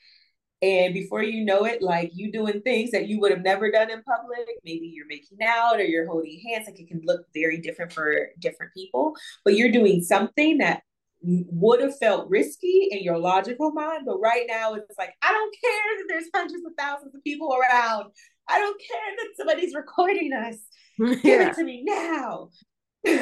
and 0.62 0.94
before 0.94 1.22
you 1.22 1.44
know 1.44 1.64
it, 1.66 1.82
like 1.82 2.12
you 2.14 2.32
doing 2.32 2.62
things 2.62 2.90
that 2.92 3.08
you 3.08 3.20
would 3.20 3.30
have 3.30 3.42
never 3.42 3.70
done 3.70 3.90
in 3.90 4.02
public. 4.02 4.48
Maybe 4.64 4.86
you're 4.86 5.06
making 5.06 5.38
out 5.44 5.76
or 5.76 5.84
you're 5.84 6.06
holding 6.06 6.40
hands. 6.48 6.66
Like 6.66 6.80
it 6.80 6.88
can 6.88 7.02
look 7.04 7.26
very 7.34 7.58
different 7.58 7.92
for 7.92 8.30
different 8.38 8.72
people, 8.72 9.14
but 9.44 9.54
you're 9.54 9.70
doing 9.70 10.02
something 10.02 10.58
that 10.58 10.82
would 11.22 11.80
have 11.80 11.98
felt 11.98 12.30
risky 12.30 12.88
in 12.90 13.02
your 13.02 13.18
logical 13.18 13.72
mind. 13.72 14.04
But 14.06 14.18
right 14.18 14.46
now, 14.48 14.74
it's 14.74 14.98
like, 14.98 15.14
I 15.22 15.32
don't 15.32 15.54
care 15.60 15.98
that 15.98 16.04
there's 16.08 16.30
hundreds 16.34 16.64
of 16.64 16.72
thousands 16.78 17.14
of 17.14 17.22
people 17.22 17.54
around. 17.54 18.06
I 18.48 18.58
don't 18.58 18.80
care 18.80 19.16
that 19.16 19.36
somebody's 19.36 19.74
recording 19.74 20.32
us. 20.32 20.56
Yeah. 20.98 21.14
Give 21.22 21.40
it 21.42 21.54
to 21.54 21.64
me 21.64 21.82
now. 21.84 22.48
and 23.04 23.20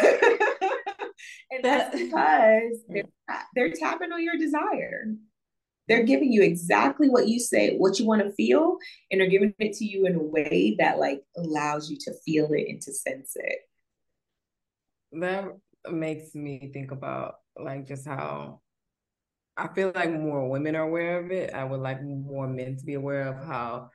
that's 1.63 1.99
because 1.99 2.79
mm. 2.89 2.91
they're, 2.91 3.05
they're 3.55 3.73
tapping 3.73 4.13
on 4.13 4.23
your 4.23 4.37
desire. 4.37 5.07
They're 5.89 6.05
giving 6.05 6.33
you 6.33 6.43
exactly 6.43 7.09
what 7.09 7.29
you 7.29 7.39
say, 7.39 7.77
what 7.77 7.99
you 7.99 8.07
want 8.07 8.23
to 8.23 8.33
feel, 8.33 8.79
and 9.11 9.21
they're 9.21 9.29
giving 9.29 9.55
it 9.59 9.75
to 9.75 9.85
you 9.85 10.07
in 10.07 10.15
a 10.15 10.23
way 10.23 10.77
that 10.79 10.99
like 10.99 11.23
allows 11.37 11.91
you 11.91 11.99
to 12.01 12.15
feel 12.25 12.49
it 12.53 12.69
and 12.69 12.81
to 12.83 12.93
sense 12.93 13.33
it. 13.37 13.59
That 15.13 15.45
makes 15.91 16.35
me 16.35 16.71
think 16.73 16.91
about 16.91 17.37
like 17.59 17.87
just 17.87 18.07
how 18.07 18.61
I 19.57 19.69
feel 19.69 19.93
like 19.95 20.11
more 20.11 20.49
women 20.49 20.75
are 20.75 20.83
aware 20.83 21.23
of 21.23 21.31
it. 21.31 21.55
I 21.55 21.65
would 21.65 21.81
like 21.81 22.03
more 22.03 22.49
men 22.49 22.77
to 22.77 22.85
be 22.85 22.95
aware 22.95 23.29
of 23.29 23.47
how 23.47 23.91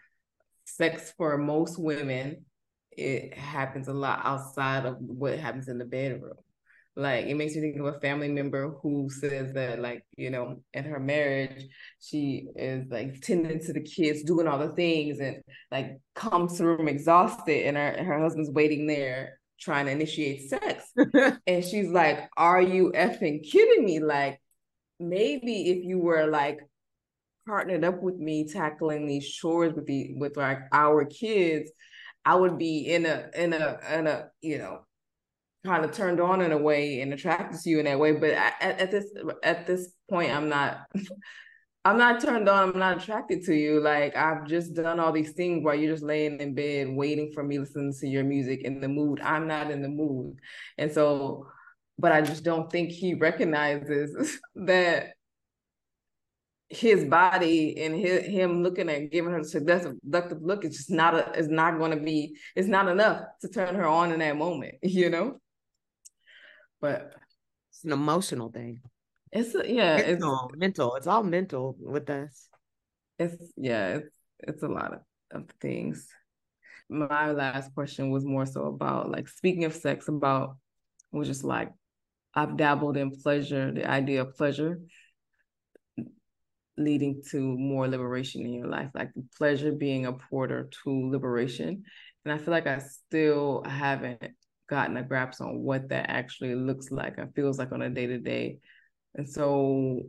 sex 0.65 1.13
for 1.17 1.37
most 1.37 1.79
women 1.79 2.45
it 2.91 3.33
happens 3.33 3.87
a 3.87 3.93
lot 3.93 4.21
outside 4.23 4.85
of 4.85 4.97
what 4.99 5.39
happens 5.39 5.67
in 5.67 5.77
the 5.77 5.85
bedroom. 5.85 6.33
Like 6.99 7.27
it 7.27 7.35
makes 7.35 7.55
me 7.55 7.61
think 7.61 7.77
of 7.77 7.85
a 7.85 7.99
family 8.01 8.27
member 8.27 8.75
who 8.81 9.09
says 9.09 9.53
that, 9.53 9.79
like, 9.79 10.03
you 10.17 10.29
know, 10.29 10.61
in 10.73 10.83
her 10.83 10.99
marriage, 10.99 11.65
she 12.01 12.49
is 12.57 12.85
like 12.89 13.21
tending 13.21 13.59
to 13.61 13.73
the 13.73 13.81
kids, 13.81 14.23
doing 14.23 14.47
all 14.47 14.59
the 14.59 14.73
things, 14.73 15.19
and 15.19 15.41
like 15.71 15.99
comes 16.13 16.57
to 16.57 16.65
room 16.65 16.89
exhausted, 16.89 17.67
and 17.67 17.77
her, 17.77 18.03
her 18.03 18.21
husband's 18.21 18.51
waiting 18.51 18.85
there 18.85 19.39
trying 19.61 19.85
to 19.85 19.93
initiate 19.93 20.49
sex. 20.49 20.91
and 21.47 21.63
she's 21.63 21.89
like, 21.89 22.29
Are 22.35 22.61
you 22.61 22.91
effing 22.93 23.49
kidding 23.49 23.85
me? 23.85 23.99
Like, 23.99 24.41
maybe 24.99 25.69
if 25.69 25.85
you 25.85 25.99
were 25.99 26.27
like 26.27 26.59
partnered 27.47 27.85
up 27.85 28.01
with 28.03 28.17
me 28.17 28.45
tackling 28.45 29.07
these 29.07 29.27
chores 29.27 29.73
with 29.73 29.85
the 29.85 30.13
with 30.17 30.35
like 30.35 30.59
our 30.73 31.05
kids 31.05 31.71
I 32.25 32.35
would 32.35 32.57
be 32.57 32.93
in 32.93 33.05
a 33.05 33.29
in 33.35 33.53
a 33.53 33.79
in 33.91 34.05
a 34.05 34.27
you 34.41 34.57
know 34.57 34.81
kind 35.65 35.83
of 35.83 35.91
turned 35.91 36.19
on 36.19 36.41
in 36.41 36.51
a 36.51 36.57
way 36.57 37.01
and 37.01 37.13
attracted 37.13 37.59
to 37.61 37.69
you 37.69 37.79
in 37.79 37.85
that 37.85 37.99
way. 37.99 38.13
But 38.13 38.31
at, 38.31 38.61
at 38.61 38.91
this 38.91 39.05
at 39.43 39.67
this 39.67 39.93
point, 40.09 40.31
I'm 40.31 40.49
not. 40.49 40.85
I'm 41.85 41.97
not 41.97 42.21
turned 42.21 42.49
on. 42.49 42.69
I'm 42.69 42.79
not 42.79 43.01
attracted 43.01 43.45
to 43.45 43.55
you. 43.55 43.79
Like 43.79 44.15
I've 44.15 44.45
just 44.45 44.73
done 44.73 44.99
all 44.99 45.13
these 45.13 45.31
things 45.31 45.63
while 45.63 45.75
you're 45.75 45.93
just 45.93 46.03
laying 46.03 46.39
in 46.39 46.53
bed 46.53 46.89
waiting 46.89 47.31
for 47.33 47.41
me 47.41 47.57
listening 47.57 47.93
to 48.01 48.07
your 48.07 48.25
music 48.25 48.63
in 48.63 48.81
the 48.81 48.89
mood. 48.89 49.21
I'm 49.21 49.47
not 49.47 49.71
in 49.71 49.81
the 49.81 49.87
mood. 49.87 50.39
And 50.77 50.91
so, 50.91 51.47
but 51.97 52.11
I 52.11 52.21
just 52.21 52.43
don't 52.43 52.69
think 52.69 52.91
he 52.91 53.13
recognizes 53.13 54.39
that 54.55 55.13
his 56.69 57.03
body 57.05 57.81
and 57.81 57.95
his, 57.95 58.25
him 58.25 58.61
looking 58.61 58.89
at 58.89 59.09
giving 59.11 59.31
her 59.31 59.39
a 59.39 59.43
seductive 59.43 60.41
look 60.41 60.63
is 60.63 60.77
just 60.77 60.91
not 60.91 61.15
a, 61.15 61.31
is 61.31 61.47
not 61.47 61.79
going 61.79 61.91
to 61.91 62.03
be 62.03 62.35
it's 62.55 62.67
not 62.67 62.87
enough 62.87 63.23
to 63.41 63.49
turn 63.49 63.73
her 63.73 63.87
on 63.87 64.11
in 64.11 64.19
that 64.19 64.37
moment 64.37 64.75
you 64.83 65.09
know 65.09 65.39
but 66.81 67.13
it's 67.69 67.83
an 67.83 67.91
emotional 67.91 68.49
thing. 68.49 68.81
It's 69.31 69.53
a, 69.55 69.71
yeah 69.71 69.97
it's, 69.97 70.09
it's 70.09 70.23
all 70.23 70.49
mental. 70.55 70.95
It's 70.95 71.07
all 71.07 71.23
mental 71.23 71.75
with 71.79 72.09
us. 72.09 72.49
It's 73.17 73.53
yeah 73.55 73.97
it's 73.97 74.15
it's 74.39 74.63
a 74.63 74.67
lot 74.67 74.93
of, 74.93 74.99
of 75.31 75.49
things. 75.61 76.07
My 76.89 77.31
last 77.31 77.73
question 77.75 78.09
was 78.09 78.25
more 78.25 78.45
so 78.45 78.65
about 78.65 79.11
like 79.11 79.27
speaking 79.27 79.65
of 79.65 79.73
sex 79.73 80.07
about 80.07 80.57
was 81.11 81.27
just 81.27 81.43
like 81.43 81.71
I've 82.33 82.57
dabbled 82.57 82.97
in 82.97 83.11
pleasure 83.11 83.71
the 83.71 83.89
idea 83.89 84.21
of 84.21 84.35
pleasure 84.35 84.79
leading 86.77 87.21
to 87.29 87.39
more 87.39 87.87
liberation 87.87 88.41
in 88.41 88.53
your 88.53 88.67
life, 88.67 88.89
like 88.95 89.11
pleasure 89.37 89.71
being 89.71 90.05
a 90.05 90.13
porter 90.13 90.69
to 90.83 91.09
liberation. 91.09 91.83
And 92.23 92.33
I 92.33 92.37
feel 92.37 92.51
like 92.51 92.67
I 92.67 92.79
still 92.79 93.63
haven't 93.65 94.23
gotten 94.69 94.97
a 94.97 95.03
grasp 95.03 95.41
on 95.41 95.59
what 95.59 95.89
that 95.89 96.09
actually 96.09 96.55
looks 96.55 96.91
like 96.91 97.17
and 97.17 97.33
feels 97.33 97.57
like 97.57 97.71
on 97.71 97.81
a 97.81 97.89
day 97.89 98.07
to 98.07 98.19
day. 98.19 98.59
And 99.15 99.27
so, 99.27 100.03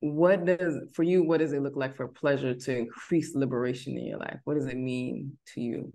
what 0.00 0.44
does 0.44 0.78
for 0.94 1.02
you? 1.02 1.22
What 1.22 1.38
does 1.38 1.52
it 1.52 1.62
look 1.62 1.76
like 1.76 1.96
for 1.96 2.08
pleasure 2.08 2.54
to 2.54 2.76
increase 2.76 3.34
liberation 3.34 3.96
in 3.96 4.06
your 4.06 4.18
life? 4.18 4.40
What 4.44 4.54
does 4.54 4.66
it 4.66 4.76
mean 4.76 5.38
to 5.54 5.60
you? 5.60 5.92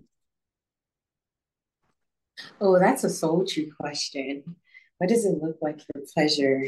Oh, 2.60 2.78
that's 2.78 3.04
a 3.04 3.10
soul 3.10 3.46
true 3.46 3.70
question. 3.80 4.56
What 4.98 5.08
does 5.08 5.24
it 5.24 5.40
look 5.42 5.58
like 5.60 5.80
for 5.80 6.02
pleasure 6.14 6.62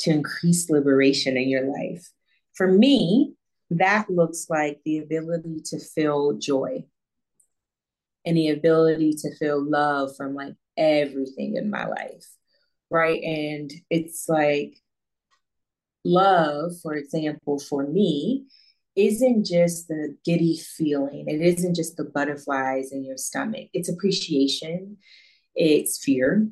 to 0.00 0.10
increase 0.10 0.68
liberation 0.68 1.36
in 1.36 1.48
your 1.48 1.66
life? 1.66 2.08
For 2.54 2.70
me, 2.70 3.34
that 3.70 4.10
looks 4.10 4.46
like 4.50 4.80
the 4.84 4.98
ability 4.98 5.60
to 5.66 5.78
feel 5.78 6.34
joy 6.34 6.84
and 8.24 8.36
the 8.36 8.48
ability 8.48 9.14
to 9.14 9.34
feel 9.36 9.62
love 9.62 10.16
from 10.16 10.34
like 10.34 10.54
everything 10.76 11.56
in 11.56 11.70
my 11.70 11.86
life. 11.86 12.26
Right. 12.90 13.22
And 13.22 13.72
it's 13.90 14.28
like 14.28 14.76
love, 16.04 16.72
for 16.82 16.94
example, 16.94 17.58
for 17.58 17.86
me, 17.86 18.46
isn't 18.96 19.46
just 19.46 19.88
the 19.88 20.16
giddy 20.24 20.58
feeling, 20.58 21.24
it 21.26 21.40
isn't 21.40 21.74
just 21.74 21.96
the 21.96 22.04
butterflies 22.04 22.92
in 22.92 23.04
your 23.04 23.16
stomach, 23.16 23.68
it's 23.72 23.88
appreciation, 23.88 24.98
it's 25.54 26.02
fear, 26.04 26.46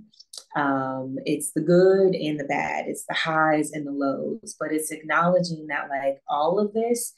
um, 0.56 1.16
it's 1.26 1.52
the 1.52 1.60
good 1.60 2.14
and 2.14 2.40
the 2.40 2.44
bad, 2.44 2.86
it's 2.88 3.04
the 3.06 3.14
highs 3.14 3.72
and 3.72 3.86
the 3.86 3.92
lows, 3.92 4.56
but 4.58 4.72
it's 4.72 4.90
acknowledging 4.90 5.66
that 5.66 5.90
like 5.90 6.20
all 6.28 6.58
of 6.58 6.72
this 6.72 7.12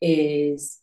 is 0.00 0.78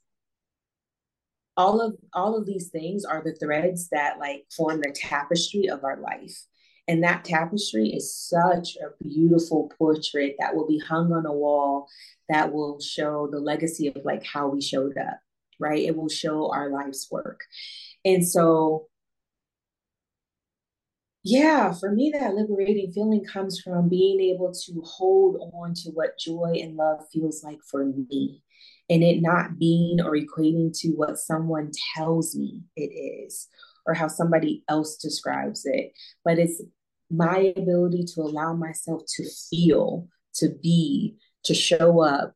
all 1.57 1.81
of 1.81 1.95
all 2.13 2.37
of 2.37 2.45
these 2.45 2.69
things 2.69 3.05
are 3.05 3.23
the 3.23 3.35
threads 3.35 3.89
that 3.89 4.19
like 4.19 4.45
form 4.55 4.81
the 4.81 4.91
tapestry 4.93 5.67
of 5.69 5.83
our 5.83 5.99
life 6.01 6.37
And 6.87 7.03
that 7.03 7.25
tapestry 7.25 7.89
is 7.89 8.15
such 8.15 8.77
a 8.77 9.03
beautiful 9.03 9.71
portrait 9.77 10.35
that 10.39 10.55
will 10.55 10.67
be 10.67 10.79
hung 10.79 11.11
on 11.13 11.25
a 11.25 11.33
wall 11.33 11.87
that 12.29 12.53
will 12.53 12.79
show 12.79 13.27
the 13.31 13.39
legacy 13.39 13.87
of 13.87 14.05
like 14.05 14.23
how 14.25 14.47
we 14.49 14.61
showed 14.61 14.97
up, 14.97 15.19
right? 15.59 15.81
It 15.83 15.95
will 15.97 16.09
show 16.09 16.51
our 16.51 16.69
life's 16.69 17.09
work. 17.11 17.41
And 18.05 18.27
so, 18.27 18.87
yeah, 21.23 21.73
for 21.73 21.91
me, 21.91 22.11
that 22.13 22.35
liberating 22.35 22.91
feeling 22.91 23.25
comes 23.25 23.59
from 23.59 23.89
being 23.89 24.19
able 24.21 24.53
to 24.65 24.81
hold 24.85 25.37
on 25.55 25.73
to 25.75 25.89
what 25.91 26.19
joy 26.19 26.59
and 26.61 26.75
love 26.75 27.05
feels 27.11 27.43
like 27.43 27.61
for 27.63 27.85
me 27.85 28.43
and 28.89 29.03
it 29.03 29.21
not 29.21 29.57
being 29.57 29.99
or 30.01 30.15
equating 30.15 30.77
to 30.79 30.89
what 30.89 31.17
someone 31.17 31.71
tells 31.95 32.35
me 32.35 32.61
it 32.75 32.81
is 32.81 33.47
or 33.85 33.93
how 33.93 34.07
somebody 34.07 34.63
else 34.69 34.97
describes 34.97 35.65
it, 35.65 35.91
but 36.23 36.39
it's 36.39 36.61
my 37.09 37.53
ability 37.55 38.03
to 38.03 38.21
allow 38.21 38.53
myself 38.53 39.03
to 39.15 39.23
feel, 39.49 40.07
to 40.35 40.49
be, 40.61 41.15
to 41.43 41.53
show 41.53 42.01
up, 42.01 42.33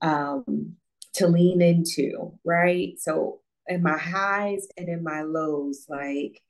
um, 0.00 0.74
to 1.14 1.26
lean 1.26 1.60
into, 1.60 2.32
right? 2.44 2.94
So 2.98 3.40
in 3.66 3.82
my 3.82 3.98
highs 3.98 4.66
and 4.76 4.88
in 4.88 5.02
my 5.02 5.22
lows, 5.22 5.86
like, 5.88 6.40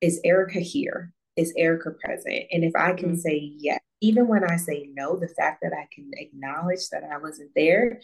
is 0.00 0.20
Erica 0.24 0.60
here? 0.60 1.12
Is 1.36 1.52
Erica 1.56 1.90
present? 2.02 2.44
And 2.50 2.64
if 2.64 2.72
I 2.74 2.94
can 2.94 3.10
mm-hmm. 3.10 3.18
say 3.18 3.52
yes, 3.58 3.80
even 4.00 4.28
when 4.28 4.44
I 4.44 4.56
say 4.56 4.88
no, 4.94 5.16
the 5.16 5.28
fact 5.28 5.60
that 5.62 5.72
I 5.72 5.86
can 5.94 6.10
acknowledge 6.14 6.88
that 6.90 7.04
I 7.04 7.18
wasn't 7.18 7.50
there 7.54 8.00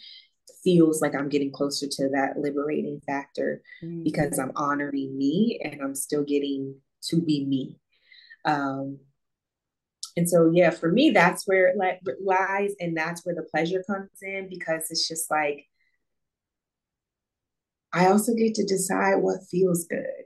feels 0.63 1.01
like 1.01 1.15
I'm 1.15 1.29
getting 1.29 1.51
closer 1.51 1.87
to 1.87 2.09
that 2.09 2.37
liberating 2.37 3.01
factor 3.05 3.61
mm-hmm. 3.83 4.03
because 4.03 4.37
I'm 4.39 4.51
honoring 4.55 5.17
me 5.17 5.59
and 5.63 5.81
I'm 5.81 5.95
still 5.95 6.23
getting 6.23 6.75
to 7.09 7.21
be 7.21 7.45
me. 7.45 7.79
Um, 8.45 8.99
and 10.15 10.27
so, 10.27 10.49
yeah, 10.51 10.71
for 10.71 10.91
me, 10.91 11.11
that's 11.11 11.47
where 11.47 11.67
it 11.67 11.77
lies, 12.25 12.73
and 12.79 12.97
that's 12.97 13.23
where 13.23 13.35
the 13.35 13.43
pleasure 13.43 13.83
comes 13.85 14.09
in 14.21 14.49
because 14.49 14.87
it's 14.89 15.07
just 15.07 15.29
like 15.29 15.67
I 17.93 18.07
also 18.07 18.33
get 18.33 18.55
to 18.55 18.65
decide 18.65 19.15
what 19.15 19.47
feels 19.49 19.85
good. 19.85 20.25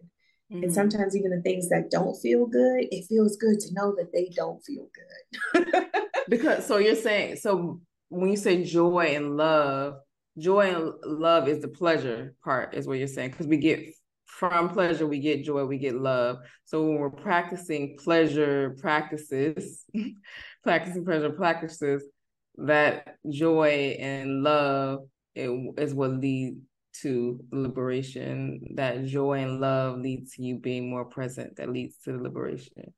Mm-hmm. 0.51 0.63
And 0.63 0.73
sometimes, 0.73 1.15
even 1.15 1.31
the 1.31 1.41
things 1.41 1.69
that 1.69 1.91
don't 1.91 2.15
feel 2.21 2.45
good, 2.45 2.87
it 2.91 3.05
feels 3.07 3.37
good 3.37 3.59
to 3.59 3.73
know 3.73 3.95
that 3.97 4.11
they 4.13 4.29
don't 4.35 4.63
feel 4.63 4.87
good. 4.93 5.85
because, 6.29 6.65
so 6.65 6.77
you're 6.77 6.95
saying, 6.95 7.37
so 7.37 7.81
when 8.09 8.29
you 8.29 8.37
say 8.37 8.63
joy 8.63 9.13
and 9.15 9.37
love, 9.37 9.95
joy 10.37 10.73
and 10.73 10.93
love 11.05 11.47
is 11.47 11.61
the 11.61 11.67
pleasure 11.67 12.35
part 12.43 12.73
is 12.73 12.87
what 12.87 12.97
you're 12.97 13.07
saying. 13.07 13.31
Because 13.31 13.47
we 13.47 13.57
get 13.57 13.93
from 14.25 14.69
pleasure 14.69 15.05
we 15.05 15.19
get 15.19 15.43
joy 15.43 15.65
we 15.65 15.77
get 15.77 15.95
love. 15.95 16.37
So 16.65 16.83
when 16.83 16.97
we're 16.97 17.09
practicing 17.09 17.97
pleasure 17.97 18.75
practices 18.79 19.85
practicing 20.63 21.05
pleasure 21.05 21.31
practices 21.31 22.03
that 22.57 23.17
joy 23.29 23.97
and 23.99 24.41
love 24.43 25.01
is 25.35 25.93
what 25.93 26.11
lead 26.11 26.57
to 27.01 27.39
liberation. 27.51 28.61
That 28.75 29.05
joy 29.05 29.39
and 29.39 29.59
love 29.61 29.99
leads 29.99 30.35
to 30.35 30.43
you 30.43 30.57
being 30.57 30.89
more 30.89 31.05
present. 31.05 31.57
That 31.57 31.69
leads 31.69 31.97
to 32.05 32.17
liberation. 32.17 32.93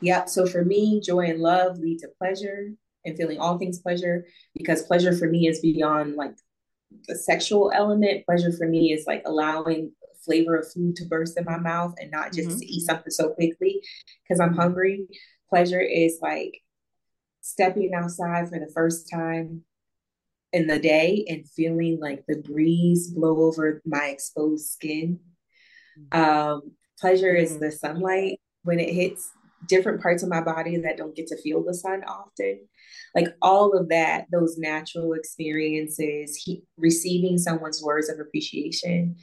Yeah 0.00 0.26
so 0.26 0.46
for 0.46 0.64
me 0.64 1.00
joy 1.00 1.30
and 1.30 1.40
love 1.40 1.78
lead 1.78 1.98
to 2.00 2.08
pleasure 2.18 2.70
and 3.08 3.16
feeling 3.16 3.38
all 3.38 3.58
things 3.58 3.80
pleasure 3.80 4.26
because 4.54 4.82
pleasure 4.82 5.16
for 5.16 5.28
me 5.28 5.48
is 5.48 5.60
beyond 5.60 6.14
like 6.14 6.34
the 7.06 7.16
sexual 7.16 7.72
element. 7.74 8.24
Pleasure 8.26 8.52
for 8.52 8.68
me 8.68 8.92
is 8.92 9.04
like 9.06 9.22
allowing 9.26 9.92
flavor 10.24 10.56
of 10.56 10.70
food 10.72 10.96
to 10.96 11.06
burst 11.06 11.38
in 11.38 11.44
my 11.44 11.58
mouth 11.58 11.94
and 11.98 12.10
not 12.10 12.32
just 12.32 12.48
mm-hmm. 12.48 12.58
to 12.58 12.66
eat 12.66 12.86
something 12.86 13.10
so 13.10 13.30
quickly 13.30 13.80
because 14.22 14.40
I'm 14.40 14.54
hungry. 14.54 15.06
Pleasure 15.48 15.80
is 15.80 16.18
like 16.20 16.60
stepping 17.40 17.92
outside 17.94 18.48
for 18.48 18.58
the 18.58 18.70
first 18.74 19.10
time 19.10 19.62
in 20.52 20.66
the 20.66 20.78
day 20.78 21.24
and 21.28 21.48
feeling 21.48 21.98
like 22.00 22.24
the 22.26 22.36
breeze 22.36 23.08
blow 23.08 23.42
over 23.42 23.82
my 23.84 24.06
exposed 24.06 24.70
skin. 24.70 25.20
Mm-hmm. 26.12 26.20
Um, 26.20 26.72
pleasure 27.00 27.32
mm-hmm. 27.32 27.44
is 27.44 27.58
the 27.58 27.72
sunlight 27.72 28.40
when 28.62 28.80
it 28.80 28.92
hits 28.92 29.30
different 29.66 30.00
parts 30.00 30.22
of 30.22 30.28
my 30.28 30.40
body 30.40 30.76
that 30.78 30.96
don't 30.96 31.16
get 31.16 31.26
to 31.28 31.40
feel 31.40 31.64
the 31.64 31.74
sun 31.74 32.02
often. 32.04 32.60
Like 33.14 33.28
all 33.42 33.76
of 33.76 33.88
that 33.88 34.26
those 34.30 34.58
natural 34.58 35.14
experiences 35.14 36.36
he, 36.36 36.62
receiving 36.76 37.38
someone's 37.38 37.82
words 37.82 38.08
of 38.08 38.18
appreciation 38.20 39.16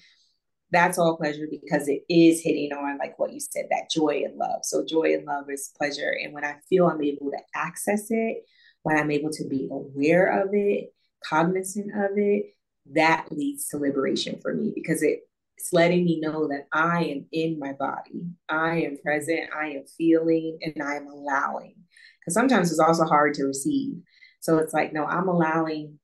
that's 0.72 0.98
all 0.98 1.16
pleasure 1.16 1.48
because 1.50 1.88
it 1.88 2.02
is 2.10 2.42
hitting 2.42 2.74
on 2.74 2.98
like 2.98 3.18
what 3.20 3.32
you 3.32 3.40
said 3.40 3.66
that 3.70 3.90
joy 3.90 4.24
and 4.26 4.36
love. 4.36 4.60
So 4.64 4.84
joy 4.84 5.14
and 5.14 5.26
love 5.26 5.46
is 5.50 5.72
pleasure. 5.78 6.14
And 6.22 6.34
when 6.34 6.44
i 6.44 6.56
feel 6.70 6.88
i'm 6.88 7.02
able 7.04 7.32
to 7.32 7.40
access 7.54 8.08
it 8.10 8.38
when 8.84 8.98
i'm 8.98 9.12
able 9.12 9.30
to 9.32 9.48
be 9.48 9.68
aware 9.72 10.42
of 10.42 10.50
it 10.54 10.94
cognizant 11.24 11.92
of 11.96 12.18
it 12.18 12.46
that 12.94 13.28
leads 13.32 13.68
to 13.70 13.78
liberation 13.78 14.40
for 14.42 14.54
me 14.54 14.72
because 14.76 15.02
it 15.02 15.22
it's 15.58 15.72
letting 15.74 16.04
me 16.04 16.20
know 16.20 16.48
that 16.48 16.68
I 16.72 17.06
am 17.06 17.26
in 17.32 17.60
my 17.60 17.74
body. 17.74 18.26
I 18.50 18.82
am 18.82 18.98
present. 18.98 19.50
I 19.56 19.70
am 19.70 19.86
feeling 19.98 20.60
and 20.62 20.84
I 20.84 20.96
am 20.96 21.08
allowing. 21.08 21.76
Because 22.20 22.34
sometimes 22.34 22.72
it's 22.72 22.80
also 22.80 23.06
hard 23.06 23.34
to 23.36 23.46
receive. 23.46 23.96
So 24.42 24.58
it's 24.58 24.74
like, 24.74 24.94
no, 24.94 25.06
I'm 25.06 25.28
allowing 25.28 26.00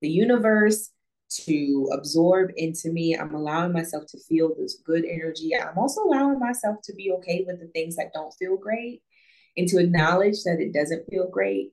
the 0.00 0.08
universe 0.08 0.90
to 1.30 1.90
absorb 1.92 2.50
into 2.56 2.90
me. 2.90 3.14
I'm 3.14 3.34
allowing 3.34 3.72
myself 3.72 4.04
to 4.08 4.18
feel 4.18 4.54
this 4.58 4.80
good 4.84 5.04
energy. 5.04 5.54
I'm 5.54 5.76
also 5.76 6.02
allowing 6.02 6.38
myself 6.38 6.78
to 6.84 6.94
be 6.94 7.12
okay 7.18 7.44
with 7.46 7.60
the 7.60 7.66
things 7.66 7.96
that 7.96 8.12
don't 8.14 8.34
feel 8.38 8.56
great 8.56 9.02
and 9.56 9.68
to 9.68 9.78
acknowledge 9.78 10.42
that 10.44 10.60
it 10.60 10.72
doesn't 10.72 11.08
feel 11.10 11.28
great. 11.28 11.72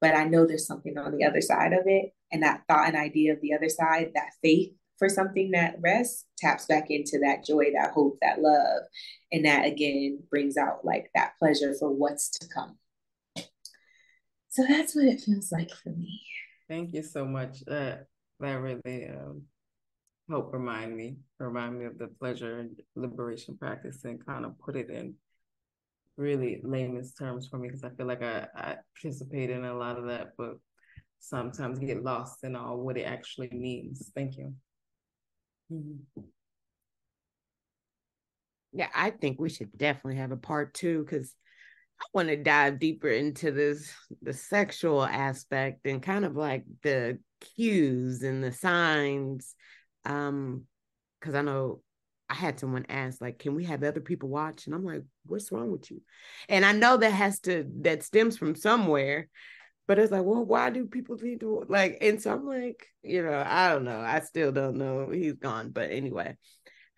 But 0.00 0.14
I 0.14 0.24
know 0.24 0.46
there's 0.46 0.66
something 0.66 0.96
on 0.98 1.16
the 1.16 1.24
other 1.24 1.40
side 1.40 1.72
of 1.72 1.82
it. 1.86 2.12
And 2.30 2.42
that 2.42 2.62
thought 2.68 2.86
and 2.86 2.96
idea 2.96 3.32
of 3.32 3.40
the 3.40 3.54
other 3.54 3.68
side, 3.68 4.12
that 4.14 4.30
faith 4.42 4.72
for 4.98 5.08
something 5.08 5.50
that 5.52 5.76
rests 5.80 6.26
taps 6.38 6.66
back 6.66 6.90
into 6.90 7.18
that 7.20 7.44
joy, 7.44 7.72
that 7.74 7.92
hope, 7.92 8.18
that 8.20 8.40
love. 8.40 8.82
And 9.32 9.44
that 9.44 9.66
again 9.66 10.20
brings 10.30 10.56
out 10.56 10.84
like 10.84 11.10
that 11.14 11.32
pleasure 11.38 11.74
for 11.78 11.90
what's 11.90 12.30
to 12.38 12.48
come. 12.48 12.78
So 14.50 14.64
that's 14.68 14.94
what 14.94 15.06
it 15.06 15.20
feels 15.20 15.50
like 15.50 15.70
for 15.70 15.90
me. 15.90 16.20
Thank 16.68 16.92
you 16.92 17.02
so 17.02 17.24
much. 17.24 17.62
Uh, 17.66 17.96
that 18.40 18.54
really 18.60 19.08
um, 19.08 19.42
helped 20.28 20.52
remind 20.52 20.96
me, 20.96 21.16
remind 21.38 21.78
me 21.78 21.86
of 21.86 21.98
the 21.98 22.08
pleasure 22.08 22.58
and 22.58 22.78
liberation 22.94 23.56
practice 23.56 24.04
and 24.04 24.24
kind 24.24 24.44
of 24.44 24.58
put 24.58 24.76
it 24.76 24.90
in 24.90 25.14
really 26.16 26.60
layman's 26.62 27.14
terms 27.14 27.48
for 27.48 27.58
me 27.58 27.68
because 27.68 27.84
I 27.84 27.90
feel 27.90 28.06
like 28.06 28.22
I, 28.22 28.46
I 28.54 28.76
participate 29.00 29.50
in 29.50 29.64
a 29.64 29.74
lot 29.74 29.98
of 29.98 30.06
that, 30.06 30.32
but 30.36 30.54
sometimes 31.20 31.78
get 31.78 32.02
lost 32.02 32.44
in 32.44 32.56
all 32.56 32.78
what 32.78 32.98
it 32.98 33.04
actually 33.04 33.50
means. 33.52 34.10
Thank 34.14 34.36
you. 34.36 34.54
Mm-hmm. 35.72 36.22
Yeah, 38.72 38.88
I 38.94 39.10
think 39.10 39.38
we 39.40 39.50
should 39.50 39.76
definitely 39.76 40.16
have 40.16 40.32
a 40.32 40.36
part 40.36 40.74
two 40.74 41.04
because 41.04 41.34
I 42.00 42.04
want 42.14 42.28
to 42.28 42.36
dive 42.36 42.78
deeper 42.78 43.08
into 43.08 43.50
this 43.52 43.92
the 44.22 44.32
sexual 44.32 45.02
aspect 45.04 45.86
and 45.86 46.02
kind 46.02 46.24
of 46.24 46.36
like 46.36 46.64
the 46.82 47.18
cues 47.56 48.22
and 48.22 48.42
the 48.42 48.52
signs. 48.52 49.54
Um, 50.04 50.64
because 51.20 51.34
I 51.36 51.42
know 51.42 51.82
I 52.28 52.34
had 52.34 52.58
someone 52.58 52.86
ask, 52.88 53.20
like, 53.20 53.38
can 53.38 53.54
we 53.54 53.64
have 53.64 53.84
other 53.84 54.00
people 54.00 54.28
watch? 54.28 54.66
And 54.66 54.74
I'm 54.74 54.84
like, 54.84 55.02
what's 55.26 55.52
wrong 55.52 55.70
with 55.70 55.90
you? 55.90 56.00
And 56.48 56.64
I 56.64 56.72
know 56.72 56.96
that 56.96 57.10
has 57.12 57.40
to 57.40 57.66
that 57.82 58.02
stems 58.02 58.36
from 58.36 58.56
somewhere. 58.56 59.28
But 59.92 59.98
it's 59.98 60.10
like, 60.10 60.24
well, 60.24 60.42
why 60.42 60.70
do 60.70 60.86
people 60.86 61.18
need 61.20 61.40
to 61.40 61.66
like? 61.68 61.98
And 62.00 62.18
so 62.18 62.32
I'm 62.32 62.46
like, 62.46 62.86
you 63.02 63.22
know, 63.22 63.44
I 63.46 63.68
don't 63.68 63.84
know. 63.84 64.00
I 64.00 64.20
still 64.20 64.50
don't 64.50 64.78
know. 64.78 65.10
He's 65.10 65.34
gone, 65.34 65.68
but 65.68 65.90
anyway, 65.90 66.38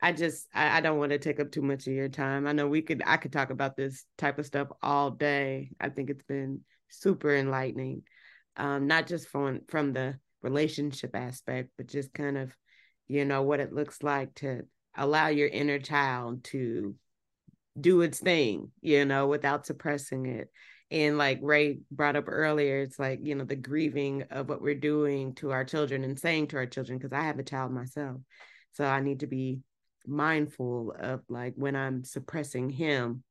I 0.00 0.12
just 0.12 0.46
I, 0.54 0.78
I 0.78 0.80
don't 0.80 0.98
want 1.00 1.10
to 1.10 1.18
take 1.18 1.40
up 1.40 1.50
too 1.50 1.60
much 1.60 1.88
of 1.88 1.92
your 1.92 2.08
time. 2.08 2.46
I 2.46 2.52
know 2.52 2.68
we 2.68 2.82
could 2.82 3.02
I 3.04 3.16
could 3.16 3.32
talk 3.32 3.50
about 3.50 3.76
this 3.76 4.04
type 4.16 4.38
of 4.38 4.46
stuff 4.46 4.68
all 4.80 5.10
day. 5.10 5.70
I 5.80 5.88
think 5.88 6.08
it's 6.08 6.22
been 6.22 6.60
super 6.88 7.34
enlightening, 7.34 8.02
um, 8.56 8.86
not 8.86 9.08
just 9.08 9.26
from 9.26 9.62
from 9.66 9.92
the 9.92 10.20
relationship 10.40 11.16
aspect, 11.16 11.70
but 11.76 11.88
just 11.88 12.14
kind 12.14 12.38
of, 12.38 12.56
you 13.08 13.24
know, 13.24 13.42
what 13.42 13.58
it 13.58 13.72
looks 13.72 14.04
like 14.04 14.36
to 14.36 14.68
allow 14.96 15.26
your 15.26 15.48
inner 15.48 15.80
child 15.80 16.44
to 16.44 16.94
do 17.80 18.02
its 18.02 18.20
thing, 18.20 18.70
you 18.82 19.04
know, 19.04 19.26
without 19.26 19.66
suppressing 19.66 20.26
it 20.26 20.48
and 20.94 21.18
like 21.18 21.40
ray 21.42 21.80
brought 21.90 22.14
up 22.14 22.26
earlier 22.28 22.80
it's 22.80 23.00
like 23.00 23.18
you 23.20 23.34
know 23.34 23.44
the 23.44 23.56
grieving 23.56 24.22
of 24.30 24.48
what 24.48 24.62
we're 24.62 24.76
doing 24.76 25.34
to 25.34 25.50
our 25.50 25.64
children 25.64 26.04
and 26.04 26.18
saying 26.18 26.46
to 26.46 26.56
our 26.56 26.66
children 26.66 26.96
because 26.96 27.12
i 27.12 27.20
have 27.20 27.38
a 27.38 27.42
child 27.42 27.72
myself. 27.72 28.16
So 28.72 28.84
i 28.84 29.00
need 29.00 29.20
to 29.20 29.26
be 29.26 29.60
mindful 30.06 30.94
of 30.98 31.20
like 31.28 31.54
when 31.56 31.74
i'm 31.74 32.04
suppressing 32.04 32.70
him 32.70 33.24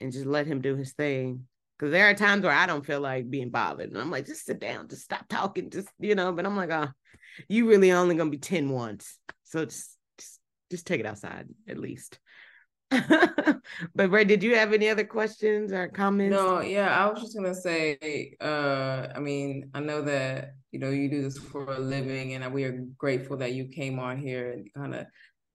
and 0.00 0.12
just 0.12 0.26
let 0.26 0.46
him 0.46 0.60
do 0.60 0.76
his 0.76 0.92
thing. 0.92 1.46
Because 1.78 1.92
there 1.92 2.10
are 2.10 2.14
times 2.14 2.42
where 2.42 2.52
i 2.52 2.66
don't 2.66 2.84
feel 2.84 3.00
like 3.00 3.30
being 3.30 3.50
bothered 3.50 3.88
and 3.88 3.98
i'm 3.98 4.10
like 4.10 4.26
just 4.26 4.44
sit 4.44 4.60
down 4.60 4.88
just 4.88 5.04
stop 5.04 5.26
talking 5.28 5.70
just 5.70 5.88
you 5.98 6.14
know 6.14 6.32
but 6.32 6.44
i'm 6.44 6.56
like 6.56 6.70
oh 6.70 6.88
you 7.48 7.68
really 7.68 7.92
only 7.92 8.16
gonna 8.16 8.30
be 8.30 8.38
10 8.38 8.68
once. 8.68 9.18
So 9.44 9.64
just 9.64 9.96
just, 10.18 10.40
just 10.70 10.86
take 10.86 11.00
it 11.00 11.06
outside 11.06 11.46
at 11.68 11.78
least 11.78 12.18
but 13.94 14.10
Ray, 14.10 14.24
did 14.24 14.42
you 14.42 14.54
have 14.54 14.72
any 14.72 14.88
other 14.88 15.04
questions 15.04 15.72
or 15.72 15.88
comments? 15.88 16.34
No, 16.34 16.60
yeah, 16.60 16.96
I 16.96 17.10
was 17.10 17.20
just 17.20 17.36
gonna 17.36 17.54
say, 17.54 18.34
uh, 18.40 19.08
I 19.14 19.18
mean, 19.18 19.70
I 19.74 19.80
know 19.80 20.00
that 20.02 20.52
you 20.72 20.78
know 20.78 20.90
you 20.90 21.10
do 21.10 21.22
this 21.22 21.38
for 21.38 21.72
a 21.72 21.78
living, 21.78 22.34
and 22.34 22.52
we 22.52 22.64
are 22.64 22.84
grateful 22.96 23.36
that 23.38 23.52
you 23.52 23.66
came 23.66 23.98
on 23.98 24.18
here 24.18 24.52
and 24.52 24.72
kind 24.74 24.94
of 24.94 25.06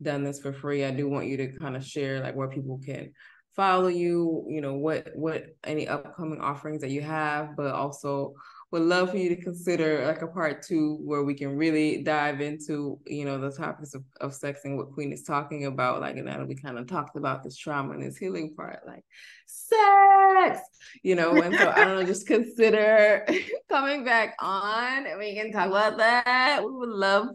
done 0.01 0.23
this 0.23 0.39
for 0.39 0.53
free. 0.53 0.85
I 0.85 0.91
do 0.91 1.09
want 1.09 1.27
you 1.27 1.37
to 1.37 1.57
kind 1.57 1.75
of 1.75 1.83
share 1.83 2.21
like 2.21 2.35
where 2.35 2.49
people 2.49 2.79
can 2.85 3.11
follow 3.55 3.87
you, 3.87 4.45
you 4.47 4.61
know, 4.61 4.75
what 4.75 5.07
what 5.15 5.45
any 5.63 5.87
upcoming 5.87 6.41
offerings 6.41 6.81
that 6.81 6.91
you 6.91 7.01
have, 7.01 7.55
but 7.55 7.73
also 7.73 8.33
would 8.73 8.81
love 8.81 9.11
for 9.11 9.17
you 9.17 9.29
to 9.29 9.39
consider 9.39 10.03
like 10.07 10.23
a 10.23 10.27
part 10.27 10.63
two 10.63 10.97
where 11.03 11.21
we 11.21 11.35
can 11.35 11.55
really 11.55 12.01
dive 12.01 12.41
into 12.41 12.99
you 13.05 13.23
know 13.23 13.37
the 13.39 13.51
topics 13.51 13.93
of, 13.93 14.03
of 14.19 14.33
sex 14.33 14.61
and 14.65 14.75
what 14.75 14.91
queen 14.91 15.13
is 15.13 15.21
talking 15.21 15.67
about 15.67 16.01
like 16.01 16.17
and 16.17 16.27
that 16.27 16.47
we 16.47 16.55
kind 16.55 16.79
of 16.79 16.87
talked 16.87 17.15
about 17.15 17.43
this 17.43 17.55
trauma 17.55 17.93
and 17.93 18.01
this 18.01 18.17
healing 18.17 18.51
part 18.55 18.79
like 18.87 19.03
sex 19.45 20.59
you 21.03 21.13
know? 21.13 21.39
And 21.39 21.55
so 21.55 21.69
i 21.69 21.85
don't 21.85 21.99
know 21.99 22.03
just 22.03 22.25
consider 22.25 23.27
coming 23.69 24.03
back 24.03 24.35
on 24.39 25.05
and 25.05 25.19
we 25.19 25.35
can 25.35 25.51
talk 25.51 25.67
about 25.67 25.97
that. 25.97 26.63
We 26.65 26.71
would 26.71 26.89
love 26.89 27.27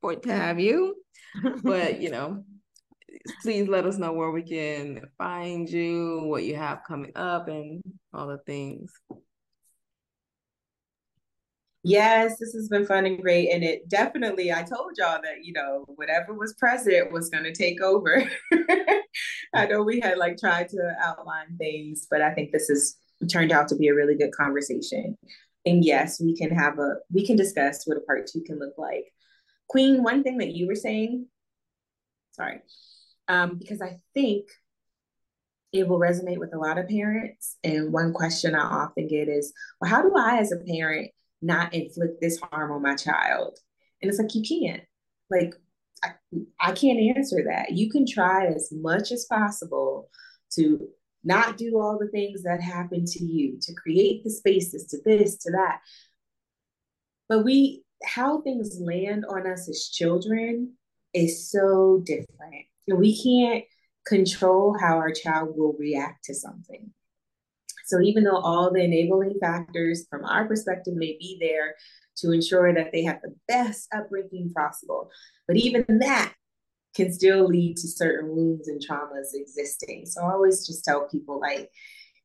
for 0.00 0.14
to 0.14 0.32
have 0.32 0.60
you. 0.60 0.94
But 1.64 2.00
you 2.00 2.10
know 2.10 2.44
please 3.42 3.68
let 3.68 3.84
us 3.84 3.98
know 3.98 4.12
where 4.12 4.30
we 4.30 4.42
can 4.42 5.00
find 5.18 5.68
you 5.68 6.22
what 6.26 6.44
you 6.44 6.54
have 6.54 6.84
coming 6.86 7.10
up 7.16 7.48
and 7.48 7.82
all 8.12 8.28
the 8.28 8.38
things 8.38 8.92
Yes, 11.86 12.38
this 12.38 12.54
has 12.54 12.68
been 12.68 12.86
fun 12.86 13.04
and 13.04 13.20
great. 13.20 13.50
And 13.50 13.62
it 13.62 13.90
definitely, 13.90 14.50
I 14.50 14.62
told 14.62 14.92
y'all 14.96 15.20
that, 15.22 15.44
you 15.44 15.52
know, 15.52 15.84
whatever 15.96 16.32
was 16.32 16.54
present 16.54 17.12
was 17.12 17.28
going 17.28 17.44
to 17.44 17.52
take 17.52 17.82
over. 17.82 18.24
I 19.54 19.66
know 19.66 19.82
we 19.82 20.00
had 20.00 20.16
like 20.16 20.38
tried 20.38 20.70
to 20.70 20.96
outline 20.98 21.58
things, 21.58 22.06
but 22.10 22.22
I 22.22 22.32
think 22.32 22.52
this 22.52 22.68
has 22.68 22.96
turned 23.30 23.52
out 23.52 23.68
to 23.68 23.76
be 23.76 23.88
a 23.88 23.94
really 23.94 24.16
good 24.16 24.32
conversation. 24.32 25.18
And 25.66 25.84
yes, 25.84 26.18
we 26.22 26.34
can 26.34 26.50
have 26.50 26.78
a, 26.78 26.94
we 27.12 27.26
can 27.26 27.36
discuss 27.36 27.86
what 27.86 27.98
a 27.98 28.00
part 28.00 28.26
two 28.28 28.40
can 28.40 28.58
look 28.58 28.74
like. 28.78 29.04
Queen, 29.68 30.02
one 30.02 30.22
thing 30.22 30.38
that 30.38 30.54
you 30.54 30.66
were 30.66 30.74
saying, 30.74 31.26
sorry, 32.32 32.60
um, 33.28 33.58
because 33.58 33.82
I 33.82 33.98
think 34.14 34.46
it 35.74 35.86
will 35.86 35.98
resonate 35.98 36.38
with 36.38 36.54
a 36.54 36.58
lot 36.58 36.78
of 36.78 36.88
parents. 36.88 37.56
And 37.62 37.92
one 37.92 38.14
question 38.14 38.54
I 38.54 38.62
often 38.62 39.06
get 39.06 39.28
is, 39.28 39.52
well, 39.80 39.90
how 39.90 40.02
do 40.02 40.14
I, 40.16 40.38
as 40.38 40.52
a 40.52 40.56
parent, 40.56 41.10
not 41.44 41.74
inflict 41.74 42.20
this 42.20 42.40
harm 42.40 42.72
on 42.72 42.82
my 42.82 42.96
child? 42.96 43.58
And 44.00 44.10
it's 44.10 44.18
like, 44.18 44.34
you 44.34 44.42
can't. 44.42 44.82
Like, 45.30 45.54
I, 46.02 46.10
I 46.60 46.72
can't 46.72 47.16
answer 47.16 47.44
that. 47.46 47.72
You 47.72 47.90
can 47.90 48.06
try 48.06 48.46
as 48.46 48.70
much 48.72 49.12
as 49.12 49.26
possible 49.26 50.10
to 50.54 50.88
not 51.22 51.56
do 51.56 51.80
all 51.80 51.98
the 51.98 52.08
things 52.08 52.42
that 52.42 52.60
happen 52.60 53.04
to 53.06 53.24
you, 53.24 53.58
to 53.62 53.72
create 53.74 54.24
the 54.24 54.30
spaces, 54.30 54.86
to 54.86 54.98
this, 55.04 55.38
to 55.38 55.52
that. 55.52 55.80
But 57.28 57.44
we, 57.44 57.84
how 58.04 58.42
things 58.42 58.78
land 58.80 59.24
on 59.28 59.46
us 59.50 59.68
as 59.68 59.88
children 59.88 60.74
is 61.14 61.50
so 61.50 62.02
different. 62.04 62.66
And 62.86 62.98
we 62.98 63.22
can't 63.22 63.64
control 64.06 64.76
how 64.78 64.98
our 64.98 65.12
child 65.12 65.56
will 65.56 65.74
react 65.78 66.24
to 66.24 66.34
something. 66.34 66.92
So 67.84 68.00
even 68.00 68.24
though 68.24 68.38
all 68.38 68.72
the 68.72 68.82
enabling 68.82 69.34
factors 69.40 70.06
from 70.08 70.24
our 70.24 70.46
perspective 70.46 70.94
may 70.94 71.16
be 71.18 71.38
there 71.40 71.74
to 72.18 72.32
ensure 72.32 72.72
that 72.74 72.92
they 72.92 73.04
have 73.04 73.20
the 73.22 73.34
best 73.48 73.88
upbringing 73.94 74.52
possible, 74.56 75.10
but 75.46 75.56
even 75.56 75.84
that 76.00 76.32
can 76.94 77.12
still 77.12 77.46
lead 77.46 77.76
to 77.76 77.88
certain 77.88 78.30
wounds 78.30 78.68
and 78.68 78.80
traumas 78.80 79.34
existing. 79.34 80.06
So 80.06 80.22
I 80.22 80.32
always 80.32 80.66
just 80.66 80.84
tell 80.84 81.08
people 81.08 81.40
like 81.40 81.68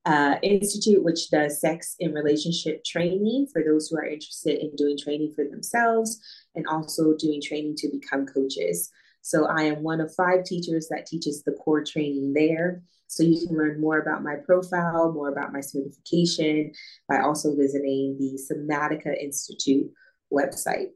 uh, 0.07 0.37
institute, 0.43 1.03
which 1.03 1.31
does 1.31 1.61
sex 1.61 1.97
and 2.01 2.15
relationship 2.15 2.85
training 2.85 3.47
for 3.53 3.63
those 3.63 3.89
who 3.89 3.97
are 3.97 4.05
interested 4.05 4.61
in 4.61 4.75
doing 4.77 4.99
training 4.99 5.33
for 5.35 5.45
themselves 5.45 6.21
and 6.55 6.67
also 6.67 7.15
doing 7.17 7.41
training 7.41 7.75
to 7.77 7.89
become 7.89 8.27
coaches. 8.27 8.91
So 9.23 9.47
I 9.47 9.63
am 9.63 9.83
one 9.83 10.01
of 10.01 10.15
five 10.15 10.45
teachers 10.45 10.89
that 10.89 11.07
teaches 11.07 11.43
the 11.43 11.53
core 11.53 11.83
training 11.83 12.35
there. 12.35 12.83
So 13.07 13.23
you 13.23 13.47
can 13.47 13.57
learn 13.57 13.81
more 13.81 13.99
about 13.99 14.23
my 14.23 14.35
profile, 14.37 15.13
more 15.13 15.31
about 15.31 15.53
my 15.53 15.61
certification 15.61 16.73
by 17.09 17.21
also 17.21 17.57
visiting 17.57 18.17
the 18.19 18.39
Somatica 18.39 19.17
Institute 19.19 19.91
website. 20.33 20.89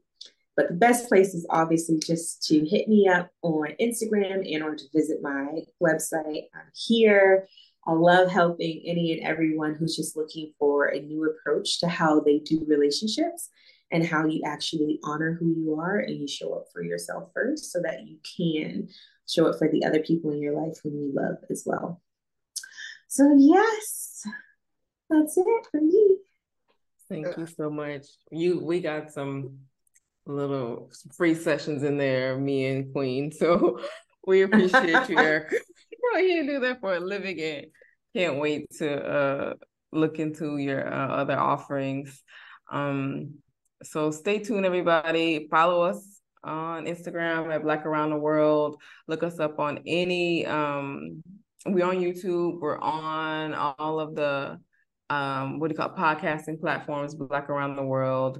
But 0.55 0.67
the 0.67 0.75
best 0.75 1.07
place 1.07 1.33
is 1.33 1.47
obviously 1.49 1.99
just 2.05 2.43
to 2.47 2.67
hit 2.67 2.87
me 2.87 3.07
up 3.07 3.31
on 3.41 3.69
Instagram 3.81 4.45
and 4.53 4.61
or 4.61 4.75
to 4.75 4.83
visit 4.93 5.19
my 5.21 5.61
website. 5.81 6.49
I'm 6.53 6.69
here. 6.75 7.47
I 7.89 7.93
love 7.93 8.29
helping 8.29 8.83
any 8.85 9.13
and 9.13 9.27
everyone 9.27 9.73
who's 9.73 9.95
just 9.95 10.15
looking 10.15 10.53
for 10.59 10.89
a 10.89 10.99
new 10.99 11.27
approach 11.27 11.79
to 11.79 11.87
how 11.87 12.19
they 12.19 12.37
do 12.37 12.63
relationships 12.67 13.49
and 13.91 14.05
how 14.05 14.27
you 14.27 14.43
actually 14.45 14.99
honor 15.03 15.35
who 15.39 15.55
you 15.57 15.79
are 15.79 15.97
and 15.97 16.15
you 16.15 16.27
show 16.27 16.53
up 16.53 16.65
for 16.71 16.83
yourself 16.83 17.31
first 17.33 17.71
so 17.71 17.81
that 17.81 18.05
you 18.05 18.17
can 18.37 18.89
show 19.27 19.47
up 19.47 19.57
for 19.57 19.71
the 19.71 19.83
other 19.83 20.01
people 20.01 20.31
in 20.31 20.39
your 20.39 20.53
life 20.53 20.77
whom 20.83 20.93
you 20.93 21.11
love 21.15 21.37
as 21.49 21.63
well. 21.65 21.99
So, 23.07 23.35
yes, 23.35 24.21
that's 25.09 25.35
it 25.35 25.67
for 25.71 25.81
me. 25.81 26.17
Thank 27.09 27.39
you 27.39 27.47
so 27.47 27.71
much. 27.71 28.05
You 28.29 28.63
we 28.63 28.81
got 28.81 29.11
some 29.11 29.61
little 30.27 30.91
free 31.17 31.33
sessions 31.33 31.81
in 31.81 31.97
there, 31.97 32.37
me 32.37 32.67
and 32.67 32.93
Queen. 32.93 33.31
So 33.39 33.79
we 34.27 34.43
appreciate 34.43 35.09
you, 35.09 35.17
Eric. 35.17 35.51
you 35.91 36.13
know, 36.13 36.19
you 36.19 36.45
do 36.45 36.59
that 36.59 36.81
for 36.81 36.93
a 36.93 36.99
living 36.99 37.39
and 37.39 37.65
can't 38.15 38.39
wait 38.39 38.69
to 38.77 39.05
uh, 39.05 39.53
look 39.91 40.19
into 40.19 40.57
your 40.57 40.91
uh, 40.91 41.07
other 41.07 41.37
offerings. 41.37 42.23
Um, 42.71 43.35
so 43.83 44.11
stay 44.11 44.39
tuned, 44.39 44.65
everybody. 44.65 45.47
Follow 45.49 45.83
us 45.83 46.19
on 46.43 46.85
Instagram 46.85 47.53
at 47.53 47.63
Black 47.63 47.85
Around 47.85 48.11
the 48.11 48.17
World. 48.17 48.81
Look 49.07 49.23
us 49.23 49.39
up 49.39 49.59
on 49.59 49.81
any. 49.85 50.45
Um, 50.45 51.23
we're 51.65 51.85
on 51.85 51.97
YouTube. 51.97 52.59
We're 52.59 52.79
on 52.79 53.53
all 53.53 53.99
of 53.99 54.15
the 54.15 54.59
um, 55.09 55.59
what 55.59 55.69
do 55.69 55.73
you 55.73 55.77
call 55.77 55.89
it, 55.89 55.95
podcasting 55.95 56.59
platforms, 56.59 57.15
Black 57.15 57.49
Around 57.49 57.75
the 57.75 57.83
World. 57.83 58.39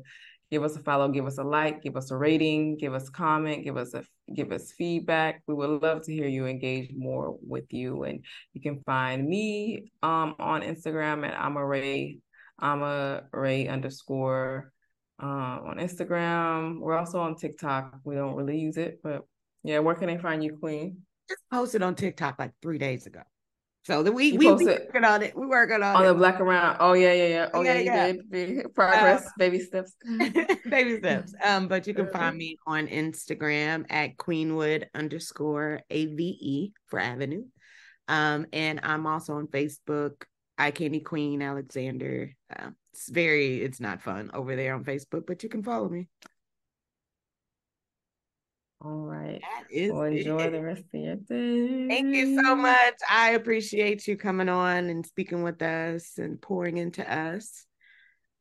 Give 0.52 0.64
us 0.64 0.76
a 0.76 0.80
follow, 0.80 1.08
give 1.10 1.26
us 1.26 1.38
a 1.38 1.44
like, 1.44 1.82
give 1.82 1.96
us 1.96 2.12
a 2.12 2.18
rating, 2.18 2.78
give 2.78 2.94
us 2.94 3.10
comment, 3.10 3.64
give 3.64 3.78
us 3.78 3.94
a 3.94 4.04
give 4.34 4.52
us 4.52 4.72
feedback. 4.72 5.42
We 5.48 5.54
would 5.54 5.82
love 5.82 6.04
to 6.04 6.14
hear 6.14 6.28
you 6.28 6.46
engage 6.46 6.92
more 6.96 7.38
with 7.42 7.72
you. 7.72 8.04
And 8.04 8.24
you 8.54 8.62
can 8.62 8.82
find 8.86 9.28
me 9.28 9.92
um 10.04 10.36
on 10.40 10.62
Instagram 10.62 11.26
at 11.28 11.40
I'm 11.40 11.58
I'm 12.62 12.82
a 12.82 13.24
Ray 13.32 13.68
underscore 13.68 14.72
uh, 15.22 15.26
on 15.26 15.78
Instagram. 15.80 16.80
We're 16.80 16.98
also 16.98 17.20
on 17.20 17.36
TikTok. 17.36 18.00
We 18.04 18.16
don't 18.16 18.36
really 18.36 18.60
use 18.60 18.78
it, 18.78 19.00
but 19.04 19.24
yeah, 19.64 19.80
where 19.80 19.96
can 19.96 20.08
they 20.08 20.18
find 20.18 20.44
you, 20.44 20.58
Queen? 20.58 20.98
Just 21.28 21.42
posted 21.52 21.82
on 21.82 21.96
TikTok 21.96 22.40
like 22.40 22.52
three 22.62 22.78
days 22.78 23.06
ago. 23.06 23.22
So 23.90 24.04
the 24.04 24.12
we 24.12 24.34
we, 24.34 24.52
we 24.52 24.66
working 24.66 25.04
on 25.04 25.24
it. 25.24 25.36
We 25.36 25.48
working 25.48 25.82
on, 25.82 25.96
on 25.96 26.04
it. 26.04 26.10
the 26.10 26.14
black 26.14 26.40
around. 26.40 26.78
Oh 26.80 26.94
yeah, 26.94 27.12
yeah, 27.12 27.28
yeah. 27.28 27.50
Oh 27.56 27.64
yeah, 27.64 27.80
yeah, 27.80 28.06
yeah. 28.06 28.14
did. 28.30 28.76
Progress, 28.76 29.26
um, 29.26 29.32
baby 29.40 29.60
steps. 29.60 29.96
baby 30.70 31.00
steps. 31.00 31.34
Um, 31.44 31.68
but 31.68 31.88
you 31.88 31.96
can 31.96 32.08
find 32.12 32.38
me 32.38 32.60
on 32.68 32.86
Instagram 32.86 33.88
at 33.90 34.16
Queenwood 34.18 34.88
underscore 34.94 35.82
AVE 35.90 36.70
for 36.86 37.00
Avenue. 37.00 37.46
Um, 38.08 38.46
and 38.54 38.80
I'm 38.84 39.08
also 39.08 39.38
on 39.38 39.48
Facebook, 39.48 40.22
I 40.56 40.70
Candy 40.70 41.00
Queen 41.00 41.42
Alexander. 41.42 42.36
Uh, 42.56 42.70
it's 42.94 43.10
very, 43.10 43.64
it's 43.64 43.80
not 43.80 44.04
fun 44.04 44.30
over 44.36 44.56
there 44.56 44.76
on 44.76 44.84
Facebook, 44.84 45.26
but 45.26 45.42
you 45.42 45.50
can 45.50 45.64
follow 45.64 45.90
me. 45.90 46.10
All 48.82 49.06
right. 49.06 49.42
Well, 49.74 50.04
enjoy 50.04 50.46
it. 50.46 50.52
the 50.52 50.62
rest 50.62 50.84
of 50.94 51.02
your 51.02 51.16
day. 51.16 51.88
Thank 51.90 52.16
you 52.16 52.42
so 52.42 52.56
much. 52.56 52.94
I 53.10 53.32
appreciate 53.32 54.08
you 54.08 54.16
coming 54.16 54.48
on 54.48 54.90
and 54.90 55.06
speaking 55.06 55.44
with 55.44 55.62
us 55.62 56.18
and 56.18 56.42
pouring 56.42 56.78
into 56.78 57.10
us. 57.12 57.66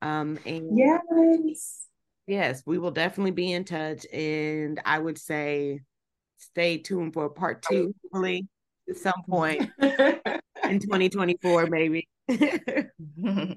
Um 0.01 0.39
and 0.47 0.79
yes. 0.79 1.87
Yes, 2.29 2.63
we 2.67 2.79
will 2.79 2.91
definitely 2.91 3.33
be 3.33 3.53
in 3.53 3.65
touch. 3.65 4.07
And 4.13 4.81
I 4.85 4.99
would 4.99 5.19
say 5.19 5.81
stay 6.37 6.79
tuned 6.79 7.15
for 7.15 7.31
part 7.31 7.63
two, 7.63 7.95
hopefully, 8.05 8.47
at 8.89 8.97
some 8.97 9.23
point 9.29 9.71
in 9.81 10.79
2024, 10.79 11.67
maybe. 11.67 12.07